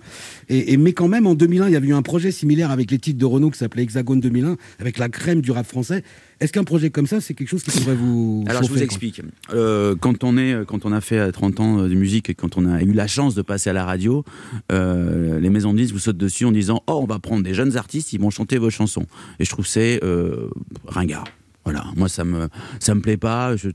Et, 0.49 0.73
et- 0.73 0.77
mais 0.77 0.93
quand 0.93 1.07
même, 1.07 1.27
en 1.27 1.35
2001, 1.35 1.67
il 1.67 1.73
y 1.73 1.75
avait 1.75 1.87
eu 1.89 1.93
un 1.93 2.01
projet 2.01 2.31
similaire 2.31 2.71
avec 2.71 2.89
les 2.89 2.97
titres 2.97 3.19
de 3.19 3.25
Renault 3.25 3.51
qui 3.51 3.59
s'appelait 3.59 3.82
Hexagone 3.83 4.19
2001, 4.19 4.57
avec 4.79 4.97
la 4.97 5.09
crème 5.09 5.41
du 5.41 5.51
rap 5.51 5.65
français. 5.65 6.03
Est-ce 6.39 6.51
qu'un 6.51 6.63
projet 6.63 6.89
comme 6.89 7.07
ça, 7.07 7.21
c'est 7.21 7.33
quelque 7.33 7.47
chose 7.47 7.63
qui 7.63 7.71
pourrait 7.71 7.95
vous. 7.95 8.43
Alors 8.47 8.63
je 8.63 8.69
vous 8.69 8.81
explique. 8.81 9.21
Euh, 9.53 9.95
quand 9.95 10.23
on 10.23 10.37
est, 10.37 10.65
quand 10.65 10.85
on 10.85 10.91
a 10.91 10.99
fait 10.99 11.19
euh, 11.19 11.31
30 11.31 11.59
ans 11.59 11.87
de 11.87 11.93
musique 11.93 12.29
et 12.29 12.33
quand 12.33 12.57
on 12.57 12.65
a 12.65 12.81
eu 12.81 12.91
la 12.91 13.07
chance 13.07 13.35
de 13.35 13.41
passer 13.41 13.69
à 13.69 13.73
la 13.73 13.85
radio, 13.85 14.25
euh, 14.71 15.39
les 15.39 15.49
maisons 15.49 15.73
de 15.73 15.77
disques 15.77 15.93
vous 15.93 15.99
sautent 15.99 16.17
dessus 16.17 16.45
en 16.45 16.51
disant 16.51 16.83
oh 16.87 16.99
on 17.01 17.05
va 17.05 17.19
prendre 17.19 17.43
des 17.43 17.53
jeunes 17.53 17.77
artistes, 17.77 18.13
ils 18.13 18.19
vont 18.19 18.29
chanter 18.29 18.57
vos 18.57 18.69
chansons. 18.69 19.05
Et 19.39 19.45
je 19.45 19.49
trouve 19.49 19.65
que 19.65 19.71
c'est 19.71 20.03
euh, 20.03 20.49
ringard. 20.85 21.25
Voilà, 21.65 21.85
moi 21.95 22.09
ça 22.09 22.23
me 22.23 22.47
ça 22.79 22.95
me 22.95 23.01
plaît 23.01 23.17
pas. 23.17 23.55
Je, 23.55 23.69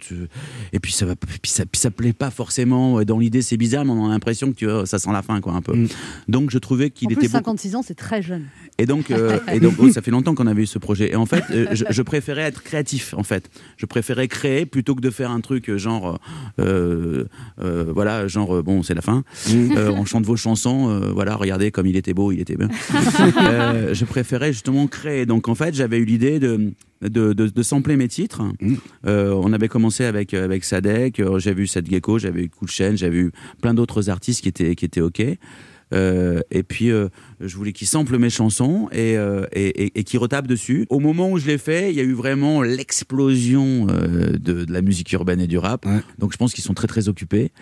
et 0.72 0.78
puis 0.78 0.92
ça 0.92 1.06
va, 1.06 1.14
puis 1.16 1.50
ça, 1.50 1.64
puis 1.66 1.80
ça 1.80 1.90
plaît 1.90 2.12
pas 2.12 2.30
forcément. 2.30 3.02
Dans 3.02 3.18
l'idée 3.18 3.42
c'est 3.42 3.56
bizarre, 3.56 3.84
mais 3.84 3.92
on 3.92 4.06
a 4.06 4.10
l'impression 4.10 4.50
que 4.52 4.56
tu 4.56 4.66
vois, 4.66 4.86
ça 4.86 4.98
sent 4.98 5.12
la 5.12 5.22
fin 5.22 5.40
quoi 5.40 5.54
un 5.54 5.62
peu. 5.62 5.74
Donc 6.28 6.50
je 6.50 6.58
trouvais 6.58 6.90
qu'il 6.90 7.10
était 7.12 7.20
plus, 7.20 7.28
beaucoup 7.28 7.38
56 7.38 7.76
ans, 7.76 7.82
c'est 7.82 7.94
très 7.94 8.22
jeune. 8.22 8.44
et 8.78 8.86
donc, 8.86 9.10
euh, 9.10 9.38
et 9.52 9.60
donc 9.60 9.74
oh, 9.78 9.90
ça 9.90 10.02
fait 10.02 10.10
longtemps 10.10 10.34
qu'on 10.34 10.46
avait 10.46 10.62
eu 10.62 10.66
ce 10.66 10.78
projet. 10.78 11.12
Et 11.12 11.16
en 11.16 11.26
fait, 11.26 11.44
euh, 11.50 11.66
je, 11.72 11.84
je 11.88 12.02
préférais 12.02 12.42
être 12.42 12.62
créatif, 12.62 13.14
en 13.16 13.22
fait. 13.22 13.50
Je 13.76 13.86
préférais 13.86 14.28
créer 14.28 14.66
plutôt 14.66 14.94
que 14.94 15.00
de 15.00 15.10
faire 15.10 15.30
un 15.30 15.40
truc 15.40 15.68
euh, 15.70 15.78
genre, 15.78 16.18
euh, 16.60 17.24
euh, 17.60 17.84
voilà, 17.94 18.28
genre, 18.28 18.62
bon, 18.62 18.82
c'est 18.82 18.94
la 18.94 19.02
fin. 19.02 19.24
Euh, 19.50 19.90
on 19.90 20.04
chante 20.04 20.24
vos 20.24 20.36
chansons, 20.36 20.88
euh, 20.90 21.10
voilà, 21.12 21.36
regardez 21.36 21.70
comme 21.70 21.86
il 21.86 21.96
était 21.96 22.14
beau, 22.14 22.32
il 22.32 22.40
était 22.40 22.56
bien. 22.56 22.68
Euh, 23.38 23.94
je 23.94 24.04
préférais 24.04 24.52
justement 24.52 24.86
créer. 24.86 25.26
Donc, 25.26 25.48
en 25.48 25.54
fait, 25.54 25.74
j'avais 25.74 25.98
eu 25.98 26.04
l'idée 26.04 26.38
de 26.38 26.72
de, 27.02 27.32
de, 27.32 27.62
sampler 27.62 27.96
mes 27.96 28.08
titres. 28.08 28.42
Mmh. 28.60 28.74
Euh, 29.06 29.32
on 29.32 29.52
avait 29.52 29.68
commencé 29.68 30.04
avec, 30.04 30.34
euh, 30.34 30.44
avec 30.44 30.64
Sadek, 30.64 31.20
euh, 31.20 31.38
j'avais 31.38 31.62
eu 31.62 31.66
Seth 31.66 31.88
Gecko, 31.88 32.18
j'avais 32.18 32.44
eu 32.44 32.48
Coolchen, 32.48 32.96
j'avais 32.96 33.18
eu 33.18 33.32
plein 33.62 33.74
d'autres 33.74 34.10
artistes 34.10 34.42
qui 34.42 34.48
étaient, 34.48 34.74
qui 34.74 34.84
étaient 34.84 35.00
OK. 35.00 35.22
Euh, 35.94 36.40
et 36.50 36.62
puis, 36.62 36.90
je 37.40 37.56
voulais 37.56 37.72
qu'ils 37.72 37.86
samplent 37.86 38.18
mes 38.18 38.28
chansons 38.28 38.90
et, 38.92 39.14
et, 39.52 39.98
et, 39.98 40.04
qu'ils 40.04 40.18
retapent 40.18 40.46
dessus. 40.46 40.84
Au 40.90 41.00
moment 41.00 41.30
où 41.30 41.38
je 41.38 41.46
l'ai 41.46 41.56
fait, 41.56 41.90
il 41.90 41.96
y 41.96 42.00
a 42.00 42.02
eu 42.02 42.12
vraiment 42.12 42.60
l'explosion 42.60 43.86
de, 43.86 44.36
de, 44.36 44.70
la 44.70 44.82
musique 44.82 45.10
urbaine 45.12 45.40
et 45.40 45.46
du 45.46 45.56
rap. 45.56 45.86
Donc, 46.18 46.32
je 46.32 46.36
pense 46.36 46.52
qu'ils 46.52 46.64
sont 46.64 46.74
très, 46.74 46.88
très 46.88 47.08
occupés. 47.08 47.52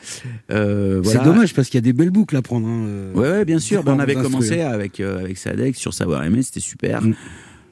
C'est 0.48 1.22
dommage 1.22 1.54
parce 1.54 1.68
qu'il 1.68 1.78
y 1.78 1.82
a 1.82 1.82
des 1.82 1.92
belles 1.92 2.10
boucles 2.10 2.36
à 2.36 2.42
prendre. 2.42 2.66
Hein, 2.66 3.44
bien 3.44 3.60
sûr. 3.60 3.84
Ben, 3.84 3.94
on 3.94 4.00
avait 4.00 4.14
commencé 4.14 4.60
avec, 4.60 4.98
avec 4.98 5.38
Sadek 5.38 5.76
sur 5.76 5.94
Savoir 5.94 6.24
Aimer, 6.24 6.42
c'était 6.42 6.58
super. 6.58 7.02
Mmh. 7.02 7.14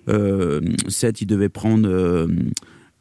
Euh, 0.08 0.60
7, 0.88 1.22
il 1.22 1.26
devait 1.26 1.48
prendre 1.48 1.88
euh, 1.88 2.26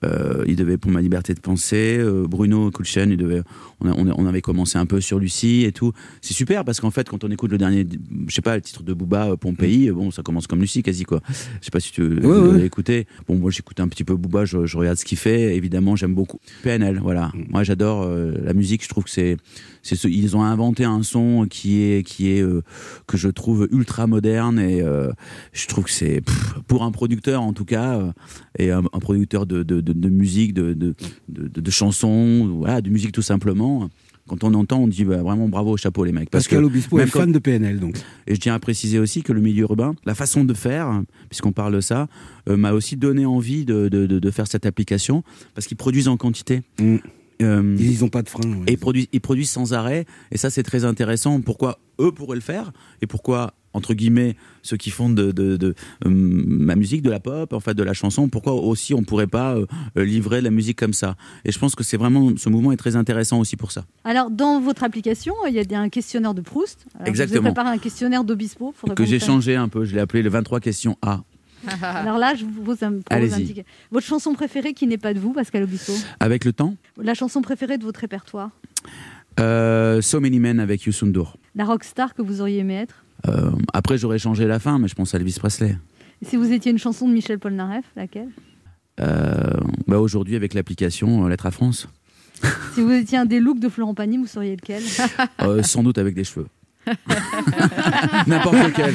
euh, 0.03 0.43
il 0.47 0.55
devait 0.55 0.77
pour 0.77 0.91
ma 0.91 1.01
liberté 1.01 1.33
de 1.33 1.39
penser. 1.39 1.97
Euh, 1.99 2.25
Bruno 2.27 2.71
Kulchen, 2.71 3.11
il 3.11 3.17
devait. 3.17 3.41
On, 3.79 3.87
a- 3.89 3.93
on, 3.97 4.07
a- 4.09 4.13
on 4.17 4.25
avait 4.25 4.41
commencé 4.41 4.77
un 4.77 4.85
peu 4.85 5.01
sur 5.01 5.19
Lucie 5.19 5.63
et 5.63 5.71
tout. 5.71 5.91
C'est 6.21 6.33
super 6.33 6.63
parce 6.65 6.79
qu'en 6.79 6.91
fait, 6.91 7.09
quand 7.09 7.23
on 7.23 7.31
écoute 7.31 7.51
le 7.51 7.57
dernier, 7.57 7.87
je 8.27 8.33
sais 8.33 8.41
pas, 8.41 8.55
le 8.55 8.61
titre 8.61 8.83
de 8.83 8.93
Booba, 8.93 9.31
euh, 9.31 9.35
Pompéi, 9.35 9.89
bon, 9.91 10.11
ça 10.11 10.21
commence 10.23 10.47
comme 10.47 10.59
Lucie 10.61 10.83
quasi 10.83 11.03
quoi. 11.03 11.21
Je 11.29 11.65
sais 11.65 11.71
pas 11.71 11.79
si 11.79 11.91
tu 11.91 12.03
Ouais, 12.03 12.65
écouté. 12.65 13.07
Bon, 13.27 13.35
moi 13.37 13.51
j'écoute 13.51 13.79
un 13.79 13.87
petit 13.87 14.03
peu 14.03 14.15
Booba, 14.15 14.45
je, 14.45 14.65
je 14.65 14.77
regarde 14.77 14.97
ce 14.97 15.05
qu'il 15.05 15.17
fait. 15.17 15.55
Évidemment, 15.55 15.95
j'aime 15.95 16.13
beaucoup 16.15 16.39
PNL. 16.63 16.99
Voilà. 17.01 17.31
Moi, 17.49 17.63
j'adore 17.63 18.03
euh, 18.03 18.33
la 18.43 18.53
musique. 18.53 18.83
Je 18.83 18.89
trouve 18.89 19.03
que 19.05 19.09
c'est, 19.09 19.37
c'est 19.81 19.95
ce- 19.95 20.07
ils 20.07 20.35
ont 20.37 20.43
inventé 20.43 20.83
un 20.85 21.03
son 21.03 21.45
qui 21.49 21.81
est, 21.83 22.03
qui 22.03 22.29
est 22.29 22.43
que 23.07 23.17
je 23.17 23.29
trouve 23.29 23.67
ultra 23.71 24.07
moderne 24.07 24.59
et 24.59 24.83
je 25.53 25.67
trouve 25.67 25.85
que 25.85 25.91
c'est 25.91 26.21
pff, 26.21 26.55
pour 26.67 26.83
un 26.83 26.91
producteur 26.91 27.41
en 27.41 27.53
tout 27.53 27.65
cas 27.65 28.13
et 28.57 28.71
un, 28.71 28.79
un 28.93 28.99
producteur 28.99 29.45
de, 29.45 29.63
de, 29.63 29.81
de, 29.81 29.92
de 29.93 30.09
musique, 30.09 30.53
de, 30.53 30.73
de, 30.73 30.95
de, 31.29 31.47
de- 31.47 31.61
de 31.61 31.71
chansons, 31.71 32.47
voilà, 32.59 32.81
de 32.81 32.89
musique 32.89 33.11
tout 33.11 33.21
simplement. 33.21 33.89
Quand 34.27 34.45
on 34.45 34.53
entend, 34.53 34.79
on 34.79 34.87
dit 34.87 35.03
bah, 35.03 35.21
vraiment 35.21 35.49
bravo, 35.49 35.75
chapeau 35.75 36.05
les 36.05 36.13
mecs. 36.13 36.29
Pascal 36.29 36.63
Obispo 36.63 36.97
est 36.99 37.07
fan 37.07 37.31
de 37.33 37.39
PNL, 37.39 37.79
donc. 37.79 37.97
Et 38.25 38.35
je 38.35 38.39
tiens 38.39 38.53
à 38.55 38.59
préciser 38.59 38.97
aussi 38.97 39.21
que 39.21 39.33
le 39.33 39.41
milieu 39.41 39.63
urbain, 39.63 39.95
la 40.05 40.15
façon 40.15 40.45
de 40.45 40.53
faire, 40.53 41.01
puisqu'on 41.29 41.51
parle 41.51 41.73
de 41.75 41.81
ça, 41.81 42.07
euh, 42.47 42.55
m'a 42.55 42.71
aussi 42.71 42.95
donné 42.95 43.25
envie 43.25 43.65
de, 43.65 43.89
de, 43.89 44.05
de- 44.05 44.19
de 44.19 44.31
faire 44.31 44.47
cette 44.47 44.65
application 44.65 45.23
parce 45.55 45.67
qu'ils 45.67 45.75
produisent 45.77 46.07
en 46.07 46.15
quantité. 46.15 46.61
Euh, 47.41 47.75
Ils 47.77 47.99
n'ont 47.99 48.09
pas 48.09 48.21
de 48.21 48.29
frein. 48.29 48.41
et 48.67 48.73
ils 48.73 48.77
produisent, 48.77 49.07
ils 49.11 49.19
produisent 49.19 49.49
sans 49.49 49.73
arrêt. 49.73 50.05
Et 50.31 50.37
ça, 50.37 50.49
c'est 50.49 50.63
très 50.63 50.85
intéressant. 50.85 51.41
Pourquoi 51.41 51.79
eux 51.99 52.11
pourraient 52.13 52.35
le 52.35 52.41
faire 52.41 52.71
et 53.01 53.07
pourquoi, 53.07 53.53
entre 53.73 53.93
guillemets, 53.93 54.35
ceux 54.61 54.77
qui 54.77 54.89
font 54.91 55.09
de, 55.09 55.31
de, 55.31 55.57
de, 55.57 55.75
euh, 56.05 56.09
ma 56.09 56.75
musique, 56.75 57.01
de 57.01 57.09
la 57.09 57.19
pop, 57.19 57.53
en 57.53 57.59
fait, 57.59 57.73
de 57.73 57.83
la 57.83 57.93
chanson, 57.93 58.29
pourquoi 58.29 58.53
aussi 58.53 58.93
on 58.93 59.03
pourrait 59.03 59.27
pas 59.27 59.55
euh, 59.55 59.65
euh, 59.97 60.05
livrer 60.05 60.39
de 60.39 60.45
la 60.45 60.51
musique 60.51 60.77
comme 60.79 60.93
ça? 60.93 61.15
Et 61.45 61.51
je 61.51 61.59
pense 61.59 61.75
que 61.75 61.83
c'est 61.83 61.97
vraiment, 61.97 62.31
ce 62.37 62.49
mouvement 62.49 62.71
est 62.71 62.77
très 62.77 62.95
intéressant 62.95 63.39
aussi 63.39 63.57
pour 63.57 63.71
ça. 63.71 63.85
Alors, 64.03 64.29
dans 64.29 64.59
votre 64.61 64.83
application, 64.83 65.33
il 65.47 65.53
y 65.55 65.75
a 65.75 65.79
un 65.79 65.89
questionnaire 65.89 66.33
de 66.33 66.41
Proust. 66.41 66.85
Alors, 66.95 67.07
Exactement. 67.07 67.41
Vous 67.41 67.47
avez 67.47 67.53
préparé 67.53 67.75
un 67.75 67.79
questionnaire 67.79 68.23
d'Obispo. 68.23 68.73
Que 68.95 69.05
j'ai 69.05 69.19
changé 69.19 69.55
un 69.55 69.67
peu. 69.67 69.85
Je 69.85 69.93
l'ai 69.95 70.01
appelé 70.01 70.21
le 70.23 70.29
23 70.29 70.59
questions 70.59 70.97
A. 71.01 71.23
Alors 71.81 72.17
là, 72.17 72.35
je 72.35 72.43
vous 72.43 72.51
propose 72.51 72.83
un 72.83 72.93
petit- 72.99 73.63
Votre 73.89 74.05
chanson 74.05 74.33
préférée 74.33 74.73
qui 74.73 74.85
n'est 74.85 74.97
pas 74.97 75.13
de 75.13 75.19
vous, 75.19 75.31
Pascal 75.33 75.63
Obispo? 75.63 75.93
Avec 76.19 76.43
le 76.45 76.51
temps, 76.51 76.75
La 77.01 77.13
chanson 77.13 77.41
préférée 77.41 77.77
de 77.77 77.83
votre 77.83 78.01
répertoire? 78.01 78.49
Euh, 79.39 80.01
So 80.01 80.19
Many 80.19 80.39
Men 80.39 80.59
avec 80.59 80.83
Youssou 80.83 81.05
N'Dour. 81.05 81.37
La 81.55 81.65
rockstar 81.65 82.13
que 82.13 82.21
vous 82.21 82.41
auriez 82.41 82.59
aimé 82.59 82.75
être? 82.75 83.02
Après, 83.73 83.97
j'aurais 83.97 84.19
changé 84.19 84.45
la 84.47 84.59
fin, 84.59 84.79
mais 84.79 84.87
je 84.87 84.95
pense 84.95 85.13
à 85.13 85.17
Elvis 85.17 85.37
Presley. 85.39 85.77
Si 86.25 86.35
vous 86.37 86.51
étiez 86.51 86.71
une 86.71 86.77
chanson 86.77 87.07
de 87.07 87.13
Michel 87.13 87.39
Polnareff, 87.39 87.85
laquelle? 87.95 88.29
Euh, 88.99 89.33
bah 89.87 89.99
Aujourd'hui, 89.99 90.35
avec 90.35 90.53
l'application 90.53 91.25
euh, 91.25 91.29
Lettre 91.29 91.45
à 91.47 91.51
France, 91.51 91.87
Si 92.75 92.81
vous 92.81 92.91
étiez 92.91 93.17
un 93.17 93.25
des 93.25 93.39
looks 93.39 93.59
de 93.59 93.69
Florent 93.69 93.93
Pagny, 93.95 94.17
vous 94.17 94.27
seriez 94.27 94.55
lequel? 94.55 94.83
Euh, 95.41 95.63
sans 95.63 95.83
doute 95.83 95.97
avec 95.97 96.15
des 96.15 96.23
cheveux. 96.23 96.47
N'importe 98.27 98.55
lequel. 98.57 98.93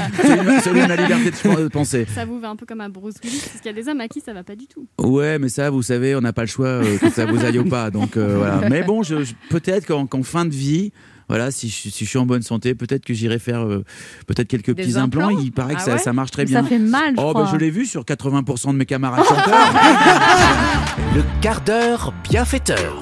Selon, 0.62 0.86
ma 0.86 0.96
liberté 0.96 1.30
de 1.30 1.62
de 1.64 1.68
penser. 1.68 2.06
Ça 2.14 2.24
vous 2.24 2.38
va 2.38 2.50
un 2.50 2.56
peu 2.56 2.66
comme 2.66 2.80
un 2.82 2.88
Bruce 2.90 3.14
Willis, 3.24 3.40
parce 3.40 3.60
qu'il 3.60 3.66
y 3.66 3.74
a 3.78 3.82
des 3.82 3.88
hommes 3.88 4.00
à 4.00 4.08
qui 4.08 4.20
ça 4.20 4.32
va 4.34 4.42
pas 4.44 4.56
du 4.56 4.66
tout. 4.66 4.86
Ouais, 4.98 5.38
mais 5.38 5.48
ça, 5.48 5.70
vous 5.70 5.82
savez, 5.82 6.14
on 6.14 6.20
n'a 6.20 6.32
pas 6.32 6.42
le 6.42 6.48
choix 6.48 6.66
euh, 6.66 6.98
que 6.98 7.10
ça 7.10 7.24
vous 7.26 7.44
aille 7.44 7.58
ou 7.58 7.64
pas. 7.68 7.90
Donc 7.90 8.16
euh, 8.16 8.36
voilà. 8.36 8.68
Mais 8.68 8.82
bon, 8.82 9.02
je, 9.02 9.24
je- 9.24 9.34
peut-être 9.50 9.86
qu'en 9.86 10.06
qu'en 10.06 10.22
fin 10.22 10.44
de 10.44 10.54
vie, 10.54 10.92
voilà, 11.28 11.50
si 11.50 11.68
je, 11.68 11.90
si 11.90 12.04
je 12.04 12.08
suis 12.08 12.18
en 12.18 12.26
bonne 12.26 12.42
santé, 12.42 12.74
peut-être 12.74 13.04
que 13.04 13.14
j'irai 13.14 13.38
faire 13.38 13.60
euh, 13.66 13.84
peut-être 14.26 14.48
quelques 14.48 14.74
Des 14.74 14.82
petits 14.82 14.96
implants. 14.96 15.28
implants 15.28 15.40
Il 15.42 15.52
paraît 15.52 15.74
que 15.74 15.80
Ah 15.82 15.84
ça, 15.84 15.92
ouais 15.92 15.98
ça 15.98 16.12
marche 16.12 16.30
très 16.30 16.42
Mais 16.44 16.50
bien. 16.52 16.62
ça 16.62 16.68
fait 16.68 16.78
mal, 16.78 17.14
je 17.16 17.20
Oh, 17.22 17.30
crois. 17.30 17.44
bah, 17.44 17.50
je 17.52 17.56
l'ai 17.56 17.70
vu 17.70 17.84
sur 17.86 18.04
80% 18.04 18.72
de 18.72 18.76
mes 18.78 18.86
camarades 18.86 19.24
chanteurs. 19.28 19.54
Le 21.14 21.22
quart 21.40 21.60
d'heure 21.62 22.12
bienfaiteur. 22.28 23.00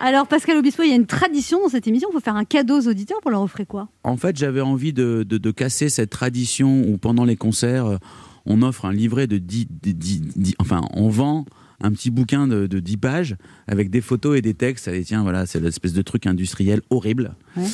Alors, 0.00 0.26
Pascal 0.26 0.58
Obispo, 0.58 0.82
il 0.82 0.90
y 0.90 0.92
a 0.92 0.96
une 0.96 1.06
tradition 1.06 1.58
dans 1.62 1.68
cette 1.70 1.86
émission. 1.86 2.08
Il 2.10 2.14
faut 2.14 2.20
faire 2.20 2.36
un 2.36 2.44
cadeau 2.44 2.78
aux 2.80 2.88
auditeurs 2.88 3.18
pour 3.22 3.30
leur 3.30 3.40
offrir 3.40 3.66
quoi? 3.66 3.88
En 4.04 4.16
fait, 4.18 4.36
j'avais 4.36 4.60
envie 4.60 4.92
de, 4.92 5.24
de- 5.26 5.38
de 5.38 5.50
casser 5.50 5.88
cette 5.88 6.10
tradition 6.10 6.82
où 6.86 6.98
pendant 6.98 7.24
les 7.24 7.36
concerts, 7.36 7.86
euh, 7.86 7.96
on 8.44 8.60
offre 8.62 8.84
un 8.84 8.92
livret 8.92 9.26
de 9.26 9.38
10, 9.38 9.66
de 9.82 9.92
10 9.92 10.20
10 10.36 10.54
enfin, 10.58 10.82
on 10.92 11.08
vend 11.08 11.46
un 11.80 11.92
petit 11.92 12.10
bouquin 12.10 12.46
de, 12.46 12.66
de 12.66 12.80
10 12.80 12.96
pages 12.96 13.36
avec 13.66 13.90
des 13.90 14.00
photos 14.00 14.38
et 14.38 14.42
des 14.42 14.54
textes. 14.54 14.88
Allez, 14.88 15.04
tiens, 15.04 15.22
voilà, 15.22 15.46
c'est 15.46 15.60
l'espèce 15.60 15.92
de 15.92 16.02
truc 16.02 16.26
industriel 16.26 16.82
horrible. 16.90 17.34
Ouais. 17.56 17.64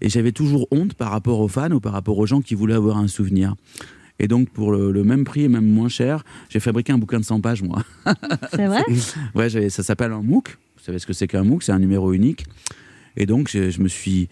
Et 0.00 0.08
j'avais 0.08 0.32
toujours 0.32 0.66
honte 0.70 0.94
par 0.94 1.10
rapport 1.10 1.40
aux 1.40 1.48
fans 1.48 1.70
ou 1.70 1.80
par 1.80 1.92
rapport 1.92 2.18
aux 2.18 2.26
gens 2.26 2.40
qui 2.40 2.54
voulaient 2.54 2.74
avoir 2.74 2.96
un 2.96 3.08
souvenir. 3.08 3.54
Et 4.18 4.28
donc, 4.28 4.50
pour 4.50 4.72
le, 4.72 4.92
le 4.92 5.04
même 5.04 5.24
prix 5.24 5.44
et 5.44 5.48
même 5.48 5.66
moins 5.66 5.88
cher, 5.88 6.24
j'ai 6.48 6.60
fabriqué 6.60 6.92
un 6.92 6.98
bouquin 6.98 7.18
de 7.18 7.24
100 7.24 7.40
pages, 7.40 7.62
moi. 7.62 7.82
C'est 8.54 8.66
vrai? 8.66 8.84
Ouais, 9.34 9.48
ça 9.70 9.82
s'appelle 9.82 10.12
un 10.12 10.22
MOOC. 10.22 10.50
Vous 10.76 10.84
savez 10.84 10.98
ce 10.98 11.06
que 11.06 11.12
c'est 11.12 11.26
qu'un 11.26 11.44
MOOC? 11.44 11.62
C'est 11.62 11.72
un 11.72 11.78
numéro 11.78 12.12
unique. 12.12 12.44
Et 13.16 13.26
donc, 13.26 13.50
je, 13.50 13.70
je 13.70 13.80
me 13.80 13.88
suis, 13.88 14.28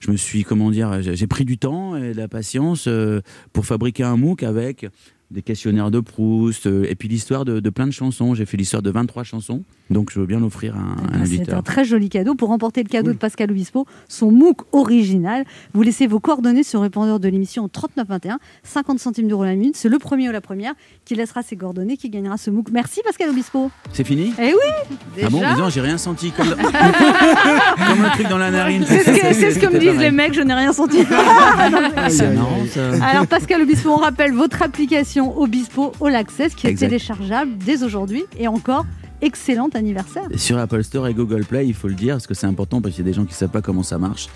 je 0.00 0.10
me 0.10 0.16
suis, 0.16 0.44
comment 0.44 0.70
dire, 0.70 1.02
j'ai 1.02 1.16
j'ai 1.16 1.26
pris 1.26 1.44
du 1.44 1.58
temps 1.58 1.96
et 1.96 2.12
de 2.12 2.16
la 2.16 2.28
patience 2.28 2.86
euh, 2.86 3.20
pour 3.52 3.66
fabriquer 3.66 4.04
un 4.04 4.16
MOOC 4.16 4.42
avec 4.42 4.86
des 5.30 5.42
questionnaires 5.42 5.90
de 5.92 6.00
Proust 6.00 6.66
euh, 6.66 6.84
et 6.88 6.96
puis 6.96 7.06
l'histoire 7.08 7.44
de, 7.44 7.60
de 7.60 7.70
plein 7.70 7.86
de 7.86 7.92
chansons. 7.92 8.34
J'ai 8.34 8.46
fait 8.46 8.56
l'histoire 8.56 8.82
de 8.82 8.90
23 8.90 9.22
chansons. 9.22 9.62
Donc, 9.88 10.10
je 10.12 10.20
veux 10.20 10.26
bien 10.26 10.40
l'offrir 10.40 10.76
à 10.76 10.78
un, 10.80 10.82
à 10.82 11.18
un 11.18 11.22
Ah, 11.22 11.26
C'est 11.26 11.52
un 11.52 11.62
très 11.62 11.84
joli 11.84 12.08
cadeau. 12.08 12.34
Pour 12.34 12.48
remporter 12.48 12.82
le 12.82 12.88
cadeau 12.88 13.12
de 13.12 13.16
Pascal 13.16 13.50
Obispo, 13.50 13.86
son 14.08 14.30
MOOC 14.30 14.62
original, 14.72 15.44
vous 15.74 15.82
laissez 15.82 16.06
vos 16.06 16.20
coordonnées 16.20 16.62
sur 16.62 16.78
le 16.80 16.84
répondeur 16.84 17.18
de 17.20 17.28
l'émission 17.28 17.64
au 17.64 17.68
3921, 17.68 18.38
50 18.64 18.98
centimes 18.98 19.28
d'euros 19.28 19.44
la 19.44 19.54
minute. 19.54 19.76
C'est 19.76 19.88
le 19.88 19.98
premier 19.98 20.28
ou 20.28 20.32
la 20.32 20.40
première 20.40 20.74
qui 21.04 21.14
laissera 21.14 21.42
ses 21.42 21.56
coordonnées 21.56 21.96
qui 21.96 22.08
gagnera 22.08 22.36
ce 22.36 22.50
MOOC. 22.50 22.70
Merci 22.72 23.00
Pascal 23.04 23.30
Obispo. 23.30 23.70
C'est 23.92 24.04
fini? 24.04 24.32
Eh 24.40 24.52
oui 24.52 24.96
Ah 25.24 25.28
bon? 25.28 25.38
déjà 25.38 25.54
Disons, 25.54 25.68
j'ai 25.70 25.80
rien 25.80 25.98
senti. 25.98 26.30
Comme, 26.32 26.48
comme 26.54 28.04
un 28.04 28.10
truc 28.10 28.28
dans 28.28 28.38
la 28.38 28.50
narine. 28.50 28.84
C'est 28.86 29.00
ce 29.00 29.10
que, 29.10 29.34
c'est 29.34 29.50
ce 29.52 29.58
que 29.58 29.66
me 29.66 29.78
disent 29.78 29.88
pareil. 29.90 30.00
les 30.00 30.10
mecs, 30.10 30.34
je 30.34 30.40
n'ai 30.40 30.54
rien 30.54 30.72
senti. 30.72 30.98
C'est 32.08 32.34
marrant, 32.34 32.64
ça. 32.68 33.04
Alors 33.04 33.26
Pascal 33.26 33.62
Obispo, 33.62 33.90
on 33.90 33.96
rappelle 33.96 34.32
votre 34.32 34.62
application 34.62 35.19
l'application 35.20 35.40
Obispo 35.40 35.92
All 36.04 36.14
Access 36.14 36.54
qui 36.54 36.66
est 36.66 36.70
Exact. 36.70 36.88
téléchargeable 36.88 37.52
dès 37.64 37.82
aujourd'hui 37.82 38.24
et 38.38 38.48
encore 38.48 38.86
excellent 39.22 39.68
anniversaire. 39.74 40.22
Sur 40.36 40.56
Apple 40.58 40.82
Store 40.82 41.06
et 41.06 41.12
Google 41.12 41.44
Play, 41.44 41.66
il 41.66 41.74
faut 41.74 41.88
le 41.88 41.94
dire, 41.94 42.14
parce 42.14 42.26
que 42.26 42.32
c'est 42.32 42.46
important, 42.46 42.80
parce 42.80 42.94
qu'il 42.94 43.04
y 43.04 43.06
a 43.06 43.10
des 43.10 43.14
gens 43.14 43.24
qui 43.24 43.32
ne 43.32 43.36
savent 43.36 43.50
pas 43.50 43.60
comment 43.60 43.82
ça 43.82 43.98
marche. 43.98 44.28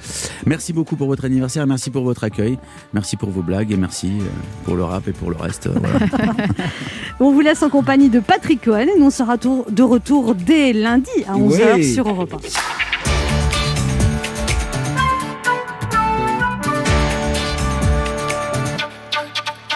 Merci 0.44 0.74
beaucoup 0.74 0.96
pour 0.96 1.06
votre 1.06 1.24
anniversaire, 1.24 1.66
merci 1.66 1.88
pour 1.90 2.04
votre 2.04 2.22
accueil, 2.22 2.58
merci 2.92 3.16
pour 3.16 3.30
vos 3.30 3.40
blagues 3.40 3.72
et 3.72 3.76
merci 3.78 4.08
euh, 4.20 4.24
pour 4.66 4.76
le 4.76 4.84
rap 4.84 5.08
et 5.08 5.12
pour 5.12 5.30
le 5.30 5.36
reste. 5.36 5.68
euh, 5.68 5.72
voilà. 5.78 6.34
On 7.20 7.32
vous 7.32 7.40
laisse 7.40 7.62
en 7.62 7.70
compagnie 7.70 8.10
de 8.10 8.20
Patrick 8.20 8.62
Cohen 8.62 8.80
et 8.94 8.98
nous 8.98 9.06
on 9.06 9.10
sera 9.10 9.36
de 9.38 9.82
retour 9.82 10.34
dès 10.34 10.72
lundi 10.74 11.08
à 11.28 11.34
11h 11.34 11.74
Ouais. 11.76 11.82
sur 11.82 12.06
Europe 12.08 12.34
1. 12.34 13.03